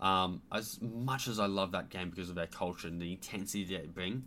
Um, 0.01 0.43
as 0.53 0.81
much 0.81 1.29
as 1.29 1.39
I 1.41 1.47
love 1.47 1.73
that 1.73 1.89
game 1.89 2.11
because 2.11 2.29
of 2.29 2.35
their 2.35 2.47
culture 2.47 2.89
and 2.89 3.01
the 3.01 3.13
intensity 3.13 3.65
they 3.65 3.87
bring, 3.87 4.25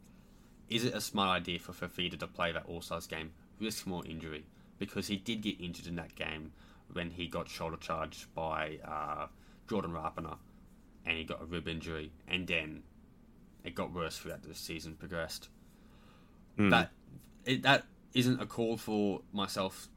is 0.70 0.86
it 0.86 0.94
a 0.94 1.02
smart 1.02 1.30
idea 1.30 1.60
for 1.60 1.74
Fifita 1.74 2.18
to 2.20 2.28
play 2.28 2.52
that 2.52 2.66
All 2.66 2.82
Stars 2.82 3.08
game, 3.08 3.32
risk 3.60 3.86
more 3.86 4.06
injury? 4.06 4.45
Because 4.80 5.08
he 5.08 5.18
did 5.18 5.41
get 5.41 5.60
injured 5.60 5.88
in 5.88 5.95
that 5.95 6.16
game 6.16 6.53
when 6.94 7.12
he 7.12 7.28
got 7.28 7.48
shoulder 7.48 7.78
charged 7.78 8.34
by 8.34 8.80
uh, 8.86 9.28
Jordan 9.70 9.91
Rapana, 9.91 10.38
and 11.06 11.18
he 11.18 11.24
got 11.24 11.41
a 11.41 11.45
rib 11.45 11.68
injury, 11.68 12.12
and 12.28 12.48
then 12.48 12.84
it 13.64 13.76
got 13.76 13.94
worse 13.94 14.18
throughout 14.18 14.44
the 14.44 14.53
season 14.53 14.95
progressed. 14.95 15.49
Hmm. 16.58 16.70
That 16.70 16.91
it, 17.45 17.64
that 17.64 17.86
isn't 18.14 18.42
a 18.42 18.46
call 18.46 18.78
for 18.78 19.22
myself 19.32 19.88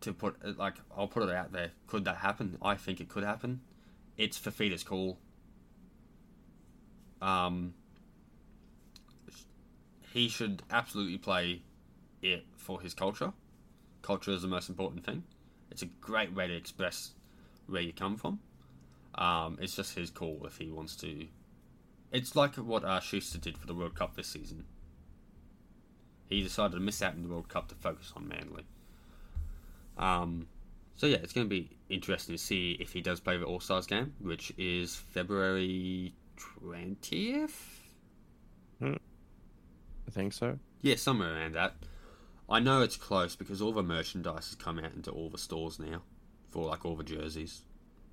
to 0.00 0.12
put 0.12 0.58
like 0.58 0.74
I'll 0.96 1.08
put 1.08 1.22
it 1.22 1.34
out 1.34 1.52
there. 1.52 1.72
Could 1.86 2.04
that 2.04 2.18
happen? 2.18 2.58
I 2.62 2.74
think 2.76 3.00
it 3.00 3.08
could 3.08 3.24
happen. 3.24 3.60
It's 4.16 4.38
Fifita's 4.38 4.82
call. 4.82 5.18
Um, 7.20 7.74
he 10.12 10.28
should 10.28 10.62
absolutely 10.70 11.18
play 11.18 11.62
it 12.22 12.46
for 12.56 12.80
his 12.80 12.94
culture. 12.94 13.32
Culture 14.02 14.30
is 14.30 14.42
the 14.42 14.48
most 14.48 14.68
important 14.68 15.04
thing. 15.04 15.24
It's 15.70 15.82
a 15.82 15.86
great 15.86 16.34
way 16.34 16.46
to 16.46 16.56
express 16.56 17.12
where 17.66 17.82
you 17.82 17.92
come 17.92 18.16
from. 18.16 18.40
Um, 19.14 19.58
it's 19.60 19.74
just 19.74 19.94
his 19.96 20.10
call 20.10 20.42
if 20.46 20.58
he 20.58 20.70
wants 20.70 20.96
to. 20.96 21.26
It's 22.12 22.34
like 22.34 22.54
what 22.54 22.84
uh, 22.84 23.00
Schuster 23.00 23.38
did 23.38 23.58
for 23.58 23.66
the 23.66 23.74
World 23.74 23.94
Cup 23.94 24.16
this 24.16 24.28
season. 24.28 24.64
He 26.28 26.42
decided 26.42 26.74
to 26.74 26.80
miss 26.80 27.02
out 27.02 27.14
in 27.14 27.22
the 27.22 27.28
World 27.28 27.48
Cup 27.48 27.68
to 27.68 27.74
focus 27.74 28.12
on 28.14 28.28
Manly. 28.28 28.64
Um, 29.96 30.46
so 30.94 31.06
yeah, 31.06 31.18
it's 31.22 31.32
going 31.32 31.46
to 31.46 31.50
be 31.50 31.70
interesting 31.88 32.34
to 32.34 32.42
see 32.42 32.76
if 32.80 32.92
he 32.92 33.00
does 33.00 33.20
play 33.20 33.36
the 33.36 33.44
All 33.44 33.60
Stars 33.60 33.86
game, 33.86 34.14
which 34.20 34.52
is 34.58 34.94
February 34.96 36.14
twentieth. 36.36 37.80
I 38.82 40.10
think 40.10 40.32
so. 40.32 40.58
Yeah, 40.82 40.96
somewhere 40.96 41.34
around 41.34 41.54
that. 41.54 41.74
I 42.48 42.60
know 42.60 42.80
it's 42.82 42.96
close 42.96 43.36
because 43.36 43.60
all 43.60 43.72
the 43.72 43.82
merchandise 43.82 44.46
has 44.46 44.54
come 44.54 44.78
out 44.78 44.94
into 44.94 45.10
all 45.10 45.28
the 45.28 45.36
stores 45.38 45.78
now 45.78 46.02
for 46.48 46.66
like 46.66 46.84
all 46.86 46.96
the 46.96 47.04
jerseys. 47.04 47.62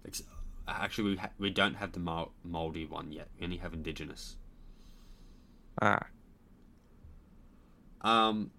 Ex- 0.05 0.23
Actually, 0.67 1.11
we 1.11 1.15
ha- 1.17 1.29
we 1.37 1.49
don't 1.51 1.75
have 1.75 1.91
the 1.91 1.99
Maori 2.43 2.85
one 2.85 3.11
yet. 3.11 3.27
We 3.39 3.45
only 3.45 3.57
have 3.57 3.73
Indigenous. 3.73 4.35
Ah, 5.81 6.07
Um, 8.05 8.51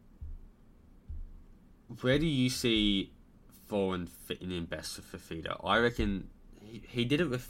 where 2.01 2.19
do 2.19 2.27
you 2.27 2.51
see 2.51 3.13
Foran 3.71 4.09
fitting 4.09 4.51
in 4.51 4.65
best 4.65 5.01
for 5.01 5.17
Fifita? 5.17 5.61
I 5.65 5.79
reckon 5.79 6.29
he, 6.61 6.83
he 6.87 7.05
did 7.05 7.21
it 7.21 7.31
with 7.31 7.49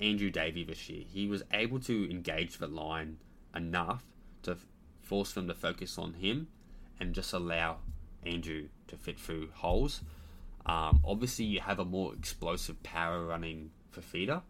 Andrew 0.00 0.30
Davey 0.30 0.64
this 0.64 0.88
year. 0.88 1.04
He 1.06 1.28
was 1.28 1.42
able 1.52 1.78
to 1.80 2.10
engage 2.10 2.56
the 2.56 2.66
line 2.66 3.18
enough 3.54 4.02
to 4.44 4.56
force 5.02 5.34
them 5.34 5.46
to 5.48 5.54
focus 5.54 5.98
on 5.98 6.14
him 6.14 6.48
and 6.98 7.14
just 7.14 7.34
allow 7.34 7.80
Andrew 8.24 8.68
to 8.88 8.96
fit 8.96 9.20
through 9.20 9.50
holes. 9.52 10.00
Um, 10.64 11.00
obviously, 11.04 11.44
you 11.44 11.60
have 11.60 11.78
a 11.78 11.84
more 11.84 12.14
explosive 12.14 12.82
power 12.82 13.26
running 13.26 13.72
Fifita 13.94 14.40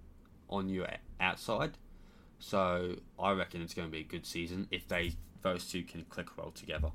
on 0.48 0.68
your 0.68 0.86
outside. 1.18 1.78
So 2.38 2.94
I 3.18 3.32
reckon 3.32 3.60
it's 3.60 3.74
going 3.74 3.88
to 3.88 3.92
be 3.92 4.00
a 4.00 4.04
good 4.04 4.24
season 4.24 4.68
if 4.70 4.86
they 4.86 5.14
those 5.42 5.66
two 5.68 5.82
can 5.82 6.04
click 6.04 6.36
well 6.36 6.50
together. 6.50 6.90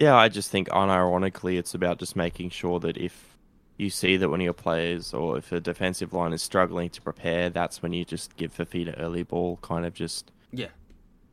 yeah. 0.00 0.16
I 0.16 0.28
just 0.28 0.50
think 0.50 0.68
unironically, 0.68 1.58
it's 1.58 1.74
about 1.74 1.98
just 1.98 2.16
making 2.16 2.50
sure 2.50 2.80
that 2.80 2.96
if 2.96 3.36
you 3.76 3.90
see 3.90 4.16
that 4.16 4.28
one 4.28 4.40
of 4.40 4.44
your 4.44 4.52
players 4.52 5.12
or 5.12 5.36
if 5.38 5.50
a 5.52 5.60
defensive 5.60 6.12
line 6.12 6.32
is 6.32 6.42
struggling 6.42 6.90
to 6.90 7.02
prepare, 7.02 7.50
that's 7.50 7.82
when 7.82 7.92
you 7.92 8.04
just 8.04 8.36
give 8.36 8.54
Fifita 8.56 8.94
early 9.00 9.22
ball, 9.22 9.58
kind 9.62 9.84
of 9.84 9.94
just 9.94 10.30
Yeah, 10.52 10.68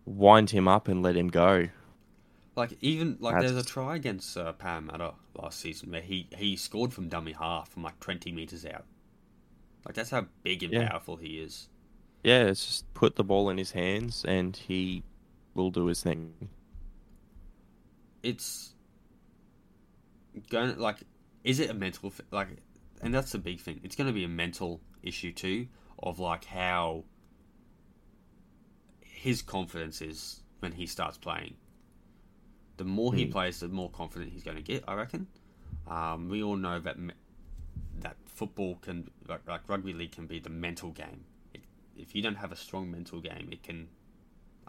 wind 0.06 0.50
him 0.52 0.68
up 0.68 0.88
and 0.88 1.02
let 1.04 1.16
him 1.16 1.28
go. 1.30 1.70
like 2.56 2.78
even 2.82 3.18
like 3.20 3.40
there's 3.40 3.56
a 3.56 3.64
try 3.64 3.96
against 3.96 4.36
uh, 4.38 4.52
Parramatta 4.54 5.14
last 5.36 5.60
season 5.60 5.92
where 5.92 6.02
he 6.02 6.28
he 6.36 6.56
scored 6.56 6.94
from 6.94 7.10
dummy 7.10 7.32
half 7.34 7.70
from 7.70 7.84
like 7.84 8.00
20 8.00 8.32
meters 8.32 8.66
out. 8.66 8.86
Like 9.86 9.96
that's 9.96 10.10
how 10.12 10.26
big 10.44 10.64
and 10.64 10.74
Yeah. 10.74 10.90
powerful 10.90 11.18
he 11.18 11.40
is. 11.40 11.68
Yeah, 12.24 12.44
it's 12.44 12.66
just 12.66 12.94
put 12.94 13.16
the 13.16 13.24
ball 13.24 13.50
in 13.50 13.58
his 13.58 13.72
hands 13.72 14.24
and 14.28 14.56
he 14.56 15.04
will 15.56 15.72
do 15.72 15.88
his 15.88 16.04
thing. 16.04 16.34
It's 18.24 18.74
going 20.50 20.78
like 20.78 20.98
is 21.44 21.60
it 21.60 21.70
a 21.70 21.74
mental 21.74 22.14
like 22.32 22.50
and 23.02 23.14
that's 23.14 23.32
the 23.32 23.40
big 23.40 23.60
thing. 23.60 23.80
It's 23.84 23.96
going 23.96 24.08
to 24.08 24.14
be 24.14 24.24
a 24.24 24.30
mental 24.30 24.82
issue 25.02 25.32
too 25.32 25.68
of 26.04 26.20
like 26.20 26.46
how 26.46 27.04
his 29.02 29.42
confidence 29.42 30.02
is 30.02 30.42
when 30.60 30.74
he 30.74 30.86
starts 30.86 31.18
playing. 31.18 31.56
The 32.78 32.84
more 32.84 33.14
he 33.14 33.26
Hmm. 33.26 33.32
plays, 33.32 33.60
the 33.60 33.68
more 33.68 33.90
confident 33.90 34.32
he's 34.32 34.44
going 34.44 34.58
to 34.58 34.64
get. 34.64 34.84
I 34.88 34.94
reckon. 34.94 35.28
Um, 35.88 36.30
we 36.30 36.42
all 36.44 36.56
know 36.56 36.80
that 36.80 37.00
me- 37.00 37.14
that 38.00 38.18
football 38.26 38.76
can 38.76 39.10
like, 39.28 39.48
like 39.48 39.68
rugby 39.68 39.94
league 39.94 40.12
can 40.12 40.28
be 40.28 40.40
the 40.40 40.50
mental 40.50 40.92
game. 40.92 41.26
If 42.02 42.16
you 42.16 42.22
don't 42.22 42.36
have 42.36 42.52
a 42.52 42.56
strong 42.56 42.90
mental 42.92 43.20
game, 43.22 43.50
it 43.52 43.64
can 43.64 43.88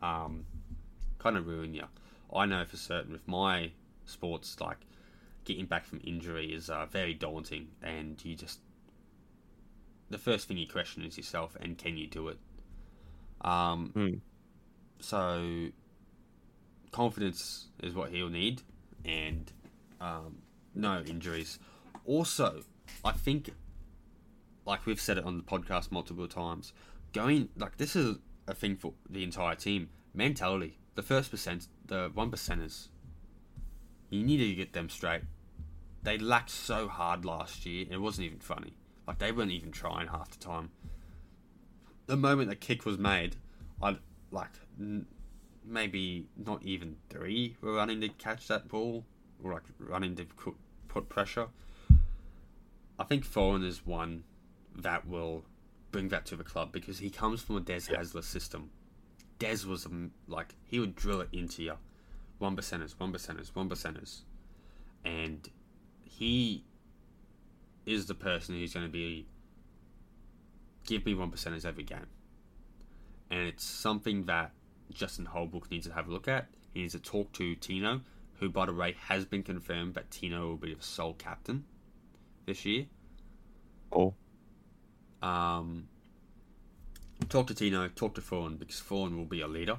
um, 0.00 0.44
kind 1.18 1.36
of 1.36 1.46
ruin 1.46 1.74
you. 1.74 1.84
I 2.34 2.46
know 2.46 2.64
for 2.64 2.76
certain 2.76 3.12
with 3.12 3.26
my 3.28 3.72
sports, 4.06 4.60
like 4.60 4.78
getting 5.44 5.66
back 5.66 5.84
from 5.84 6.00
injury 6.04 6.52
is 6.52 6.70
uh, 6.70 6.86
very 6.86 7.14
daunting, 7.14 7.68
and 7.82 8.22
you 8.24 8.34
just 8.34 8.60
the 10.10 10.18
first 10.18 10.46
thing 10.46 10.58
you 10.58 10.66
question 10.68 11.04
is 11.04 11.16
yourself 11.16 11.56
and 11.60 11.78
can 11.78 11.96
you 11.96 12.06
do 12.06 12.28
it. 12.28 12.38
Um, 13.40 13.90
Hmm. 13.94 14.14
so 15.00 15.68
confidence 16.90 17.68
is 17.82 17.94
what 17.94 18.10
he'll 18.10 18.28
need, 18.28 18.62
and 19.04 19.50
um, 20.00 20.42
no 20.74 21.00
injuries. 21.00 21.58
Also, 22.04 22.62
I 23.04 23.12
think, 23.12 23.50
like 24.66 24.86
we've 24.86 25.00
said 25.00 25.18
it 25.18 25.24
on 25.24 25.38
the 25.38 25.42
podcast 25.42 25.90
multiple 25.90 26.28
times, 26.28 26.72
going 27.12 27.48
like 27.56 27.76
this 27.76 27.94
is 27.96 28.16
a 28.46 28.54
thing 28.54 28.76
for 28.76 28.94
the 29.08 29.22
entire 29.22 29.54
team. 29.54 29.90
Mentality, 30.14 30.78
the 30.94 31.02
first 31.02 31.30
percent, 31.30 31.68
the 31.86 32.10
one 32.12 32.30
percenters. 32.30 32.88
You 34.10 34.22
need 34.22 34.38
to 34.38 34.54
get 34.54 34.72
them 34.72 34.88
straight. 34.88 35.22
They 36.02 36.18
lacked 36.18 36.50
so 36.50 36.88
hard 36.88 37.24
last 37.24 37.64
year. 37.64 37.86
It 37.90 38.00
wasn't 38.00 38.26
even 38.26 38.40
funny. 38.40 38.74
Like 39.06 39.18
they 39.18 39.32
weren't 39.32 39.52
even 39.52 39.72
trying 39.72 40.08
half 40.08 40.30
the 40.30 40.38
time. 40.38 40.70
The 42.06 42.16
moment 42.16 42.50
the 42.50 42.56
kick 42.56 42.84
was 42.84 42.98
made, 42.98 43.36
I 43.80 43.96
like 44.30 44.50
n- 44.78 45.06
maybe 45.64 46.26
not 46.36 46.62
even 46.62 46.96
three 47.08 47.56
were 47.60 47.74
running 47.74 48.00
to 48.00 48.08
catch 48.08 48.48
that 48.48 48.68
ball 48.68 49.04
or 49.42 49.52
like 49.52 49.62
running 49.78 50.16
to 50.16 50.26
put 50.88 51.08
pressure. 51.08 51.48
I 52.98 53.04
think 53.04 53.26
Foran 53.26 53.64
is 53.64 53.86
one 53.86 54.24
that 54.76 55.06
will 55.06 55.44
bring 55.92 56.08
that 56.08 56.26
to 56.26 56.36
the 56.36 56.44
club 56.44 56.72
because 56.72 56.98
he 56.98 57.10
comes 57.10 57.40
from 57.42 57.56
a 57.56 57.60
Des 57.60 57.82
Yeah. 57.90 57.98
Hasler 58.00 58.24
system. 58.24 58.70
Des 59.38 59.66
was 59.66 59.86
um, 59.86 60.12
like 60.26 60.54
he 60.64 60.80
would 60.80 60.96
drill 60.96 61.20
it 61.20 61.28
into 61.32 61.62
you, 61.62 61.74
one 62.38 62.56
percenters, 62.56 62.94
one 62.98 63.12
percenters, 63.12 63.54
one 63.54 63.68
percenters, 63.68 64.20
and 65.04 65.48
he 66.04 66.64
is 67.86 68.06
the 68.06 68.14
person 68.14 68.54
who's 68.56 68.72
going 68.72 68.86
to 68.86 68.92
be 68.92 69.26
give 70.86 71.04
me 71.04 71.14
one 71.14 71.30
percenters 71.30 71.64
every 71.64 71.82
game, 71.84 72.06
and 73.30 73.40
it's 73.40 73.64
something 73.64 74.24
that 74.26 74.52
Justin 74.92 75.26
Holbrook 75.26 75.70
needs 75.70 75.86
to 75.86 75.92
have 75.92 76.08
a 76.08 76.12
look 76.12 76.28
at. 76.28 76.46
He 76.72 76.80
needs 76.80 76.92
to 76.94 77.00
talk 77.00 77.32
to 77.32 77.54
Tino, 77.56 78.00
who 78.34 78.48
by 78.48 78.66
the 78.66 78.72
way 78.72 78.94
has 79.08 79.24
been 79.24 79.42
confirmed 79.42 79.94
that 79.94 80.10
Tino 80.10 80.48
will 80.48 80.56
be 80.56 80.74
the 80.74 80.82
sole 80.82 81.14
captain 81.14 81.64
this 82.46 82.64
year. 82.64 82.86
Or 83.90 84.14
Um, 85.22 85.88
talk 87.28 87.46
to 87.48 87.54
Tino, 87.54 87.88
talk 87.88 88.14
to 88.14 88.20
Fawn 88.20 88.56
because 88.56 88.80
Fawn 88.80 89.16
will 89.16 89.24
be 89.24 89.40
a 89.40 89.48
leader. 89.48 89.78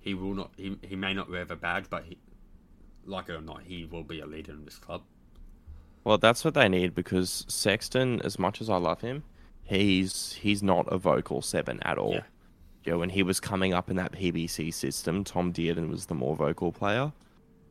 He 0.00 0.14
will 0.14 0.34
not. 0.34 0.50
He, 0.56 0.76
he 0.82 0.96
may 0.96 1.14
not 1.14 1.30
wear 1.30 1.44
the 1.44 1.56
badge, 1.56 1.84
but 1.90 2.04
he, 2.04 2.18
like 3.04 3.28
it 3.28 3.32
or 3.34 3.40
not, 3.40 3.62
he 3.62 3.84
will 3.84 4.02
be 4.02 4.20
a 4.20 4.26
leader 4.26 4.52
in 4.52 4.64
this 4.64 4.76
club. 4.76 5.02
Well, 6.04 6.18
that's 6.18 6.44
what 6.44 6.54
they 6.54 6.68
need 6.68 6.94
because 6.94 7.44
Sexton, 7.48 8.20
as 8.22 8.38
much 8.38 8.60
as 8.60 8.70
I 8.70 8.76
love 8.76 9.02
him, 9.02 9.22
he's 9.62 10.32
he's 10.34 10.62
not 10.62 10.86
a 10.92 10.98
vocal 10.98 11.42
seven 11.42 11.80
at 11.82 11.98
all. 11.98 12.14
Yeah. 12.14 12.22
You 12.84 12.92
know, 12.92 12.98
when 12.98 13.10
he 13.10 13.22
was 13.22 13.40
coming 13.40 13.74
up 13.74 13.90
in 13.90 13.96
that 13.96 14.12
PBC 14.12 14.72
system, 14.72 15.22
Tom 15.22 15.52
Dearden 15.52 15.90
was 15.90 16.06
the 16.06 16.14
more 16.14 16.34
vocal 16.34 16.72
player, 16.72 17.12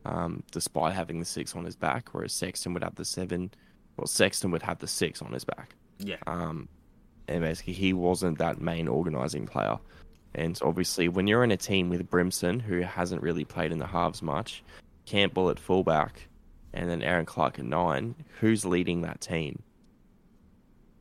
um, 0.04 0.44
despite 0.52 0.94
having 0.94 1.18
the 1.18 1.24
six 1.24 1.56
on 1.56 1.64
his 1.64 1.74
back, 1.74 2.10
whereas 2.12 2.32
Sexton 2.32 2.72
would 2.74 2.84
have 2.84 2.94
the 2.94 3.04
seven. 3.04 3.50
Well, 3.96 4.06
Sexton 4.06 4.52
would 4.52 4.62
have 4.62 4.78
the 4.78 4.86
six 4.86 5.20
on 5.20 5.32
his 5.32 5.44
back. 5.44 5.74
Yeah, 5.98 6.16
Um, 6.28 6.68
and 7.30 7.42
basically, 7.42 7.74
he 7.74 7.92
wasn't 7.92 8.38
that 8.38 8.60
main 8.60 8.88
organising 8.88 9.46
player. 9.46 9.78
And 10.34 10.58
obviously, 10.62 11.08
when 11.08 11.28
you're 11.28 11.44
in 11.44 11.52
a 11.52 11.56
team 11.56 11.88
with 11.88 12.10
Brimson, 12.10 12.60
who 12.60 12.80
hasn't 12.80 13.22
really 13.22 13.44
played 13.44 13.70
in 13.70 13.78
the 13.78 13.86
halves 13.86 14.20
much, 14.20 14.64
Campbell 15.06 15.48
at 15.48 15.58
fullback, 15.58 16.28
and 16.72 16.90
then 16.90 17.02
Erin 17.02 17.26
Clark 17.26 17.60
at 17.60 17.64
nine, 17.64 18.16
who's 18.40 18.64
leading 18.64 19.02
that 19.02 19.20
team? 19.20 19.62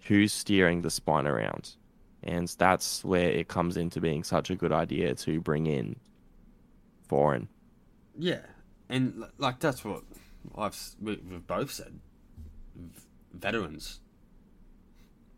Who's 0.06 0.31
steering 0.31 0.84
the 0.84 0.91
spine 0.91 1.26
around? 1.26 1.76
And 2.22 2.47
that's 2.60 3.03
where 3.03 3.30
it 3.30 3.47
comes 3.47 3.76
into 3.76 3.99
being 3.99 4.23
such 4.23 4.51
a 4.51 4.56
good 4.56 4.72
idea 4.72 5.15
to 5.15 5.41
bring 5.41 5.65
in 5.65 5.95
Foran. 7.10 7.47
yeah, 8.18 8.41
and 8.88 9.23
like 9.39 9.60
that's 9.60 9.84
what 9.84 10.03
I've 10.56 10.77
we, 11.01 11.19
we've 11.30 11.47
both 11.47 11.72
said. 11.72 11.99
Veterans, 13.34 13.99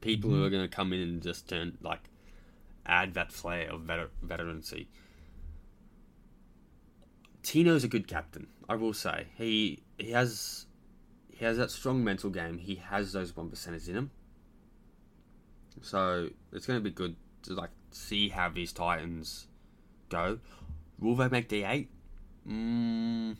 people 0.01 0.29
who 0.29 0.43
are 0.43 0.49
going 0.49 0.67
to 0.67 0.75
come 0.75 0.93
in 0.93 1.01
and 1.01 1.21
just 1.21 1.47
turn 1.49 1.77
like 1.81 2.09
add 2.85 3.13
that 3.15 3.31
flair 3.31 3.69
of 3.71 3.81
veter- 3.83 4.11
veterancy. 4.21 4.89
Tino's 7.43 7.83
a 7.83 7.87
good 7.87 8.07
captain, 8.07 8.47
I 8.67 8.75
will 8.75 8.93
say. 8.93 9.27
He 9.35 9.83
he 9.99 10.09
has 10.11 10.65
he 11.29 11.45
has 11.45 11.57
that 11.57 11.71
strong 11.71 12.03
mental 12.03 12.29
game. 12.29 12.57
He 12.59 12.75
has 12.75 13.13
those 13.13 13.35
one 13.35 13.49
percenters 13.51 13.89
in 13.89 13.95
him. 13.97 14.11
So 15.81 16.29
it's 16.51 16.65
going 16.65 16.79
to 16.79 16.83
be 16.83 16.91
good 16.91 17.15
to 17.43 17.53
like 17.53 17.71
see 17.91 18.29
how 18.29 18.49
these 18.49 18.73
Titans 18.73 19.47
go. 20.09 20.39
Will 20.99 21.15
they 21.15 21.29
make 21.29 21.49
D 21.49 21.63
eight? 21.63 21.91
Mm, 22.47 23.33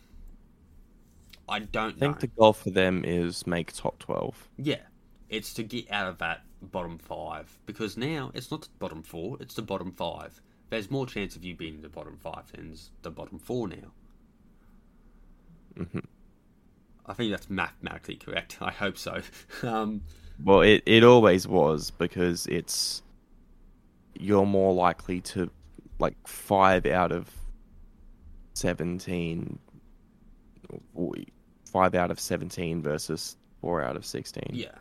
I 1.48 1.60
don't 1.60 1.98
I 1.98 2.00
think 2.00 2.18
know. 2.18 2.22
the 2.22 2.28
goal 2.28 2.54
for 2.54 2.70
them 2.70 3.06
is 3.06 3.46
make 3.46 3.72
top 3.72 4.00
12. 4.00 4.50
Yeah, 4.58 4.84
it's 5.32 5.52
to 5.56 5.64
get 5.64 5.90
out 5.92 6.08
of 6.08 6.20
that 6.20 6.44
bottom 6.62 7.00
five 7.00 7.58
because 7.66 7.98
now 7.98 8.30
it's 8.36 8.52
not 8.52 8.62
the 8.62 8.70
bottom 8.78 9.02
four; 9.02 9.38
it's 9.40 9.56
the 9.56 9.64
bottom 9.64 9.92
five. 9.92 10.40
There's 10.70 10.92
more 10.92 11.08
chance 11.08 11.36
of 11.36 11.44
you 11.44 11.56
being 11.56 11.76
in 11.76 11.82
the 11.82 11.90
bottom 11.90 12.18
five 12.18 12.52
than 12.52 12.76
the 13.02 13.10
bottom 13.12 13.40
four 13.40 13.68
now. 13.68 13.92
Mhm. 15.76 16.04
I 17.06 17.14
think 17.14 17.32
that's 17.32 17.50
mathematically 17.50 18.16
correct. 18.16 18.58
I 18.62 18.72
hope 18.72 18.98
so. 18.98 19.22
um, 19.64 20.02
Well, 20.44 20.62
it, 20.62 20.84
it 20.86 21.04
always 21.04 21.48
was 21.48 21.92
because 21.92 22.46
it's 22.48 23.02
you're 24.20 24.46
more 24.46 24.74
likely 24.74 25.22
to 25.22 25.50
like 26.00 26.16
five 26.28 26.86
out 26.86 27.12
of 27.12 27.30
seventeen, 28.54 29.60
or 30.94 31.14
five 31.66 31.96
out 31.96 32.12
of 32.12 32.20
seventeen 32.20 32.82
versus 32.82 33.38
four 33.62 33.82
out 33.82 33.96
of 33.96 34.06
sixteen. 34.06 34.50
yeah, 34.52 34.76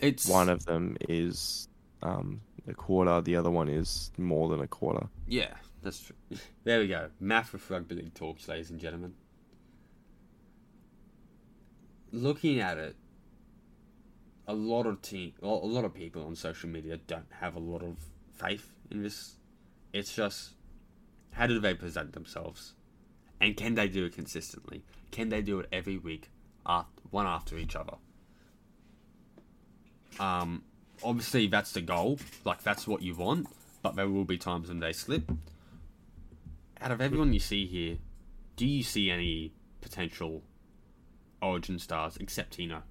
it's 0.00 0.26
One 0.26 0.48
of 0.48 0.64
them 0.64 0.96
is 1.08 1.68
um, 2.02 2.40
a 2.66 2.74
quarter. 2.74 3.20
The 3.20 3.36
other 3.36 3.50
one 3.50 3.68
is 3.68 4.10
more 4.16 4.48
than 4.48 4.60
a 4.60 4.66
quarter. 4.66 5.08
Yeah, 5.26 5.54
that's 5.82 6.00
true. 6.00 6.16
There 6.64 6.80
we 6.80 6.88
go. 6.88 7.08
Math 7.18 7.52
with 7.52 7.68
rugby 7.70 7.94
league 7.94 8.14
talks, 8.14 8.46
ladies 8.46 8.70
and 8.70 8.78
gentlemen. 8.78 9.14
Looking 12.12 12.60
at 12.60 12.76
it, 12.76 12.96
a 14.46 14.52
lot 14.52 14.86
of 14.86 15.00
team, 15.00 15.32
a 15.42 15.46
lot 15.46 15.84
of 15.84 15.94
people 15.94 16.26
on 16.26 16.34
social 16.34 16.68
media 16.68 16.98
don't 17.06 17.28
have 17.40 17.54
a 17.56 17.60
lot 17.60 17.82
of 17.82 17.96
faith 18.32 18.74
in 18.90 19.02
this. 19.02 19.36
It's 19.92 20.14
just 20.14 20.54
how 21.32 21.46
do 21.46 21.60
they 21.60 21.72
present 21.72 22.12
themselves, 22.12 22.74
and 23.40 23.56
can 23.56 23.74
they 23.74 23.88
do 23.88 24.04
it 24.04 24.12
consistently? 24.12 24.84
Can 25.10 25.28
they 25.28 25.40
do 25.40 25.60
it 25.60 25.68
every 25.72 25.96
week, 25.98 26.30
after, 26.66 27.02
one 27.10 27.26
after 27.26 27.56
each 27.56 27.76
other? 27.76 27.94
Um, 30.18 30.62
obviously 31.02 31.46
that's 31.46 31.72
the 31.72 31.80
goal. 31.80 32.18
Like 32.44 32.62
that's 32.62 32.86
what 32.86 33.02
you 33.02 33.14
want, 33.14 33.48
but 33.82 33.96
there 33.96 34.08
will 34.08 34.24
be 34.24 34.38
times 34.38 34.68
when 34.68 34.80
they 34.80 34.92
slip. 34.92 35.30
Out 36.80 36.90
of 36.90 37.00
everyone 37.00 37.32
you 37.32 37.40
see 37.40 37.66
here, 37.66 37.98
do 38.56 38.66
you 38.66 38.82
see 38.82 39.10
any 39.10 39.52
potential 39.80 40.42
Origin 41.42 41.78
stars 41.78 42.16
except 42.18 42.52
Tino? 42.54 42.82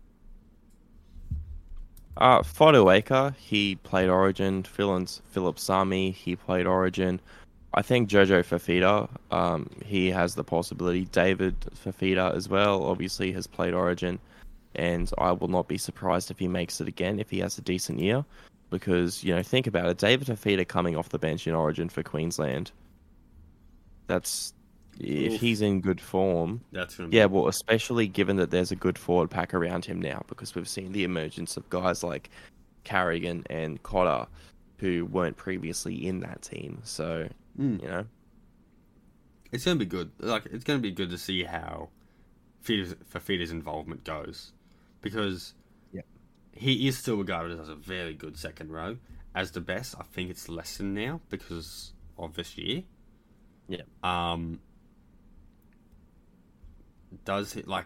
Uh, 2.18 2.42
Fotuaika, 2.42 3.36
he 3.36 3.76
played 3.76 4.10
Origin. 4.10 4.64
Phillip 4.64 5.08
Phillip 5.32 5.58
Sami, 5.58 6.12
he 6.12 6.36
played 6.36 6.66
Origin. 6.66 7.22
I 7.74 7.82
think 7.82 8.10
Jojo 8.10 8.44
Fifita, 8.44 9.10
um, 9.32 9.70
he 9.86 10.10
has 10.10 10.36
the 10.36 10.44
possibility. 10.44 11.06
David 11.06 11.56
Fifita 11.86 12.36
as 12.36 12.50
well, 12.50 12.84
obviously 12.84 13.32
has 13.34 13.48
played 13.48 13.74
Origin, 13.74 14.20
and 14.76 15.12
I 15.18 15.32
will 15.32 15.48
not 15.48 15.68
be 15.68 15.78
surprised 15.78 16.30
if 16.32 16.40
he 16.40 16.48
makes 16.48 16.80
it 16.82 16.88
again 16.88 17.20
if 17.20 17.30
he 17.30 17.40
has 17.40 17.58
a 17.58 17.62
decent 17.62 18.00
year, 18.00 18.24
because 18.70 19.24
you 19.24 19.36
know 19.36 19.44
think 19.44 19.68
about 19.68 19.88
it, 19.88 19.98
David 19.98 20.28
Fifita 20.28 20.68
coming 20.68 20.96
off 20.96 21.10
the 21.10 21.20
bench 21.20 21.48
in 21.48 21.54
Origin 21.54 21.90
for 21.90 22.04
Queensland. 22.04 22.72
That's 24.08 24.54
if 25.00 25.34
Oof. 25.34 25.40
he's 25.42 25.62
in 25.62 25.82
good 25.82 26.02
form. 26.02 26.62
That's 26.72 26.96
gonna 26.98 27.10
Yeah, 27.12 27.26
well, 27.26 27.48
especially 27.48 28.08
given 28.08 28.36
that 28.38 28.52
there's 28.52 28.72
a 28.72 28.76
good 28.76 28.98
forward 28.98 29.30
pack 29.30 29.54
around 29.54 29.86
him 29.86 30.02
now, 30.02 30.24
because 30.28 30.56
we've 30.56 30.68
seen 30.68 30.92
the 30.92 31.04
emergence 31.04 31.56
of 31.58 31.70
guys 31.70 32.04
like 32.04 32.30
Carrigan 32.84 33.46
and 33.50 33.82
Cotter, 33.84 34.28
who 34.78 35.06
weren't 35.06 35.38
previously 35.38 36.08
in 36.08 36.20
that 36.22 36.42
team. 36.42 36.80
So 36.84 37.30
Mm. 37.60 37.82
you 37.82 37.88
know, 37.88 38.06
It's 39.52 39.66
gonna 39.66 39.78
be 39.80 39.86
good. 39.86 40.12
Like 40.20 40.46
it's 40.48 40.64
gonna 40.64 40.80
be 40.80 40.92
good 40.92 41.10
to 41.10 41.18
see 41.18 41.44
how 41.44 41.90
Fifita's, 42.64 42.96
Fifita's 43.12 43.52
involvement 43.52 44.04
goes, 44.04 44.54
because 45.02 45.54
Yeah. 45.92 46.02
he 46.52 46.88
is 46.88 46.98
still 46.98 47.18
regarded 47.18 47.60
as 47.60 47.70
a 47.70 47.76
very 47.76 48.14
good 48.14 48.38
second 48.38 48.72
row, 48.72 48.98
as 49.36 49.52
the 49.52 49.62
best. 49.62 49.96
I 50.00 50.04
think 50.04 50.30
it's 50.30 50.50
lessened 50.50 50.94
now 50.96 51.22
because 51.30 51.94
of 52.18 52.36
this 52.36 52.58
year. 52.58 52.84
Yeah. 53.68 53.84
Um. 54.04 54.60
Does 57.26 57.54
he 57.54 57.62
like, 57.64 57.86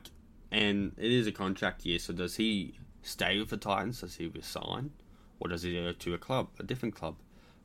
and 0.52 0.94
it 0.98 1.12
is 1.12 1.28
a 1.28 1.32
contract 1.32 1.86
year, 1.86 2.00
so 2.00 2.14
does 2.14 2.36
he 2.36 2.78
stay 3.02 3.40
with 3.40 3.50
the 3.50 3.58
Titans? 3.58 4.02
Does 4.02 4.16
he 4.16 4.28
resign, 4.28 4.92
or 5.40 5.48
does 5.50 5.64
he 5.64 5.74
go 5.74 5.94
to 5.94 6.14
a 6.14 6.18
club, 6.18 6.50
a 6.60 6.64
different 6.64 6.96
club? 6.96 7.16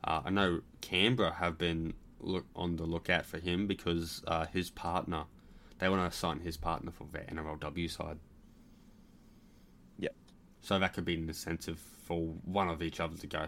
Uh, 0.03 0.21
I 0.25 0.29
know 0.29 0.61
Canberra 0.81 1.33
have 1.33 1.57
been 1.57 1.93
look 2.21 2.45
on 2.55 2.77
the 2.77 2.83
lookout 2.85 3.25
for 3.25 3.39
him 3.39 3.67
because 3.67 4.21
uh, 4.27 4.45
his 4.47 4.69
partner, 4.69 5.25
they 5.79 5.89
want 5.89 6.09
to 6.09 6.17
sign 6.17 6.39
his 6.39 6.55
partner 6.57 6.91
for 6.91 7.05
their 7.11 7.23
NRLW 7.23 7.89
side. 7.89 8.19
Yep. 10.61 10.65
So 10.65 10.79
that 10.79 10.93
could 10.93 11.05
be 11.05 11.15
an 11.15 11.27
incentive 11.27 11.79
for 11.79 12.19
one 12.45 12.69
of 12.69 12.81
each 12.81 12.99
other 12.99 13.17
to 13.17 13.27
go. 13.27 13.47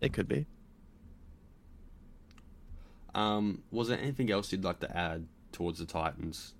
it 0.00 0.12
could 0.12 0.28
be. 0.28 0.46
Um, 3.14 3.62
was 3.70 3.88
there 3.88 3.98
anything 3.98 4.30
else 4.30 4.52
you'd 4.52 4.64
like 4.64 4.80
to 4.80 4.96
add 4.96 5.26
towards 5.52 5.78
the 5.80 5.86
Titans? 5.86 6.54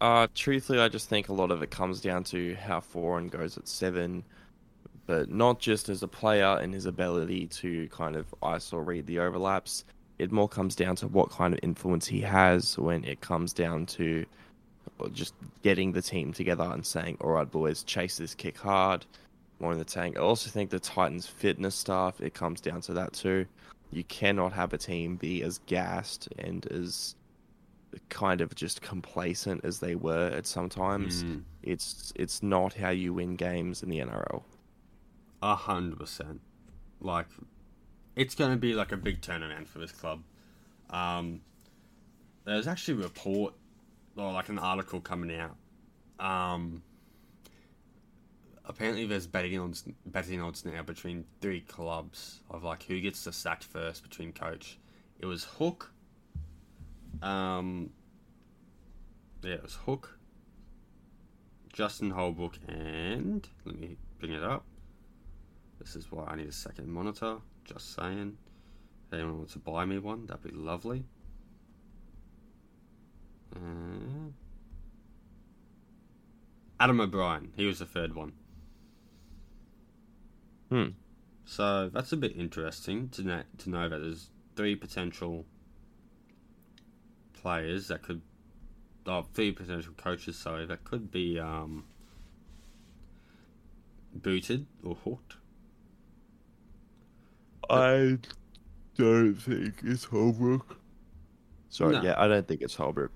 Uh, 0.00 0.26
truthfully, 0.34 0.80
I 0.80 0.88
just 0.88 1.08
think 1.08 1.28
a 1.28 1.32
lot 1.32 1.50
of 1.50 1.62
it 1.62 1.70
comes 1.70 2.00
down 2.00 2.24
to 2.24 2.54
how 2.56 2.80
Foran 2.80 3.30
goes 3.30 3.56
at 3.56 3.68
seven, 3.68 4.24
but 5.06 5.30
not 5.30 5.60
just 5.60 5.88
as 5.88 6.02
a 6.02 6.08
player 6.08 6.58
and 6.60 6.74
his 6.74 6.86
ability 6.86 7.46
to 7.48 7.88
kind 7.88 8.16
of 8.16 8.34
ice 8.42 8.72
or 8.72 8.82
read 8.82 9.06
the 9.06 9.20
overlaps. 9.20 9.84
It 10.18 10.32
more 10.32 10.48
comes 10.48 10.74
down 10.74 10.96
to 10.96 11.08
what 11.08 11.30
kind 11.30 11.54
of 11.54 11.60
influence 11.62 12.06
he 12.06 12.20
has 12.22 12.78
when 12.78 13.04
it 13.04 13.20
comes 13.20 13.52
down 13.52 13.86
to 13.86 14.26
or 14.26 14.49
just 15.12 15.34
getting 15.62 15.92
the 15.92 16.02
team 16.02 16.32
together 16.32 16.64
and 16.64 16.84
saying, 16.84 17.18
"All 17.20 17.30
right, 17.30 17.50
boys, 17.50 17.82
chase 17.82 18.18
this 18.18 18.34
kick 18.34 18.58
hard." 18.58 19.06
More 19.58 19.72
in 19.72 19.78
the 19.78 19.84
tank. 19.84 20.16
I 20.16 20.20
also 20.20 20.48
think 20.50 20.70
the 20.70 20.80
Titans' 20.80 21.26
fitness 21.26 21.74
staff 21.74 22.20
it 22.20 22.32
comes 22.32 22.60
down 22.60 22.80
to 22.82 22.94
that 22.94 23.12
too. 23.12 23.46
You 23.90 24.04
cannot 24.04 24.52
have 24.52 24.72
a 24.72 24.78
team 24.78 25.16
be 25.16 25.42
as 25.42 25.58
gassed 25.66 26.28
and 26.38 26.66
as 26.66 27.14
kind 28.08 28.40
of 28.40 28.54
just 28.54 28.80
complacent 28.80 29.64
as 29.64 29.80
they 29.80 29.94
were 29.94 30.28
at 30.28 30.46
sometimes. 30.46 31.24
Mm. 31.24 31.42
It's 31.62 32.12
it's 32.16 32.42
not 32.42 32.74
how 32.74 32.90
you 32.90 33.14
win 33.14 33.36
games 33.36 33.82
in 33.82 33.90
the 33.90 33.98
NRL. 33.98 34.42
A 35.42 35.54
hundred 35.54 35.98
percent. 35.98 36.40
Like, 37.00 37.26
it's 38.16 38.34
going 38.34 38.50
to 38.50 38.56
be 38.56 38.74
like 38.74 38.92
a 38.92 38.96
big 38.96 39.22
turnaround 39.22 39.66
for 39.66 39.78
this 39.78 39.92
club. 39.92 40.22
Um, 40.90 41.40
there's 42.44 42.66
actually 42.66 43.00
a 43.00 43.04
report 43.04 43.54
or 44.16 44.32
like 44.32 44.48
an 44.48 44.58
article 44.58 45.00
coming 45.00 45.36
out. 45.36 45.56
Um, 46.24 46.82
apparently, 48.64 49.06
there's 49.06 49.26
betting 49.26 49.58
odds 49.58 49.84
betting 50.06 50.40
odds 50.40 50.64
now 50.64 50.82
between 50.82 51.24
three 51.40 51.60
clubs 51.60 52.40
of 52.50 52.64
like 52.64 52.82
who 52.84 53.00
gets 53.00 53.24
the 53.24 53.32
sacked 53.32 53.64
first 53.64 54.02
between 54.02 54.32
coach. 54.32 54.78
It 55.18 55.26
was 55.26 55.44
Hook. 55.44 55.92
Um, 57.22 57.90
yeah, 59.42 59.54
it 59.54 59.62
was 59.62 59.74
Hook. 59.74 60.18
Justin 61.72 62.10
Holbrook 62.10 62.58
and 62.68 63.48
let 63.64 63.78
me 63.78 63.96
bring 64.18 64.32
it 64.32 64.42
up. 64.42 64.64
This 65.78 65.96
is 65.96 66.10
why 66.10 66.24
I 66.24 66.36
need 66.36 66.48
a 66.48 66.52
second 66.52 66.88
monitor. 66.88 67.36
Just 67.64 67.94
saying. 67.94 68.36
If 69.06 69.14
anyone 69.14 69.38
wants 69.38 69.54
to 69.54 69.58
buy 69.58 69.84
me 69.84 69.98
one, 69.98 70.26
that'd 70.26 70.42
be 70.42 70.50
lovely. 70.50 71.04
Uh, 73.54 74.30
Adam 76.78 77.00
O'Brien. 77.00 77.52
He 77.56 77.66
was 77.66 77.78
the 77.78 77.86
third 77.86 78.14
one. 78.14 78.32
Hmm. 80.70 80.88
So 81.44 81.88
that's 81.88 82.12
a 82.12 82.16
bit 82.16 82.36
interesting 82.36 83.08
to 83.10 83.22
know, 83.22 83.42
to 83.58 83.70
know 83.70 83.88
that 83.88 83.98
there's 83.98 84.30
three 84.56 84.76
potential 84.76 85.44
players 87.32 87.88
that 87.88 88.02
could, 88.02 88.22
oh, 89.06 89.26
three 89.34 89.50
potential 89.52 89.92
coaches, 89.96 90.38
sorry, 90.38 90.64
that 90.66 90.84
could 90.84 91.10
be 91.10 91.38
um, 91.40 91.84
booted 94.14 94.66
or 94.84 94.94
hooked. 94.94 95.36
I 97.68 98.18
don't 98.96 99.34
think 99.34 99.74
it's 99.82 100.04
Holbrook. 100.04 100.76
Sorry, 101.68 101.94
No. 101.94 102.02
yeah, 102.02 102.14
I 102.16 102.26
don't 102.28 102.46
think 102.46 102.62
it's 102.62 102.74
Holbrook. 102.74 103.12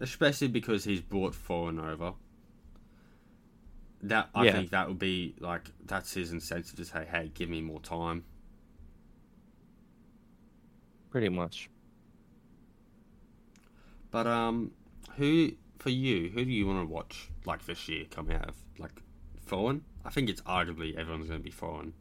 Especially 0.00 0.48
because 0.48 0.84
he's 0.84 1.00
brought 1.00 1.32
Foran 1.34 1.82
over. 1.84 2.14
That 4.02 4.30
I 4.34 4.44
Yeah. 4.44 4.52
think 4.52 4.70
that 4.70 4.86
would 4.88 4.98
be 4.98 5.34
like 5.40 5.70
that's 5.84 6.14
his 6.14 6.30
incentive 6.30 6.76
to 6.76 6.84
say, 6.84 7.04
"Hey, 7.10 7.30
give 7.34 7.48
me 7.50 7.60
more 7.60 7.80
time." 7.80 8.24
Pretty 11.10 11.28
much. 11.28 11.68
But 14.10 14.26
um, 14.26 14.72
who 15.16 15.52
for 15.78 15.90
you? 15.90 16.30
Who 16.30 16.44
do 16.44 16.50
you 16.50 16.66
want 16.66 16.86
to 16.88 16.92
watch 16.92 17.30
like 17.44 17.66
this 17.66 17.88
year 17.88 18.04
come 18.10 18.30
out 18.30 18.48
of 18.48 18.56
like 18.78 19.02
Foran? 19.46 19.80
I 20.04 20.10
think 20.10 20.30
it's 20.30 20.40
arguably 20.42 20.96
everyone's 20.96 21.28
going 21.28 21.40
to 21.40 21.44
be 21.44 21.50
Foran. 21.50 21.92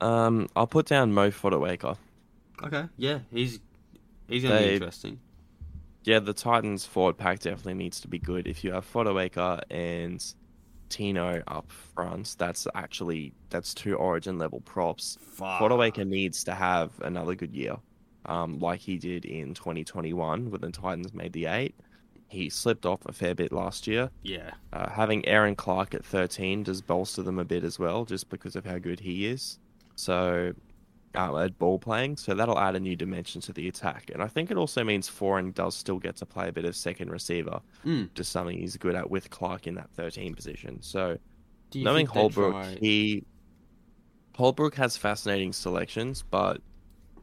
Um, 0.00 0.48
I'll 0.54 0.66
put 0.66 0.86
down 0.86 1.12
Mo 1.12 1.30
Fotuaika. 1.30 1.96
Okay, 2.62 2.86
yeah, 2.96 3.20
he's 3.30 3.60
he's 4.28 4.42
going 4.42 4.62
to 4.62 4.68
be 4.68 4.74
interesting. 4.74 5.20
Yeah, 6.04 6.20
the 6.20 6.32
Titans 6.32 6.84
forward 6.86 7.18
pack 7.18 7.40
definitely 7.40 7.74
needs 7.74 8.00
to 8.00 8.08
be 8.08 8.18
good. 8.18 8.46
If 8.46 8.64
you 8.64 8.72
have 8.72 8.90
Fotuaika 8.90 9.62
and 9.70 10.24
Tino 10.88 11.42
up 11.46 11.70
front, 11.70 12.34
that's 12.38 12.66
actually 12.74 13.34
that's 13.50 13.74
two 13.74 13.94
Origin 13.94 14.38
level 14.38 14.60
props. 14.60 15.18
Fuck. 15.20 15.60
Fotuaika 15.60 16.06
needs 16.06 16.44
to 16.44 16.54
have 16.54 16.92
another 17.02 17.34
good 17.34 17.52
year, 17.54 17.76
um, 18.26 18.58
like 18.58 18.80
he 18.80 18.96
did 18.96 19.24
in 19.26 19.52
2021 19.54 20.50
when 20.50 20.60
the 20.60 20.70
Titans 20.70 21.12
made 21.12 21.32
the 21.34 21.46
eight. 21.46 21.74
He 22.30 22.48
slipped 22.50 22.84
off 22.86 23.00
a 23.06 23.12
fair 23.12 23.34
bit 23.34 23.52
last 23.52 23.86
year. 23.86 24.10
Yeah, 24.22 24.50
Uh, 24.72 24.88
having 24.90 25.26
Erin 25.26 25.56
Clark 25.56 25.94
at 25.94 26.04
13 26.04 26.62
does 26.62 26.82
bolster 26.82 27.22
them 27.22 27.38
a 27.38 27.44
bit 27.44 27.64
as 27.64 27.78
well, 27.78 28.04
just 28.04 28.28
because 28.28 28.54
of 28.54 28.66
how 28.66 28.78
good 28.78 29.00
he 29.00 29.26
is. 29.26 29.58
So, 29.96 30.52
um, 31.18 31.36
at 31.36 31.58
ball 31.58 31.78
playing, 31.78 32.16
so 32.16 32.32
that'll 32.34 32.58
add 32.58 32.76
a 32.76 32.80
new 32.80 32.94
dimension 32.94 33.40
to 33.42 33.52
the 33.52 33.66
attack. 33.68 34.10
And 34.14 34.22
I 34.22 34.28
think 34.28 34.50
it 34.50 34.56
also 34.56 34.84
means 34.84 35.10
Foran 35.10 35.52
does 35.52 35.74
still 35.74 35.98
get 35.98 36.16
to 36.16 36.26
play 36.26 36.48
a 36.48 36.52
bit 36.52 36.64
of 36.64 36.76
second 36.76 37.10
receiver, 37.10 37.60
Mm. 37.84 38.14
just 38.14 38.30
something 38.30 38.56
he's 38.58 38.76
good 38.76 38.94
at 38.94 39.10
with 39.10 39.28
Clark 39.30 39.66
in 39.66 39.74
that 39.74 39.90
13 39.90 40.34
position. 40.34 40.80
So, 40.80 41.18
knowing 41.74 42.06
Holbrook, 42.06 42.52
try- 42.52 42.78
he 42.80 43.24
Holbrook 44.36 44.76
has 44.76 44.96
fascinating 44.96 45.52
selections, 45.52 46.22
but 46.30 46.60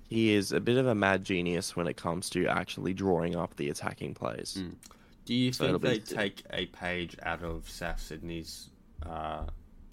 he 0.10 0.34
is 0.34 0.52
a 0.52 0.60
bit 0.60 0.78
of 0.78 0.86
a 0.88 0.96
mad 0.96 1.24
genius 1.24 1.76
when 1.76 1.88
it 1.88 1.96
comes 1.96 2.30
to 2.32 2.46
actually 2.48 2.94
drawing 2.94 3.36
up 3.36 3.56
the 3.56 3.70
attacking 3.70 4.14
plays. 4.14 4.58
Mm. 4.60 4.76
Do 5.24 5.34
you 5.34 5.52
So 5.54 5.64
think 5.64 5.70
it'll 5.70 5.80
be 5.80 5.88
they 5.88 6.00
take 6.00 6.44
a 6.52 6.66
page 6.68 7.16
out 7.24 7.42
of 7.44 7.68
South 7.70 8.00
Sydney's 8.00 8.70
uh, 9.04 9.46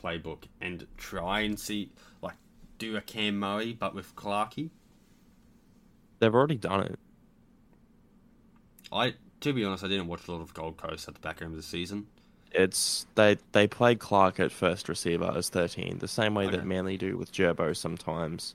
playbook 0.02 0.44
and 0.60 0.86
try 0.96 1.40
and 1.40 1.58
see, 1.58 1.90
like, 2.20 2.34
do 2.82 2.96
a 2.96 3.00
Cam 3.00 3.38
Murray 3.38 3.72
but 3.72 3.94
with 3.94 4.14
Clarkey? 4.16 4.70
They've 6.18 6.34
already 6.34 6.56
done 6.56 6.80
it. 6.82 6.98
I, 8.92 9.14
to 9.40 9.52
be 9.52 9.64
honest, 9.64 9.84
I 9.84 9.88
didn't 9.88 10.08
watch 10.08 10.26
a 10.28 10.32
lot 10.32 10.40
of 10.40 10.52
Gold 10.52 10.76
Coast 10.76 11.08
at 11.08 11.14
the 11.14 11.20
back 11.20 11.40
end 11.40 11.52
of 11.52 11.56
the 11.56 11.62
season. 11.62 12.06
It's 12.50 13.06
they 13.14 13.38
they 13.52 13.66
played 13.66 13.98
Clark 13.98 14.38
at 14.38 14.52
first 14.52 14.88
receiver 14.88 15.32
as 15.34 15.48
13, 15.48 15.98
the 15.98 16.08
same 16.08 16.34
way 16.34 16.46
Okay. 16.46 16.56
that 16.56 16.66
Manly 16.66 16.98
do 16.98 17.16
with 17.16 17.32
Gerbo 17.32 17.74
sometimes, 17.74 18.54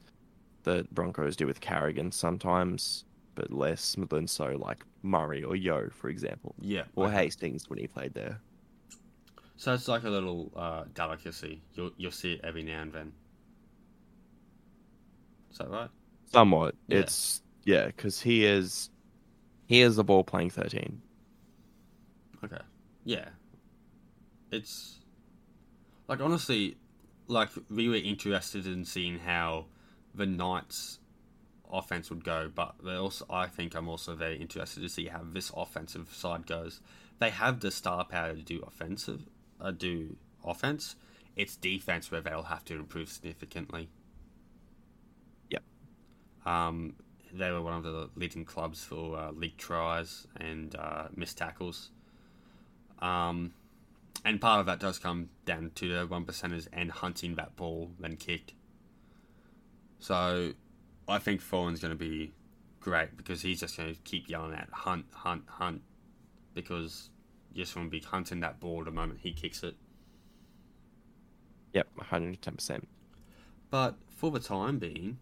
the 0.64 0.86
Broncos 0.92 1.36
do 1.36 1.48
with 1.48 1.62
Carrigan 1.62 2.12
sometimes, 2.12 3.06
but 3.34 3.52
less 3.52 3.96
than 4.10 4.28
so 4.28 4.56
like 4.58 4.86
Murray 5.02 5.44
or 5.44 5.56
Yo, 5.56 5.90
for 5.90 6.10
example, 6.10 6.54
Yeah. 6.62 6.84
or 6.96 7.08
okay. 7.08 7.16
Hastings 7.16 7.70
when 7.70 7.80
he 7.80 7.88
played 7.88 8.14
there. 8.14 8.40
So 9.56 9.74
it's 9.74 9.88
like 9.88 10.04
a 10.04 10.10
little 10.10 10.52
uh, 10.56 10.84
delicacy. 10.94 11.62
You'll 11.74 11.92
you'll 11.98 12.12
see 12.12 12.34
it 12.34 12.42
every 12.44 12.62
now 12.64 12.82
and 12.84 12.94
then. 12.94 13.14
Is 15.60 15.66
that 15.66 15.70
right? 15.72 15.90
Somewhat, 16.32 16.76
Yeah. 16.88 17.00
it's 17.00 17.42
yeah, 17.64 17.88
because 17.88 18.22
he 18.22 18.46
is 18.46 18.90
he 19.66 19.82
is 19.82 19.96
the 19.96 20.04
ball 20.04 20.24
playing 20.24 20.52
13. 20.52 21.02
Okay. 22.44 22.62
Yeah. 23.04 23.30
It's 24.52 25.00
like 26.08 26.22
honestly, 26.22 26.78
like 27.28 27.50
we 27.70 27.90
were 27.90 27.96
interested 27.96 28.68
in 28.68 28.86
seeing 28.86 29.20
how 29.20 29.66
the 30.14 30.26
Knights 30.28 31.00
offense 31.72 32.10
would 32.10 32.24
go, 32.24 32.52
but 32.54 32.76
they 32.84 32.94
also 32.94 33.26
I 33.30 33.48
think 33.48 33.74
I'm 33.76 33.90
also 33.90 34.16
very 34.16 34.38
interested 34.38 34.82
to 34.84 34.90
see 34.90 35.08
how 35.08 35.22
this 35.24 35.52
offensive 35.56 36.14
side 36.14 36.46
goes. 36.46 36.82
They 37.20 37.32
have 37.32 37.62
the 37.62 37.72
star 37.72 38.06
power 38.06 38.36
to 38.36 38.42
do 38.44 38.64
offensive, 38.66 39.24
uh, 39.60 39.72
do 39.72 40.18
offense. 40.46 40.96
It's 41.36 41.56
defense 41.56 42.12
where 42.12 42.22
they'll 42.22 42.44
have 42.44 42.64
to 42.66 42.76
improve 42.76 43.10
significantly. 43.10 43.90
Um, 46.48 46.94
they 47.34 47.52
were 47.52 47.62
one 47.62 47.74
of 47.74 47.84
the 47.84 48.10
leading 48.16 48.46
clubs 48.46 48.84
for 48.84 49.18
uh, 49.18 49.32
league 49.32 49.58
tries 49.58 50.28
and 50.38 50.74
uh, 50.76 51.08
missed 51.14 51.38
tackles. 51.38 51.92
Um, 53.00 53.54
and 54.24 54.40
part 54.40 54.62
of 54.62 54.66
that 54.68 54.80
does 54.80 54.98
come 54.98 55.30
down 55.46 55.72
to 55.76 55.94
the 55.94 56.08
one 56.08 56.26
percenters 56.26 56.68
and 56.72 56.90
hunting 56.90 57.36
that 57.36 57.58
ball 57.58 57.92
then 58.00 58.16
kicked. 58.16 58.54
So, 60.00 60.54
I 61.08 61.20
think 61.20 61.42
Foran's 61.42 61.82
going 61.82 61.92
to 61.92 61.98
be 61.98 62.32
great 62.80 63.18
because 63.18 63.42
he's 63.42 63.60
just 63.60 63.76
going 63.76 63.94
to 63.94 64.00
keep 64.02 64.30
yelling 64.30 64.54
at 64.54 64.70
hunt, 64.72 65.06
hunt, 65.12 65.44
hunt, 65.48 65.82
because 66.54 67.10
you 67.54 67.64
just 67.64 67.76
want 67.76 67.88
to 67.88 67.92
be 67.92 68.00
hunting 68.00 68.40
that 68.40 68.60
ball 68.60 68.84
the 68.84 68.92
moment 68.92 69.20
he 69.22 69.34
kicks 69.34 69.64
it. 69.64 69.76
Yep, 71.74 71.88
110%. 72.00 72.84
But 73.70 73.96
for 74.16 74.32
the 74.32 74.40
time 74.40 74.80
being, 74.80 75.18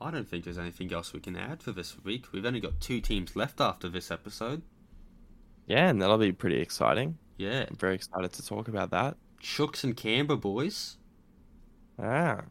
I 0.00 0.10
don't 0.10 0.28
think 0.28 0.44
there's 0.44 0.58
anything 0.58 0.92
else 0.92 1.12
we 1.12 1.20
can 1.20 1.36
add 1.36 1.62
for 1.62 1.72
this 1.72 1.96
week. 2.04 2.26
We've 2.32 2.44
only 2.44 2.60
got 2.60 2.80
two 2.80 3.00
teams 3.00 3.34
left 3.34 3.60
after 3.60 3.88
this 3.88 4.10
episode. 4.10 4.62
Yeah, 5.66 5.88
and 5.88 6.00
that'll 6.00 6.18
be 6.18 6.32
pretty 6.32 6.60
exciting. 6.60 7.18
Yeah, 7.38 7.64
I'm 7.68 7.76
very 7.76 7.94
excited 7.94 8.32
to 8.34 8.46
talk 8.46 8.68
about 8.68 8.90
that. 8.90 9.16
Chooks 9.42 9.84
and 9.84 9.96
Canberra 9.96 10.36
boys. 10.38 10.96
Ah, 11.98 12.42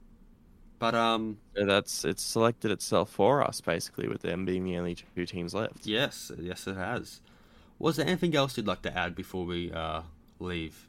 But 0.80 0.96
um, 0.96 1.38
so 1.56 1.66
that's 1.66 2.04
it's 2.04 2.24
selected 2.24 2.72
itself 2.72 3.10
for 3.12 3.44
us 3.44 3.62
basically, 3.62 4.08
with 4.08 4.22
them 4.22 4.46
being 4.46 4.64
the 4.64 4.78
only 4.78 4.96
two 4.96 5.26
teams 5.26 5.54
left. 5.54 5.86
yes, 5.86 6.32
yes, 6.40 6.68
it 6.68 6.76
has. 6.76 7.22
Was 7.78 7.98
there 7.98 8.08
anything 8.08 8.36
else 8.36 8.58
you'd 8.58 8.68
like 8.68 8.82
to 8.84 8.98
add 8.98 9.16
before 9.16 9.46
we 9.46 9.72
uh 9.72 10.02
leave? 10.40 10.88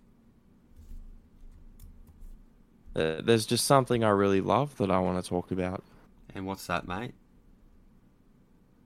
Uh, 2.95 3.21
there's 3.23 3.45
just 3.45 3.67
something 3.67 4.03
I 4.03 4.09
really 4.09 4.41
love 4.41 4.77
that 4.79 4.91
I 4.91 4.99
want 5.01 5.23
to 5.23 5.29
talk 5.29 5.51
about. 5.51 5.85
And 6.37 6.45
what's 6.45 6.67
that, 6.67 6.87
mate? 6.87 7.15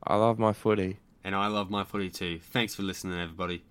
I 0.06 0.14
love 0.14 0.38
my 0.38 0.52
footy. 0.52 0.98
and 1.24 1.34
I 1.34 1.48
love 1.48 1.68
my 1.68 1.82
footy 1.82 2.08
too. 2.08 2.38
Thanks 2.38 2.76
for 2.76 2.82
listening, 2.84 3.18
everybody. 3.18 3.64